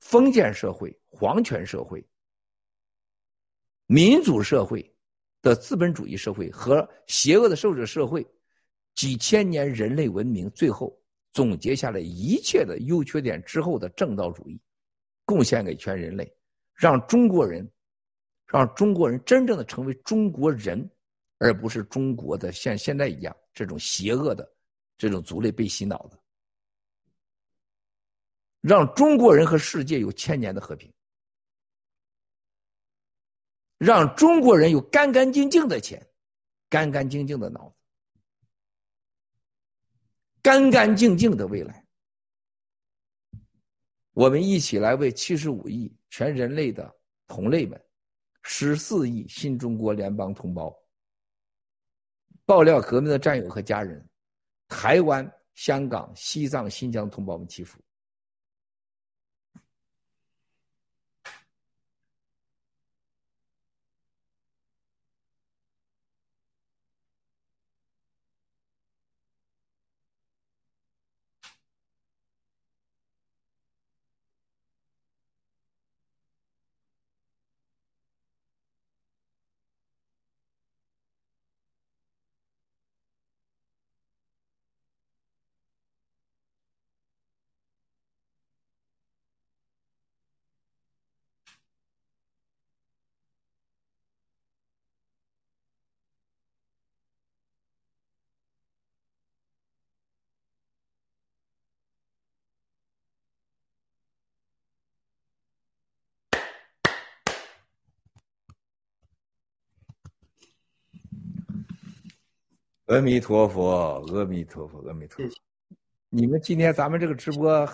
[0.00, 2.04] 封建社会、皇权社会、
[3.86, 4.88] 民主社会。
[5.42, 8.24] 的资本主义社会和邪恶的受者社会，
[8.94, 10.96] 几千年人类文明最后
[11.32, 14.56] 总结下来一切的优缺点之后的正道主义，
[15.24, 16.32] 贡献给全人类，
[16.76, 17.68] 让中国人，
[18.46, 20.88] 让中国人真正的成为中国人，
[21.38, 24.48] 而不是中国的像现在一样这种邪恶的
[24.96, 26.16] 这种族类被洗脑的，
[28.62, 30.90] 让中国人和世界有千年的和平。
[33.76, 36.00] 让中国人有干干净净的钱，
[36.70, 37.74] 干干净净的脑子，
[40.40, 41.84] 干干净净的未来。
[44.12, 46.94] 我们一起来为七十五亿全人类的
[47.26, 47.84] 同类们，
[48.42, 50.72] 十四亿新中国联邦同胞，
[52.44, 54.08] 爆料革命的战友和家人，
[54.68, 57.82] 台湾、香港、西藏、新疆同胞们祈福。
[112.92, 115.34] 阿弥陀佛，阿弥陀佛，阿弥陀佛。
[116.10, 117.66] 你们今天咱们这个直播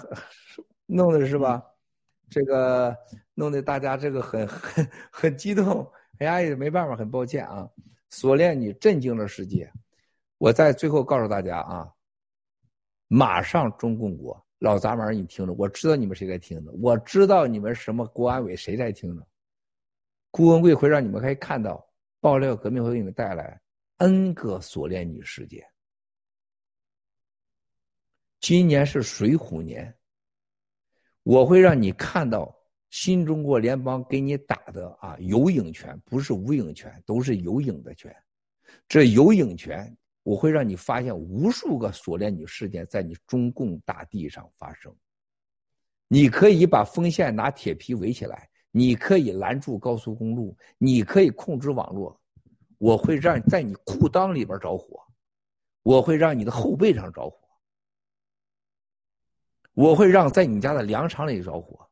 [0.86, 1.60] 弄的是吧？
[2.30, 2.96] 这个
[3.34, 5.84] 弄得大家这个很很很激动。
[6.20, 7.68] 哎呀，也没办法，很抱歉啊。
[8.10, 9.68] 锁链女震惊了世界。
[10.38, 11.92] 我在最后告诉大家啊，
[13.08, 19.26] 马上中共国老杂毛，你听着，我知道你们谁在听着，我知道你们什么国安委谁在听着。
[20.30, 21.84] 顾文贵会让你们可以看到，
[22.20, 23.60] 爆料革命会给你们带来。
[23.98, 25.64] N 个锁链女事件。
[28.40, 29.92] 今年是水虎年，
[31.24, 32.56] 我会让你看到
[32.90, 38.14] 新中国联邦给你打的啊有影拳，不是无影拳，都是有影的拳。
[38.86, 44.94] 这有影拳，我会让你发现无数个锁链女事件在你中共大地上发生。
[46.06, 52.17] 你可以把锋线拿铁皮围起来，你可以拦住高速公路，你可以控制网络。
[52.78, 55.00] 我会让在你裤裆里边着火，
[55.82, 57.36] 我会让你的后背上着火，
[59.74, 61.88] 我会让在你家的粮场里着火。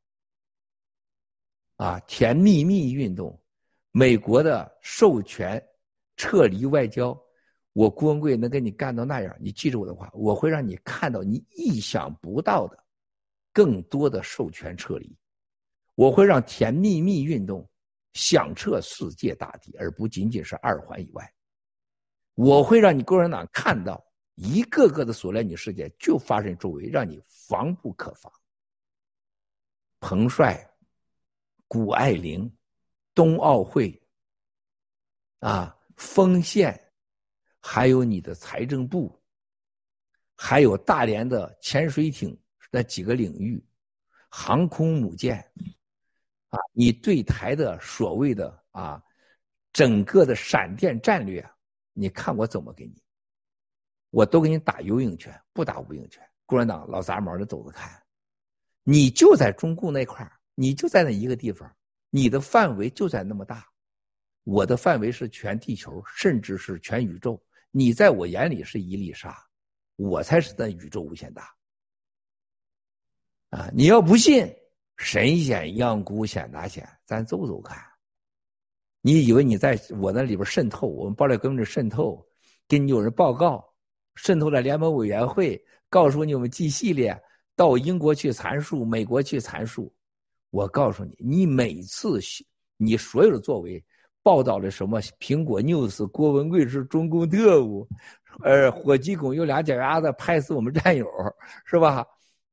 [1.77, 3.39] 啊，甜蜜蜜运动，
[3.91, 5.63] 美国的授权
[6.17, 7.15] 撤离外交，
[7.75, 12.83] 我郭文贵能跟你干到那样，你记住我的话，我会让你看到你意想不到的
[13.53, 15.15] 更多的授权撤离，
[15.97, 17.69] 我会让甜蜜蜜运动。
[18.17, 21.31] 响彻世界大地，而不仅仅是二环以外。
[22.35, 24.03] 我会让你共产党看到
[24.35, 28.33] 一个个的索连女事件就发生周围，让你防不可防。
[30.01, 30.69] 彭帅、
[31.69, 32.51] 谷爱凌、
[33.15, 34.01] 冬奥会，
[35.41, 36.79] 啊，丰县，
[37.61, 39.19] 还有你的财政部，
[40.35, 42.39] 还有大连的潜水艇
[42.71, 43.63] 那几个领域，
[44.29, 45.45] 航空母舰，
[46.51, 49.03] 啊，你对台的所谓的啊，
[49.73, 51.45] 整个的闪电战略，
[51.93, 53.03] 你看我怎么给你？
[54.11, 56.23] 我都给你打有影拳，不打无影拳。
[56.47, 58.03] 共产党老杂毛的走着看，
[58.85, 61.71] 你就在中共那块你就在那一个地方，
[62.09, 63.69] 你的范围就在那么大，
[64.45, 67.43] 我的范围是全地球，甚至是全宇宙。
[67.73, 69.37] 你在我眼里是一粒沙，
[69.97, 71.53] 我才是那宇宙无限大。
[73.51, 74.47] 啊，你要不信，
[74.97, 77.79] 神仙阳谷显大仙，咱走走看。
[79.03, 80.87] 你以为你在我那里边渗透？
[80.87, 82.25] 我们爆料革命渗透，
[82.67, 83.65] 给你有人报告，
[84.15, 87.17] 渗透了联盟委员会，告诉你我们 G 系列
[87.55, 89.95] 到英国去阐述，美国去阐述。
[90.51, 92.19] 我告诉你，你每次
[92.77, 93.85] 你所有的作为。
[94.23, 95.01] 报道的什么？
[95.21, 97.87] 苹果 news，郭文贵是中共特务，
[98.43, 101.07] 呃，火鸡拱有俩脚丫子拍死我们战友，
[101.65, 102.05] 是吧？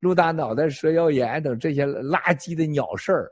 [0.03, 3.31] 陆大脑袋蛇妖眼等这些垃圾的鸟事儿，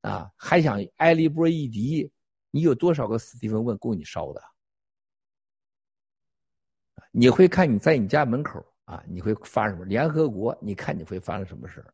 [0.00, 2.10] 啊，还想挨一波一敌？
[2.50, 4.42] 你有多少个斯蒂芬问供你烧的？
[7.12, 9.84] 你会看你在你家门口啊，你会发什么？
[9.84, 11.84] 联合国，你看你会发生什么事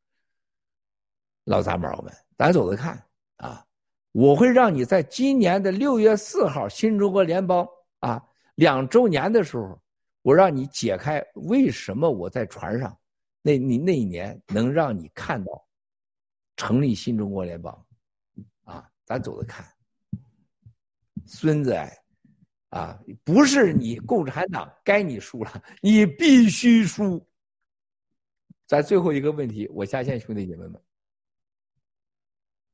[1.44, 3.04] 老杂毛们，咱走着看
[3.36, 3.62] 啊。
[4.12, 8.20] 我会让你在今年的六月四号新中国联邦啊
[8.54, 9.78] 两周年的时候，
[10.22, 12.98] 我让你解开为什么我在船上，
[13.42, 15.66] 那你那一年能让你看到
[16.56, 17.86] 成立新中国联邦，
[18.64, 19.66] 啊，咱走着看。
[21.26, 22.02] 孙子哎，
[22.70, 27.24] 啊，不是你共产党该你输了，你必须输。
[28.66, 30.80] 咱最后一个问题，我下线兄弟姐妹们。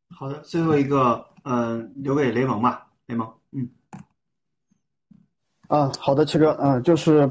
[0.09, 3.71] 好的，最后一个，嗯，留给雷蒙吧，雷蒙，嗯，
[5.69, 7.29] 啊，好的，七哥，嗯，就是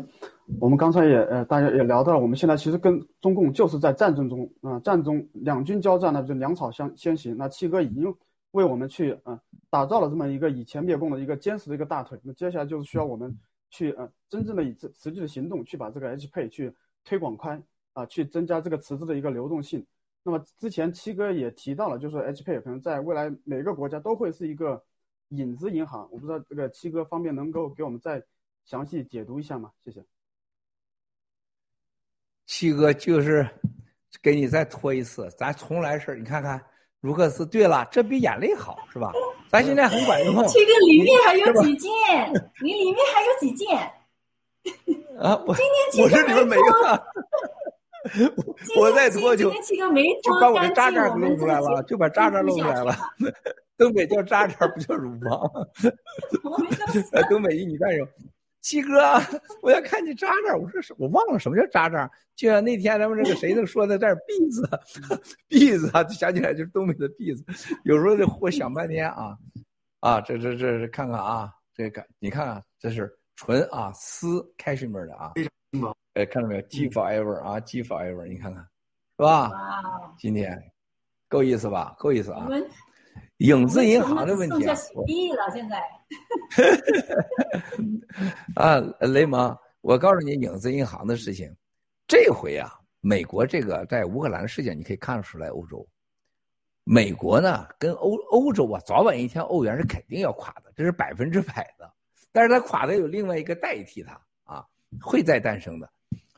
[0.60, 7.36] 我们刚才也，呃，大家也聊到了，我们现在其实跟中共就是在战争中，啊，战中两军交战呢，就粮草相先行。
[7.36, 8.16] 那七哥已经
[8.52, 12.20] 为我们去，嗯，打造了这么一个以前灭共的一个坚实的一个大腿。
[12.24, 13.36] 那接下来就是需要我们
[13.72, 16.72] 去，呃，真正的以实实际的行动去把这个 H 配去
[17.04, 17.62] 推广开，
[17.94, 19.84] 啊，去增加这个池子的一个流动性。
[20.24, 24.82] 那么之前七哥也提到了，就是 H Pay 可能在未来每个国家都会是一个
[25.30, 26.08] 影子银行。
[26.12, 28.24] 我不知道这个七哥方便能够给我们再
[28.64, 29.72] 详细解读一下吗？
[29.84, 30.06] 谢谢。
[32.46, 33.48] 七哥就是
[34.22, 36.62] 给你再拖一次，咱重来事你看看，
[37.02, 39.12] 卢克斯，对了，这比眼泪好是吧？
[39.50, 40.36] 咱现在很管用。
[40.48, 41.92] 七哥里面还有几件？
[42.64, 43.78] 你里面还有几件？
[45.22, 47.04] 啊，我今天我这里面没了。
[48.78, 52.96] 我再拖就就把我的渣渣露出来了，就把渣渣露出来了。
[53.78, 55.52] 东北叫渣渣，不叫乳房。
[57.30, 58.08] 东北一女战友，
[58.66, 59.22] 七哥，
[59.62, 60.56] 我要看你渣渣。
[60.58, 62.10] 我说什，我忘了什么叫渣渣。
[62.36, 64.68] 就像那天咱们这个谁都说的这儿篦子，
[65.50, 67.46] 篦子啊，就想起来就是东北的篦子。
[67.84, 69.38] 有时候这我想半天啊，
[70.00, 75.34] 啊，这这这是看看啊，这个你看看，这是纯啊丝开水门的啊。
[76.16, 78.64] 哎，看到没有？G forever 啊，G forever，你看看，
[79.18, 79.52] 是吧？
[80.18, 80.60] 今天
[81.30, 81.96] 够意思吧？
[82.00, 82.48] 够意思啊！
[83.38, 85.84] 影子银行的问题啊，亿了现在。
[88.56, 91.54] 啊，雷蒙，我告诉你，影子银行的事情，
[92.08, 95.88] 这回啊，美国这个在乌克兰事情，你可以看出来，欧洲，
[96.84, 101.92] 美国呢跟欧欧洲啊，早晚一天欧元是肯定要垮的，这是百分之百的。
[102.32, 104.66] 但是它垮的有另外一个代替它啊，
[105.02, 105.90] 会再诞生的。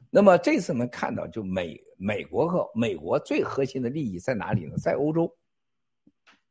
[0.09, 4.77] 那么这次能看到，就美美国和美国最核心的利益在哪里呢？
[4.77, 5.31] 在欧洲，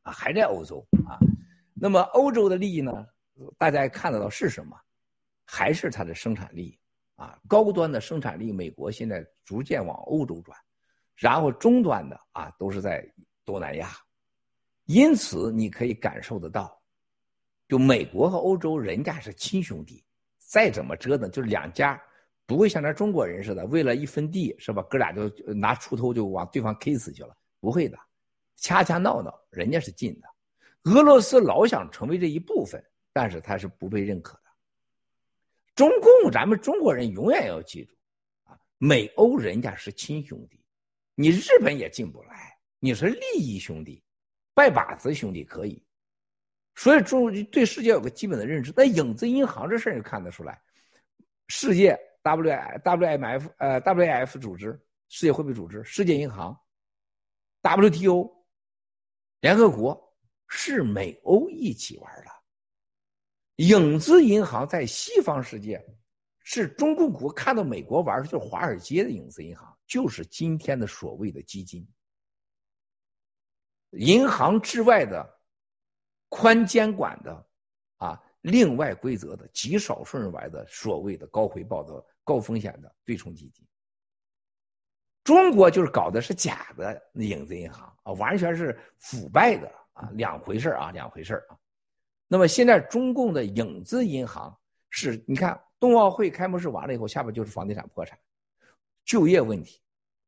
[0.03, 1.19] 啊，还在欧洲啊。
[1.79, 3.07] 那么欧洲的利益呢？
[3.59, 4.75] 大家看得到是什么？
[5.45, 6.79] 还是它的生产力
[7.17, 10.59] 啊，高端的生产力，美国现在逐渐往欧洲转，
[11.15, 13.07] 然后中端的啊都是在
[13.45, 13.91] 东南亚。
[14.87, 16.81] 因此你可以感受得到，
[17.69, 20.03] 就美国和欧洲人家是亲兄弟，
[20.39, 22.01] 再怎么折腾就是两家。
[22.47, 24.81] 不会像咱中国人似的，为了一分地是吧？
[24.85, 27.37] 哥俩就拿锄头就往对方 K 死去了。
[27.61, 27.99] 不会的，
[28.57, 30.29] 掐掐闹闹，人家是近的。
[30.87, 32.83] 俄罗斯老想成为这一部分，
[33.13, 34.43] 但是他是不被认可的。
[35.75, 37.95] 中共，咱们中国人永远要记住
[38.45, 40.61] 啊，美欧人家是亲兄弟，
[41.15, 44.03] 你日本也进不来，你是利益兄弟，
[44.55, 45.81] 拜把子兄弟可以。
[46.75, 48.73] 所以中对世界有个基本的认知。
[48.77, 50.61] 那影子银行这事儿就看得出来，
[51.49, 51.99] 世界。
[52.27, 52.51] W
[52.83, 54.73] W M F 呃 W F 组织、
[55.09, 56.59] 世界货币组织、世界银行、
[57.63, 58.29] W T O、
[59.43, 60.06] 联合国
[60.49, 62.31] 是美欧一起玩的。
[63.57, 65.83] 影子银行在西方世界
[66.41, 71.87] 是中共国看到美国玩的就是华尔街的影子银行，就是今天的所谓的基金。
[73.93, 75.41] 银行之外的
[76.29, 77.49] 宽监管的
[77.97, 83.67] 啊，另外规则的极少数人玩的所谓的高回报的高风险的对冲基金。
[85.25, 91.57] 中国就是搞的是假的影子银行啊，完全是腐败的啊，两回事啊，两回事啊。
[92.29, 94.57] 那么现在中共的影子银行
[94.91, 98.19] 是，你看冬奥会开幕式完了以后，下边就是房地产破产、
[99.05, 99.81] 就业问题，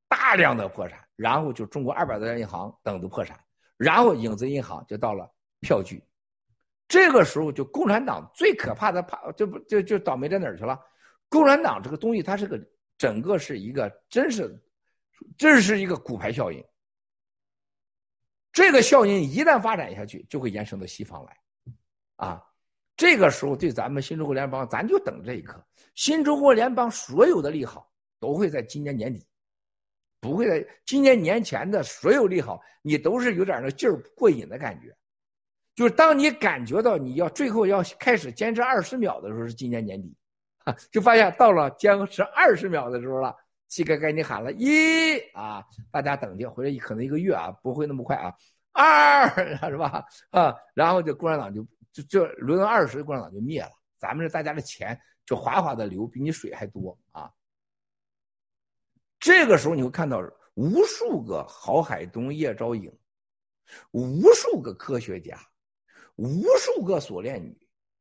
[0.08, 3.38] 大量的破产，然后就中国二百多家银行等着破产，
[3.76, 5.30] 然后影子银行就到了
[5.60, 6.02] 票据。
[6.86, 10.78] 这个时候就共产党最可怕的怕就不就就倒霉在哪儿去了？
[11.28, 12.60] 共产党这个东西它是个
[12.96, 14.60] 整个是一个真是。
[15.36, 16.64] 这是一个骨牌效应，
[18.58, 21.36] 这个效应一旦发展下去，就会延伸到西方来，
[22.16, 22.44] 啊，
[22.96, 25.64] 这个时候对咱们新中国联邦，咱就等这一刻。
[25.94, 27.88] 新中国联邦所有的利好
[28.18, 29.24] 都会在今年年底，
[30.20, 34.92] 不会在今年年前的所有利好，你都是有点那劲儿过瘾的感觉，
[35.76, 40.12] 就是当你感觉到你要最后要开始坚持二十秒的时候，是今年年底，
[40.90, 43.32] 就发现到了坚持二十秒的时候了。
[43.68, 48.34] 七哥赶紧喊了一啊，大家等着，回来可能一个月啊，不会那么快啊。
[48.72, 49.28] 二
[49.68, 50.04] 是吧？
[50.30, 53.70] 啊，然后就共产党就就就轮到二十，共产党就灭了。
[53.98, 57.30] 咱们这大家的钱就哗哗的流，比你水还多啊。
[59.18, 60.22] 这个时候你会看到
[60.54, 62.96] 无数个郝海东、叶兆颖，
[63.90, 65.36] 无数个科学家，
[66.14, 67.54] 无数个锁链女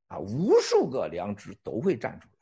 [0.07, 2.36] 啊，无数个良知都会站出来。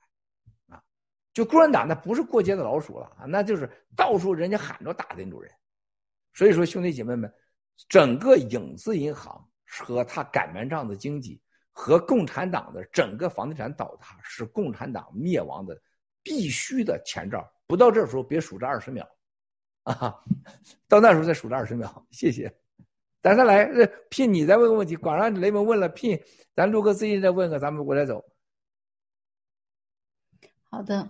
[1.35, 5.51] 就共产党那不是过街的老鼠了啊，那就是到处人家喊着打的那种人。
[6.33, 7.31] 所以说，兄弟姐妹们，
[7.89, 11.41] 整个影子银行和他擀面杖的经济
[11.71, 15.77] 和共产党的整个房地产倒塌，是共产党灭亡的
[16.23, 17.45] 必须的前兆。
[17.67, 19.05] 不到这时候，别数着二十秒，
[19.83, 20.15] 啊，
[20.87, 22.07] 到那时候再数着二十秒。
[22.11, 22.49] 谢谢。
[23.21, 23.65] 咱再来，
[24.09, 26.17] 聘你再问个问题，广让雷蒙问了，聘
[26.55, 28.23] 咱录个自音再问个，咱们我再走。
[30.69, 31.09] 好的。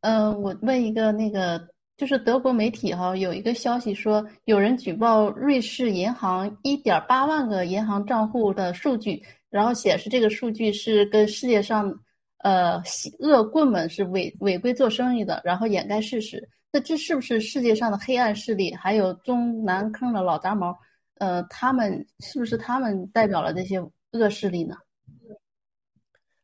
[0.00, 11.92] 呃，我问一个，那个就是德国媒体哈，有一个消息说，有人举报瑞士银行一点八万个银行账户的数据，然后显示这个数据是跟世界上
[12.38, 12.82] 呃
[13.18, 16.48] 恶棍们是违违规做生意的，然后掩盖事实。
[16.72, 20.74] 那这是不是世界上的黑暗势力，还有中南坑的老杂毛？
[21.18, 23.78] 呃，他们是不是他们代表了这些
[24.12, 24.76] 恶势力呢？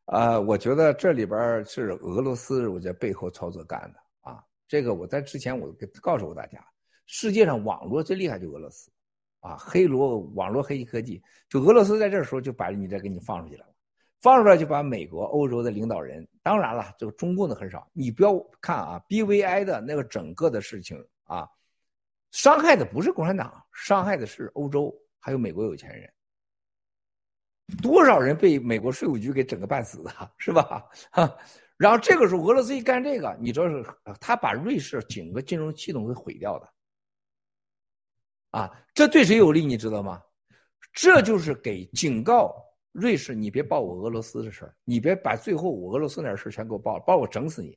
[0.07, 4.43] 啊，我觉得这里边是俄罗斯，我在背后操作干的啊。
[4.69, 6.65] 这个我在之前我告诉过大家，
[7.07, 8.91] 世界上网络最厉害就俄罗斯，
[9.41, 13.67] 啊，黑罗网络黑科技，就俄罗斯在这时候就把你这给你放出去了，
[14.21, 17.89] 放出来就把美国、欧洲的领导人，当然了，这个中共的很少。
[17.93, 21.49] 你不要看啊，BVI 的那个整个的事情啊，
[22.31, 26.09] 伤害的不是共产党，伤害的是欧洲还有美国有钱人。
[27.83, 30.85] 多少人被美国税务局给整个半死的， 是吧？
[31.11, 31.37] 哈，
[31.77, 33.85] 然后这个时候俄罗斯一干这个，你知道是
[34.21, 36.69] 他把瑞士整个金融系统给毁掉的，
[38.51, 39.67] 啊，这对谁有利？
[39.67, 40.23] 你知道吗？
[40.93, 42.55] 这就是给警告
[42.93, 47.77] 瑞士，你别报我俄罗斯的事儿，你别把最后我俄罗斯那点事全给我报了，把我整死你。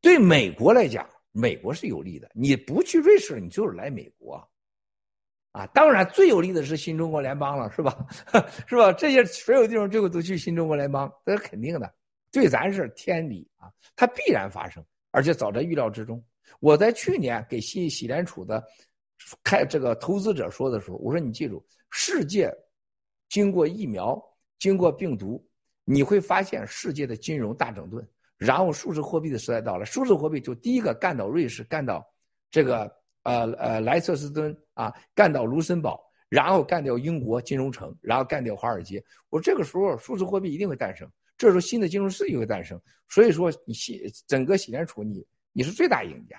[0.00, 4.48] 对美国来讲，美国是有利的，你不去瑞士，你就是来美国。
[5.54, 8.04] 啊，当然最有利的是新中国联邦了，是吧？
[8.66, 8.92] 是吧？
[8.92, 11.94] 这些所有地方最后都去新中国联邦，这是肯定的，
[12.32, 16.20] 对咱是天理啊，它必然发生，而且早在预料之中。
[16.58, 18.64] 我在去年给西喜联储的
[19.44, 22.52] 开这个投资者说的时候，我说你记住，世界
[23.28, 24.20] 经过疫苗，
[24.58, 25.40] 经过病毒，
[25.84, 28.04] 你会发现世界的金融大整顿，
[28.36, 32.04] 然后数字货币的时代到了，数字货币就第一个干倒瑞士，干倒
[32.50, 32.92] 这个。
[33.24, 39.02] 呃呃，莱瑟斯敦啊，干掉卢森堡，然后干掉英国金融城，然后干掉华尔街。
[39.30, 42.80] 我说这个时候数字货币一定会诞生，这时候新的金融势力会诞生。
[43.08, 46.36] 所以说，你西整个美联储，你你是最大赢家。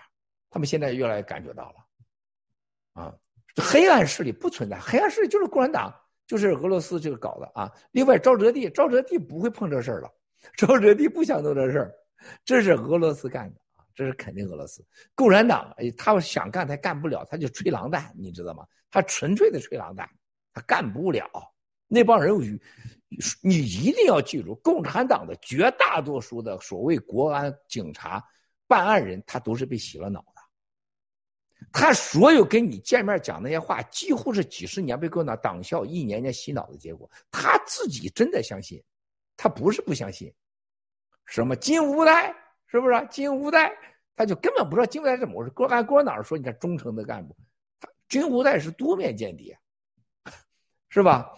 [0.49, 3.15] 他们现在越来越感觉到了，啊，
[3.57, 5.93] 黑暗势力不存在，黑暗势力就是共产党，
[6.25, 7.71] 就是俄罗斯这个搞的啊。
[7.91, 10.09] 另外，赵哲地，赵哲地不会碰这事儿了，
[10.55, 11.93] 赵哲地不想弄这事儿，
[12.45, 13.61] 这是俄罗斯干的。
[13.95, 18.65] 这是肯定，俄罗斯共产党，哎，他想干他干不了，他就吹狼蛋，你知道吗？
[18.91, 20.09] 他纯粹的吹狼蛋，
[20.53, 21.29] 他干不了。
[21.87, 22.59] 那帮人，
[23.41, 28.21] 你一定要记住，共产党的绝大多数的所谓国安、警察、
[28.67, 30.41] 办案人，他都是被洗了脑的。
[31.71, 37.09] 他所有跟你见面讲那些话，几乎是几十年被共产党党校一年年洗脑的结果。
[37.31, 38.83] 他自己真的相信，
[39.37, 40.33] 他不是不相信。
[41.25, 42.35] 什么金无代，
[42.75, 43.07] 是不是？
[43.09, 43.71] 金无代，
[44.15, 45.51] 他就根本不知道金无代是怎么回事。
[45.51, 47.35] 郭按郭哪说，你看忠诚的干部，
[47.79, 49.57] 他金无代是多面间谍，
[50.89, 51.33] 是吧？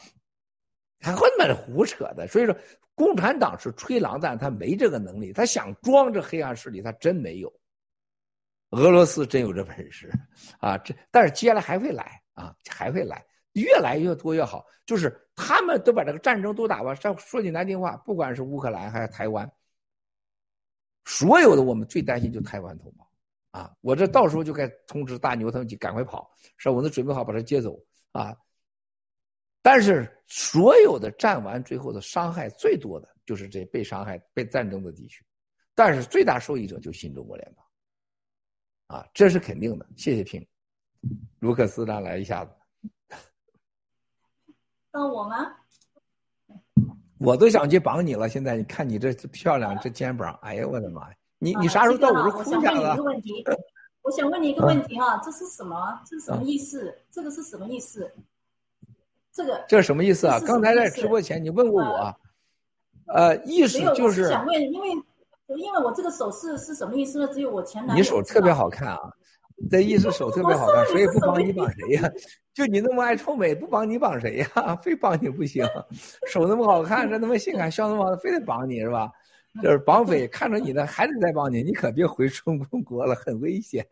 [1.00, 2.28] 他根本胡扯的。
[2.28, 2.56] 所以说，
[2.96, 7.54] 共产党是吹狼蛋，他没这个能力，他想装这黑暗势力，他真没有。
[8.72, 10.12] 俄罗斯真有这本事
[10.60, 10.78] 啊！
[10.80, 14.66] 这但是接下来还会来啊，还会来，越来越多越好。
[14.86, 16.94] 就是他们都把这个战争都打完。
[16.96, 19.50] 说说句难听话，不管是乌克兰还是台湾，
[21.08, 23.10] 所有的我们最担心就台湾同胞
[23.52, 23.74] 啊！
[23.80, 27.80] 我这到时候就该通知大牛他们去赶快跑，说我能准备好把他接走
[28.12, 28.36] 啊！
[29.62, 35.26] 但是所有的战完最后的伤害最多的就是这被伤害、被战争的地区，
[35.74, 37.66] 但是最大受益者就新中国联邦。
[38.88, 39.88] 啊，这是肯定的。
[39.96, 40.46] 谢谢平，
[41.40, 42.54] 卢克斯，让来一下子。
[44.92, 45.56] 到我吗？
[47.20, 48.28] 我都想去绑你了。
[48.30, 51.16] 现在你看你这漂亮，这肩膀，哎呀，我的妈呀！
[51.40, 52.98] 你你啥时候到我这哭去了？
[54.04, 56.00] 我想问你一个问题哈，这是什么？
[56.06, 56.96] 这是什么意思？
[57.12, 58.12] 这个是什么意思？
[59.34, 60.40] 这个这是什么意思啊？
[60.46, 62.16] 刚才在直播前你问过我，
[63.08, 64.90] 呃，意思就是想问，因为。
[65.56, 67.28] 因为我这个手势是什么意思呢？
[67.34, 68.04] 只有我前男友。
[68.04, 69.00] 你手特别好看啊，
[69.70, 72.12] 这意思手特别好看，谁也不帮你绑谁呀？
[72.54, 74.76] 就你那么爱臭美，不帮你绑谁呀？
[74.84, 75.66] 非绑你不行，
[76.28, 79.12] 手那么好看，这那么性感，笑那么好，非得绑你是吧？
[79.64, 83.86] 就是绑匪看着你呢，还得再绑你，你可别回中国了，很危险。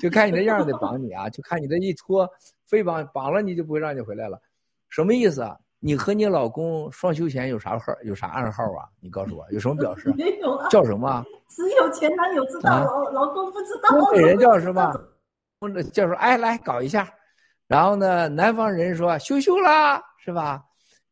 [0.00, 2.28] 就看你这样得绑你啊，就看你这一拖，
[2.66, 4.38] 非绑绑了你就不会让你回来了，
[4.90, 5.56] 什么意思啊？
[5.80, 7.92] 你和你老公双休前有啥号？
[8.02, 8.88] 有啥暗号啊？
[9.00, 10.12] 你告诉我，有什么表示？
[10.18, 10.68] 没有啊。
[10.68, 11.24] 叫什么？
[11.48, 13.88] 只有前男友知道，老老公不知道。
[13.90, 14.92] 东北人叫什么？
[15.92, 17.08] 叫说哎，来搞一下。
[17.66, 20.62] 然后呢，南方人说羞羞啦，是吧？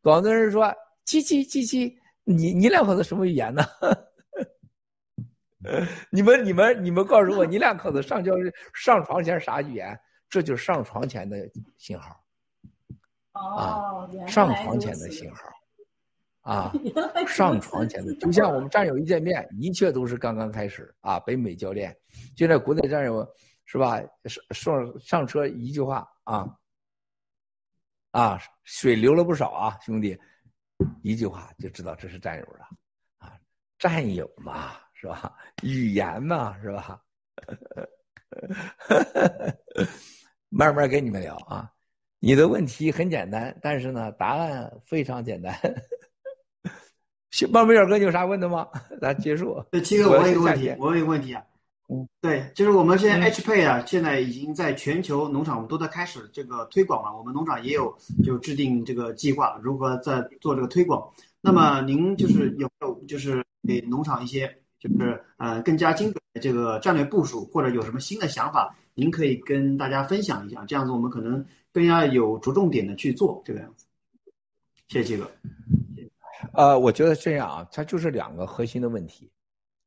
[0.01, 0.73] 广东人说
[1.05, 1.97] 七七七七。
[2.23, 3.63] 你你两口子什么语言呢？
[6.11, 8.33] 你们你们你们告诉我，你两口子上交
[8.73, 9.97] 上床前啥语言？
[10.29, 11.37] 这就是上床前的
[11.77, 12.19] 信号。
[13.37, 15.41] 啊， 上床前的信号，
[16.41, 16.71] 啊，
[17.27, 21.19] 上床前的，就像我们战友一见面，一切都是刚刚开始啊。
[21.19, 21.95] 北美教练，
[22.35, 23.27] 现在国内战友
[23.65, 23.99] 是吧？
[24.25, 26.47] 上上上车一句话啊，
[28.11, 30.17] 啊，水流了不少啊，兄弟，
[31.03, 32.65] 一句话就知道这是战友了
[33.17, 33.37] 啊，
[33.77, 35.35] 战友嘛，是吧？
[35.63, 37.01] 语言嘛，是吧？
[40.49, 41.69] 慢慢跟你们聊啊。
[42.19, 45.53] 你的问题很简单，但是呢，答案非常简单。
[47.51, 48.67] 棒棒小哥，你有啥问的吗？
[48.99, 49.63] 咱结束。
[49.69, 51.43] 对，七哥，我问一个问题，我问一个问题啊。
[51.89, 57.15] 嗯，对，就是我们现在 H Pay 啊，现在已经在全球农场，我们都在开始这个推广了。
[57.15, 61.07] 我们农场也有就制定这个计划，如何在做这个推广。
[61.39, 70.65] 那么您就是有没有就是给农场一些就是呃更加精准的这个战略部署，或者有什么新的想法，您可以跟大家分享一下。
[70.65, 71.45] 这样子我们可能。
[71.77, 73.85] 更加有着重点的去做这个样子，
[74.87, 75.31] 谢谢七哥。
[76.53, 79.31] 呃，我觉得这样啊，它就是两个核心的问题。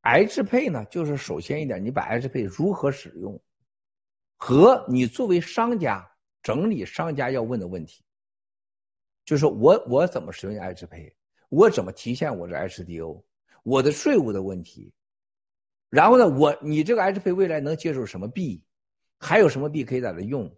[0.03, 3.37] H 配呢，就是首先一点，你把 H 配如何使用，
[4.37, 6.09] 和你作为商家
[6.45, 8.05] 整理商家要问的问题，
[9.25, 11.13] 就是我我怎么使用 H 配，
[11.49, 13.21] 我怎么体现我的 HDO，
[13.65, 14.93] 我的税务的问题，
[15.89, 18.63] 然后呢，我你这个 H 配未来能接受什么币，
[19.19, 20.49] 还有什么币可以在这用。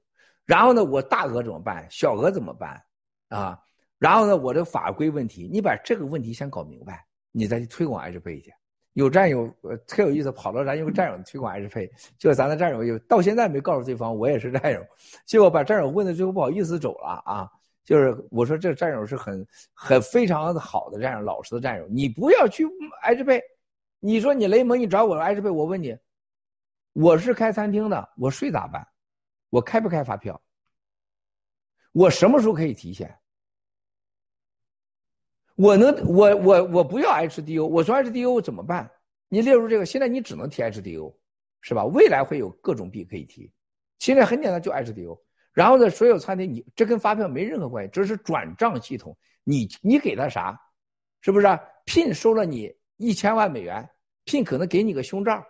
[0.45, 1.87] 然后呢，我大额怎么办？
[1.91, 2.83] 小额怎么办？
[3.29, 3.59] 啊，
[3.99, 8.53] 然后呢，我这法规问题，你把这个问题先搞明白，你再去推广 H 配去。
[8.95, 9.49] 有战友
[9.87, 11.87] 特有意思，跑到咱有个战友推广 H 配，
[12.19, 14.85] 结果咱的战友有到现在没告诉对方我也是战友，
[15.25, 17.49] 结果把战友问的最后不好意思走了啊。
[17.85, 22.65] 就是我说这战友是很很非常好的战友，老实的战友，你不要去
[23.03, 23.43] H 配。
[23.99, 25.97] 你说你雷蒙，你找我 H 配，我问你，
[26.93, 28.87] 我是开餐厅的，我税咋办？
[29.53, 30.41] 我开不开发票？
[31.93, 33.15] 我什么时候可以提现？
[35.57, 38.91] 我能，我我我不要 HDO，我说 HDO 怎么办？
[39.29, 41.15] 你列入这个，现在你只能提 HDO，
[41.61, 41.85] 是吧？
[41.85, 43.53] 未来会有各种币可以提，
[43.99, 45.21] 现在很简单，就 HDO。
[45.53, 49.15] 然后呢，所有餐厅你这跟发票没任何关系，这是转账系统。
[49.45, 50.59] 你你给他啥？
[51.21, 51.47] 是不是
[51.85, 53.87] ？Pin 收了你一千万美元
[54.25, 55.45] 聘可能给你个胸罩。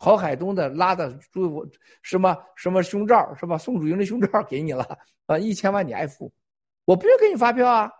[0.00, 1.68] 郝海东的拉的朱
[2.02, 3.58] 什么什么胸罩是吧？
[3.58, 4.96] 宋祖英的胸罩给你了
[5.26, 6.32] 啊，一千万你爱付，
[6.84, 7.90] 我不用给你发票啊，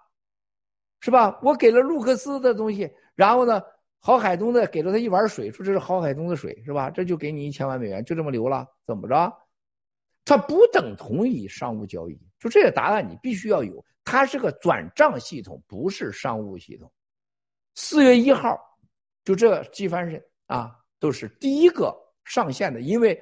[1.01, 1.39] 是吧？
[1.43, 3.61] 我给了卢克斯的东西，然后呢，
[3.99, 6.89] 郝海东的给了他一碗水，说这是郝海东的水是吧？
[6.89, 9.37] 这就给你一千万美元，就这么留了，怎么着？
[10.25, 16.91] 它不等同于商务交易，就这个答案你必须要有，它是个转账系统，不是商务系统。
[17.75, 18.57] 四月一号。
[19.25, 21.95] 就这机翻身啊，都是第一个
[22.25, 23.19] 上线的，因为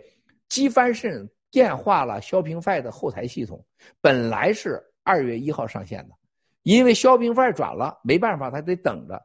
[0.48, 3.64] 机翻身电话了 Shopify 的后台系统，
[4.00, 6.14] 本来是二月一号上线的，
[6.62, 9.22] 因为 Shopify 转了，没办法，他得等着。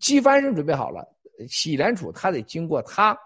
[0.00, 1.06] 机翻身准备好了，
[1.48, 3.16] 喜联储他得经过他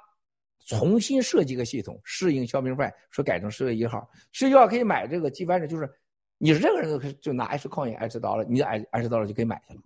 [0.66, 5.90] 重新设计个系统，适应 Shopify，说改成十月一号，十月一号可以买这个机翻身，就是
[6.38, 9.80] 你任何人都可以就拿 H coin H 刀了，你 H H 刀了就可以买去了。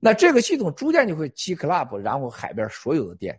[0.00, 3.38] 那这个系统逐渐就会积 club，然后海边所有的店，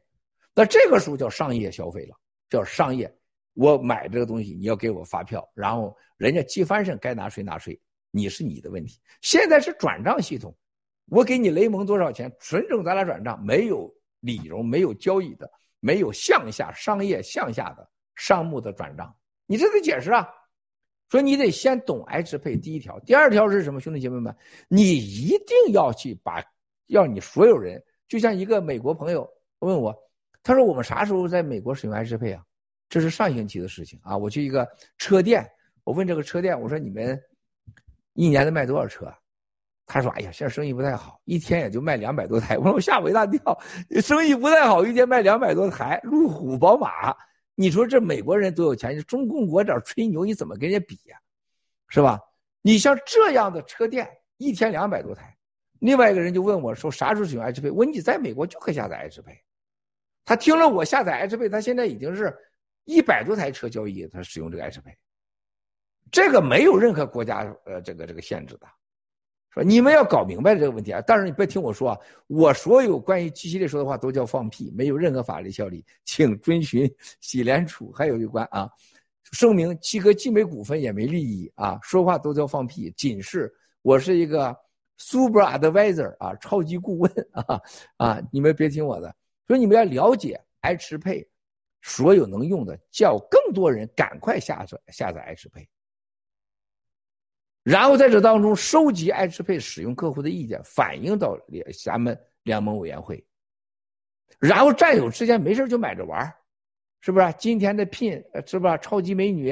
[0.54, 2.16] 那这个时候叫商业消费了，
[2.50, 3.14] 叫商业。
[3.54, 7.78] 我买这个东西，你要给我发票，然后人家积翻身该拿税拿税，
[8.10, 9.00] 你是你的问题。
[9.22, 10.56] 现在是转账系统，
[11.10, 19.14] 我给你雷蒙多少钱，纯正咱俩转账，没有理由，没有交易的，没有向下商业向下的商务的转账，
[19.46, 20.28] 你这得解释啊。
[21.10, 23.82] 所以你得先懂 H 配第一条，第二条是什么？
[23.82, 24.34] 兄弟姐妹们，
[24.70, 26.42] 你一定要去把，
[26.88, 29.94] 要你所有人，就像一个美国朋友问我，
[30.44, 32.44] 他说我们啥时候在美国使用 H 配啊？
[32.90, 34.18] 这是上星期的事情啊！
[34.18, 35.50] 我去一个车店，
[35.86, 37.18] 我问这个车店，我说你们
[38.14, 39.14] 一年能卖多少车？
[39.86, 42.58] 他说：哎呀，现在生意不太好，一天也就卖两百多台。
[42.58, 43.40] 我说我吓我一大跳，
[44.02, 47.16] 生意不太好，一天卖两百多台，路虎、宝马。
[47.56, 48.98] 你说这美国人多有钱？
[48.98, 51.18] 你中共国这吹牛，你怎么跟人家比呀？
[51.88, 52.20] 是吧？
[52.62, 55.36] 你像这样的车店，一天两百多台。
[55.80, 59.34] 另外一个人就问我说：“啥时候使用 H 配？”我说：“你在美国就可以下载 H 配。”
[60.24, 62.36] 他听了我下载 H 配，他现在已经是
[62.86, 64.98] 一百多台车交易，他使用这个 H 配。
[66.12, 68.68] 这个没有任何国家呃这个这个限制的。
[69.54, 71.04] 说你们要搞明白这个问题啊！
[71.06, 78.70] 但是你别听我说啊，我所有关于机系列说的话都叫放屁，没有任何法律效力，请遵循洗联储还有有关啊，
[79.34, 84.56] 声明七哥既没股份也没利益啊，说话都叫放屁，仅是我是一个
[84.98, 87.62] super advisor 啊，超级顾问啊
[87.98, 89.14] 啊，你们别听我的，
[89.48, 91.28] 所以你们要了解 H 配，
[91.82, 95.68] 所有能用的，叫更多人赶快下载下载 H 配。
[97.64, 103.24] 然后在这当中收集 H 配使用客户的意见，反映到联咱们联盟委员会。
[104.40, 106.34] 然后战友之间没事就买着玩
[107.02, 107.34] 是不是？
[107.38, 108.78] 今天的聘是吧？
[108.78, 109.50] 超级美女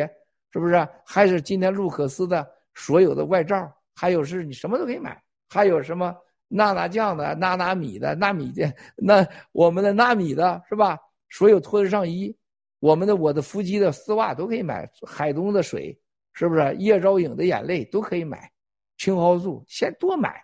[0.52, 0.88] 是不是？
[1.06, 6.16] 还是今天路克斯的所有的外罩，还有是你什么都可以买，还有什么
[6.50, 11.00] 娜娜酱的、娜娜米的、纳米的，那我们的纳米的是吧？
[11.30, 12.36] 所有脱的上衣，
[12.80, 15.98] 我们的我的腹肌的丝袜都可以买，海东的水。
[16.34, 18.50] 是不是叶兆颖的眼泪都可以买？
[18.98, 20.42] 青蒿素先多买，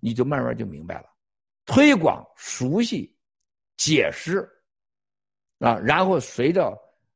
[0.00, 1.06] 你就慢慢就明白了。
[1.66, 3.12] 推广、熟悉、
[3.76, 4.48] 解释
[5.58, 6.72] 啊，然后随着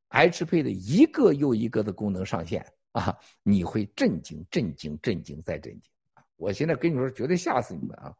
[0.08, 5.92] H 配的一个又一个的功能上线啊，你会震惊、震惊、震惊再震惊！
[6.36, 8.12] 我现在跟你说，绝对吓死你们啊！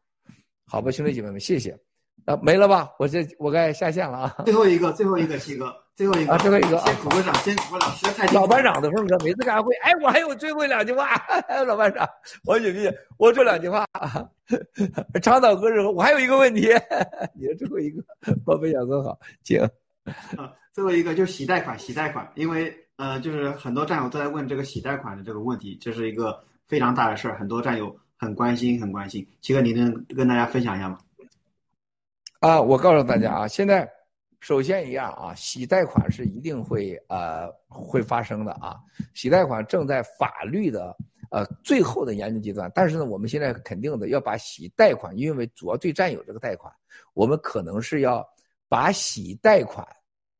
[0.69, 1.77] 好吧，兄弟姐妹们，谢谢。
[2.25, 2.89] 啊，没了吧？
[2.99, 4.35] 我这我该下线了啊！
[4.43, 5.73] 最后一个，最后一个，七哥。
[5.95, 11.09] 最后一个啊，最后一个，先鼓个掌，先鼓个掌，实在太老班长的风格，每次开会，哎，我还有最后两句话，
[11.65, 12.07] 老班长，
[12.43, 12.87] 我举例，
[13.17, 13.85] 我说两句话。
[15.21, 16.67] 长岛哥说，我还有一个问题，
[17.33, 18.03] 你的最后一个，
[18.45, 19.59] 宝贝小哥好，请。
[20.35, 29.25] 啊，最后一个就是洗贷款，洗贷款，因为呃，就是很多战友都在问这个洗贷款的这个问题，这是一个非常大的事儿，很多战友很关心，很关心。
[29.41, 30.99] 七哥，你能跟大家分享一下吗？
[32.39, 33.89] 啊，我告诉大家啊，现在。
[34.39, 38.77] 首先一样啊，洗贷款是一定会呃会发生的啊，
[39.15, 40.95] 洗贷款正在法律的
[41.31, 46.71] 呃最后的研究阶段，但是呢，我们现在肯定的要把洗贷款，因为主要对战友这个贷款，
[47.15, 48.23] 我们可能是要
[48.69, 49.85] 把洗贷款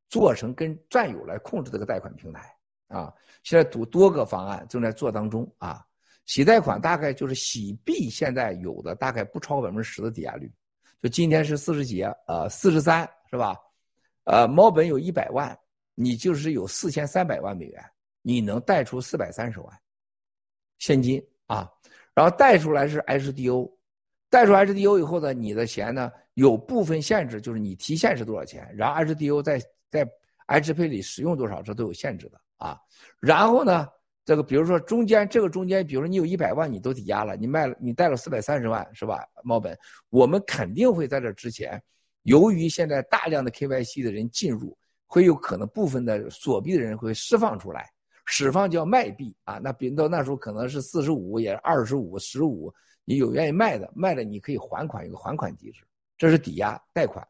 [0.08, 2.56] 做成跟战友来控制这个贷款平台
[2.90, 5.84] 啊，现在多多个方案正在做当中啊，
[6.28, 10.52] 洗贷款大概就是洗币现在有的大概不超过百分之十的抵押率，
[11.02, 13.58] 就今天是四十几呃四十三是吧？
[14.26, 15.58] 呃，猫本有一百万，
[15.96, 17.84] 你就是有四千三百万美元，
[18.22, 19.80] 你能贷出四百三十万
[20.80, 21.72] 现金啊，
[22.14, 23.72] 然后贷出来是 HDO，
[24.30, 30.06] 贷出 HDO 以后呢，你的钱呢有部分限制，就是你提现是多少钱，然后 HDO 在在
[30.48, 32.78] H 配里使用多少，这都有限制的啊。
[33.20, 33.88] 然后呢，
[34.28, 39.26] 这个比如说中间这个中间，比如说你有一百万，你都抵押了，你卖了你贷了四百三十万是吧？
[39.42, 41.82] 猫本，我们肯定会在这之前。
[42.24, 47.90] 由于现在大量的 KYC 的人进入，会有可能部分的锁币的人会释放出来，
[48.26, 49.60] 释放叫卖币啊。
[49.64, 52.70] 那比到那时候可能是四十五，也是二十五、十五，
[53.06, 55.82] 你有愿意卖的，卖了你可以还款，有个还款机制，
[56.18, 57.26] 这是抵押贷款，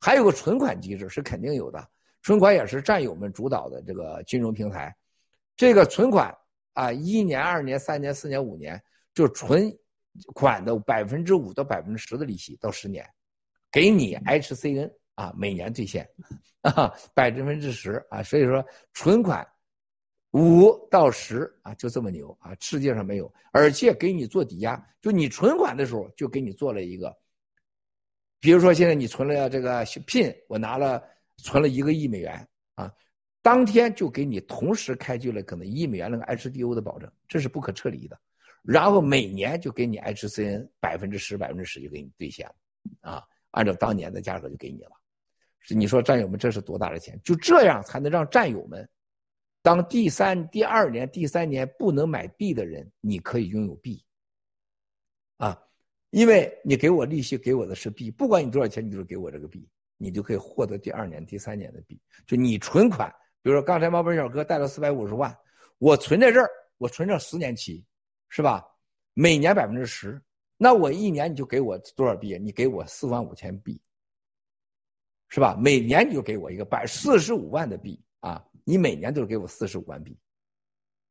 [0.00, 1.86] 还有个存款机制是肯定有的，
[2.22, 4.96] 存款也是战友们主导的这个金融平台，
[5.58, 6.32] 这个存款
[6.74, 8.80] 啊，一年、二年、三年、四年、五年，
[9.12, 9.70] 就存
[10.32, 13.04] 款的百分之五到百分之十的利息到十年。
[13.70, 16.08] 给你 HCN 啊，每年兑现
[16.62, 18.64] 啊，百分之十啊，所以说
[18.94, 19.46] 存款
[20.30, 27.14] 五到十啊，就这么牛啊，世界上没有，而且给你做抵押，就你存款的时候就给你做了一个，
[28.38, 31.02] 比如说现在你存了这个 PIN，我拿了
[31.38, 32.90] 存了一个亿美元啊，
[33.48, 38.20] 当天就给你同时开具了可能一亿美元那个 HDO 的保证，这是不可撤离的，
[38.62, 42.54] 然后每年就给你 HCN 百分之十百分之十就给你兑现了
[43.00, 44.90] 啊，按照当年的价格就给你了，
[45.70, 47.18] 你说战友们这是多大的钱？
[47.24, 48.86] 就这样才能让战友们。
[49.62, 54.04] 当第三、第二年、第三年不能买币的人，你可以拥有币，
[55.38, 55.58] 啊，
[56.10, 61.98] 因为你给我利息，给我的是币，不管你多少钱，你就是给我这个币，你就可以获得第二年、第三年的币。
[62.26, 63.10] 就你存款，
[63.42, 65.36] 比如说刚才毛本小哥贷了四百五十万，
[65.78, 67.84] 我存在这儿，我存上十年期，
[68.28, 68.64] 是吧？
[69.14, 70.20] 每年百分之十，
[70.56, 72.38] 那我一年你就给我多少币？
[72.38, 73.80] 你给我四万五千币，
[75.28, 75.56] 是吧？
[75.58, 78.44] 每年你就给我一个百四十五万的币啊。
[78.64, 80.14] 你每年都是给我四十五万币，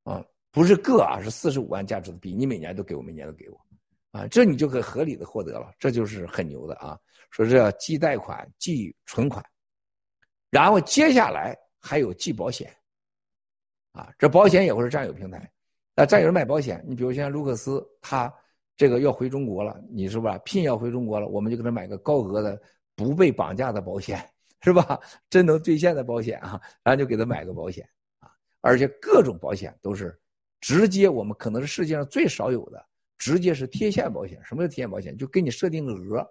[0.04, 3.60] 啊，不是个啊，是四十五万价值的币，你每年都给我，每年都给我，
[4.12, 7.00] 啊，这你就可以合理的获得了，这就是很牛的啊。
[7.32, 9.44] 说这既贷款既存款，
[10.52, 12.76] 然后接下来还有既保险，
[13.92, 15.52] 啊，这保险也会是战友平台，
[15.96, 18.34] 那战友卖保险，你比如像卢克斯，他
[18.76, 22.62] 这个要回中国了，你是吧聘要回中国了，我们就给他买个高额的
[22.96, 24.24] 不被绑架的保险。
[24.64, 25.00] 是吧？
[25.30, 27.88] 真能兑现的保险啊，然后就给他买个保险
[28.20, 30.20] 啊，而且各种保险都是
[30.60, 32.84] 直接，我们可能是世界上最少有的，
[33.20, 34.42] 直接是贴现保险。
[34.44, 35.16] 什么叫贴现保险？
[35.16, 36.28] 就给你设定个额，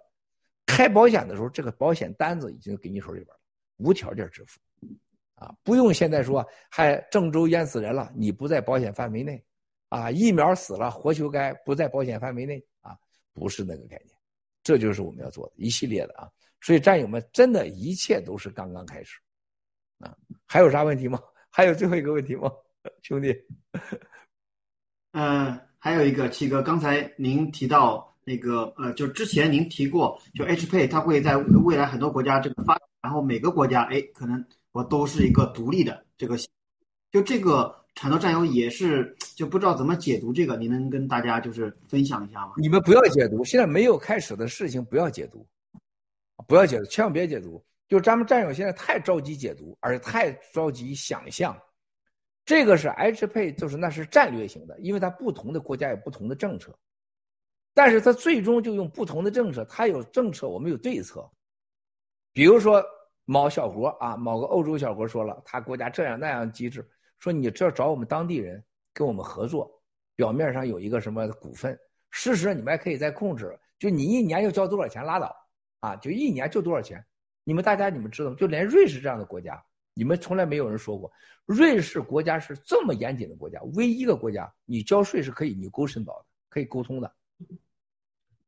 [0.65, 3.39] 开保险的时候，这个保险单子已经给你手里边了，
[3.77, 4.59] 无条件支付，
[5.37, 9.41] 啊，不用现在说还郑州淹死人了，你不在保险范围内，
[9.89, 12.97] 啊，疫苗死了活球该不在保险范围内啊，
[13.33, 14.09] 不是那个概念，
[14.63, 16.27] 这就是我们要做的一系列的啊。
[16.59, 19.19] 所以战友们，真的一切都是刚刚开始，
[19.99, 20.17] 啊，
[20.47, 21.21] 还有啥问题吗？
[21.51, 22.51] 还有最后一个问题吗，
[23.03, 23.31] 兄弟？
[25.11, 34.43] 嗯，还有一个七哥，刚才您提到那个呃，就之前您提过，就 HP 它会在未来很多国家这个发，然后每个国家哎，可能
[34.77, 36.37] 我都是一个独立的这个，
[37.11, 42.53] 就这个产道战友也是就不知道怎么解读这个，你能跟大家就是分享一下吗？
[42.57, 45.43] 你们不要解读，现在没有开始的事情不要解读。
[46.47, 47.59] 不要解读，千万别解读。
[47.89, 51.57] 就咱们战友现在太着急解读，而且太着急想象。
[52.45, 56.71] 这个是 H 配，就是那是战略型的，因为它不同的国家有不同的政策，
[57.73, 61.27] 但是它最终就用不同的政策，它有政策，我们有对策。
[62.31, 62.85] 比如说
[63.29, 66.89] 某小国啊，某个欧洲小国说了，他国家这样那样机制，
[67.19, 69.69] 说你这找我们当地人跟我们合作，
[70.15, 71.77] 表面上有一个什么股份，
[72.09, 75.35] 事实上你们还可以再控制，就你一年要交多少钱拉倒。
[75.81, 77.05] 啊，就一年就多少钱？
[77.43, 78.35] 你们大家你们知道吗？
[78.39, 81.11] 就连瑞士这样的国家，你们从来没有人说过，
[81.45, 87.13] 瑞士国家是这么严谨的国家，唯一一个国家，你交税是可以你勾申报的，可以沟通的。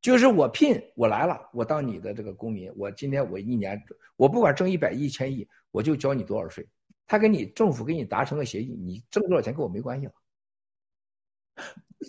[0.01, 3.81] 就是我聘我来了，我当你的这个公民，我今天我一年
[4.15, 6.67] 我不管挣一百亿、一千亿，我就交你多少税。
[7.07, 10.13] 他跟你政府跟你达成个协议，你挣多少钱跟我没关系了。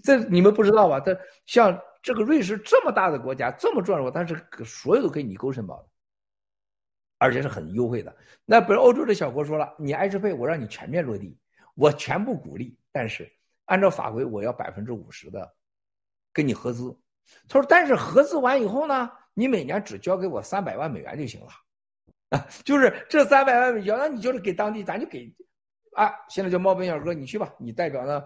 [0.05, 1.01] 这你们不知道吧？
[1.01, 1.81] 这像。
[2.02, 5.89] 这个瑞士这么大的国家，这么重要，但是所有都给你勾申报的，
[7.19, 8.17] 而且是很优惠的。
[8.47, 11.36] 那比如欧洲的小国说了，你 H 配我让你全面落地，
[11.75, 13.31] 我全部鼓励，但是
[13.67, 15.55] 按照法规我要百分之五十的
[16.33, 16.99] 跟你合资。
[17.49, 21.49] 他说，但是合资完以后呢，你每年只交给我三百万美元就行了，
[22.31, 25.33] 啊， 就是这三百万美元，那你就是给当地，咱就给，
[25.94, 28.23] 啊，现在叫猫本小哥，你去吧，你代表呢，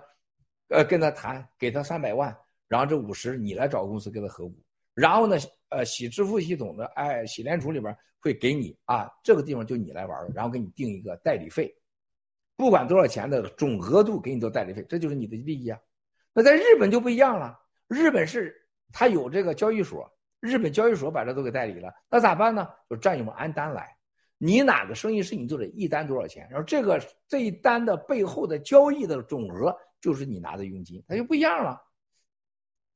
[0.69, 2.37] 呃，跟他谈，给他三百万。
[2.67, 4.55] 然后这五十你来找公司跟他合股，
[4.95, 5.37] 然后呢，
[5.69, 11.73] 呃，洗支付系统的哎，洗联储里边会给你啊，这个地方就你来玩，然后给你定一个代理费，
[12.57, 15.79] 不管多少钱的总额度给你做代理费，这就是你的利益啊。
[16.33, 22.69] 那在日本就不一样了，日本是他有这个交易所，日本交易所把这都给代理了，那咋办呢？
[22.89, 23.97] 就战友们按单来，
[24.39, 31.81] 你哪个生意是你做的，一单多少钱，然后这个这一单的背后的交易的总额就是你拿的佣金，它就不一样了。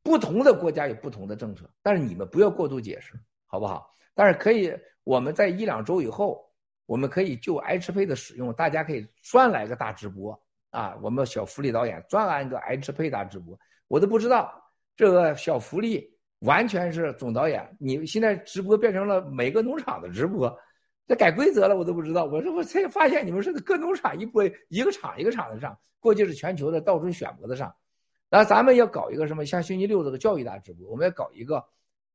[0.03, 3.13] 不同的国家有不同的政策，但是你们不要过度解释，
[3.47, 3.91] 好不好？
[4.15, 4.73] 但是可以，
[5.05, 6.51] 我们在一两周以后，
[6.87, 10.97] 我们可以就 H 配的使用，大家可以专来个大直播啊！
[11.03, 14.68] 我们小福利导演专安一个 H 配大直播，我都不知道
[14.99, 20.53] 这个小福利完全是总导演，你现在直播变成了每个农场的直播，
[21.07, 22.25] 这改规则了，我都不知道。
[22.25, 27.73] 我这我才发现你们是各农场一波一个场一个场的上，过去是全球的到处选择的上。
[28.29, 29.47] 那咱们要搞一个什么？
[29.47, 31.65] 像星期六这个教育大直播，我们要搞一个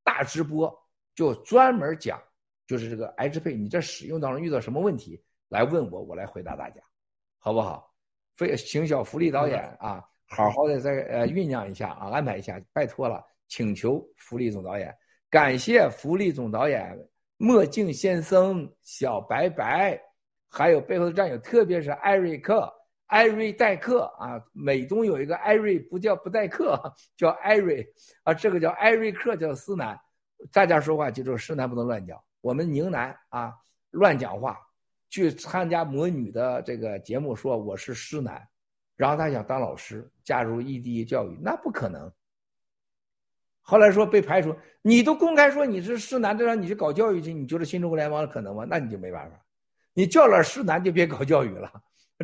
[0.04, 0.70] 大直播
[1.16, 2.22] 就专门讲，
[2.68, 6.82] 就是这个 H 配你这使用当中遇到什么问题，来问我，我来回答大家，
[7.40, 7.90] 好不好？
[8.36, 10.04] 非请小福利导演啊，
[10.34, 14.94] 好好的再呃酝酿一下啊，安排一下，拜托了，请求福利总导演，
[15.30, 16.98] 感谢福利总导演
[17.38, 20.00] 墨镜先生、小白白，
[20.50, 22.72] 还有背后的战友，特别是艾瑞克。
[23.08, 26.82] 艾瑞代克啊，美东有一个艾瑞，不叫不代克，
[27.16, 27.86] 叫艾瑞
[28.24, 29.96] 啊，这个叫艾瑞克，叫思南。
[30.52, 32.20] 大家说话记住，思南不能乱讲。
[32.42, 33.54] 我们宁南啊，
[33.92, 34.58] 乱讲话，
[35.12, 38.42] 去参加魔女的这个节目，说我是思南，
[39.04, 42.10] 然后他想当老师，加入异地教育，那不可能。
[43.60, 48.66] 后来说被排除，你都公开说你是师南，这让你去搞教育去，你觉得新中国联邦可能吗？
[48.66, 49.38] 那你就没办法，
[49.94, 51.70] 你叫了师南就别搞教育了。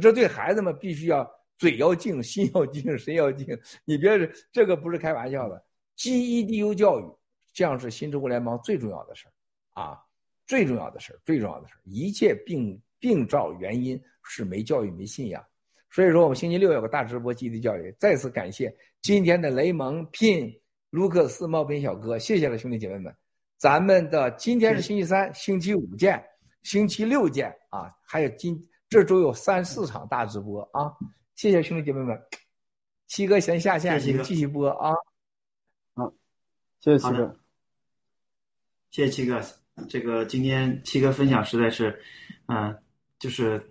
[0.02, 3.46] 这对孩子们必须要嘴要静，心要静，身要静。
[3.84, 4.18] 你别
[4.50, 5.62] 这个不是开玩笑的。
[5.98, 7.04] GEDU 教育，
[7.52, 10.00] 这样是新中国联邦最重要的事儿啊，
[10.48, 11.80] 最重要的事儿，最重要的事儿。
[11.84, 15.44] 一切病病灶原因是没教育、没信仰。
[15.92, 17.96] 所以说，我们星期六有个大直播基地教育。
[18.00, 20.54] 再次感谢今天的雷蒙、聘、
[20.90, 23.16] 卢克斯、茂斌小哥，谢谢了兄弟姐妹们。
[23.58, 26.24] 咱们的今天是星期三，星期五见，
[26.64, 27.92] 星期六见啊！
[28.06, 28.66] 还有今。
[28.90, 30.92] 这周有三四场大直播啊！
[31.36, 32.20] 谢谢兄弟姐妹们，
[33.06, 34.92] 七哥先下线，你继续播啊！
[35.94, 36.12] 好，
[36.80, 37.40] 谢谢七哥，
[38.90, 39.40] 谢谢七哥。
[39.88, 42.02] 这个今天七哥分享实在是，
[42.48, 42.76] 嗯，
[43.20, 43.64] 就是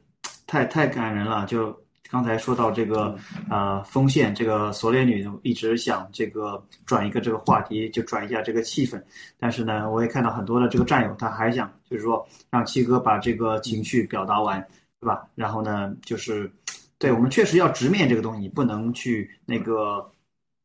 [0.47, 1.45] 太太感人了。
[1.47, 1.77] 就
[2.11, 3.17] 刚才说到这个
[3.51, 9.03] 呃锋线，这个锁链女一直想这个转一个这个话题，就转一下这个气氛。
[9.39, 14.67] 但是呢，我也看到很多的这个战友，他还想就是说让七哥把这个情绪表达完。
[15.01, 15.29] 对吧？
[15.37, 16.51] 然后呢，就是，
[16.99, 20.05] 对我们确实要直面这个东西，你不能去那个，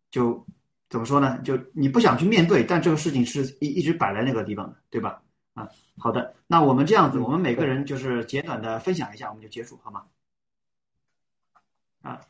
[0.10, 0.44] 就
[0.90, 1.38] 怎么说呢？
[1.44, 5.22] 就你不想去面对，但这个事情是一一直摆在那个地方的，对吧？
[5.54, 10.02] 啊，好的，那我们这样子，我们每个人就是简短的分享一下，我们就结束，好吗？
[12.04, 12.22] 啊，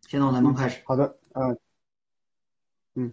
[0.00, 0.82] 先从咱们开始。
[0.84, 1.58] 好的，嗯，
[2.96, 3.12] 嗯，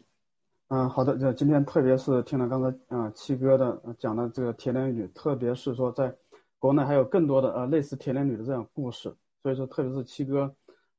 [0.69, 1.15] 嗯，好的。
[1.17, 6.13] 这今天特别是听了刚才啊七哥的讲的这个铁链女，特别是说在。
[6.61, 10.53] 国内还有更多的呃类似铁链女的这样故事，所以说特别是七哥，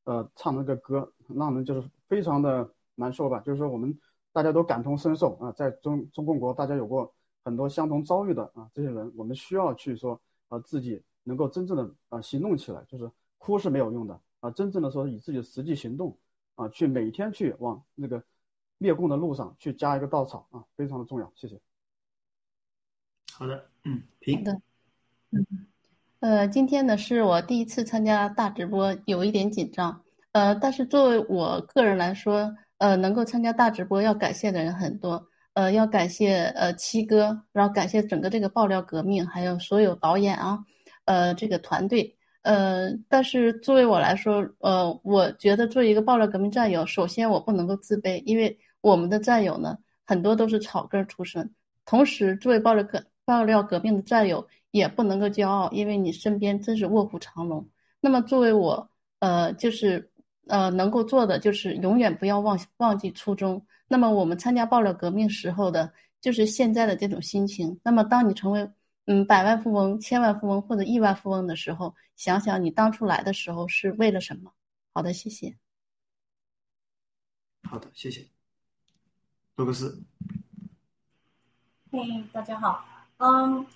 [0.04, 3.40] 呃唱那个歌，让人就是非常的难受吧。
[3.40, 3.94] 就是说我们
[4.32, 7.12] 大家都感同身受啊，在中中共国大家有过
[7.44, 16.16] 很多相同遭遇的啊这些人，我们需要去说啊自己能够真正的啊行动起来，就是哭是没有用的啊，真正的说以自己的实际行动
[16.54, 18.22] 啊去每天去往那个
[18.78, 21.30] 灭共的路上去加一个稻草啊，非常的重要。
[21.34, 21.60] 谢谢。
[23.32, 24.60] 好的，嗯，平的。
[25.30, 25.46] 嗯，
[26.20, 30.02] 呃，今天呢是我第一次参加大直播，有一点紧张。
[30.32, 35.26] 呃，但是作为我个人来说，呃，能够参加大直播，要感谢的人很多。
[35.54, 40.64] 呃，要感谢呃七哥，然后感谢整个这个爆料革命，还有所有导演啊，
[41.04, 42.16] 呃，这个团队。
[42.42, 51.50] 呃，但是作为我来说，呃，我觉得做一个爆料革命战友，首先我不能够自卑，因为我们的战友呢很多都是草根出身，
[51.84, 54.46] 同时作为爆料革爆料革命的战友。
[54.72, 57.68] 也不能够骄傲，因为你身边真是卧虎藏龙。
[58.00, 58.88] 那么作为我，
[59.18, 60.08] 呃，就是
[60.46, 63.60] 呃，能够做的就是永远不要忘忘记初衷。
[63.88, 67.80] 那么我们参加爆料革命时候的，就是现在的这种心情。
[67.82, 68.70] 那么当你成为
[69.06, 74.52] 嗯百万富翁、千万富翁或者亿万富翁的时候，想想你当初来的时候是为了什么？
[74.92, 75.56] 好的，谢谢。
[77.62, 78.28] 好的，谢谢。
[79.56, 80.02] 罗克斯。
[81.90, 81.98] 嘿，
[82.32, 82.84] 大家好，
[83.18, 83.66] 嗯。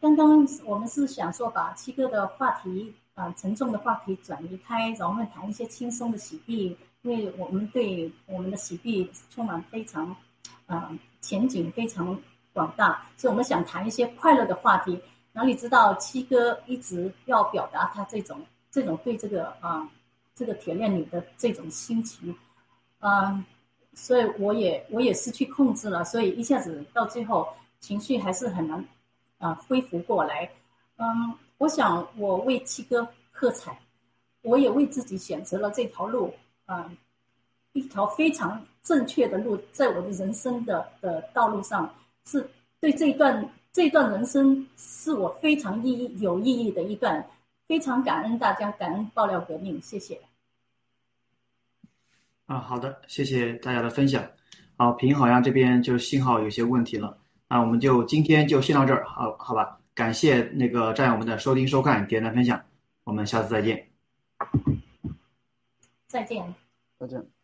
[0.00, 10.16] 刚刚我们是想说把七哥的话题啊，沉重的话题转移开，然后谈一些轻松的喜币，因为我们对我们的喜币充满非常
[10.64, 12.18] 啊前景非常
[12.52, 15.00] 广大，所以我们想谈一些快乐的话题。
[15.32, 18.40] 哪里知道七哥一直要表达他这种
[18.70, 19.88] 这种对这个啊
[20.34, 22.34] 这个铁链女的这种心情，
[22.98, 23.44] 啊，
[23.94, 27.48] 所以我也我也失去控制了，所以一下子到最后
[27.80, 28.84] 情绪还是很难。
[29.38, 30.48] 啊，恢复过来，
[30.98, 33.76] 嗯，我想我为七哥喝彩，
[34.42, 36.32] 我也为自己选择了这条路，
[36.64, 36.88] 啊，
[37.72, 41.92] 一条非常正确的路，在我的人生的的道路上，
[42.24, 42.48] 是
[42.80, 47.24] 对这段这段人生是我非常意义有意义的一段，
[47.66, 50.20] 非常感恩大家，感恩爆料革命，谢谢。
[52.46, 54.24] 啊，好的，谢谢大家的分享。
[54.76, 57.16] 好，平好像这边就信号有些问题了。
[57.48, 59.78] 那我们就今天就先到这儿，好好吧？
[59.94, 62.62] 感谢那个战友们的收听、收看、点赞、分享，
[63.04, 63.86] 我们下次再见。
[66.06, 66.54] 再见。
[66.98, 67.41] 再见。